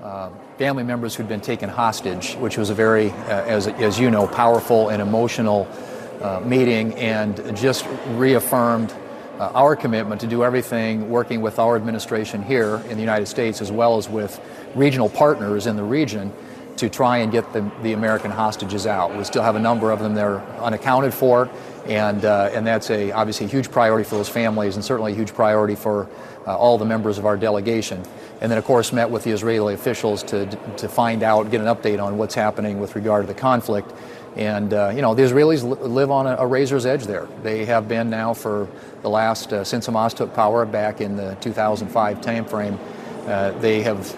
uh, 0.04 0.30
family 0.60 0.84
members 0.84 1.16
who'd 1.16 1.28
been 1.28 1.42
taken 1.42 1.70
hostage, 1.70 2.36
which 2.36 2.56
was 2.56 2.70
a 2.70 2.76
very, 2.76 3.10
uh, 3.10 3.46
as 3.46 3.66
as 3.66 4.00
you 4.00 4.12
know, 4.12 4.28
powerful 4.28 4.90
and 4.90 5.02
emotional 5.02 5.68
uh, 6.22 6.42
meeting, 6.42 6.94
and 6.96 7.56
just 7.56 7.86
reaffirmed 8.12 8.94
uh, 9.40 9.52
our 9.54 9.76
commitment 9.76 10.22
to 10.22 10.28
do 10.28 10.44
everything, 10.44 11.10
working 11.10 11.42
with 11.42 11.60
our 11.60 11.76
administration 11.76 12.42
here 12.42 12.82
in 12.90 12.96
the 12.96 13.02
United 13.02 13.26
States, 13.26 13.62
as 13.62 13.72
well 13.72 13.98
as 13.98 14.10
with 14.10 14.40
regional 14.76 15.10
partners 15.10 15.68
in 15.68 15.76
the 15.76 15.84
region, 15.84 16.32
to 16.78 16.90
try 16.90 17.18
and 17.18 17.32
get 17.32 17.52
the, 17.54 17.70
the 17.84 17.94
American 17.94 18.32
hostages 18.32 18.86
out. 18.86 19.16
We 19.16 19.24
still 19.24 19.44
have 19.44 19.56
a 19.56 19.60
number 19.60 19.92
of 19.92 20.00
them 20.00 20.16
that 20.16 20.26
are 20.26 20.42
unaccounted 20.62 21.14
for 21.14 21.50
and 21.88 22.26
uh, 22.26 22.50
and 22.54 22.66
that's 22.66 22.90
a 22.90 23.12
obviously 23.12 23.46
a 23.46 23.50
huge 23.50 23.70
priority 23.72 24.08
for 24.08 24.16
those 24.16 24.30
families, 24.30 24.76
and 24.76 24.84
certainly 24.84 25.12
a 25.12 25.16
huge 25.16 25.34
priority 25.34 25.76
for 25.76 26.10
uh, 26.48 26.58
all 26.58 26.78
the 26.78 26.86
members 26.86 27.18
of 27.18 27.26
our 27.26 27.38
delegation. 27.38 28.04
And 28.42 28.52
then, 28.52 28.58
of 28.58 28.66
course, 28.66 28.92
met 28.92 29.10
with 29.10 29.24
the 29.24 29.32
Israeli 29.32 29.74
officials 29.74 30.24
to 30.24 30.46
to 30.78 30.88
find 30.88 31.24
out, 31.24 31.52
get 31.52 31.62
an 31.62 31.68
update 31.68 32.04
on 32.04 32.18
what's 32.18 32.36
happening 32.36 32.80
with 32.80 32.96
regard 32.96 33.28
to 33.28 33.34
the 33.34 33.40
conflict. 33.40 33.92
And 34.36 34.74
uh, 34.74 34.92
you 34.94 35.02
know, 35.02 35.16
the 35.16 35.24
Israelis 35.24 35.64
live 35.64 36.12
on 36.12 36.28
a, 36.28 36.36
a, 36.38 36.48
razor's 36.48 36.86
edge 36.86 37.06
there. 37.06 37.28
They 37.42 37.64
have 37.66 37.88
been 37.88 38.10
now 38.10 38.34
for 38.34 38.68
the 39.02 39.10
last 39.10 39.54
uh, 39.54 39.64
since 39.64 39.88
Hamas 39.88 40.14
took 40.14 40.34
power 40.34 40.66
back 40.66 41.00
in 41.00 41.16
the 41.16 41.38
2005 41.40 42.20
timeframe. 42.20 42.78
Uh, 43.28 43.52
they 43.60 43.82
have 43.82 44.14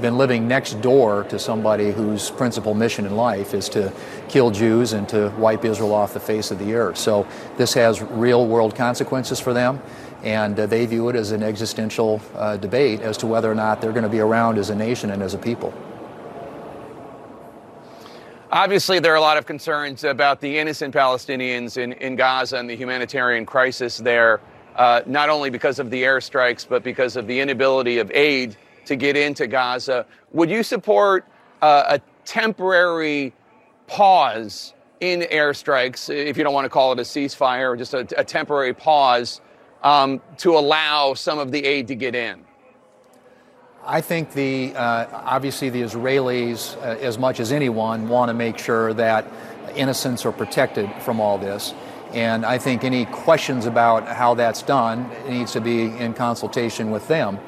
been 0.00 0.18
living 0.18 0.48
next 0.48 0.80
door 0.80 1.24
to 1.24 1.38
somebody 1.38 1.92
whose 1.92 2.30
principal 2.30 2.74
mission 2.74 3.06
in 3.06 3.16
life 3.16 3.54
is 3.54 3.68
to 3.68 3.92
kill 4.28 4.50
Jews 4.50 4.92
and 4.92 5.08
to 5.10 5.32
wipe 5.38 5.64
Israel 5.64 5.94
off 5.94 6.12
the 6.12 6.20
face 6.20 6.50
of 6.50 6.58
the 6.58 6.74
earth. 6.74 6.98
So 6.98 7.26
this 7.56 7.74
has 7.74 8.02
real 8.02 8.46
world 8.46 8.74
consequences 8.74 9.38
for 9.38 9.52
them, 9.52 9.80
and 10.24 10.58
uh, 10.58 10.66
they 10.66 10.86
view 10.86 11.08
it 11.08 11.16
as 11.16 11.30
an 11.30 11.42
existential 11.42 12.20
uh, 12.34 12.56
debate 12.56 13.00
as 13.00 13.16
to 13.18 13.26
whether 13.26 13.50
or 13.50 13.54
not 13.54 13.80
they're 13.80 13.92
going 13.92 14.02
to 14.02 14.08
be 14.08 14.20
around 14.20 14.58
as 14.58 14.70
a 14.70 14.74
nation 14.74 15.10
and 15.10 15.22
as 15.22 15.34
a 15.34 15.38
people. 15.38 15.72
Obviously, 18.56 18.98
there 19.00 19.12
are 19.12 19.16
a 19.16 19.20
lot 19.20 19.36
of 19.36 19.44
concerns 19.44 20.02
about 20.02 20.40
the 20.40 20.58
innocent 20.58 20.94
Palestinians 20.94 21.76
in, 21.76 21.92
in 21.92 22.16
Gaza 22.16 22.56
and 22.56 22.70
the 22.70 22.74
humanitarian 22.74 23.44
crisis 23.44 23.98
there, 23.98 24.40
uh, 24.76 25.02
not 25.04 25.28
only 25.28 25.50
because 25.50 25.78
of 25.78 25.90
the 25.90 26.02
airstrikes, 26.04 26.66
but 26.66 26.82
because 26.82 27.16
of 27.16 27.26
the 27.26 27.38
inability 27.38 27.98
of 27.98 28.10
aid 28.12 28.56
to 28.86 28.96
get 28.96 29.14
into 29.14 29.46
Gaza. 29.46 30.06
Would 30.32 30.48
you 30.48 30.62
support 30.62 31.26
uh, 31.60 31.98
a 31.98 32.00
temporary 32.24 33.34
pause 33.88 34.72
in 35.00 35.20
airstrikes, 35.20 36.08
if 36.08 36.38
you 36.38 36.42
don't 36.42 36.54
want 36.54 36.64
to 36.64 36.70
call 36.70 36.92
it 36.92 36.98
a 36.98 37.02
ceasefire, 37.02 37.72
or 37.72 37.76
just 37.76 37.92
a, 37.92 38.08
a 38.18 38.24
temporary 38.24 38.72
pause 38.72 39.42
um, 39.82 40.18
to 40.38 40.56
allow 40.56 41.12
some 41.12 41.38
of 41.38 41.52
the 41.52 41.62
aid 41.62 41.88
to 41.88 41.94
get 41.94 42.14
in? 42.14 42.45
I 43.86 44.00
think 44.00 44.32
the 44.32 44.74
uh, 44.74 45.06
obviously 45.12 45.70
the 45.70 45.82
Israelis, 45.82 46.76
uh, 46.78 46.98
as 47.00 47.18
much 47.18 47.38
as 47.38 47.52
anyone, 47.52 48.08
want 48.08 48.30
to 48.30 48.34
make 48.34 48.58
sure 48.58 48.92
that 48.94 49.26
innocents 49.76 50.26
are 50.26 50.32
protected 50.32 50.90
from 51.02 51.20
all 51.20 51.38
this. 51.38 51.72
And 52.12 52.44
I 52.44 52.58
think 52.58 52.82
any 52.82 53.04
questions 53.04 53.64
about 53.64 54.08
how 54.08 54.34
that's 54.34 54.62
done 54.62 55.08
needs 55.28 55.52
to 55.52 55.60
be 55.60 55.84
in 55.84 56.14
consultation 56.14 56.90
with 56.90 57.06
them. 57.06 57.38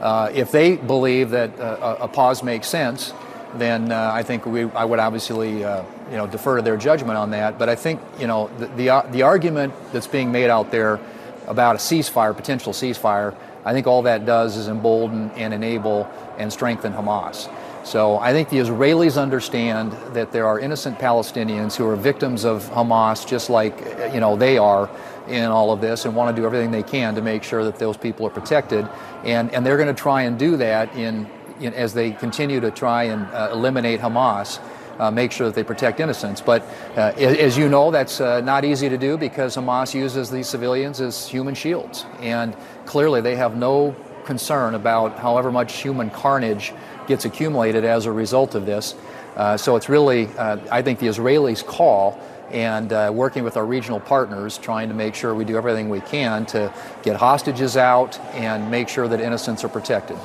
Uh, 0.00 0.30
if 0.32 0.52
they 0.52 0.76
believe 0.76 1.30
that 1.30 1.58
uh, 1.58 1.96
a 2.00 2.06
pause 2.06 2.44
makes 2.44 2.68
sense, 2.68 3.12
then 3.54 3.90
uh, 3.90 4.12
I 4.14 4.22
think 4.22 4.46
we, 4.46 4.70
I 4.70 4.84
would 4.84 5.00
obviously, 5.00 5.64
uh, 5.64 5.82
you 6.10 6.16
know, 6.16 6.28
defer 6.28 6.56
to 6.56 6.62
their 6.62 6.76
judgment 6.76 7.18
on 7.18 7.30
that. 7.30 7.58
But 7.58 7.68
I 7.68 7.74
think, 7.74 8.00
you 8.20 8.28
know, 8.28 8.50
the, 8.58 8.66
the, 8.66 9.06
the 9.10 9.22
argument 9.22 9.74
that's 9.92 10.06
being 10.06 10.30
made 10.30 10.50
out 10.50 10.70
there 10.70 11.00
about 11.48 11.74
a 11.74 11.78
ceasefire, 11.78 12.36
potential 12.36 12.72
ceasefire, 12.72 13.34
I 13.68 13.74
think 13.74 13.86
all 13.86 14.00
that 14.02 14.24
does 14.24 14.56
is 14.56 14.68
embolden 14.68 15.30
and 15.32 15.52
enable 15.52 16.08
and 16.38 16.50
strengthen 16.50 16.94
Hamas. 16.94 17.50
So 17.84 18.16
I 18.16 18.32
think 18.32 18.48
the 18.48 18.56
Israelis 18.56 19.20
understand 19.20 19.92
that 20.14 20.32
there 20.32 20.46
are 20.46 20.58
innocent 20.58 20.98
Palestinians 20.98 21.76
who 21.76 21.86
are 21.86 21.94
victims 21.94 22.44
of 22.44 22.64
Hamas, 22.70 23.26
just 23.26 23.50
like 23.50 23.78
you 24.14 24.20
know 24.20 24.36
they 24.36 24.56
are 24.56 24.88
in 25.28 25.44
all 25.44 25.70
of 25.70 25.82
this, 25.82 26.06
and 26.06 26.16
want 26.16 26.34
to 26.34 26.40
do 26.40 26.46
everything 26.46 26.70
they 26.70 26.82
can 26.82 27.14
to 27.14 27.20
make 27.20 27.42
sure 27.42 27.62
that 27.62 27.78
those 27.78 27.98
people 27.98 28.26
are 28.26 28.30
protected. 28.30 28.88
And 29.22 29.52
and 29.52 29.66
they're 29.66 29.76
going 29.76 29.94
to 29.94 30.02
try 30.02 30.22
and 30.22 30.38
do 30.38 30.56
that 30.56 30.96
in, 30.96 31.28
in 31.60 31.74
as 31.74 31.92
they 31.92 32.12
continue 32.12 32.60
to 32.60 32.70
try 32.70 33.04
and 33.04 33.26
uh, 33.26 33.50
eliminate 33.52 34.00
Hamas. 34.00 34.60
Uh, 34.98 35.12
make 35.12 35.30
sure 35.30 35.46
that 35.46 35.54
they 35.54 35.62
protect 35.62 36.00
innocents. 36.00 36.40
But 36.40 36.62
uh, 36.96 37.12
as 37.16 37.56
you 37.56 37.68
know, 37.68 37.92
that's 37.92 38.20
uh, 38.20 38.40
not 38.40 38.64
easy 38.64 38.88
to 38.88 38.98
do 38.98 39.16
because 39.16 39.56
Hamas 39.56 39.94
uses 39.94 40.28
these 40.28 40.48
civilians 40.48 41.00
as 41.00 41.28
human 41.28 41.54
shields. 41.54 42.04
And 42.18 42.56
clearly, 42.88 43.20
they 43.20 43.36
have 43.36 43.54
no 43.54 43.94
concern 44.24 44.74
about 44.74 45.18
however 45.18 45.52
much 45.52 45.80
human 45.80 46.08
carnage 46.08 46.72
gets 47.06 47.26
accumulated 47.26 47.84
as 47.84 48.06
a 48.06 48.12
result 48.12 48.54
of 48.54 48.64
this. 48.64 48.94
Uh, 49.36 49.56
so 49.56 49.76
it's 49.76 49.90
really, 49.90 50.26
uh, 50.38 50.56
I 50.70 50.80
think, 50.80 50.98
the 50.98 51.06
Israelis' 51.06 51.64
call 51.64 52.18
and 52.50 52.92
uh, 52.92 53.10
working 53.14 53.44
with 53.44 53.58
our 53.58 53.66
regional 53.66 54.00
partners, 54.00 54.56
trying 54.56 54.88
to 54.88 54.94
make 54.94 55.14
sure 55.14 55.34
we 55.34 55.44
do 55.44 55.56
everything 55.58 55.90
we 55.90 56.00
can 56.00 56.46
to 56.46 56.72
get 57.02 57.16
hostages 57.16 57.76
out 57.76 58.18
and 58.32 58.70
make 58.70 58.88
sure 58.88 59.06
that 59.06 59.20
innocents 59.20 59.64
are 59.64 59.68
protected. 59.68 60.16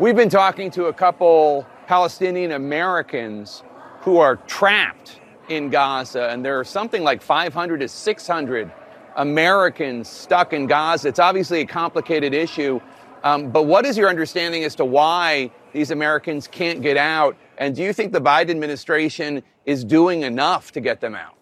We've 0.00 0.16
been 0.16 0.28
talking 0.28 0.72
to 0.72 0.86
a 0.86 0.92
couple 0.92 1.64
Palestinian 1.86 2.50
Americans 2.50 3.62
who 4.00 4.18
are 4.18 4.36
trapped 4.48 5.20
in 5.48 5.70
Gaza, 5.70 6.28
and 6.30 6.44
there 6.44 6.58
are 6.58 6.64
something 6.64 7.04
like 7.04 7.22
500 7.22 7.78
to 7.78 7.88
600 7.88 8.72
Americans 9.16 10.08
stuck 10.08 10.52
in 10.52 10.66
Gaza. 10.66 11.08
It's 11.08 11.18
obviously 11.18 11.60
a 11.60 11.66
complicated 11.66 12.32
issue. 12.34 12.80
Um, 13.24 13.50
but 13.50 13.64
what 13.64 13.84
is 13.84 13.96
your 13.98 14.08
understanding 14.08 14.62
as 14.62 14.74
to 14.76 14.84
why 14.84 15.50
these 15.72 15.90
Americans 15.90 16.46
can't 16.46 16.80
get 16.80 16.96
out? 16.96 17.36
And 17.58 17.74
do 17.74 17.82
you 17.82 17.92
think 17.92 18.12
the 18.12 18.20
Biden 18.20 18.50
administration 18.50 19.42
is 19.64 19.84
doing 19.84 20.22
enough 20.22 20.70
to 20.72 20.80
get 20.80 21.00
them 21.00 21.14
out? 21.14 21.36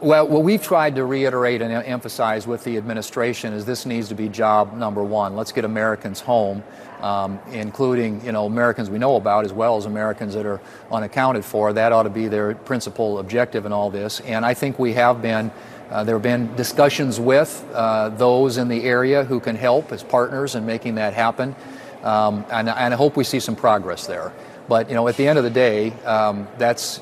Well, 0.00 0.26
what 0.26 0.42
we've 0.42 0.62
tried 0.62 0.96
to 0.96 1.04
reiterate 1.04 1.62
and 1.62 1.72
emphasize 1.72 2.46
with 2.46 2.64
the 2.64 2.76
administration 2.76 3.52
is 3.52 3.64
this 3.64 3.86
needs 3.86 4.08
to 4.08 4.16
be 4.16 4.28
job 4.28 4.76
number 4.76 5.02
one. 5.02 5.36
Let's 5.36 5.52
get 5.52 5.64
Americans 5.64 6.20
home, 6.20 6.64
um, 7.00 7.38
including 7.52 8.24
you 8.24 8.32
know 8.32 8.46
Americans 8.46 8.90
we 8.90 8.98
know 8.98 9.14
about 9.14 9.44
as 9.44 9.52
well 9.52 9.76
as 9.76 9.86
Americans 9.86 10.34
that 10.34 10.44
are 10.44 10.60
unaccounted 10.90 11.44
for. 11.44 11.72
That 11.72 11.92
ought 11.92 12.02
to 12.02 12.10
be 12.10 12.26
their 12.26 12.54
principal 12.54 13.20
objective 13.20 13.64
in 13.64 13.72
all 13.72 13.90
this. 13.90 14.18
And 14.20 14.44
I 14.44 14.54
think 14.54 14.78
we 14.78 14.92
have 14.94 15.22
been 15.22 15.52
uh, 15.90 16.04
there 16.04 16.14
have 16.14 16.22
been 16.22 16.54
discussions 16.54 17.18
with 17.18 17.66
uh, 17.74 18.10
those 18.10 18.56
in 18.56 18.68
the 18.68 18.84
area 18.84 19.24
who 19.24 19.40
can 19.40 19.56
help 19.56 19.92
as 19.92 20.02
partners 20.02 20.54
in 20.54 20.64
making 20.64 20.94
that 20.96 21.14
happen, 21.14 21.54
um, 22.02 22.44
and, 22.50 22.68
and, 22.68 22.94
I 22.94 22.96
hope 22.96 23.16
we 23.16 23.24
see 23.24 23.40
some 23.40 23.56
progress 23.56 24.06
there. 24.06 24.32
But 24.68 24.88
you 24.88 24.94
know, 24.94 25.08
at 25.08 25.16
the 25.16 25.26
end 25.26 25.36
of 25.36 25.44
the 25.44 25.50
day, 25.50 25.90
um, 26.04 26.48
that's 26.58 27.00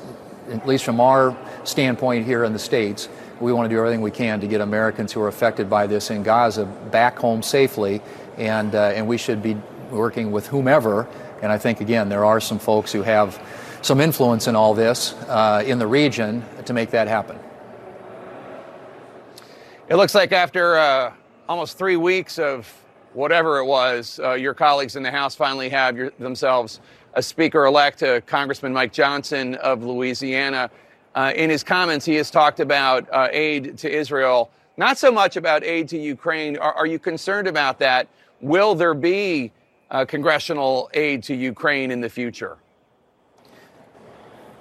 at 0.49 0.67
least 0.67 0.83
from 0.83 0.99
our 0.99 1.37
standpoint 1.63 2.25
here 2.25 2.43
in 2.43 2.53
the 2.53 2.59
States, 2.59 3.07
we 3.39 3.53
want 3.53 3.69
to 3.69 3.73
do 3.73 3.79
everything 3.79 4.01
we 4.01 4.11
can 4.11 4.41
to 4.41 4.47
get 4.47 4.59
Americans 4.61 5.13
who 5.13 5.21
are 5.21 5.27
affected 5.27 5.69
by 5.69 5.87
this 5.87 6.09
in 6.09 6.23
Gaza 6.23 6.65
back 6.65 7.17
home 7.17 7.41
safely, 7.41 8.01
and, 8.37 8.75
uh, 8.75 8.91
and 8.95 9.07
we 9.07 9.17
should 9.17 9.41
be 9.41 9.55
working 9.91 10.31
with 10.31 10.47
whomever. 10.47 11.07
And 11.41 11.51
I 11.51 11.57
think, 11.57 11.79
again, 11.79 12.09
there 12.09 12.25
are 12.25 12.39
some 12.39 12.59
folks 12.59 12.91
who 12.91 13.03
have 13.03 13.41
some 13.81 14.01
influence 14.01 14.47
in 14.47 14.55
all 14.55 14.73
this 14.73 15.13
uh, 15.27 15.63
in 15.65 15.79
the 15.79 15.87
region 15.87 16.43
to 16.65 16.73
make 16.73 16.91
that 16.91 17.07
happen. 17.07 17.39
It 19.89 19.95
looks 19.95 20.13
like 20.13 20.31
after 20.31 20.77
uh, 20.77 21.13
almost 21.47 21.79
three 21.79 21.95
weeks 21.95 22.37
of 22.37 22.71
whatever 23.13 23.57
it 23.57 23.65
was, 23.65 24.19
uh, 24.23 24.33
your 24.33 24.53
colleagues 24.53 24.95
in 24.95 25.01
the 25.01 25.09
House 25.09 25.33
finally 25.33 25.67
have 25.69 25.97
your, 25.97 26.11
themselves 26.19 26.79
a 27.15 27.23
Speaker 27.23 27.65
elect, 27.65 28.03
uh, 28.03 28.21
Congressman 28.21 28.71
Mike 28.71 28.93
Johnson 28.93 29.55
of 29.55 29.83
Louisiana. 29.83 30.69
Uh, 31.15 31.33
in 31.35 31.49
his 31.49 31.63
comments, 31.63 32.05
he 32.05 32.13
has 32.17 32.29
talked 32.29 32.59
about 32.59 33.11
uh, 33.11 33.29
aid 33.31 33.79
to 33.79 33.91
Israel, 33.91 34.51
not 34.77 34.99
so 34.99 35.11
much 35.11 35.37
about 35.37 35.63
aid 35.63 35.89
to 35.89 35.97
Ukraine. 35.97 36.55
Are, 36.57 36.73
are 36.73 36.85
you 36.85 36.99
concerned 36.99 37.47
about 37.47 37.79
that? 37.79 38.07
Will 38.41 38.75
there 38.75 38.93
be 38.93 39.51
uh, 39.89 40.05
congressional 40.05 40.91
aid 40.93 41.23
to 41.23 41.33
Ukraine 41.33 41.89
in 41.89 41.99
the 41.99 42.09
future? 42.09 42.59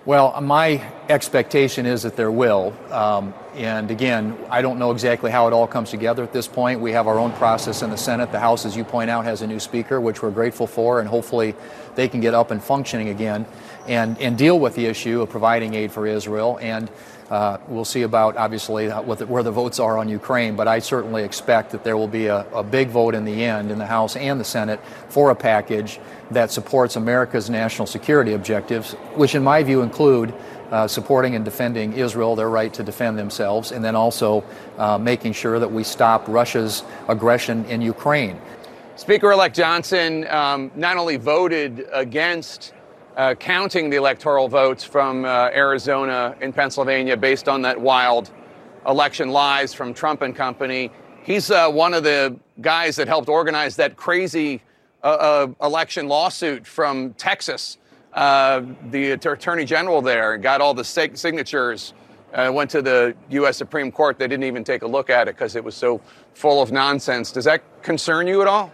Well, 0.09 0.41
my 0.41 0.83
expectation 1.11 1.85
is 1.85 2.05
that 2.05 2.17
there 2.17 2.31
will. 2.31 2.73
Um, 2.91 3.35
and 3.55 3.91
again, 3.91 4.39
I 4.49 4.63
don't 4.63 4.79
know 4.79 4.91
exactly 4.91 5.31
how 5.31 5.49
it 5.49 5.53
all 5.53 5.67
comes 5.67 5.91
together 5.91 6.23
at 6.23 6.33
this 6.33 6.49
point. 6.49 6.81
We 6.81 6.93
have 6.93 7.07
our 7.07 7.19
own 7.19 7.31
process 7.33 7.83
in 7.83 7.91
the 7.91 7.99
Senate. 7.99 8.33
The 8.33 8.41
House, 8.41 8.65
as 8.65 8.75
you 8.75 8.85
point 8.85 9.11
out, 9.11 9.27
has 9.27 9.43
a 9.43 9.47
new 9.47 9.61
speaker, 9.61 10.01
which 10.01 10.23
we're 10.23 10.31
grateful 10.31 10.67
for, 10.67 11.01
and 11.01 11.07
hopefully 11.07 11.55
they 11.95 12.09
can 12.09 12.21
get 12.21 12.33
up 12.33 12.51
and 12.51 12.65
functioning 12.65 13.11
again 13.11 13.45
and, 13.87 14.19
and 14.19 14.39
deal 14.39 14.59
with 14.59 14.77
the 14.77 14.87
issue 14.87 15.21
of 15.21 15.29
providing 15.29 15.75
aid 15.75 15.93
for 15.93 16.07
Israel. 16.07 16.59
And 16.63 16.91
uh, 17.31 17.59
we'll 17.69 17.85
see 17.85 18.03
about, 18.03 18.37
obviously, 18.37 18.87
the, 18.87 19.27
where 19.27 19.43
the 19.43 19.51
votes 19.51 19.79
are 19.79 19.99
on 19.99 20.09
Ukraine, 20.09 20.57
but 20.57 20.67
I 20.67 20.79
certainly 20.79 21.25
expect 21.25 21.73
that 21.73 21.85
there 21.85 21.97
will 21.97 22.09
be 22.09 22.27
a, 22.27 22.47
a, 22.55 22.63
big 22.63 22.89
vote 22.89 23.15
in 23.15 23.27
the 23.27 23.45
end 23.45 23.71
in 23.71 23.79
the 23.79 23.87
House 23.87 24.17
and 24.17 24.41
the 24.41 24.45
Senate 24.45 24.81
for 25.11 25.31
a 25.31 25.35
package 25.35 26.01
that 26.31 26.51
supports 26.51 26.97
America's 26.97 27.51
national 27.51 27.87
security 27.87 28.33
objectives, 28.33 28.93
which, 29.15 29.35
in 29.35 29.43
my 29.43 29.63
view, 29.63 29.83
include 29.83 30.33
uh, 30.71 30.87
supporting 30.87 31.35
and 31.35 31.45
defending 31.45 31.93
Israel, 31.93 32.35
their 32.35 32.49
right 32.49 32.73
to 32.75 32.83
defend 32.83 33.19
themselves, 33.19 33.73
and 33.73 33.85
then 33.85 33.95
also 33.95 34.43
uh, 34.79 34.97
making 34.97 35.33
sure 35.33 35.59
that 35.59 35.71
we 35.71 35.85
stop 35.85 36.27
Russia's 36.29 36.83
aggression 37.09 37.65
in 37.67 37.83
Ukraine. 37.83 38.41
Speaker 38.97 39.31
elect 39.31 39.55
Johnson 39.55 40.27
um, 40.29 40.71
not 40.75 40.97
only 40.97 41.17
voted 41.17 41.87
against 41.93 42.73
uh, 43.19 43.35
counting 43.35 43.91
the 43.91 43.97
electoral 43.97 44.49
votes 44.49 44.85
from 44.85 45.25
uh, 45.25 45.51
Arizona 45.53 46.37
and 46.41 46.55
Pennsylvania 46.55 47.17
based 47.17 47.49
on 47.49 47.61
that 47.63 47.79
wild 47.79 48.31
election 48.87 49.31
lies 49.31 49.75
from 49.75 49.93
Trump 49.93 50.23
and 50.23 50.35
company. 50.35 50.91
He's 51.25 51.51
uh, 51.51 51.69
one 51.69 51.95
of 51.95 52.05
the 52.05 52.39
guys 52.61 52.95
that 52.97 53.09
helped 53.09 53.29
organize 53.29 53.75
that 53.77 53.97
crazy 53.97 54.63
uh, 55.03 55.07
uh, 55.07 55.67
election 55.67 56.07
lawsuit 56.07 56.65
from 56.65 57.13
Texas. 57.15 57.79
Uh, 58.15 58.63
the 58.91 59.11
attorney 59.11 59.65
general 59.65 60.01
there 60.01 60.39
got 60.39 60.61
all 60.61 60.73
the 60.73 60.85
signatures, 60.85 61.95
and 62.33 62.55
went 62.55 62.71
to 62.71 62.83
the 62.83 63.17
U.S. 63.31 63.57
Supreme 63.57 63.91
Court. 63.91 64.19
They 64.19 64.29
didn't 64.29 64.45
even 64.45 64.63
take 64.63 64.83
a 64.83 64.87
look 64.87 65.11
at 65.11 65.29
it 65.29 65.35
because 65.35 65.57
it 65.57 65.65
was 65.65 65.75
so 65.75 66.01
full 66.35 66.63
of 66.63 66.73
nonsense. 66.73 67.33
Does 67.33 67.45
that 67.47 67.63
concern 67.83 68.27
you 68.27 68.43
at 68.43 68.49
all? 68.49 68.73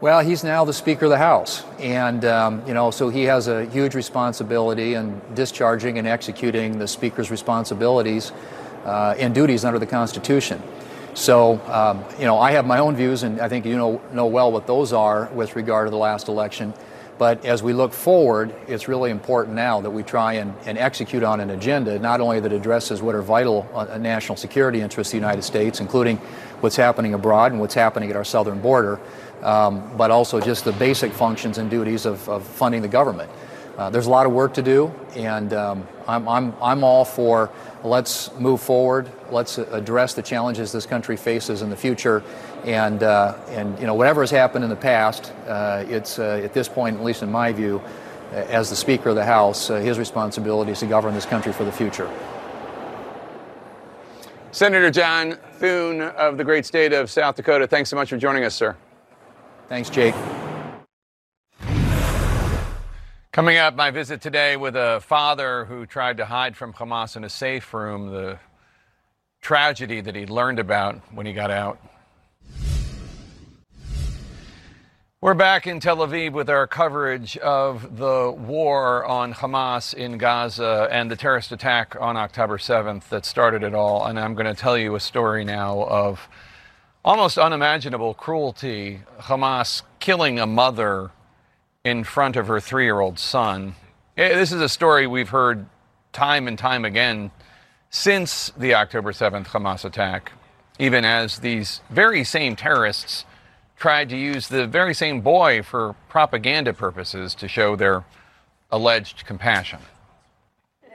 Well, 0.00 0.20
he's 0.20 0.42
now 0.42 0.64
the 0.64 0.72
Speaker 0.72 1.04
of 1.04 1.10
the 1.10 1.18
House, 1.18 1.62
and 1.78 2.24
um, 2.24 2.66
you 2.66 2.72
know, 2.72 2.90
so 2.90 3.10
he 3.10 3.24
has 3.24 3.48
a 3.48 3.66
huge 3.66 3.94
responsibility 3.94 4.94
in 4.94 5.20
discharging 5.34 5.98
and 5.98 6.08
executing 6.08 6.78
the 6.78 6.88
Speaker's 6.88 7.30
responsibilities 7.30 8.32
uh, 8.86 9.14
and 9.18 9.34
duties 9.34 9.62
under 9.62 9.78
the 9.78 9.86
Constitution. 9.86 10.62
So, 11.12 11.60
um, 11.66 12.02
you 12.18 12.24
know, 12.24 12.38
I 12.38 12.52
have 12.52 12.64
my 12.64 12.78
own 12.78 12.96
views, 12.96 13.24
and 13.24 13.42
I 13.42 13.50
think 13.50 13.66
you 13.66 13.76
know 13.76 14.00
know 14.10 14.24
well 14.24 14.50
what 14.50 14.66
those 14.66 14.94
are 14.94 15.28
with 15.34 15.54
regard 15.54 15.88
to 15.88 15.90
the 15.90 15.98
last 15.98 16.28
election. 16.28 16.72
But 17.18 17.44
as 17.44 17.62
we 17.62 17.74
look 17.74 17.92
forward, 17.92 18.54
it's 18.66 18.88
really 18.88 19.10
important 19.10 19.54
now 19.54 19.82
that 19.82 19.90
we 19.90 20.02
try 20.02 20.32
and, 20.32 20.54
and 20.64 20.78
execute 20.78 21.22
on 21.22 21.40
an 21.40 21.50
agenda 21.50 21.98
not 21.98 22.22
only 22.22 22.40
that 22.40 22.54
addresses 22.54 23.02
what 23.02 23.14
are 23.14 23.20
vital 23.20 23.68
uh, 23.74 23.98
national 23.98 24.36
security 24.36 24.80
interests 24.80 25.12
of 25.12 25.20
the 25.20 25.26
United 25.26 25.42
States, 25.42 25.78
including 25.78 26.16
what's 26.62 26.76
happening 26.76 27.12
abroad 27.12 27.52
and 27.52 27.60
what's 27.60 27.74
happening 27.74 28.08
at 28.08 28.16
our 28.16 28.24
southern 28.24 28.62
border 28.62 28.98
um, 29.42 29.96
but 29.96 30.10
also 30.10 30.40
just 30.40 30.64
the 30.64 30.72
basic 30.72 31.12
functions 31.12 31.58
and 31.58 31.70
duties 31.70 32.06
of, 32.06 32.28
of 32.28 32.46
funding 32.46 32.82
the 32.82 32.88
government. 32.88 33.30
Uh, 33.76 33.88
there's 33.88 34.06
a 34.06 34.10
lot 34.10 34.26
of 34.26 34.32
work 34.32 34.52
to 34.54 34.62
do, 34.62 34.92
and 35.16 35.54
um, 35.54 35.86
I'm, 36.06 36.28
I'm, 36.28 36.54
I'm 36.60 36.84
all 36.84 37.04
for 37.04 37.50
let's 37.82 38.32
move 38.34 38.60
forward, 38.60 39.10
let's 39.30 39.58
address 39.58 40.14
the 40.14 40.22
challenges 40.22 40.72
this 40.72 40.86
country 40.86 41.16
faces 41.16 41.62
in 41.62 41.70
the 41.70 41.76
future, 41.76 42.22
and, 42.64 43.02
uh, 43.02 43.36
and 43.48 43.78
you 43.78 43.86
know, 43.86 43.94
whatever 43.94 44.20
has 44.20 44.30
happened 44.30 44.64
in 44.64 44.70
the 44.70 44.76
past, 44.76 45.32
uh, 45.46 45.84
it's 45.88 46.18
uh, 46.18 46.42
at 46.44 46.52
this 46.52 46.68
point, 46.68 46.96
at 46.96 47.02
least 47.02 47.22
in 47.22 47.30
my 47.30 47.52
view, 47.52 47.80
uh, 48.32 48.36
as 48.36 48.70
the 48.70 48.76
Speaker 48.76 49.10
of 49.10 49.16
the 49.16 49.24
House, 49.24 49.70
uh, 49.70 49.76
his 49.76 49.98
responsibility 49.98 50.72
is 50.72 50.80
to 50.80 50.86
govern 50.86 51.14
this 51.14 51.26
country 51.26 51.52
for 51.52 51.64
the 51.64 51.72
future. 51.72 52.10
Senator 54.52 54.90
John 54.90 55.38
Thune 55.54 56.02
of 56.02 56.36
the 56.36 56.44
great 56.44 56.66
state 56.66 56.92
of 56.92 57.10
South 57.10 57.36
Dakota, 57.36 57.66
thanks 57.66 57.88
so 57.88 57.96
much 57.96 58.10
for 58.10 58.18
joining 58.18 58.44
us, 58.44 58.54
sir. 58.54 58.76
Thanks, 59.70 59.88
Jake. 59.88 60.16
Coming 63.30 63.56
up, 63.56 63.76
my 63.76 63.92
visit 63.92 64.20
today 64.20 64.56
with 64.56 64.74
a 64.74 65.00
father 65.06 65.64
who 65.66 65.86
tried 65.86 66.16
to 66.16 66.24
hide 66.24 66.56
from 66.56 66.72
Hamas 66.72 67.16
in 67.16 67.22
a 67.22 67.28
safe 67.28 67.72
room, 67.72 68.10
the 68.10 68.40
tragedy 69.40 70.00
that 70.00 70.16
he 70.16 70.26
learned 70.26 70.58
about 70.58 70.96
when 71.14 71.24
he 71.24 71.32
got 71.32 71.52
out. 71.52 71.78
We're 75.20 75.34
back 75.34 75.68
in 75.68 75.78
Tel 75.78 75.98
Aviv 75.98 76.32
with 76.32 76.50
our 76.50 76.66
coverage 76.66 77.36
of 77.36 77.96
the 77.96 78.34
war 78.36 79.04
on 79.04 79.34
Hamas 79.34 79.94
in 79.94 80.18
Gaza 80.18 80.88
and 80.90 81.08
the 81.08 81.14
terrorist 81.14 81.52
attack 81.52 81.94
on 82.00 82.16
October 82.16 82.58
7th 82.58 83.08
that 83.10 83.24
started 83.24 83.62
it 83.62 83.76
all. 83.76 84.04
And 84.04 84.18
I'm 84.18 84.34
going 84.34 84.52
to 84.52 84.60
tell 84.60 84.76
you 84.76 84.96
a 84.96 85.00
story 85.00 85.44
now 85.44 85.84
of 85.84 86.28
almost 87.04 87.38
unimaginable 87.38 88.14
cruelty. 88.14 89.00
Hamas 89.20 89.82
killing 89.98 90.38
a 90.38 90.46
mother 90.46 91.10
in 91.84 92.04
front 92.04 92.36
of 92.36 92.46
her 92.46 92.60
three 92.60 92.84
year 92.84 93.00
old 93.00 93.18
son. 93.18 93.74
Eh, 94.16 94.34
this 94.34 94.52
is 94.52 94.60
a 94.60 94.68
story 94.68 95.06
we've 95.06 95.30
heard 95.30 95.66
time 96.12 96.46
and 96.48 96.58
time 96.58 96.84
again 96.84 97.30
since 97.90 98.50
the 98.56 98.74
October 98.74 99.12
7th 99.12 99.46
Hamas 99.46 99.84
attack, 99.84 100.32
even 100.78 101.04
as 101.04 101.38
these 101.38 101.80
very 101.90 102.22
same 102.22 102.54
terrorists 102.54 103.24
tried 103.76 104.08
to 104.10 104.16
use 104.16 104.48
the 104.48 104.66
very 104.66 104.92
same 104.94 105.20
boy 105.20 105.62
for 105.62 105.94
propaganda 106.08 106.72
purposes 106.72 107.34
to 107.34 107.48
show 107.48 107.74
their 107.76 108.04
alleged 108.70 109.24
compassion. 109.24 109.80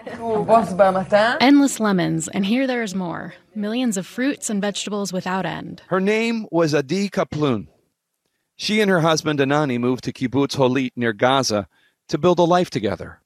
Endless 0.07 1.79
lemons, 1.79 2.27
and 2.27 2.45
here 2.45 2.67
there 2.67 2.83
is 2.83 2.93
more. 2.93 3.33
Millions 3.55 3.97
of 3.97 4.05
fruits 4.05 4.49
and 4.49 4.61
vegetables 4.61 5.11
without 5.11 5.45
end. 5.45 5.81
Her 5.87 5.99
name 5.99 6.47
was 6.51 6.75
Adi 6.75 7.09
Kaplun. 7.09 7.67
She 8.55 8.81
and 8.81 8.89
her 8.89 9.01
husband 9.01 9.39
Anani 9.39 9.79
moved 9.79 10.03
to 10.05 10.13
Kibbutz 10.13 10.55
Holit 10.55 10.91
near 10.95 11.11
Gaza 11.11 11.67
to 12.07 12.17
build 12.17 12.39
a 12.39 12.43
life 12.43 12.69
together. 12.69 13.19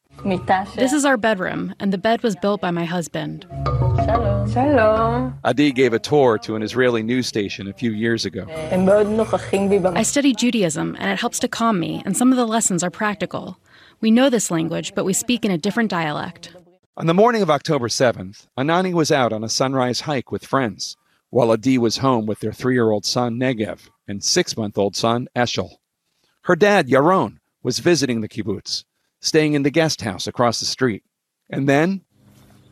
This 0.76 0.92
is 0.92 1.06
our 1.06 1.18
bedroom, 1.18 1.76
and 1.80 1.94
the 1.94 1.98
bed 1.98 2.24
was 2.24 2.36
built 2.36 2.62
by 2.62 2.72
my 2.72 2.86
husband. 2.86 3.46
Shalom. 3.50 4.52
Shalom. 4.52 5.40
Adi 5.44 5.72
gave 5.72 5.94
a 5.94 6.00
tour 6.00 6.38
to 6.40 6.56
an 6.56 6.64
Israeli 6.64 7.04
news 7.04 7.28
station 7.28 7.68
a 7.68 7.74
few 7.74 7.92
years 7.92 8.26
ago. 8.26 8.46
I 8.50 10.04
study 10.04 10.34
Judaism, 10.34 10.98
and 11.00 11.12
it 11.12 11.20
helps 11.20 11.40
to 11.40 11.48
calm 11.48 11.80
me, 11.80 12.02
and 12.06 12.18
some 12.18 12.32
of 12.32 12.38
the 12.38 12.48
lessons 12.48 12.84
are 12.84 12.90
practical. 12.90 13.58
We 14.02 14.12
know 14.12 14.30
this 14.30 14.50
language, 14.50 14.94
but 14.96 15.06
we 15.06 15.14
speak 15.14 15.46
in 15.46 15.52
a 15.52 15.58
different 15.58 15.90
dialect. 15.90 16.52
On 17.00 17.06
the 17.06 17.14
morning 17.14 17.42
of 17.42 17.50
October 17.50 17.88
7th, 17.88 18.48
Anani 18.58 18.92
was 18.92 19.10
out 19.10 19.32
on 19.32 19.42
a 19.42 19.48
sunrise 19.48 20.02
hike 20.02 20.34
with 20.34 20.46
friends, 20.46 20.98
while 21.30 21.50
Adi 21.50 21.78
was 21.78 22.00
home 22.00 22.26
with 22.26 22.42
their 22.42 22.52
three 22.52 22.74
year 22.74 22.92
old 22.92 23.06
son 23.06 23.40
Negev 23.40 23.88
and 24.06 24.22
six 24.22 24.58
month 24.58 24.78
old 24.78 24.98
son 24.98 25.30
Eshel. 25.34 25.78
Her 26.42 26.58
dad, 26.58 26.90
Yaron, 26.90 27.38
was 27.64 27.80
visiting 27.80 28.20
the 28.20 28.28
kibbutz, 28.28 28.84
staying 29.22 29.54
in 29.54 29.64
the 29.64 29.72
guest 29.72 30.02
house 30.02 30.28
across 30.28 30.60
the 30.60 30.66
street. 30.66 31.04
And 31.50 31.70
then 31.70 32.02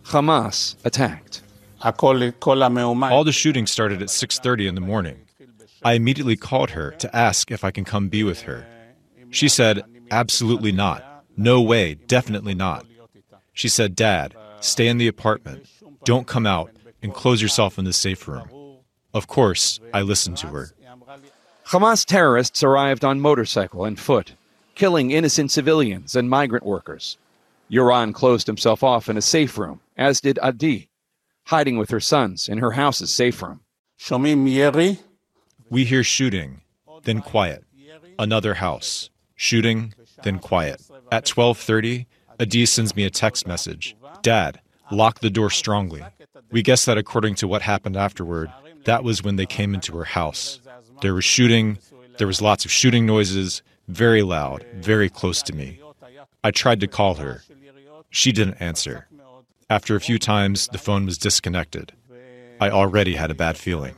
Hamas 0.03 0.75
attacked. 0.83 1.41
All 3.13 3.23
the 3.23 3.31
shooting 3.31 3.65
started 3.65 4.01
at 4.01 4.09
6:30 4.09 4.67
in 4.67 4.75
the 4.75 4.81
morning. 4.81 5.21
I 5.85 5.93
immediately 5.93 6.35
called 6.35 6.71
her 6.71 6.91
to 6.99 7.15
ask 7.15 7.49
if 7.49 7.63
I 7.63 7.71
can 7.71 7.85
come 7.85 8.09
be 8.09 8.25
with 8.25 8.41
her. 8.41 8.67
She 9.29 9.47
said, 9.47 9.85
"Absolutely 10.11 10.73
not. 10.73 11.23
No 11.37 11.61
way, 11.61 11.93
definitely 11.93 12.55
not." 12.55 12.85
She 13.57 13.69
said, 13.69 13.95
Dad, 13.95 14.35
stay 14.59 14.87
in 14.87 14.99
the 14.99 15.07
apartment. 15.07 15.65
Don't 16.03 16.27
come 16.27 16.45
out 16.45 16.69
and 17.01 17.11
close 17.11 17.41
yourself 17.41 17.79
in 17.79 17.85
the 17.85 17.91
safe 17.91 18.27
room. 18.27 18.47
Of 19.15 19.25
course, 19.25 19.79
I 19.91 20.03
listened 20.03 20.37
to 20.37 20.47
her. 20.49 20.75
Hamas 21.65 22.05
terrorists 22.05 22.61
arrived 22.61 23.03
on 23.03 23.19
motorcycle 23.19 23.83
and 23.83 23.99
foot, 23.99 24.33
killing 24.75 25.09
innocent 25.09 25.49
civilians 25.49 26.15
and 26.15 26.29
migrant 26.29 26.67
workers. 26.67 27.17
Yaron 27.71 28.13
closed 28.13 28.45
himself 28.45 28.83
off 28.83 29.09
in 29.09 29.17
a 29.17 29.23
safe 29.23 29.57
room, 29.57 29.79
as 29.97 30.21
did 30.21 30.37
Adi, 30.37 30.87
hiding 31.45 31.79
with 31.79 31.89
her 31.89 31.99
sons 31.99 32.47
in 32.47 32.59
her 32.59 32.73
house's 32.73 33.11
safe 33.11 33.41
room. 33.41 33.61
We 35.71 35.83
hear 35.83 36.03
shooting, 36.03 36.61
then 37.05 37.21
quiet. 37.21 37.63
Another 38.19 38.53
house. 38.53 39.09
Shooting, 39.35 39.95
then 40.21 40.37
quiet. 40.37 40.79
At 41.11 41.25
12:30, 41.25 42.05
Adi 42.39 42.65
sends 42.65 42.95
me 42.95 43.03
a 43.03 43.09
text 43.09 43.47
message. 43.47 43.95
Dad, 44.21 44.59
lock 44.91 45.19
the 45.19 45.29
door 45.29 45.49
strongly. 45.49 46.03
We 46.51 46.61
guess 46.61 46.85
that 46.85 46.97
according 46.97 47.35
to 47.35 47.47
what 47.47 47.61
happened 47.61 47.97
afterward, 47.97 48.51
that 48.85 49.03
was 49.03 49.23
when 49.23 49.35
they 49.35 49.45
came 49.45 49.73
into 49.73 49.97
her 49.97 50.03
house. 50.03 50.59
There 51.01 51.13
was 51.13 51.25
shooting, 51.25 51.79
there 52.17 52.27
was 52.27 52.41
lots 52.41 52.65
of 52.65 52.71
shooting 52.71 53.05
noises, 53.05 53.61
very 53.87 54.21
loud, 54.21 54.65
very 54.75 55.09
close 55.09 55.41
to 55.43 55.55
me. 55.55 55.79
I 56.43 56.51
tried 56.51 56.79
to 56.81 56.87
call 56.87 57.15
her. 57.15 57.43
She 58.09 58.31
didn't 58.31 58.61
answer. 58.61 59.07
After 59.69 59.95
a 59.95 60.01
few 60.01 60.17
times, 60.17 60.67
the 60.69 60.77
phone 60.77 61.05
was 61.05 61.17
disconnected. 61.17 61.91
I 62.61 62.69
already 62.69 63.15
had 63.15 63.31
a 63.31 63.35
bad 63.35 63.57
feeling. 63.57 63.95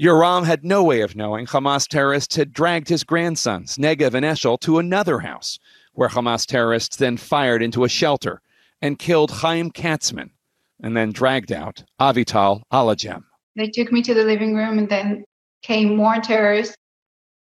Yaron 0.00 0.46
had 0.46 0.64
no 0.64 0.84
way 0.84 1.00
of 1.00 1.16
knowing 1.16 1.46
Hamas 1.46 1.88
terrorists 1.88 2.36
had 2.36 2.52
dragged 2.52 2.88
his 2.88 3.02
grandsons, 3.02 3.76
Negev 3.76 4.14
and 4.14 4.24
Eshel, 4.24 4.58
to 4.60 4.78
another 4.78 5.18
house, 5.18 5.58
where 5.98 6.08
Hamas 6.08 6.46
terrorists 6.46 6.94
then 6.94 7.16
fired 7.16 7.60
into 7.60 7.82
a 7.82 7.88
shelter 7.88 8.40
and 8.80 9.00
killed 9.00 9.32
Chaim 9.32 9.68
Katzman, 9.72 10.30
and 10.80 10.96
then 10.96 11.10
dragged 11.10 11.50
out 11.50 11.82
Avital 12.00 12.62
Alajem. 12.72 13.24
They 13.56 13.66
took 13.66 13.90
me 13.90 14.00
to 14.02 14.14
the 14.14 14.22
living 14.22 14.54
room, 14.54 14.78
and 14.78 14.88
then 14.88 15.24
came 15.62 15.96
more 15.96 16.20
terrorists 16.20 16.76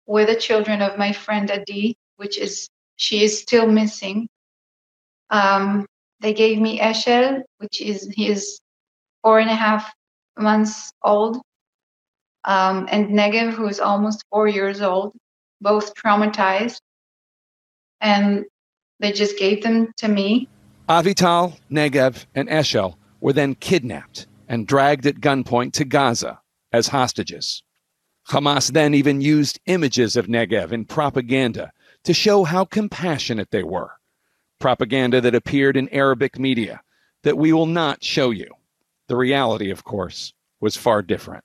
with 0.06 0.30
the 0.30 0.38
children 0.38 0.82
of 0.82 0.98
my 0.98 1.12
friend 1.12 1.52
Adi, 1.52 1.98
which 2.16 2.38
is 2.38 2.70
she 2.96 3.26
is 3.26 3.38
still 3.38 3.68
missing. 3.68 4.30
Um, 5.32 5.86
they 6.22 6.34
gave 6.34 6.58
me 6.62 6.80
Eshel, 6.80 7.42
which 7.58 7.82
is 7.82 8.08
he 8.16 8.30
is 8.30 8.62
four 9.22 9.40
and 9.40 9.50
a 9.50 9.56
half 9.56 9.92
months 10.38 10.94
old, 11.04 11.42
um, 12.46 12.88
and 12.90 13.10
Negev, 13.10 13.52
who 13.52 13.68
is 13.68 13.82
almost 13.82 14.24
four 14.32 14.48
years 14.48 14.80
old, 14.80 15.14
both 15.60 15.94
traumatized, 15.94 16.80
and 18.02 18.46
they 19.00 19.12
just 19.12 19.38
gave 19.38 19.64
them 19.64 19.94
to 19.98 20.08
me. 20.08 20.48
Avital, 20.88 21.58
Negev, 21.72 22.26
and 22.36 22.48
Eshel 22.48 22.96
were 23.20 23.34
then 23.34 23.56
kidnapped 23.56 24.28
and 24.48 24.68
dragged 24.68 25.06
at 25.06 25.16
gunpoint 25.16 25.74
to 25.74 25.86
Gaza 25.86 26.40
as 26.72 26.88
hostages. 26.88 27.64
Hamas 28.30 28.72
then 28.72 28.94
even 28.94 29.22
used 29.22 29.60
images 29.66 30.16
of 30.16 30.28
Negev 30.28 30.72
in 30.72 30.86
propaganda 30.86 31.72
to 32.04 32.14
show 32.14 32.44
how 32.44 32.66
compassionate 32.66 33.52
they 33.52 33.64
were. 33.64 33.92
Propaganda 34.60 35.22
that 35.22 35.36
appeared 35.36 35.78
in 35.78 35.90
Arabic 35.90 36.40
media 36.40 36.82
that 37.24 37.38
we 37.38 37.52
will 37.52 37.66
not 37.66 38.04
show 38.04 38.30
you. 38.30 38.50
The 39.08 39.16
reality, 39.16 39.70
of 39.72 39.84
course, 39.84 40.34
was 40.60 40.78
far 40.78 41.02
different. 41.02 41.44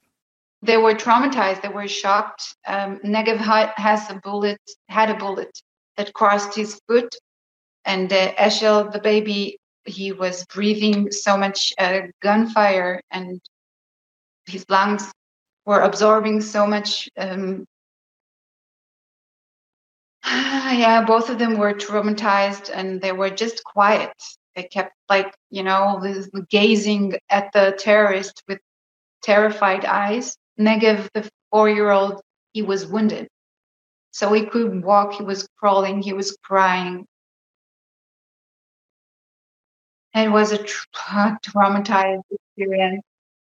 They 0.63 0.77
were 0.77 0.95
traumatized. 0.95 1.63
They 1.63 1.69
were 1.69 1.89
shocked. 1.89 2.57
Um, 2.67 2.99
Negev 2.99 3.39
has 3.39 4.11
a 4.11 4.15
bullet, 4.15 4.61
had 4.89 5.11
a 5.11 5.15
bullet 5.15 5.51
that 5.97 6.13
crossed 6.13 6.55
his 6.55 6.81
foot, 6.87 7.15
and 7.85 8.13
uh, 8.13 8.33
Eshel, 8.35 8.93
the 8.93 9.01
baby, 9.01 9.59
he 9.85 10.13
was 10.13 10.45
breathing 10.47 11.11
so 11.11 11.37
much 11.37 11.73
uh, 11.79 12.03
gunfire, 12.23 13.01
and 13.11 13.41
his 14.47 14.65
lungs 14.69 15.11
were 15.67 15.81
absorbing 15.81 16.41
so 16.41 16.67
much 16.67 17.09
um, 17.17 17.67
yeah, 20.27 21.03
both 21.07 21.31
of 21.31 21.39
them 21.39 21.57
were 21.57 21.73
traumatized 21.73 22.71
and 22.73 23.01
they 23.01 23.13
were 23.13 23.31
just 23.31 23.65
quiet. 23.65 24.13
They 24.55 24.65
kept 24.65 24.93
like, 25.09 25.35
you 25.51 25.63
know, 25.63 26.03
gazing 26.51 27.15
at 27.31 27.53
the 27.53 27.75
terrorist 27.79 28.43
with 28.47 28.59
terrified 29.23 29.85
eyes. 29.85 30.37
Negev, 30.59 31.09
the 31.15 31.29
four-year-old, 31.51 32.21
he 32.53 32.61
was 32.63 32.87
wounded. 32.87 33.29
So 34.13 34.33
he 34.33 34.47
couldn't 34.47 34.83
walk, 34.83 35.15
he 35.15 35.23
was 35.23 35.49
crawling, 35.59 36.03
he 36.03 36.13
was 36.13 36.37
crying. 36.43 37.07
It 40.15 40.31
was 40.31 40.53
a 40.53 40.59
tra- 40.59 41.39
traumatized 41.45 42.23
experience. 42.31 43.03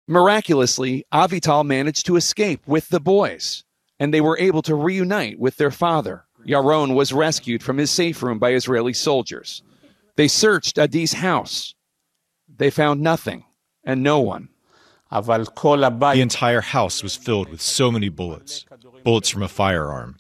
Miraculously, 0.09 1.05
Avital 1.13 1.65
managed 1.65 2.07
to 2.07 2.17
escape 2.17 2.61
with 2.67 2.89
the 2.89 3.01
boys, 3.01 3.65
and 3.99 4.13
they 4.13 4.21
were 4.21 4.39
able 4.39 4.63
to 4.63 4.75
reunite 4.75 5.39
with 5.39 5.57
their 5.57 5.71
father. 5.71 6.25
Yaron 6.47 6.95
was 6.95 7.13
rescued 7.13 7.63
from 7.63 7.79
his 7.79 7.91
safe 7.91 8.23
room 8.23 8.39
by 8.39 8.53
Israeli 8.53 8.93
soldiers. 8.93 9.63
They 10.17 10.29
searched 10.29 10.79
Adi's 10.79 11.15
house. 11.15 11.75
They 12.49 12.71
found 12.71 13.01
nothing 13.01 13.45
and 13.85 14.03
no 14.03 14.21
one. 14.21 14.49
The 15.11 16.15
entire 16.17 16.61
house 16.61 17.03
was 17.03 17.17
filled 17.17 17.49
with 17.49 17.61
so 17.61 17.91
many 17.91 18.09
bullets, 18.09 18.65
bullets 19.05 19.29
from 19.29 19.43
a 19.43 19.49
firearm. 19.49 20.17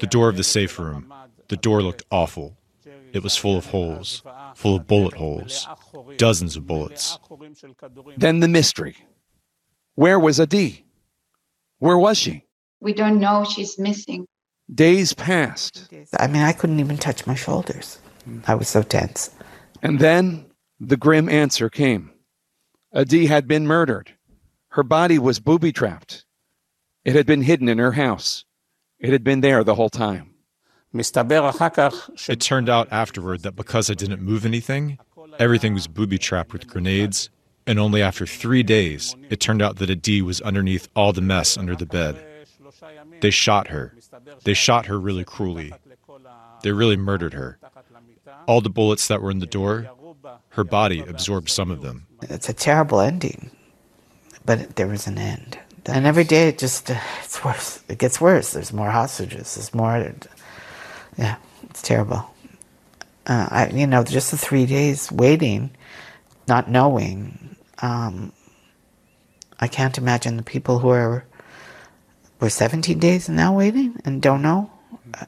The 0.00 0.06
door 0.06 0.28
of 0.28 0.36
the 0.36 0.44
safe 0.44 0.78
room, 0.78 1.12
the 1.48 1.56
door 1.56 1.82
looked 1.82 2.04
awful. 2.10 2.56
It 3.12 3.22
was 3.22 3.36
full 3.36 3.56
of 3.56 3.66
holes, 3.66 4.22
full 4.54 4.76
of 4.76 4.86
bullet 4.86 5.14
holes, 5.14 5.66
dozens 6.16 6.56
of 6.56 6.66
bullets. 6.66 7.18
Then 8.16 8.40
the 8.40 8.48
mystery. 8.48 8.96
Where 9.94 10.18
was 10.18 10.38
Adi? 10.38 10.84
Where 11.78 11.98
was 11.98 12.18
she? 12.18 12.44
We 12.80 12.92
don't 12.92 13.18
know. 13.18 13.44
She's 13.44 13.78
missing. 13.78 14.26
Days 14.72 15.14
passed. 15.14 15.88
I 16.18 16.26
mean, 16.26 16.42
I 16.42 16.52
couldn't 16.52 16.80
even 16.80 16.98
touch 16.98 17.26
my 17.26 17.34
shoulders. 17.34 17.98
I 18.46 18.54
was 18.54 18.68
so 18.68 18.82
tense. 18.82 19.30
And 19.82 19.98
then 19.98 20.46
the 20.78 20.96
grim 20.96 21.28
answer 21.28 21.70
came. 21.70 22.12
Adi 22.92 23.26
had 23.26 23.48
been 23.48 23.66
murdered. 23.66 24.14
Her 24.70 24.82
body 24.82 25.18
was 25.18 25.40
booby 25.40 25.72
trapped. 25.72 26.24
It 27.04 27.14
had 27.14 27.26
been 27.26 27.42
hidden 27.42 27.68
in 27.68 27.78
her 27.78 27.92
house. 27.92 28.44
It 29.00 29.12
had 29.12 29.22
been 29.22 29.40
there 29.40 29.62
the 29.62 29.76
whole 29.76 29.90
time. 29.90 30.34
It 30.92 32.40
turned 32.40 32.68
out 32.68 32.88
afterward 32.90 33.42
that 33.42 33.54
because 33.54 33.90
I 33.90 33.94
didn't 33.94 34.22
move 34.22 34.44
anything, 34.44 34.98
everything 35.38 35.74
was 35.74 35.86
booby 35.86 36.18
trapped 36.18 36.52
with 36.52 36.66
grenades, 36.66 37.30
and 37.66 37.78
only 37.78 38.02
after 38.02 38.26
three 38.26 38.62
days, 38.62 39.14
it 39.28 39.40
turned 39.40 39.62
out 39.62 39.76
that 39.76 39.90
Adi 39.90 40.22
was 40.22 40.40
underneath 40.40 40.88
all 40.96 41.12
the 41.12 41.20
mess 41.20 41.56
under 41.56 41.76
the 41.76 41.86
bed. 41.86 42.16
They 43.20 43.30
shot 43.30 43.68
her. 43.68 43.94
They 44.44 44.54
shot 44.54 44.86
her 44.86 44.98
really 44.98 45.24
cruelly. 45.24 45.72
They 46.62 46.72
really 46.72 46.96
murdered 46.96 47.34
her. 47.34 47.58
All 48.46 48.60
the 48.60 48.70
bullets 48.70 49.06
that 49.08 49.22
were 49.22 49.30
in 49.30 49.38
the 49.38 49.46
door, 49.46 49.88
her 50.50 50.64
body 50.64 51.00
absorbed 51.00 51.50
some 51.50 51.70
of 51.70 51.82
them. 51.82 52.06
It's 52.22 52.48
a 52.48 52.54
terrible 52.54 53.00
ending, 53.00 53.50
but 54.44 54.76
there 54.76 54.88
was 54.88 55.06
an 55.06 55.18
end. 55.18 55.58
And 55.86 56.06
every 56.06 56.24
day 56.24 56.48
it 56.48 56.58
just 56.58 56.90
uh, 56.90 56.98
it's 57.24 57.42
worse. 57.44 57.82
It 57.88 57.98
gets 57.98 58.20
worse. 58.20 58.52
There's 58.52 58.72
more 58.72 58.90
hostages. 58.90 59.54
There's 59.54 59.74
more. 59.74 60.12
Yeah, 61.16 61.36
it's 61.64 61.82
terrible. 61.82 62.28
Uh, 63.26 63.48
I, 63.50 63.68
you 63.68 63.86
know, 63.86 64.04
just 64.04 64.30
the 64.30 64.38
three 64.38 64.66
days 64.66 65.12
waiting, 65.12 65.70
not 66.46 66.70
knowing. 66.70 67.56
Um, 67.80 68.32
I 69.60 69.68
can't 69.68 69.98
imagine 69.98 70.36
the 70.36 70.42
people 70.42 70.78
who 70.78 70.88
are 70.90 71.24
we're 72.40 72.48
17 72.48 72.98
days 72.98 73.28
now 73.28 73.56
waiting 73.56 74.00
and 74.04 74.22
don't 74.22 74.42
know? 74.42 74.70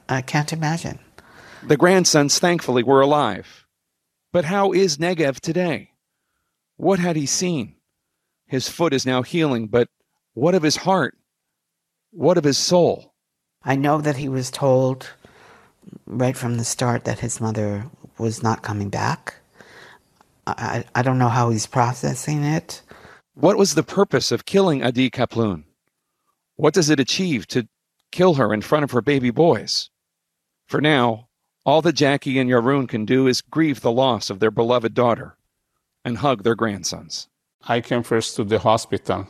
I 0.07 0.21
can't 0.21 0.53
imagine. 0.53 0.99
The 1.63 1.75
grandsons, 1.75 2.39
thankfully, 2.39 2.83
were 2.83 3.01
alive. 3.01 3.65
But 4.31 4.45
how 4.45 4.71
is 4.71 4.97
Negev 4.97 5.41
today? 5.41 5.91
What 6.77 6.99
had 6.99 7.17
he 7.17 7.25
seen? 7.25 7.75
His 8.47 8.69
foot 8.69 8.93
is 8.93 9.05
now 9.05 9.23
healing, 9.23 9.67
but 9.67 9.89
what 10.33 10.55
of 10.55 10.63
his 10.63 10.77
heart? 10.77 11.17
What 12.11 12.37
of 12.37 12.43
his 12.43 12.57
soul? 12.57 13.13
I 13.63 13.75
know 13.75 14.01
that 14.01 14.17
he 14.17 14.29
was 14.29 14.49
told 14.49 15.09
right 16.05 16.35
from 16.35 16.57
the 16.57 16.63
start 16.63 17.05
that 17.05 17.19
his 17.19 17.39
mother 17.39 17.85
was 18.17 18.43
not 18.43 18.63
coming 18.63 18.89
back. 18.89 19.35
I, 20.47 20.83
I 20.95 21.01
don't 21.01 21.19
know 21.19 21.29
how 21.29 21.49
he's 21.49 21.67
processing 21.67 22.43
it. 22.43 22.81
What 23.33 23.57
was 23.57 23.75
the 23.75 23.83
purpose 23.83 24.31
of 24.31 24.45
killing 24.45 24.83
Adi 24.83 25.09
Kaplun? 25.09 25.63
What 26.55 26.73
does 26.73 26.89
it 26.89 26.99
achieve 26.99 27.47
to 27.47 27.67
kill 28.11 28.35
her 28.35 28.53
in 28.53 28.61
front 28.61 28.83
of 28.83 28.91
her 28.91 29.01
baby 29.01 29.31
boys? 29.31 29.89
For 30.67 30.81
now, 30.81 31.29
all 31.65 31.81
that 31.83 31.93
Jackie 31.93 32.39
and 32.39 32.49
Yaron 32.49 32.87
can 32.89 33.05
do 33.05 33.27
is 33.27 33.41
grieve 33.41 33.81
the 33.81 33.91
loss 33.91 34.29
of 34.29 34.39
their 34.39 34.51
beloved 34.51 34.93
daughter 34.93 35.37
and 36.03 36.17
hug 36.17 36.43
their 36.43 36.55
grandsons. 36.55 37.27
I 37.67 37.81
came 37.81 38.03
first 38.03 38.35
to 38.35 38.43
the 38.43 38.59
hospital. 38.59 39.27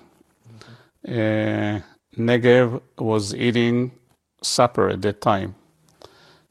Uh, 1.07 1.79
Negev 2.17 2.81
was 2.97 3.33
eating 3.33 3.91
supper 4.41 4.89
at 4.89 5.01
that 5.01 5.21
time. 5.21 5.55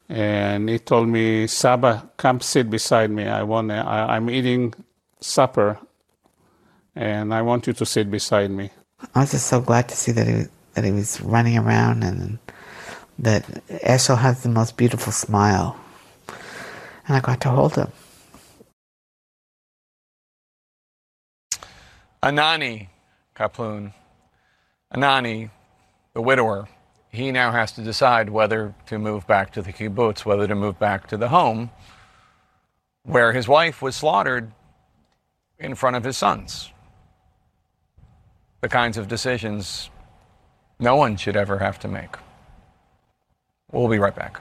And 0.08 0.68
he 0.68 0.78
told 0.78 1.08
me, 1.08 1.46
Saba, 1.46 2.10
come 2.16 2.40
sit 2.40 2.68
beside 2.68 3.10
me. 3.10 3.26
I 3.26 3.42
want, 3.44 3.70
I, 3.70 4.16
I'm 4.16 4.28
eating 4.28 4.74
supper 5.20 5.78
and 6.96 7.32
I 7.32 7.42
want 7.42 7.66
you 7.66 7.72
to 7.74 7.86
sit 7.86 8.10
beside 8.10 8.50
me. 8.50 8.70
I 9.14 9.20
was 9.20 9.30
just 9.32 9.46
so 9.46 9.60
glad 9.60 9.88
to 9.88 9.96
see 9.96 10.12
that 10.12 10.26
he, 10.26 10.44
that 10.74 10.84
he 10.84 10.90
was 10.90 11.20
running 11.20 11.56
around 11.58 12.02
and 12.02 12.38
that 13.18 13.44
Eshel 13.68 14.18
has 14.18 14.42
the 14.42 14.48
most 14.48 14.76
beautiful 14.76 15.12
smile. 15.12 15.78
And 17.06 17.16
I 17.16 17.20
got 17.20 17.40
to 17.42 17.50
hold 17.50 17.76
him. 17.76 17.92
Anani 22.22 22.88
Kaplun 23.36 23.92
Anani, 24.94 25.50
the 26.14 26.22
widower, 26.22 26.68
he 27.10 27.30
now 27.32 27.52
has 27.52 27.72
to 27.72 27.82
decide 27.82 28.30
whether 28.30 28.74
to 28.86 28.98
move 28.98 29.26
back 29.26 29.52
to 29.52 29.62
the 29.62 29.72
kibbutz, 29.72 30.24
whether 30.24 30.46
to 30.46 30.54
move 30.54 30.78
back 30.78 31.06
to 31.08 31.16
the 31.16 31.28
home 31.28 31.70
where 33.02 33.32
his 33.32 33.48
wife 33.48 33.80
was 33.82 33.96
slaughtered 33.96 34.52
in 35.58 35.74
front 35.74 35.96
of 35.96 36.04
his 36.04 36.16
sons. 36.16 36.70
The 38.60 38.68
kinds 38.68 38.96
of 38.96 39.08
decisions 39.08 39.90
no 40.78 40.96
one 40.96 41.16
should 41.16 41.36
ever 41.36 41.58
have 41.58 41.78
to 41.80 41.88
make. 41.88 42.16
We'll 43.72 43.88
be 43.88 43.98
right 43.98 44.14
back. 44.14 44.40